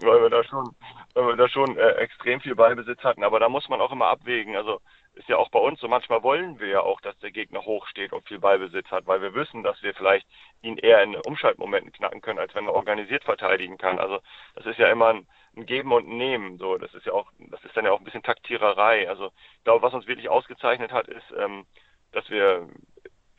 weil 0.00 0.22
wir 0.22 0.30
da 0.30 0.42
schon, 0.42 0.74
weil 1.12 1.26
wir 1.26 1.36
da 1.36 1.48
schon 1.48 1.76
äh, 1.76 1.90
extrem 1.96 2.40
viel 2.40 2.54
Ballbesitz 2.54 3.04
hatten. 3.04 3.22
Aber 3.22 3.38
da 3.38 3.50
muss 3.50 3.68
man 3.68 3.82
auch 3.82 3.92
immer 3.92 4.06
abwägen. 4.06 4.56
Also 4.56 4.80
ist 5.18 5.28
ja 5.28 5.36
auch 5.36 5.50
bei 5.50 5.58
uns 5.58 5.80
so, 5.80 5.88
manchmal 5.88 6.22
wollen 6.22 6.60
wir 6.60 6.68
ja 6.68 6.80
auch, 6.80 7.00
dass 7.00 7.18
der 7.18 7.32
Gegner 7.32 7.64
hoch 7.64 7.86
steht 7.88 8.12
und 8.12 8.26
viel 8.28 8.38
Ballbesitz 8.38 8.88
hat, 8.90 9.06
weil 9.06 9.20
wir 9.20 9.34
wissen, 9.34 9.64
dass 9.64 9.82
wir 9.82 9.92
vielleicht 9.94 10.26
ihn 10.62 10.78
eher 10.78 11.02
in 11.02 11.16
Umschaltmomenten 11.16 11.92
knacken 11.92 12.20
können, 12.20 12.38
als 12.38 12.54
wenn 12.54 12.66
er 12.66 12.74
organisiert 12.74 13.24
verteidigen 13.24 13.78
kann. 13.78 13.98
Also 13.98 14.20
das 14.54 14.66
ist 14.66 14.78
ja 14.78 14.88
immer 14.88 15.08
ein, 15.08 15.26
ein 15.56 15.66
Geben 15.66 15.92
und 15.92 16.06
Nehmen. 16.06 16.58
So, 16.58 16.78
das 16.78 16.94
ist 16.94 17.06
ja 17.06 17.12
auch, 17.12 17.30
das 17.38 17.62
ist 17.64 17.76
dann 17.76 17.84
ja 17.84 17.90
auch 17.90 17.98
ein 17.98 18.04
bisschen 18.04 18.22
Taktiererei. 18.22 19.08
Also 19.08 19.32
ich 19.56 19.64
glaube, 19.64 19.82
was 19.82 19.92
uns 19.92 20.06
wirklich 20.06 20.28
ausgezeichnet 20.28 20.92
hat, 20.92 21.08
ist, 21.08 21.34
ähm, 21.36 21.66
dass 22.12 22.30
wir 22.30 22.68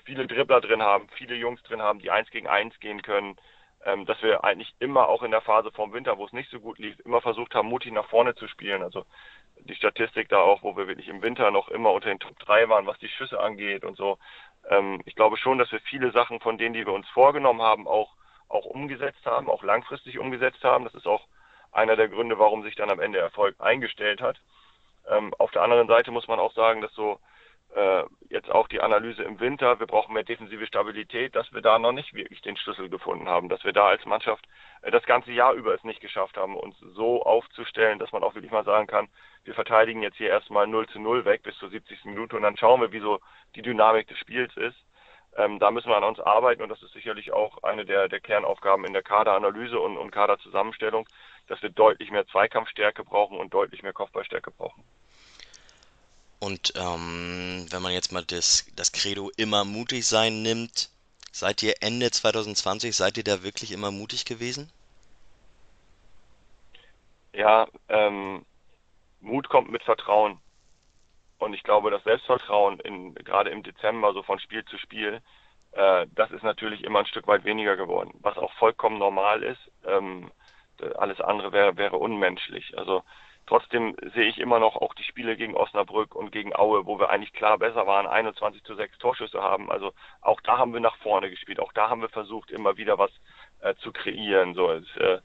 viele 0.04 0.28
Dribbler 0.28 0.60
drin 0.60 0.82
haben, 0.82 1.08
viele 1.16 1.36
Jungs 1.36 1.64
drin 1.64 1.82
haben, 1.82 2.00
die 2.00 2.12
eins 2.12 2.30
gegen 2.30 2.48
eins 2.48 2.78
gehen 2.82 3.02
können, 3.02 3.38
ähm, 3.86 4.06
dass 4.06 4.22
wir 4.22 4.44
eigentlich 4.44 4.74
immer 4.80 5.08
auch 5.08 5.24
in 5.24 5.32
der 5.32 5.42
Phase 5.42 5.72
vorm 5.72 5.94
Winter, 5.94 6.18
wo 6.18 6.26
es 6.26 6.34
nicht 6.34 6.50
so 6.50 6.60
gut 6.60 6.80
lief, 6.80 7.00
immer 7.06 7.22
versucht 7.22 7.56
haben, 7.56 7.70
mutig 7.70 7.94
nach 7.94 8.08
vorne 8.10 8.36
zu 8.36 8.48
spielen. 8.48 8.84
Also 8.84 9.06
die 9.60 9.76
Statistik 9.76 10.30
da 10.30 10.40
auch, 10.40 10.64
wo 10.64 10.76
wir 10.78 10.88
wirklich 10.88 11.08
im 11.08 11.22
Winter 11.22 11.52
noch 11.52 11.70
immer 11.70 11.92
unter 11.92 12.10
den 12.10 12.20
Top 12.20 12.38
3 12.40 12.70
waren, 12.70 12.88
was 12.88 12.98
die 13.00 13.10
Schüsse 13.10 13.40
angeht 13.40 13.84
und 13.84 13.98
so. 13.98 14.18
Ähm, 14.70 15.02
ich 15.06 15.16
glaube 15.16 15.38
schon, 15.38 15.58
dass 15.58 15.72
wir 15.72 15.80
viele 15.82 16.12
Sachen 16.12 16.40
von 16.40 16.58
denen, 16.58 16.74
die 16.74 16.86
wir 16.86 16.94
uns 16.94 17.08
vorgenommen 17.10 17.62
haben, 17.62 17.88
auch, 17.88 18.14
auch 18.48 18.66
umgesetzt 18.66 19.26
haben, 19.26 19.50
auch 19.50 19.64
langfristig 19.64 20.20
umgesetzt 20.20 20.64
haben. 20.64 20.86
Das 20.86 20.94
ist 20.94 21.08
auch 21.08 21.28
einer 21.72 21.96
der 21.96 22.10
Gründe, 22.10 22.40
warum 22.40 22.64
sich 22.64 22.76
dann 22.76 22.90
am 22.90 23.00
Ende 23.00 23.20
Erfolg 23.20 23.56
eingestellt 23.60 24.22
hat. 24.22 24.40
Ähm, 25.10 25.34
auf 25.38 25.52
der 25.52 25.62
anderen 25.62 25.88
Seite 25.88 26.12
muss 26.12 26.28
man 26.28 26.40
auch 26.40 26.54
sagen, 26.54 26.82
dass 26.82 26.94
so 26.94 27.20
äh, 27.76 28.04
jetzt 28.30 28.50
auch 28.50 28.68
die 28.68 28.82
Analyse 28.82 29.24
im 29.24 29.40
Winter, 29.40 29.80
wir 29.80 29.88
brauchen 29.88 30.14
mehr 30.14 30.24
defensive 30.24 30.66
Stabilität, 30.66 31.36
dass 31.36 31.52
wir 31.54 31.62
da 31.62 31.78
noch 31.78 31.91
nicht 31.91 32.14
wirklich 32.14 32.41
den 32.41 32.58
Schlüssel 32.58 32.90
gefunden 32.90 33.28
haben, 33.28 33.50
dass 33.50 33.64
wir 33.64 33.74
da 33.74 33.88
als 33.88 34.06
Mannschaft 34.06 34.48
äh, 34.82 34.91
das 34.91 35.04
ganze 35.04 35.32
Jahr 35.32 35.54
über 35.54 35.74
es 35.74 35.84
nicht 35.84 36.02
geschafft 36.02 36.38
haben, 36.38 36.56
uns 36.56 36.78
so 36.80 37.24
aufzustellen, 37.24 38.00
dass 38.00 38.12
man 38.12 38.24
auch 38.24 38.36
wirklich 38.36 38.52
mal 38.52 38.64
sagen 38.64 38.88
kann, 38.88 39.08
wir 39.44 39.54
verteidigen 39.54 40.02
jetzt 40.02 40.18
hier 40.18 40.30
erstmal 40.30 40.68
0 40.68 40.88
zu 40.88 41.00
0 41.00 41.26
weg 41.26 41.44
bis 41.44 41.58
zur 41.58 41.70
70. 41.70 42.06
Minute 42.06 42.36
und 42.36 42.44
dann 42.44 42.58
schauen 42.58 42.82
wir, 42.82 42.91
wie 42.91 43.00
so 43.00 43.20
die 43.56 43.62
Dynamik 43.62 44.08
des 44.08 44.18
Spiels 44.18 44.56
ist. 44.58 44.78
Ähm, 45.38 45.60
da 45.60 45.70
müssen 45.70 45.90
wir 45.90 45.98
an 45.98 46.04
uns 46.04 46.20
arbeiten 46.20 46.64
und 46.64 46.70
das 46.70 46.82
ist 46.82 46.94
sicherlich 46.94 47.32
auch 47.32 47.62
eine 47.64 47.86
der, 47.86 48.08
der 48.10 48.20
Kernaufgaben 48.20 48.86
in 48.86 48.94
der 48.94 49.04
Kaderanalyse 49.04 49.80
und, 49.80 49.96
und 49.98 50.12
Kaderzusammenstellung, 50.12 51.08
dass 51.48 51.62
wir 51.62 51.70
deutlich 51.70 52.10
mehr 52.10 52.26
Zweikampfstärke 52.28 53.04
brauchen 53.04 53.38
und 53.38 53.54
deutlich 53.54 53.84
mehr 53.84 53.94
Kopfballstärke 53.94 54.52
brauchen. 54.52 54.84
Und 56.40 56.74
ähm, 56.76 57.66
wenn 57.70 57.82
man 57.82 57.91
jetzt 57.91 58.11
mal 58.11 58.24
das, 58.24 58.66
das 58.76 58.91
Credo 58.91 59.30
immer 59.36 59.66
mutig 59.66 60.07
sein 60.07 60.41
nimmt, 60.41 60.90
seid 61.32 61.61
ihr 61.64 61.76
Ende 61.82 62.10
2020, 62.11 62.95
seid 62.95 63.18
ihr 63.18 63.24
da 63.24 63.44
wirklich 63.44 63.72
immer 63.72 63.91
mutig 63.91 64.26
gewesen? 64.26 64.72
Ja, 67.34 67.68
ähm, 67.90 68.45
Mut 69.20 69.49
kommt 69.49 69.70
mit 69.70 69.84
Vertrauen. 69.84 70.40
Und 71.38 71.53
ich 71.53 71.64
glaube, 71.64 71.91
das 71.91 72.03
Selbstvertrauen 72.03 72.80
in, 72.80 73.16
gerade 73.16 73.49
im 73.49 73.64
Dezember, 73.64 74.14
so 74.14 74.24
von 74.24 74.40
Spiel 74.40 74.66
zu 74.66 74.78
Spiel, 74.78 75.22
äh, 75.72 76.07
das 76.16 76.32
ist 76.32 76.44
natürlich 76.44 76.84
immer 76.84 76.99
ein 76.99 77.06
Stück 77.06 77.28
weit 77.28 77.44
weniger 77.44 77.76
geworden, 77.76 78.14
was 78.22 78.38
auch 78.38 78.52
vollkommen 78.53 78.98
normal 78.98 79.44
ist. 79.44 79.60
Ähm, 79.86 80.32
alles 80.98 81.20
andere 81.20 81.52
wäre, 81.52 81.78
wäre 81.78 81.98
unmenschlich. 81.98 82.78
Also 82.78 83.03
Trotzdem 83.50 83.96
sehe 84.14 84.30
ich 84.30 84.38
immer 84.38 84.60
noch 84.60 84.76
auch 84.76 84.94
die 84.94 85.04
Spiele 85.04 85.36
gegen 85.36 85.56
Osnabrück 85.56 86.14
und 86.14 86.32
gegen 86.32 86.56
Aue, 86.56 86.86
wo 86.86 87.00
wir 87.00 87.10
eigentlich 87.10 87.34
klar 87.34 87.58
besser 87.58 87.88
waren, 87.88 88.06
21 88.06 88.64
zu 88.64 88.76
6 88.76 89.00
Torschüsse 89.00 89.42
haben. 89.42 89.72
Also 89.72 89.92
auch 90.22 90.40
da 90.42 90.60
haben 90.60 90.72
wir 90.72 90.80
nach 90.80 90.96
vorne 90.98 91.32
gespielt. 91.32 91.60
Auch 91.60 91.74
da 91.74 91.90
haben 91.90 92.02
wir 92.02 92.10
versucht, 92.10 92.52
immer 92.52 92.78
wieder 92.78 93.00
was 93.00 93.10
äh, 93.62 93.74
zu 93.78 93.92
kreieren. 93.92 94.54
So, 94.54 94.70
es, 94.70 94.86
äh, 94.98 95.18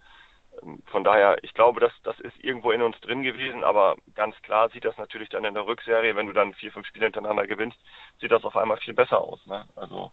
von 0.87 1.05
daher, 1.05 1.37
ich 1.43 1.53
glaube, 1.53 1.81
das, 1.81 1.93
das 2.03 2.19
ist 2.21 2.43
irgendwo 2.43 2.71
in 2.71 2.81
uns 2.81 2.99
drin 3.01 3.25
gewesen, 3.25 3.63
aber 3.63 3.97
ganz 4.15 4.41
klar 4.41 4.71
sieht 4.71 4.87
das 4.87 4.97
natürlich 4.97 5.29
dann 5.29 5.45
in 5.45 5.53
der 5.53 5.67
Rückserie, 5.67 6.17
wenn 6.17 6.27
du 6.27 6.33
dann 6.33 6.55
vier, 6.55 6.73
fünf 6.73 6.87
Spiele 6.87 7.05
hintereinander 7.05 7.47
gewinnst, 7.47 7.79
sieht 8.23 8.33
das 8.33 8.45
auf 8.45 8.57
einmal 8.57 8.79
viel 8.79 8.95
besser 8.95 9.21
aus. 9.21 9.45
Ne? 9.45 9.67
Also 9.77 10.11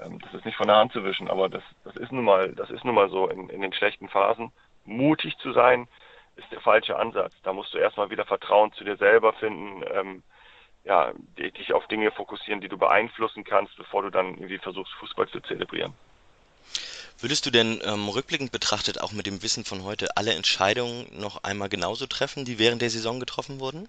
ähm, 0.00 0.18
das 0.20 0.32
ist 0.32 0.46
nicht 0.46 0.56
von 0.56 0.68
der 0.68 0.76
Hand 0.76 0.94
zu 0.94 1.04
wischen, 1.04 1.28
aber 1.28 1.50
das, 1.50 1.62
das 1.84 1.94
ist 1.96 2.10
nun 2.10 2.24
mal, 2.24 2.54
das 2.54 2.70
ist 2.70 2.86
nun 2.86 2.94
mal 2.94 3.10
so 3.10 3.28
in, 3.28 3.50
in 3.50 3.60
den 3.60 3.74
schlechten 3.74 4.08
Phasen, 4.08 4.50
mutig 4.86 5.36
zu 5.36 5.52
sein, 5.52 5.88
ist 6.40 6.50
der 6.50 6.60
falsche 6.60 6.96
Ansatz. 6.96 7.32
Da 7.42 7.52
musst 7.52 7.72
du 7.74 7.78
erstmal 7.78 8.10
wieder 8.10 8.24
Vertrauen 8.24 8.72
zu 8.72 8.84
dir 8.84 8.96
selber 8.96 9.32
finden, 9.34 9.84
ähm, 9.92 10.22
ja, 10.84 11.12
dich 11.36 11.72
auf 11.74 11.86
Dinge 11.88 12.10
fokussieren, 12.10 12.60
die 12.60 12.68
du 12.68 12.78
beeinflussen 12.78 13.44
kannst, 13.44 13.76
bevor 13.76 14.02
du 14.02 14.10
dann 14.10 14.34
irgendwie 14.34 14.58
versuchst, 14.58 14.92
Fußball 14.94 15.28
zu 15.28 15.40
zelebrieren. 15.40 15.92
Würdest 17.18 17.44
du 17.44 17.50
denn 17.50 17.80
ähm, 17.84 18.08
rückblickend 18.08 18.50
betrachtet 18.50 19.00
auch 19.00 19.12
mit 19.12 19.26
dem 19.26 19.42
Wissen 19.42 19.64
von 19.64 19.84
heute 19.84 20.16
alle 20.16 20.32
Entscheidungen 20.32 21.06
noch 21.12 21.44
einmal 21.44 21.68
genauso 21.68 22.06
treffen, 22.06 22.46
die 22.46 22.58
während 22.58 22.80
der 22.80 22.88
Saison 22.88 23.20
getroffen 23.20 23.60
wurden? 23.60 23.88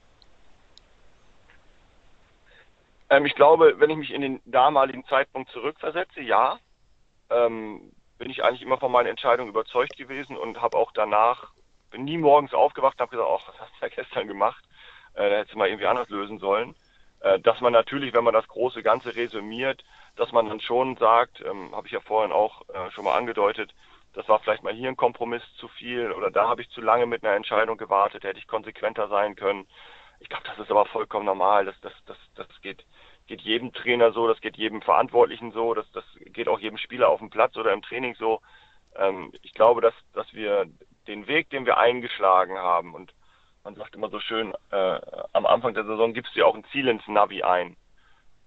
Ähm, 3.09 3.25
ich 3.25 3.35
glaube, 3.35 3.75
wenn 3.79 3.89
ich 3.89 3.97
mich 3.97 4.11
in 4.11 4.21
den 4.21 4.41
damaligen 4.45 5.05
Zeitpunkt 5.05 5.49
zurückversetze, 5.51 6.19
ja, 6.19 6.59
ähm, 7.29 7.93
bin 8.17 8.29
ich 8.29 8.43
eigentlich 8.43 8.61
immer 8.61 8.77
von 8.77 8.91
meinen 8.91 9.07
Entscheidungen 9.07 9.49
überzeugt 9.49 9.95
gewesen 9.95 10.35
und 10.35 10.61
habe 10.61 10.77
auch 10.77 10.91
danach 10.91 11.51
bin 11.91 12.05
nie 12.05 12.17
morgens 12.17 12.53
aufgewacht 12.53 12.95
und 12.95 13.01
habe 13.01 13.11
gesagt, 13.11 13.29
ach, 13.31 13.47
was 13.47 13.59
hast 13.59 13.71
du 13.79 13.85
ja 13.85 13.89
gestern 13.95 14.27
gemacht? 14.27 14.63
Äh, 15.13 15.29
da 15.29 15.35
hättest 15.37 15.53
du 15.53 15.59
mal 15.59 15.67
irgendwie 15.67 15.87
anders 15.87 16.09
lösen 16.09 16.39
sollen. 16.39 16.75
Äh, 17.19 17.39
dass 17.39 17.61
man 17.61 17.73
natürlich, 17.73 18.13
wenn 18.13 18.23
man 18.23 18.33
das 18.33 18.47
große 18.47 18.81
Ganze 18.81 19.15
resümiert, 19.15 19.83
dass 20.15 20.31
man 20.31 20.47
dann 20.49 20.59
schon 20.59 20.97
sagt, 20.97 21.41
ähm, 21.41 21.75
habe 21.75 21.87
ich 21.87 21.93
ja 21.93 21.99
vorhin 21.99 22.31
auch 22.31 22.61
äh, 22.69 22.91
schon 22.91 23.05
mal 23.05 23.17
angedeutet, 23.17 23.73
das 24.13 24.27
war 24.27 24.39
vielleicht 24.39 24.63
mal 24.63 24.73
hier 24.73 24.89
ein 24.89 24.97
Kompromiss 24.97 25.43
zu 25.57 25.67
viel 25.69 26.11
oder 26.11 26.31
da 26.31 26.49
habe 26.49 26.61
ich 26.61 26.69
zu 26.69 26.81
lange 26.81 27.05
mit 27.05 27.23
einer 27.23 27.35
Entscheidung 27.35 27.77
gewartet, 27.77 28.23
hätte 28.23 28.39
ich 28.39 28.47
konsequenter 28.47 29.07
sein 29.07 29.35
können. 29.35 29.67
Ich 30.19 30.29
glaube, 30.29 30.43
das 30.45 30.59
ist 30.59 30.69
aber 30.69 30.85
vollkommen 30.85 31.25
normal. 31.25 31.65
Das, 31.65 31.79
das, 31.81 31.93
das, 32.05 32.17
das 32.35 32.47
geht, 32.61 32.85
geht 33.27 33.41
jedem 33.41 33.71
Trainer 33.71 34.11
so, 34.11 34.27
das 34.27 34.41
geht 34.41 34.57
jedem 34.57 34.81
Verantwortlichen 34.81 35.51
so, 35.51 35.73
das, 35.73 35.89
das 35.93 36.03
geht 36.25 36.47
auch 36.47 36.59
jedem 36.59 36.77
Spieler 36.77 37.09
auf 37.09 37.19
dem 37.19 37.29
Platz 37.29 37.55
oder 37.55 37.71
im 37.71 37.81
Training 37.81 38.15
so. 38.15 38.41
Ähm, 38.95 39.31
ich 39.41 39.53
glaube, 39.53 39.79
dass, 39.81 39.93
dass 40.13 40.31
wir 40.33 40.65
den 41.11 41.27
Weg, 41.27 41.49
den 41.49 41.65
wir 41.65 41.77
eingeschlagen 41.77 42.57
haben, 42.57 42.95
und 42.95 43.13
man 43.63 43.75
sagt 43.75 43.95
immer 43.95 44.09
so 44.09 44.19
schön, 44.19 44.53
äh, 44.71 44.99
am 45.33 45.45
Anfang 45.45 45.73
der 45.73 45.85
Saison 45.85 46.13
gibst 46.13 46.35
du 46.35 46.39
ja 46.39 46.45
auch 46.45 46.55
ein 46.55 46.65
Ziel 46.71 46.87
ins 46.87 47.07
Navi 47.07 47.43
ein. 47.43 47.75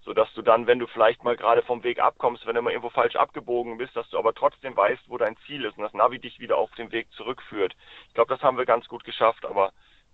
Sodass 0.03 0.27
du 0.33 0.41
dann, 0.41 0.67
wenn 0.67 0.77
du 0.77 0.87
vielleicht 0.87 1.23
mal 1.23 1.37
gerade 1.37 1.63
vom 1.63 1.83
Weg 1.83 1.99
abkommst, 1.99 2.45
wenn 2.45 2.55
du 2.55 2.61
mal 2.61 2.71
irgendwo 2.71 2.89
falsch 2.89 3.15
abgebogen 3.15 3.77
bist, 3.77 3.95
dass 3.95 4.09
du 4.09 4.19
aber 4.19 4.33
trotzdem 4.33 4.75
weißt, 4.75 5.03
wo 5.07 5.17
dein 5.17 5.37
Ziel 5.45 5.63
ist 5.65 5.77
und 5.77 5.83
das 5.83 5.93
Navi 5.93 6.19
dich 6.19 6.39
wieder 6.39 6.57
auf 6.57 6.69
den 6.75 6.91
Weg 6.91 7.11
zurückführt. 7.13 7.75
Ich 8.07 8.13
glaube, 8.13 8.33
das 8.33 8.43
haben 8.43 8.57
wir 8.57 8.65
ganz 8.65 8.87
gut 8.87 9.03
geschafft, 9.03 9.45
aber 9.45 9.71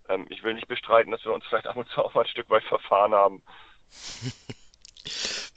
ähm, 0.08 0.26
ich 0.30 0.42
will 0.42 0.54
nicht 0.54 0.68
bestreiten, 0.68 1.10
dass 1.10 1.24
wir 1.24 1.32
uns 1.32 1.44
vielleicht 1.48 1.66
ab 1.66 1.76
und 1.76 1.88
zu 1.88 2.02
auch 2.02 2.14
mal 2.14 2.22
ein 2.22 2.28
Stück 2.28 2.48
weit 2.48 2.64
verfahren 2.64 3.12
haben. 3.12 3.42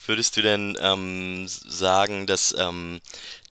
Würdest 0.07 0.37
du 0.37 0.41
denn 0.41 0.77
ähm, 0.81 1.47
sagen, 1.47 2.25
dass 2.27 2.53
ähm, 2.57 2.99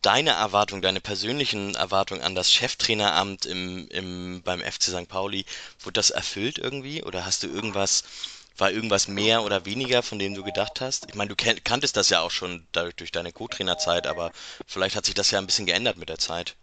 deine 0.04 0.30
Erwartung, 0.30 0.82
deine 0.82 1.00
persönlichen 1.00 1.74
Erwartungen 1.74 2.22
an 2.22 2.34
das 2.34 2.52
Cheftraineramt 2.52 3.46
im, 3.46 3.88
im, 3.88 4.42
beim 4.44 4.60
FC 4.60 4.82
St. 4.82 5.08
Pauli, 5.08 5.44
wurde 5.80 5.94
das 5.94 6.10
erfüllt 6.10 6.58
irgendwie? 6.58 7.02
Oder 7.02 7.24
hast 7.24 7.42
du 7.42 7.46
irgendwas, 7.46 8.04
war 8.58 8.70
irgendwas 8.70 9.08
mehr 9.08 9.42
oder 9.44 9.64
weniger, 9.64 10.02
von 10.02 10.18
dem 10.18 10.34
du 10.34 10.44
gedacht 10.44 10.80
hast? 10.80 11.08
Ich 11.08 11.14
meine, 11.14 11.34
du 11.34 11.36
kanntest 11.36 11.96
das 11.96 12.10
ja 12.10 12.20
auch 12.20 12.30
schon 12.30 12.66
dadurch 12.72 12.96
durch 12.96 13.12
deine 13.12 13.32
Co-Trainerzeit, 13.32 14.06
aber 14.06 14.30
vielleicht 14.66 14.94
hat 14.94 15.06
sich 15.06 15.14
das 15.14 15.30
ja 15.30 15.38
ein 15.38 15.46
bisschen 15.46 15.66
geändert 15.66 15.96
mit 15.96 16.10
der 16.10 16.18
Zeit. 16.18 16.54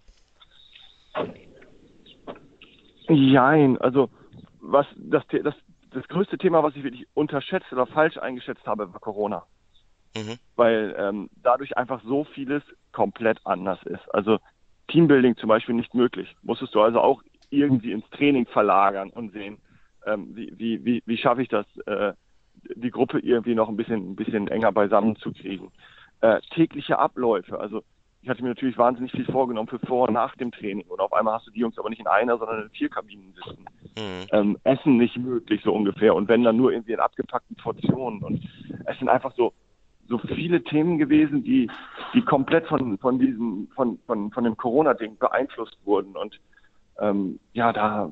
Jein, 3.09 3.77
also 3.79 4.09
was 4.59 4.85
das, 4.95 5.23
das, 5.43 5.55
das 5.89 6.07
größte 6.07 6.37
Thema, 6.37 6.63
was 6.63 6.75
ich 6.75 6.83
wirklich 6.83 7.07
unterschätzt 7.15 7.71
oder 7.71 7.87
falsch 7.87 8.17
eingeschätzt 8.17 8.65
habe, 8.67 8.93
war 8.93 8.99
Corona. 8.99 9.45
Mhm. 10.15 10.37
weil 10.55 10.95
ähm, 10.97 11.29
dadurch 11.43 11.77
einfach 11.77 12.01
so 12.03 12.23
vieles 12.23 12.63
komplett 12.91 13.39
anders 13.45 13.81
ist. 13.83 14.13
Also 14.13 14.39
Teambuilding 14.87 15.37
zum 15.37 15.49
Beispiel 15.49 15.75
nicht 15.75 15.93
möglich. 15.93 16.35
Musstest 16.41 16.75
du 16.75 16.81
also 16.81 16.99
auch 16.99 17.21
irgendwie 17.49 17.91
ins 17.91 18.09
Training 18.11 18.45
verlagern 18.45 19.09
und 19.09 19.33
sehen, 19.33 19.57
ähm, 20.05 20.35
wie, 20.35 20.53
wie, 20.57 20.83
wie, 20.85 21.03
wie 21.05 21.17
schaffe 21.17 21.41
ich 21.41 21.49
das, 21.49 21.65
äh, 21.85 22.13
die 22.75 22.91
Gruppe 22.91 23.19
irgendwie 23.19 23.55
noch 23.55 23.69
ein 23.69 23.77
bisschen, 23.77 24.11
ein 24.11 24.15
bisschen 24.15 24.47
enger 24.47 24.71
beisammen 24.71 25.15
zu 25.15 25.31
kriegen. 25.31 25.71
Äh, 26.21 26.39
tägliche 26.53 26.99
Abläufe, 26.99 27.59
also 27.59 27.83
ich 28.23 28.29
hatte 28.29 28.43
mir 28.43 28.49
natürlich 28.49 28.77
wahnsinnig 28.77 29.11
viel 29.11 29.25
vorgenommen 29.25 29.67
für 29.67 29.79
vor 29.79 30.07
und 30.07 30.13
nach 30.13 30.35
dem 30.35 30.51
Training. 30.51 30.85
Und 30.87 30.99
auf 30.99 31.11
einmal 31.11 31.35
hast 31.35 31.47
du 31.47 31.51
die 31.51 31.59
Jungs 31.59 31.77
aber 31.79 31.89
nicht 31.89 32.01
in 32.01 32.07
einer, 32.07 32.37
sondern 32.37 32.63
in 32.63 32.69
vier 32.69 32.89
Kabinen 32.89 33.33
sitzen. 33.33 33.65
Mhm. 33.97 34.27
Ähm, 34.31 34.57
Essen 34.63 34.97
nicht 34.97 35.17
möglich, 35.17 35.61
so 35.63 35.73
ungefähr. 35.73 36.13
Und 36.13 36.27
wenn 36.27 36.43
dann 36.43 36.57
nur 36.57 36.71
irgendwie 36.71 36.93
in 36.93 36.99
abgepackten 36.99 37.55
Portionen. 37.55 38.21
Und 38.21 38.47
es 38.85 38.99
sind 38.99 39.09
einfach 39.09 39.33
so, 39.35 39.53
so 40.07 40.17
viele 40.17 40.63
Themen 40.63 40.97
gewesen, 40.97 41.43
die, 41.43 41.69
die 42.13 42.21
komplett 42.21 42.67
von, 42.67 42.97
von 42.97 43.19
diesem, 43.19 43.69
von, 43.75 43.99
von, 44.05 44.31
von 44.31 44.43
dem 44.43 44.57
Corona-Ding 44.57 45.17
beeinflusst 45.17 45.77
wurden. 45.85 46.15
Und 46.15 46.39
ähm, 46.99 47.39
ja, 47.53 47.71
da, 47.71 48.11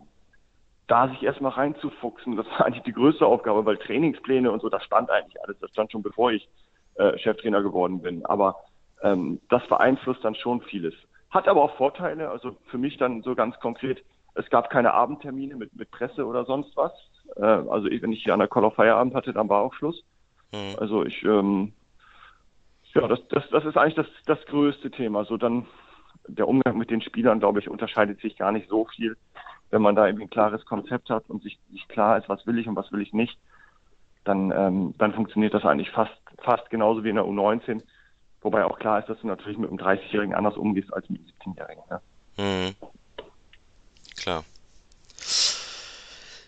da 0.87 1.09
sich 1.09 1.23
erstmal 1.23 1.51
reinzufuchsen, 1.51 2.35
das 2.35 2.45
war 2.47 2.65
eigentlich 2.65 2.83
die 2.83 2.93
größte 2.93 3.25
Aufgabe, 3.25 3.65
weil 3.65 3.77
Trainingspläne 3.77 4.51
und 4.51 4.61
so, 4.61 4.69
das 4.69 4.83
stand 4.83 5.09
eigentlich 5.09 5.41
alles. 5.43 5.57
Das 5.59 5.71
stand 5.71 5.91
schon 5.91 6.01
bevor 6.01 6.31
ich 6.31 6.47
äh, 6.95 7.17
Cheftrainer 7.17 7.61
geworden 7.61 8.01
bin. 8.01 8.25
Aber 8.25 8.55
ähm, 9.01 9.39
das 9.49 9.65
beeinflusst 9.67 10.23
dann 10.23 10.35
schon 10.35 10.61
vieles. 10.61 10.93
Hat 11.29 11.47
aber 11.47 11.61
auch 11.61 11.75
Vorteile, 11.75 12.29
also 12.29 12.57
für 12.67 12.77
mich 12.77 12.97
dann 12.97 13.21
so 13.21 13.35
ganz 13.35 13.59
konkret, 13.59 14.03
es 14.35 14.49
gab 14.49 14.69
keine 14.69 14.93
Abendtermine 14.93 15.55
mit, 15.55 15.75
mit 15.75 15.91
Presse 15.91 16.25
oder 16.25 16.45
sonst 16.45 16.75
was. 16.75 16.91
Äh, 17.35 17.43
also 17.43 17.87
wenn 17.89 18.11
ich 18.11 18.23
hier 18.23 18.33
an 18.33 18.39
der 18.39 18.47
Call 18.47 18.65
of 18.65 18.75
Feierabend 18.75 19.13
hatte, 19.13 19.33
dann 19.33 19.49
war 19.49 19.61
auch 19.61 19.73
Schluss. 19.73 20.03
Mhm. 20.51 20.75
Also 20.79 21.05
ich, 21.05 21.23
ähm, 21.23 21.73
ja, 22.93 23.07
das, 23.07 23.19
das, 23.29 23.43
das 23.49 23.65
ist 23.65 23.77
eigentlich 23.77 23.95
das, 23.95 24.07
das 24.25 24.45
größte 24.45 24.91
Thema. 24.91 25.25
So 25.25 25.37
dann 25.37 25.65
der 26.27 26.47
Umgang 26.47 26.77
mit 26.77 26.89
den 26.89 27.01
Spielern, 27.01 27.39
glaube 27.39 27.59
ich, 27.59 27.69
unterscheidet 27.69 28.19
sich 28.21 28.37
gar 28.37 28.51
nicht 28.51 28.69
so 28.69 28.85
viel, 28.85 29.17
wenn 29.71 29.81
man 29.81 29.95
da 29.95 30.05
irgendwie 30.05 30.25
ein 30.25 30.29
klares 30.29 30.65
Konzept 30.65 31.09
hat 31.09 31.29
und 31.29 31.43
sich, 31.43 31.59
sich 31.71 31.87
klar 31.87 32.17
ist, 32.17 32.29
was 32.29 32.45
will 32.45 32.59
ich 32.59 32.67
und 32.67 32.75
was 32.75 32.91
will 32.91 33.01
ich 33.01 33.13
nicht. 33.13 33.37
Dann, 34.25 34.51
ähm, 34.51 34.93
dann 34.97 35.13
funktioniert 35.13 35.53
das 35.53 35.65
eigentlich 35.65 35.89
fast, 35.91 36.13
fast 36.43 36.69
genauso 36.69 37.03
wie 37.03 37.09
in 37.09 37.15
der 37.15 37.25
U19 37.25 37.81
Wobei 38.41 38.63
auch 38.63 38.79
klar 38.79 38.99
ist, 38.99 39.09
dass 39.09 39.19
du 39.19 39.27
natürlich 39.27 39.57
mit 39.57 39.69
einem 39.69 39.79
30-Jährigen 39.79 40.33
anders 40.33 40.55
umgehst 40.55 40.93
als 40.93 41.09
mit 41.09 41.21
einem 41.21 41.53
17-Jährigen. 41.53 41.83
Ne? 41.89 42.01
Mhm. 42.37 42.75
Klar. 44.15 44.45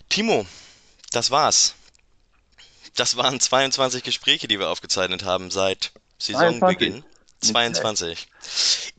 Timo, 0.09 0.45
das 1.11 1.31
war's. 1.31 1.75
Das 2.95 3.17
waren 3.17 3.39
22 3.39 4.03
Gespräche, 4.03 4.47
die 4.47 4.59
wir 4.59 4.69
aufgezeichnet 4.69 5.23
haben 5.23 5.51
seit 5.51 5.91
Saisonbeginn. 6.21 7.03
22. 7.41 8.27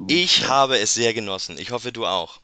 Ich 0.08 0.48
habe 0.48 0.78
es 0.78 0.94
sehr 0.94 1.14
genossen. 1.14 1.56
Ich 1.58 1.70
hoffe, 1.70 1.92
du 1.92 2.06
auch. 2.06 2.40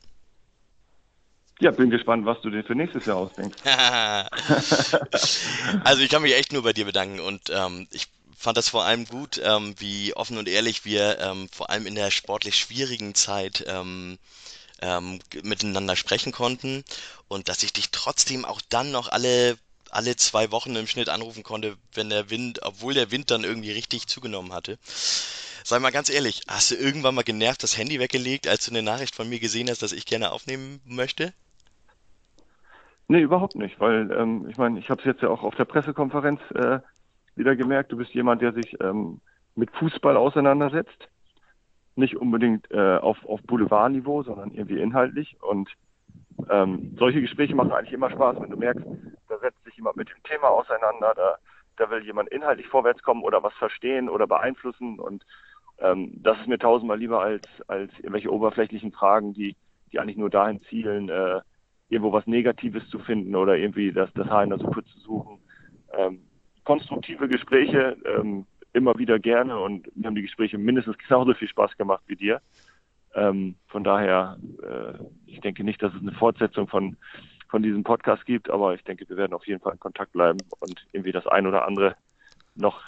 Ja, 1.60 1.72
bin 1.72 1.90
gespannt, 1.90 2.24
was 2.24 2.40
du 2.40 2.50
dir 2.50 2.62
für 2.62 2.76
nächstes 2.76 3.06
Jahr 3.06 3.16
ausdenkst. 3.16 3.58
also 5.84 6.02
ich 6.02 6.08
kann 6.08 6.22
mich 6.22 6.36
echt 6.36 6.52
nur 6.52 6.62
bei 6.62 6.72
dir 6.72 6.84
bedanken 6.84 7.18
und 7.18 7.50
ähm, 7.50 7.88
ich 7.90 8.06
fand 8.36 8.56
das 8.56 8.68
vor 8.68 8.84
allem 8.84 9.06
gut, 9.06 9.40
ähm, 9.42 9.74
wie 9.78 10.14
offen 10.14 10.38
und 10.38 10.48
ehrlich 10.48 10.84
wir 10.84 11.18
ähm, 11.18 11.48
vor 11.50 11.70
allem 11.70 11.88
in 11.88 11.96
der 11.96 12.12
sportlich 12.12 12.56
schwierigen 12.56 13.16
Zeit 13.16 13.64
ähm, 13.66 14.18
ähm, 14.80 15.18
miteinander 15.42 15.96
sprechen 15.96 16.30
konnten 16.30 16.84
und 17.26 17.48
dass 17.48 17.64
ich 17.64 17.72
dich 17.72 17.90
trotzdem 17.90 18.44
auch 18.44 18.60
dann 18.68 18.92
noch 18.92 19.08
alle 19.08 19.58
alle 19.90 20.16
zwei 20.16 20.50
Wochen 20.50 20.74
im 20.76 20.86
Schnitt 20.86 21.08
anrufen 21.08 21.42
konnte, 21.42 21.76
wenn 21.94 22.10
der 22.10 22.30
Wind, 22.30 22.60
obwohl 22.62 22.94
der 22.94 23.10
Wind 23.10 23.30
dann 23.30 23.44
irgendwie 23.44 23.72
richtig 23.72 24.06
zugenommen 24.06 24.52
hatte. 24.52 24.78
Sei 25.64 25.78
mal 25.78 25.90
ganz 25.90 26.10
ehrlich, 26.10 26.42
hast 26.48 26.70
du 26.70 26.76
irgendwann 26.76 27.14
mal 27.14 27.24
genervt 27.24 27.62
das 27.62 27.76
Handy 27.76 27.98
weggelegt, 27.98 28.48
als 28.48 28.64
du 28.66 28.72
eine 28.72 28.82
Nachricht 28.82 29.14
von 29.14 29.28
mir 29.28 29.38
gesehen 29.38 29.68
hast, 29.68 29.82
dass 29.82 29.92
ich 29.92 30.06
gerne 30.06 30.32
aufnehmen 30.32 30.80
möchte? 30.84 31.32
Nee, 33.08 33.20
überhaupt 33.20 33.54
nicht, 33.54 33.80
weil 33.80 34.10
ähm, 34.12 34.46
ich 34.50 34.58
meine, 34.58 34.78
ich 34.78 34.90
habe 34.90 35.00
es 35.00 35.06
jetzt 35.06 35.22
ja 35.22 35.30
auch 35.30 35.42
auf 35.42 35.54
der 35.54 35.64
Pressekonferenz 35.64 36.40
äh, 36.54 36.80
wieder 37.36 37.56
gemerkt, 37.56 37.90
du 37.92 37.96
bist 37.96 38.12
jemand, 38.12 38.42
der 38.42 38.52
sich 38.52 38.78
ähm, 38.80 39.20
mit 39.54 39.70
Fußball 39.72 40.16
auseinandersetzt. 40.16 41.08
Nicht 41.96 42.16
unbedingt 42.16 42.70
äh, 42.70 42.96
auf, 42.96 43.18
auf 43.26 43.42
Boulevardniveau, 43.42 44.22
sondern 44.22 44.52
irgendwie 44.52 44.80
inhaltlich. 44.80 45.36
Und 45.42 45.68
ähm, 46.50 46.96
solche 46.98 47.20
Gespräche 47.20 47.54
machen 47.54 47.72
eigentlich 47.72 47.92
immer 47.92 48.10
Spaß, 48.10 48.40
wenn 48.40 48.50
du 48.50 48.56
merkst, 48.56 48.84
da 49.28 49.38
setzt 49.38 49.62
sich 49.64 49.76
jemand 49.76 49.96
mit 49.96 50.08
dem 50.08 50.22
Thema 50.24 50.48
auseinander, 50.48 51.12
da, 51.14 51.36
da 51.76 51.90
will 51.90 52.04
jemand 52.04 52.28
inhaltlich 52.30 52.66
vorwärts 52.68 53.02
kommen 53.02 53.22
oder 53.22 53.42
was 53.42 53.54
verstehen 53.54 54.08
oder 54.08 54.26
beeinflussen. 54.26 54.98
Und 54.98 55.24
ähm, 55.78 56.12
das 56.22 56.38
ist 56.40 56.48
mir 56.48 56.58
tausendmal 56.58 56.98
lieber 56.98 57.20
als, 57.20 57.46
als 57.66 57.92
irgendwelche 57.98 58.32
oberflächlichen 58.32 58.92
Fragen, 58.92 59.34
die, 59.34 59.56
die 59.92 59.98
eigentlich 59.98 60.16
nur 60.16 60.30
dahin 60.30 60.60
zielen, 60.62 61.08
äh, 61.08 61.40
irgendwo 61.88 62.12
was 62.12 62.26
Negatives 62.26 62.88
zu 62.90 62.98
finden 62.98 63.34
oder 63.34 63.56
irgendwie 63.56 63.92
das, 63.92 64.12
das 64.14 64.28
Haar 64.28 64.44
in 64.44 64.50
der 64.50 64.58
Suppe 64.58 64.84
zu 64.84 64.98
suchen. 65.00 65.38
Ähm, 65.96 66.20
konstruktive 66.64 67.28
Gespräche 67.28 67.96
ähm, 68.04 68.46
immer 68.72 68.98
wieder 68.98 69.18
gerne 69.18 69.58
und 69.58 69.94
mir 69.96 70.06
haben 70.06 70.14
die 70.14 70.22
Gespräche 70.22 70.58
mindestens 70.58 70.98
genauso 70.98 71.32
viel 71.34 71.48
Spaß 71.48 71.76
gemacht 71.76 72.02
wie 72.06 72.16
dir. 72.16 72.40
Ähm, 73.18 73.56
von 73.66 73.84
daher, 73.84 74.38
äh, 74.62 74.94
ich 75.26 75.40
denke 75.40 75.64
nicht, 75.64 75.82
dass 75.82 75.92
es 75.94 76.00
eine 76.00 76.12
Fortsetzung 76.12 76.68
von, 76.68 76.96
von 77.48 77.62
diesem 77.62 77.82
Podcast 77.82 78.24
gibt, 78.26 78.48
aber 78.48 78.74
ich 78.74 78.84
denke, 78.84 79.08
wir 79.08 79.16
werden 79.16 79.32
auf 79.32 79.46
jeden 79.46 79.60
Fall 79.60 79.72
in 79.72 79.80
Kontakt 79.80 80.12
bleiben 80.12 80.38
und 80.60 80.86
irgendwie 80.92 81.12
das 81.12 81.26
ein 81.26 81.46
oder 81.46 81.66
andere 81.66 81.96
noch 82.54 82.82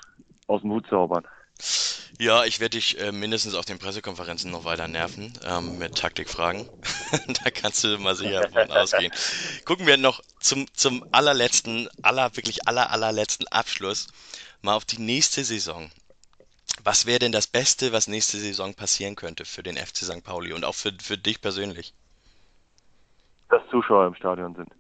aus 0.47 0.61
dem 0.61 0.71
Hut 0.71 0.87
zaubern. 0.89 1.27
Ja, 2.19 2.45
ich 2.45 2.61
werde 2.61 2.77
dich 2.77 3.01
äh, 3.01 3.13
mindestens 3.13 3.55
auf 3.55 3.65
den 3.65 3.79
Pressekonferenzen 3.79 4.51
noch 4.51 4.65
weiter 4.65 4.89
nerven 4.89 5.33
ähm, 5.45 5.79
mit 5.79 5.97
Taktikfragen. 5.97 6.69
da 7.45 7.51
kannst 7.51 7.83
du 7.85 7.99
mal 7.99 8.15
sicher 8.15 8.43
davon 8.43 8.71
ausgehen. 8.71 9.13
Gucken 9.65 9.87
wir 9.87 9.97
noch 9.97 10.21
zum, 10.39 10.67
zum 10.75 11.05
allerletzten, 11.13 11.89
aller, 12.03 12.37
wirklich 12.37 12.69
aller, 12.69 12.91
allerletzten 12.91 13.49
Abschluss 13.49 14.09
mal 14.63 14.75
auf 14.75 14.85
die 14.85 15.01
nächste 15.01 15.45
Saison. 15.45 15.91
Was 16.85 17.07
wäre 17.07 17.19
denn 17.19 17.33
das 17.33 17.47
Beste, 17.47 17.93
was 17.93 18.09
nächste 18.09 18.39
Saison 18.39 18.75
passieren 18.75 19.17
könnte 19.17 19.45
für 19.45 19.63
den 19.63 19.77
FC 19.77 19.99
St. 19.99 20.25
Pauli 20.25 20.53
und 20.53 20.65
auch 20.65 20.75
für, 20.75 20.93
für 21.01 21.19
dich 21.19 21.41
persönlich? 21.41 21.95
Dass 23.49 23.63
Zuschauer 23.71 24.07
im 24.07 24.15
Stadion 24.15 24.55
sind. 24.55 24.71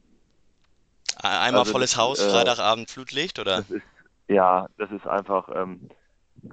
Einmal 1.22 1.60
also 1.60 1.72
volles 1.72 1.92
das, 1.92 2.00
Haus, 2.00 2.20
äh, 2.20 2.30
Freitagabend 2.30 2.90
Flutlicht, 2.90 3.38
oder? 3.38 3.58
Das 3.58 3.70
ist, 3.70 3.84
ja, 4.28 4.68
das 4.78 4.90
ist 4.90 5.06
einfach, 5.06 5.48
ähm, 5.54 5.90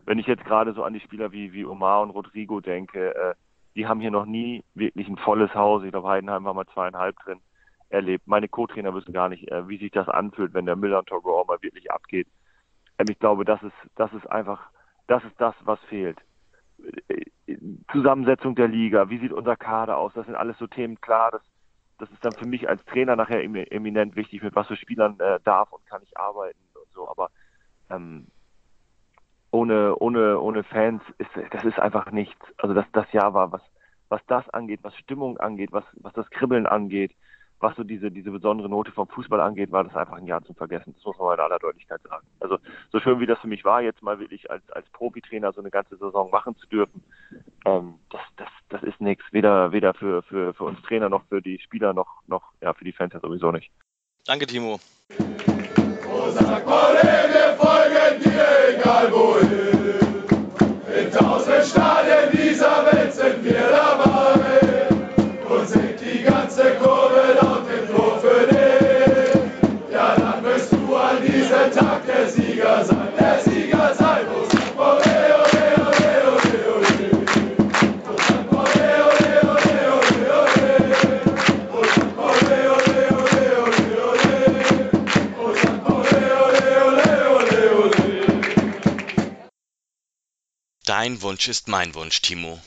wenn 0.05 0.19
ich 0.19 0.27
jetzt 0.27 0.43
gerade 0.43 0.73
so 0.73 0.83
an 0.83 0.93
die 0.93 0.99
Spieler 0.99 1.31
wie, 1.31 1.53
wie 1.53 1.65
Omar 1.65 2.01
und 2.01 2.09
Rodrigo 2.09 2.59
denke, 2.59 3.15
äh, 3.15 3.35
die 3.75 3.87
haben 3.87 4.01
hier 4.01 4.11
noch 4.11 4.25
nie 4.25 4.63
wirklich 4.73 5.07
ein 5.07 5.17
volles 5.17 5.53
Haus. 5.53 5.83
Ich 5.83 5.91
glaube, 5.91 6.09
Heidenheim 6.09 6.43
war 6.43 6.53
mal 6.53 6.65
zweieinhalb 6.73 7.17
drin 7.19 7.39
erlebt. 7.89 8.27
Meine 8.27 8.49
Co-Trainer 8.49 8.93
wissen 8.93 9.13
gar 9.13 9.29
nicht, 9.29 9.49
äh, 9.51 9.67
wie 9.67 9.77
sich 9.77 9.91
das 9.91 10.09
anfühlt, 10.09 10.53
wenn 10.53 10.65
der 10.65 10.75
Miller 10.75 10.99
und 10.99 11.07
Togo 11.07 11.45
mal 11.47 11.61
wirklich 11.61 11.91
abgeht. 11.91 12.27
Ähm, 12.97 13.05
ich 13.09 13.19
glaube, 13.19 13.45
das 13.45 13.61
ist, 13.61 13.75
das 13.95 14.11
ist 14.13 14.29
einfach, 14.29 14.59
das 15.07 15.23
ist 15.23 15.39
das, 15.39 15.55
was 15.63 15.79
fehlt. 15.89 16.17
Äh, 17.07 17.25
Zusammensetzung 17.91 18.55
der 18.55 18.67
Liga, 18.67 19.09
wie 19.09 19.19
sieht 19.19 19.31
unser 19.31 19.55
Kader 19.55 19.97
aus? 19.97 20.11
Das 20.13 20.25
sind 20.25 20.35
alles 20.35 20.57
so 20.57 20.67
Themen, 20.67 20.99
klar, 20.99 21.31
das, 21.31 21.41
das 21.97 22.11
ist 22.11 22.23
dann 22.23 22.33
für 22.33 22.45
mich 22.45 22.67
als 22.67 22.83
Trainer 22.85 23.15
nachher 23.15 23.41
eminent 23.43 24.15
wichtig, 24.15 24.43
mit 24.43 24.55
was 24.55 24.67
für 24.67 24.75
Spielern 24.75 25.19
äh, 25.19 25.39
darf 25.43 25.71
und 25.71 25.85
kann 25.85 26.01
ich 26.03 26.17
arbeiten 26.17 26.59
und 26.73 26.91
so. 26.93 27.09
Aber 27.09 27.29
ähm, 27.89 28.27
ohne, 29.51 29.95
ohne, 29.95 30.39
ohne 30.39 30.63
Fans 30.63 31.01
ist 31.17 31.29
das 31.51 31.63
ist 31.63 31.79
einfach 31.79 32.11
nichts. 32.11 32.45
Also 32.57 32.73
das, 32.73 32.85
das 32.91 33.11
Jahr 33.13 33.33
war, 33.33 33.51
was, 33.51 33.61
was 34.09 34.21
das 34.27 34.47
angeht, 34.49 34.81
was 34.83 34.95
Stimmung 34.97 35.37
angeht, 35.37 35.71
was, 35.71 35.85
was 35.93 36.13
das 36.13 36.29
Kribbeln 36.29 36.67
angeht, 36.67 37.15
was 37.59 37.75
so 37.75 37.83
diese, 37.83 38.11
diese 38.11 38.31
besondere 38.31 38.69
Note 38.69 38.91
vom 38.91 39.07
Fußball 39.07 39.39
angeht, 39.39 39.71
war 39.71 39.83
das 39.83 39.95
einfach 39.95 40.17
ein 40.17 40.27
Jahr 40.27 40.43
zum 40.43 40.55
Vergessen. 40.55 40.93
Das 40.95 41.03
muss 41.05 41.17
man 41.17 41.27
mal 41.27 41.33
in 41.35 41.39
aller 41.39 41.59
Deutlichkeit 41.59 42.01
sagen. 42.03 42.25
Also 42.39 42.57
so 42.91 42.99
schön 42.99 43.19
wie 43.19 43.25
das 43.25 43.39
für 43.39 43.47
mich 43.47 43.65
war, 43.65 43.81
jetzt 43.81 44.03
mal 44.03 44.19
wirklich 44.19 44.49
als, 44.51 44.69
als 44.71 44.87
Profitrainer 44.89 45.51
so 45.53 45.61
eine 45.61 45.71
ganze 45.71 45.97
Saison 45.97 46.29
machen 46.29 46.55
zu 46.57 46.67
dürfen, 46.67 47.03
ähm, 47.65 47.95
das, 48.09 48.21
das, 48.37 48.49
das 48.69 48.83
ist 48.83 49.01
nichts. 49.01 49.23
Weder, 49.31 49.71
weder 49.71 49.93
für, 49.93 50.21
für, 50.23 50.53
für 50.53 50.63
uns 50.63 50.81
Trainer 50.83 51.09
noch 51.09 51.23
für 51.29 51.41
die 51.41 51.59
Spieler 51.59 51.93
noch, 51.93 52.21
noch 52.27 52.43
ja, 52.61 52.73
für 52.73 52.85
die 52.85 52.93
Fans 52.93 53.13
ja 53.13 53.19
sowieso 53.19 53.51
nicht. 53.51 53.71
Danke, 54.25 54.45
Timo. 54.45 54.79
Oh, 56.09 56.29
sag 56.29 56.65
mal, 56.65 56.93
wir 56.93 57.55
folgen 57.57 58.23
dir, 58.23 58.77
egal 58.77 59.11
wohin. 59.11 59.76
Dein 90.99 91.21
Wunsch 91.21 91.47
ist 91.47 91.67
mein 91.67 91.93
Wunsch, 91.93 92.23
Timo. 92.23 92.59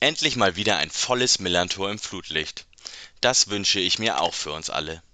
Endlich 0.00 0.34
mal 0.34 0.56
wieder 0.56 0.76
ein 0.76 0.90
volles 0.90 1.38
Millantor 1.38 1.88
im 1.88 2.00
Flutlicht. 2.00 2.66
Das 3.20 3.46
wünsche 3.46 3.78
ich 3.78 4.00
mir 4.00 4.20
auch 4.20 4.34
für 4.34 4.50
uns 4.50 4.70
alle. 4.70 5.04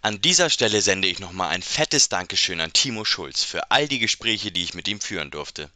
An 0.00 0.20
dieser 0.20 0.50
Stelle 0.50 0.82
sende 0.82 1.08
ich 1.08 1.18
nochmal 1.18 1.48
ein 1.48 1.64
fettes 1.64 2.08
Dankeschön 2.08 2.60
an 2.60 2.72
Timo 2.72 3.04
Schulz 3.04 3.42
für 3.42 3.72
all 3.72 3.88
die 3.88 3.98
Gespräche, 3.98 4.52
die 4.52 4.62
ich 4.62 4.74
mit 4.74 4.86
ihm 4.86 5.00
führen 5.00 5.32
durfte. 5.32 5.68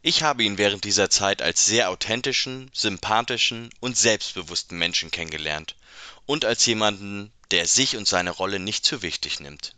Ich 0.00 0.22
habe 0.22 0.44
ihn 0.44 0.56
während 0.56 0.84
dieser 0.84 1.10
Zeit 1.10 1.42
als 1.42 1.66
sehr 1.66 1.90
authentischen, 1.90 2.70
sympathischen 2.72 3.68
und 3.80 3.98
selbstbewussten 3.98 4.78
Menschen 4.78 5.10
kennengelernt 5.10 5.76
und 6.24 6.46
als 6.46 6.64
jemanden, 6.64 7.30
der 7.50 7.66
sich 7.66 7.98
und 7.98 8.08
seine 8.08 8.30
Rolle 8.30 8.60
nicht 8.60 8.86
zu 8.86 9.02
wichtig 9.02 9.40
nimmt. 9.40 9.74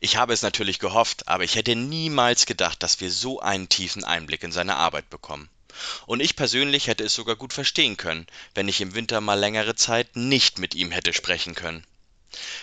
Ich 0.00 0.16
habe 0.16 0.32
es 0.32 0.42
natürlich 0.42 0.78
gehofft, 0.78 1.28
aber 1.28 1.44
ich 1.44 1.56
hätte 1.56 1.74
niemals 1.74 2.46
gedacht, 2.46 2.82
dass 2.82 3.00
wir 3.00 3.10
so 3.10 3.40
einen 3.40 3.68
tiefen 3.68 4.04
Einblick 4.04 4.42
in 4.42 4.52
seine 4.52 4.76
Arbeit 4.76 5.10
bekommen. 5.10 5.48
Und 6.06 6.20
ich 6.20 6.36
persönlich 6.36 6.86
hätte 6.86 7.04
es 7.04 7.14
sogar 7.14 7.36
gut 7.36 7.52
verstehen 7.52 7.96
können, 7.96 8.26
wenn 8.54 8.68
ich 8.68 8.80
im 8.80 8.94
Winter 8.94 9.20
mal 9.20 9.38
längere 9.38 9.74
Zeit 9.74 10.16
nicht 10.16 10.58
mit 10.58 10.74
ihm 10.74 10.90
hätte 10.90 11.12
sprechen 11.12 11.54
können. 11.54 11.84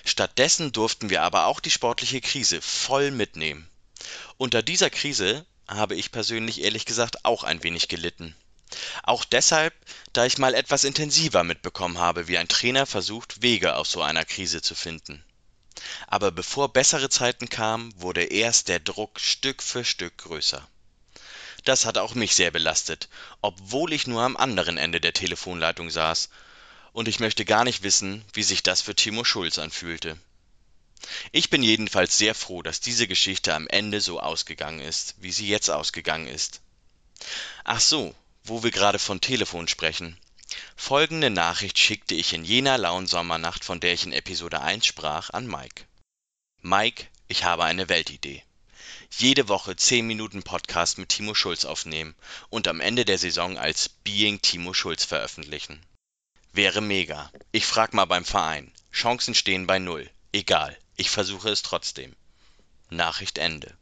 Stattdessen 0.03 0.71
durften 0.71 1.09
wir 1.09 1.23
aber 1.23 1.45
auch 1.47 1.59
die 1.59 1.71
sportliche 1.71 2.21
Krise 2.21 2.61
voll 2.61 3.11
mitnehmen. 3.11 3.69
Unter 4.37 4.61
dieser 4.61 4.89
Krise 4.89 5.45
habe 5.67 5.95
ich 5.95 6.11
persönlich 6.11 6.61
ehrlich 6.61 6.85
gesagt 6.85 7.25
auch 7.25 7.43
ein 7.43 7.63
wenig 7.63 7.87
gelitten. 7.87 8.35
Auch 9.03 9.23
deshalb, 9.23 9.73
da 10.13 10.25
ich 10.25 10.37
mal 10.37 10.55
etwas 10.55 10.83
intensiver 10.83 11.43
mitbekommen 11.43 11.99
habe, 11.99 12.27
wie 12.27 12.37
ein 12.37 12.47
Trainer 12.47 12.85
versucht, 12.85 13.41
Wege 13.41 13.75
aus 13.75 13.91
so 13.91 14.01
einer 14.01 14.25
Krise 14.25 14.61
zu 14.61 14.75
finden. 14.75 15.23
Aber 16.07 16.31
bevor 16.31 16.71
bessere 16.71 17.09
Zeiten 17.09 17.49
kamen, 17.49 17.93
wurde 17.97 18.23
erst 18.23 18.67
der 18.67 18.79
Druck 18.79 19.19
Stück 19.19 19.61
für 19.63 19.83
Stück 19.83 20.17
größer. 20.17 20.67
Das 21.65 21.85
hat 21.85 21.97
auch 21.97 22.13
mich 22.13 22.35
sehr 22.35 22.51
belastet, 22.51 23.09
obwohl 23.41 23.93
ich 23.93 24.07
nur 24.07 24.21
am 24.21 24.37
anderen 24.37 24.77
Ende 24.77 24.99
der 24.99 25.13
Telefonleitung 25.13 25.89
saß, 25.89 26.29
und 26.91 27.07
ich 27.07 27.19
möchte 27.19 27.45
gar 27.45 27.63
nicht 27.63 27.83
wissen, 27.83 28.23
wie 28.33 28.43
sich 28.43 28.63
das 28.63 28.81
für 28.81 28.95
Timo 28.95 29.23
Schulz 29.23 29.57
anfühlte. 29.57 30.17
Ich 31.31 31.49
bin 31.49 31.63
jedenfalls 31.63 32.17
sehr 32.17 32.35
froh, 32.35 32.61
dass 32.61 32.79
diese 32.79 33.07
Geschichte 33.07 33.53
am 33.53 33.67
Ende 33.67 33.99
so 33.99 34.19
ausgegangen 34.19 34.79
ist, 34.79 35.15
wie 35.19 35.31
sie 35.31 35.47
jetzt 35.47 35.69
ausgegangen 35.69 36.27
ist. 36.27 36.61
Ach 37.63 37.79
so, 37.79 38.15
wo 38.43 38.63
wir 38.63 38.71
gerade 38.71 38.99
von 38.99 39.21
Telefon 39.21 39.67
sprechen. 39.67 40.17
Folgende 40.75 41.29
Nachricht 41.29 41.77
schickte 41.77 42.15
ich 42.15 42.33
in 42.33 42.45
jener 42.45 42.77
lauen 42.77 43.07
Sommernacht, 43.07 43.63
von 43.63 43.79
der 43.79 43.93
ich 43.93 44.05
in 44.05 44.13
Episode 44.13 44.61
1 44.61 44.85
sprach, 44.85 45.29
an 45.29 45.47
Mike. 45.47 45.85
Mike, 46.61 47.07
ich 47.27 47.43
habe 47.43 47.63
eine 47.63 47.89
Weltidee 47.89 48.43
jede 49.17 49.47
Woche 49.47 49.75
10 49.75 50.07
Minuten 50.07 50.43
Podcast 50.43 50.97
mit 50.97 51.09
Timo 51.09 51.35
Schulz 51.35 51.65
aufnehmen 51.65 52.15
und 52.49 52.67
am 52.67 52.81
Ende 52.81 53.05
der 53.05 53.17
Saison 53.17 53.57
als 53.57 53.89
Being 53.89 54.41
Timo 54.41 54.73
Schulz 54.73 55.05
veröffentlichen. 55.05 55.79
Wäre 56.51 56.81
mega. 56.81 57.31
Ich 57.51 57.65
frag 57.65 57.93
mal 57.93 58.05
beim 58.05 58.25
Verein. 58.25 58.71
Chancen 58.91 59.35
stehen 59.35 59.67
bei 59.67 59.79
null. 59.79 60.09
Egal, 60.31 60.77
ich 60.95 61.09
versuche 61.09 61.49
es 61.49 61.61
trotzdem. 61.61 62.15
Nachricht 62.89 63.37
Ende. 63.37 63.75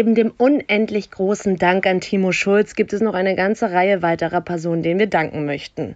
Neben 0.00 0.14
dem 0.14 0.32
unendlich 0.38 1.10
großen 1.10 1.58
Dank 1.58 1.86
an 1.86 2.00
Timo 2.00 2.32
Schulz 2.32 2.74
gibt 2.74 2.94
es 2.94 3.02
noch 3.02 3.12
eine 3.12 3.36
ganze 3.36 3.70
Reihe 3.70 4.00
weiterer 4.00 4.40
Personen, 4.40 4.82
denen 4.82 4.98
wir 4.98 5.08
danken 5.08 5.44
möchten. 5.44 5.94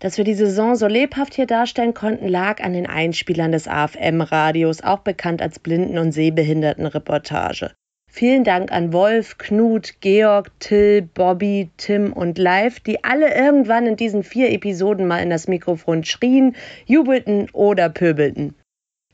Dass 0.00 0.18
wir 0.18 0.24
die 0.24 0.34
Saison 0.34 0.74
so 0.74 0.88
lebhaft 0.88 1.34
hier 1.34 1.46
darstellen 1.46 1.94
konnten, 1.94 2.26
lag 2.26 2.60
an 2.60 2.72
den 2.72 2.88
Einspielern 2.88 3.52
des 3.52 3.68
AFM-Radios, 3.68 4.80
auch 4.82 4.98
bekannt 4.98 5.40
als 5.40 5.60
Blinden- 5.60 5.98
und 5.98 6.10
Sehbehindertenreportage. 6.10 7.70
Vielen 8.10 8.42
Dank 8.42 8.72
an 8.72 8.92
Wolf, 8.92 9.38
Knut, 9.38 10.00
Georg, 10.00 10.50
Till, 10.58 11.02
Bobby, 11.02 11.70
Tim 11.76 12.12
und 12.12 12.38
Live, 12.38 12.80
die 12.80 13.04
alle 13.04 13.36
irgendwann 13.36 13.86
in 13.86 13.94
diesen 13.94 14.24
vier 14.24 14.50
Episoden 14.50 15.06
mal 15.06 15.22
in 15.22 15.30
das 15.30 15.46
Mikrofon 15.46 16.02
schrien, 16.02 16.56
jubelten 16.86 17.48
oder 17.52 17.88
pöbelten. 17.88 18.56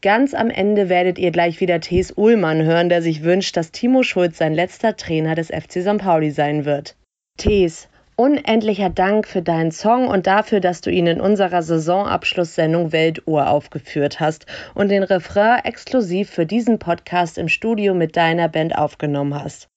Ganz 0.02 0.32
am 0.32 0.48
Ende 0.48 0.88
werdet 0.88 1.18
ihr 1.18 1.30
gleich 1.30 1.60
wieder 1.60 1.78
Thes 1.78 2.10
Ullmann 2.16 2.62
hören, 2.62 2.88
der 2.88 3.02
sich 3.02 3.22
wünscht, 3.22 3.54
dass 3.58 3.70
Timo 3.70 4.02
Schulz 4.02 4.38
sein 4.38 4.54
letzter 4.54 4.96
Trainer 4.96 5.34
des 5.34 5.48
FC 5.48 5.82
St. 5.82 5.98
Pauli 5.98 6.30
sein 6.30 6.64
wird. 6.64 6.96
Thes, 7.36 7.86
unendlicher 8.16 8.88
Dank 8.88 9.28
für 9.28 9.42
deinen 9.42 9.72
Song 9.72 10.08
und 10.08 10.26
dafür, 10.26 10.60
dass 10.60 10.80
du 10.80 10.90
ihn 10.90 11.06
in 11.06 11.20
unserer 11.20 11.60
Saisonabschlusssendung 11.60 12.92
Weltuhr 12.92 13.50
aufgeführt 13.50 14.20
hast 14.20 14.46
und 14.74 14.88
den 14.88 15.02
Refrain 15.02 15.64
exklusiv 15.64 16.30
für 16.30 16.46
diesen 16.46 16.78
Podcast 16.78 17.36
im 17.36 17.48
Studio 17.48 17.92
mit 17.92 18.16
deiner 18.16 18.48
Band 18.48 18.78
aufgenommen 18.78 19.34
hast. 19.34 19.68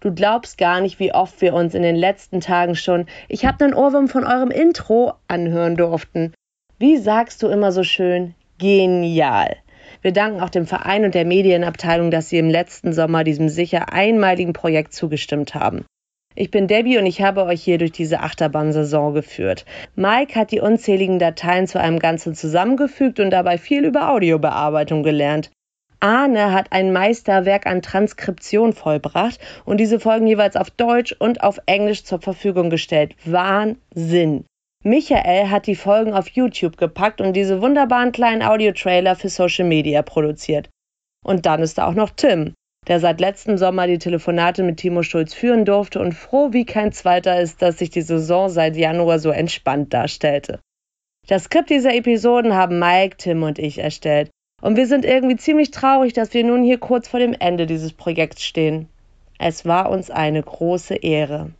Du 0.00 0.12
glaubst 0.12 0.58
gar 0.58 0.82
nicht, 0.82 0.98
wie 0.98 1.14
oft 1.14 1.40
wir 1.40 1.54
uns 1.54 1.74
in 1.74 1.82
den 1.82 1.96
letzten 1.96 2.40
Tagen 2.40 2.74
schon 2.74 3.06
Ich 3.26 3.46
hab 3.46 3.58
nen 3.58 3.72
Ohrwurm 3.72 4.08
von 4.08 4.24
eurem 4.24 4.50
Intro 4.50 5.14
anhören 5.28 5.76
durften. 5.76 6.34
Wie 6.78 6.98
sagst 6.98 7.42
du 7.42 7.48
immer 7.48 7.72
so 7.72 7.84
schön? 7.84 8.34
Genial. 8.58 9.61
Wir 10.02 10.12
danken 10.12 10.40
auch 10.40 10.50
dem 10.50 10.66
Verein 10.66 11.04
und 11.04 11.14
der 11.14 11.24
Medienabteilung, 11.24 12.10
dass 12.10 12.28
sie 12.28 12.38
im 12.38 12.50
letzten 12.50 12.92
Sommer 12.92 13.22
diesem 13.22 13.48
sicher 13.48 13.92
einmaligen 13.92 14.52
Projekt 14.52 14.92
zugestimmt 14.92 15.54
haben. 15.54 15.84
Ich 16.34 16.50
bin 16.50 16.66
Debbie 16.66 16.98
und 16.98 17.06
ich 17.06 17.22
habe 17.22 17.44
euch 17.44 17.62
hier 17.62 17.78
durch 17.78 17.92
diese 17.92 18.20
Achterbahnsaison 18.20 19.14
geführt. 19.14 19.64
Mike 19.94 20.34
hat 20.34 20.50
die 20.50 20.60
unzähligen 20.60 21.18
Dateien 21.18 21.66
zu 21.66 21.78
einem 21.78 21.98
Ganzen 21.98 22.34
zusammengefügt 22.34 23.20
und 23.20 23.30
dabei 23.30 23.58
viel 23.58 23.84
über 23.84 24.10
Audiobearbeitung 24.10 25.02
gelernt. 25.02 25.50
Arne 26.00 26.52
hat 26.52 26.72
ein 26.72 26.92
Meisterwerk 26.92 27.66
an 27.66 27.80
Transkription 27.80 28.72
vollbracht 28.72 29.38
und 29.64 29.78
diese 29.78 30.00
Folgen 30.00 30.26
jeweils 30.26 30.56
auf 30.56 30.70
Deutsch 30.70 31.14
und 31.16 31.44
auf 31.44 31.60
Englisch 31.66 32.02
zur 32.02 32.20
Verfügung 32.20 32.70
gestellt. 32.70 33.14
Wahnsinn! 33.24 34.44
Michael 34.84 35.48
hat 35.48 35.68
die 35.68 35.76
Folgen 35.76 36.12
auf 36.12 36.28
YouTube 36.28 36.76
gepackt 36.76 37.20
und 37.20 37.34
diese 37.34 37.62
wunderbaren 37.62 38.10
kleinen 38.10 38.42
Audiotrailer 38.42 39.14
für 39.14 39.28
Social 39.28 39.64
Media 39.64 40.02
produziert. 40.02 40.68
Und 41.24 41.46
dann 41.46 41.62
ist 41.62 41.78
da 41.78 41.86
auch 41.86 41.94
noch 41.94 42.10
Tim, 42.10 42.54
der 42.88 42.98
seit 42.98 43.20
letztem 43.20 43.58
Sommer 43.58 43.86
die 43.86 43.98
Telefonate 43.98 44.64
mit 44.64 44.78
Timo 44.78 45.04
Schulz 45.04 45.34
führen 45.34 45.64
durfte 45.64 46.00
und 46.00 46.14
froh 46.14 46.52
wie 46.52 46.64
kein 46.64 46.90
zweiter 46.90 47.40
ist, 47.40 47.62
dass 47.62 47.78
sich 47.78 47.90
die 47.90 48.02
Saison 48.02 48.48
seit 48.48 48.76
Januar 48.76 49.20
so 49.20 49.30
entspannt 49.30 49.94
darstellte. 49.94 50.58
Das 51.28 51.44
Skript 51.44 51.70
dieser 51.70 51.94
Episoden 51.94 52.54
haben 52.54 52.80
Mike, 52.80 53.18
Tim 53.18 53.44
und 53.44 53.60
ich 53.60 53.78
erstellt. 53.78 54.30
Und 54.60 54.76
wir 54.76 54.88
sind 54.88 55.04
irgendwie 55.04 55.36
ziemlich 55.36 55.70
traurig, 55.70 56.12
dass 56.12 56.34
wir 56.34 56.42
nun 56.42 56.64
hier 56.64 56.78
kurz 56.78 57.06
vor 57.06 57.20
dem 57.20 57.34
Ende 57.38 57.66
dieses 57.66 57.92
Projekts 57.92 58.42
stehen. 58.42 58.88
Es 59.38 59.64
war 59.64 59.90
uns 59.90 60.10
eine 60.10 60.42
große 60.42 60.96
Ehre. 60.96 61.52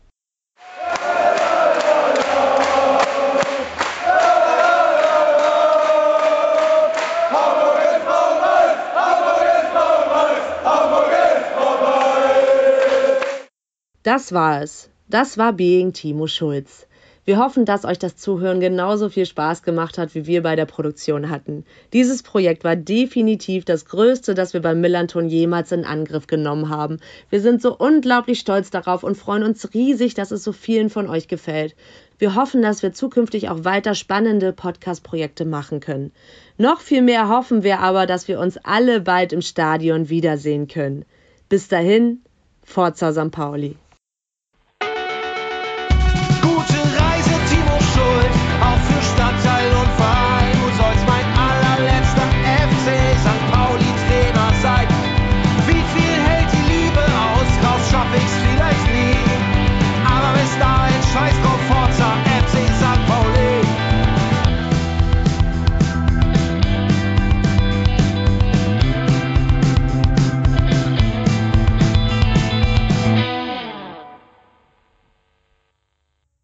Das 14.03 14.33
war 14.33 14.61
es. 14.61 14.89
Das 15.07 15.37
war 15.37 15.53
Being 15.53 15.93
Timo 15.93 16.27
Schulz. 16.27 16.87
Wir 17.23 17.37
hoffen, 17.37 17.63
dass 17.63 17.85
euch 17.85 17.99
das 17.99 18.17
Zuhören 18.17 18.59
genauso 18.59 19.07
viel 19.07 19.25
Spaß 19.25 19.63
gemacht 19.63 19.97
hat, 19.97 20.13
wie 20.13 20.27
wir 20.27 20.43
bei 20.43 20.57
der 20.57 20.65
Produktion 20.65 21.29
hatten. 21.29 21.63
Dieses 21.93 22.21
Projekt 22.21 22.65
war 22.65 22.75
definitiv 22.75 23.63
das 23.63 23.85
größte, 23.85 24.33
das 24.33 24.53
wir 24.53 24.61
beim 24.61 24.81
Millanton 24.81 25.29
jemals 25.29 25.71
in 25.71 25.85
Angriff 25.85 26.27
genommen 26.27 26.67
haben. 26.67 26.97
Wir 27.29 27.39
sind 27.39 27.61
so 27.61 27.77
unglaublich 27.77 28.41
stolz 28.41 28.71
darauf 28.71 29.05
und 29.05 29.15
freuen 29.15 29.43
uns 29.43 29.73
riesig, 29.73 30.15
dass 30.15 30.31
es 30.31 30.43
so 30.43 30.51
vielen 30.51 30.89
von 30.89 31.07
euch 31.07 31.29
gefällt. 31.29 31.73
Wir 32.17 32.35
hoffen, 32.35 32.61
dass 32.61 32.83
wir 32.83 32.91
zukünftig 32.91 33.47
auch 33.47 33.63
weiter 33.63 33.95
spannende 33.95 34.51
Podcast-Projekte 34.51 35.45
machen 35.45 35.79
können. 35.79 36.11
Noch 36.57 36.81
viel 36.81 37.01
mehr 37.01 37.29
hoffen 37.29 37.63
wir 37.63 37.79
aber, 37.79 38.05
dass 38.05 38.27
wir 38.27 38.41
uns 38.41 38.57
alle 38.57 38.99
bald 38.99 39.31
im 39.31 39.41
Stadion 39.41 40.09
wiedersehen 40.09 40.67
können. 40.67 41.05
Bis 41.47 41.69
dahin, 41.69 42.19
Forza 42.65 43.13
St. 43.13 43.31
Pauli. 43.31 43.77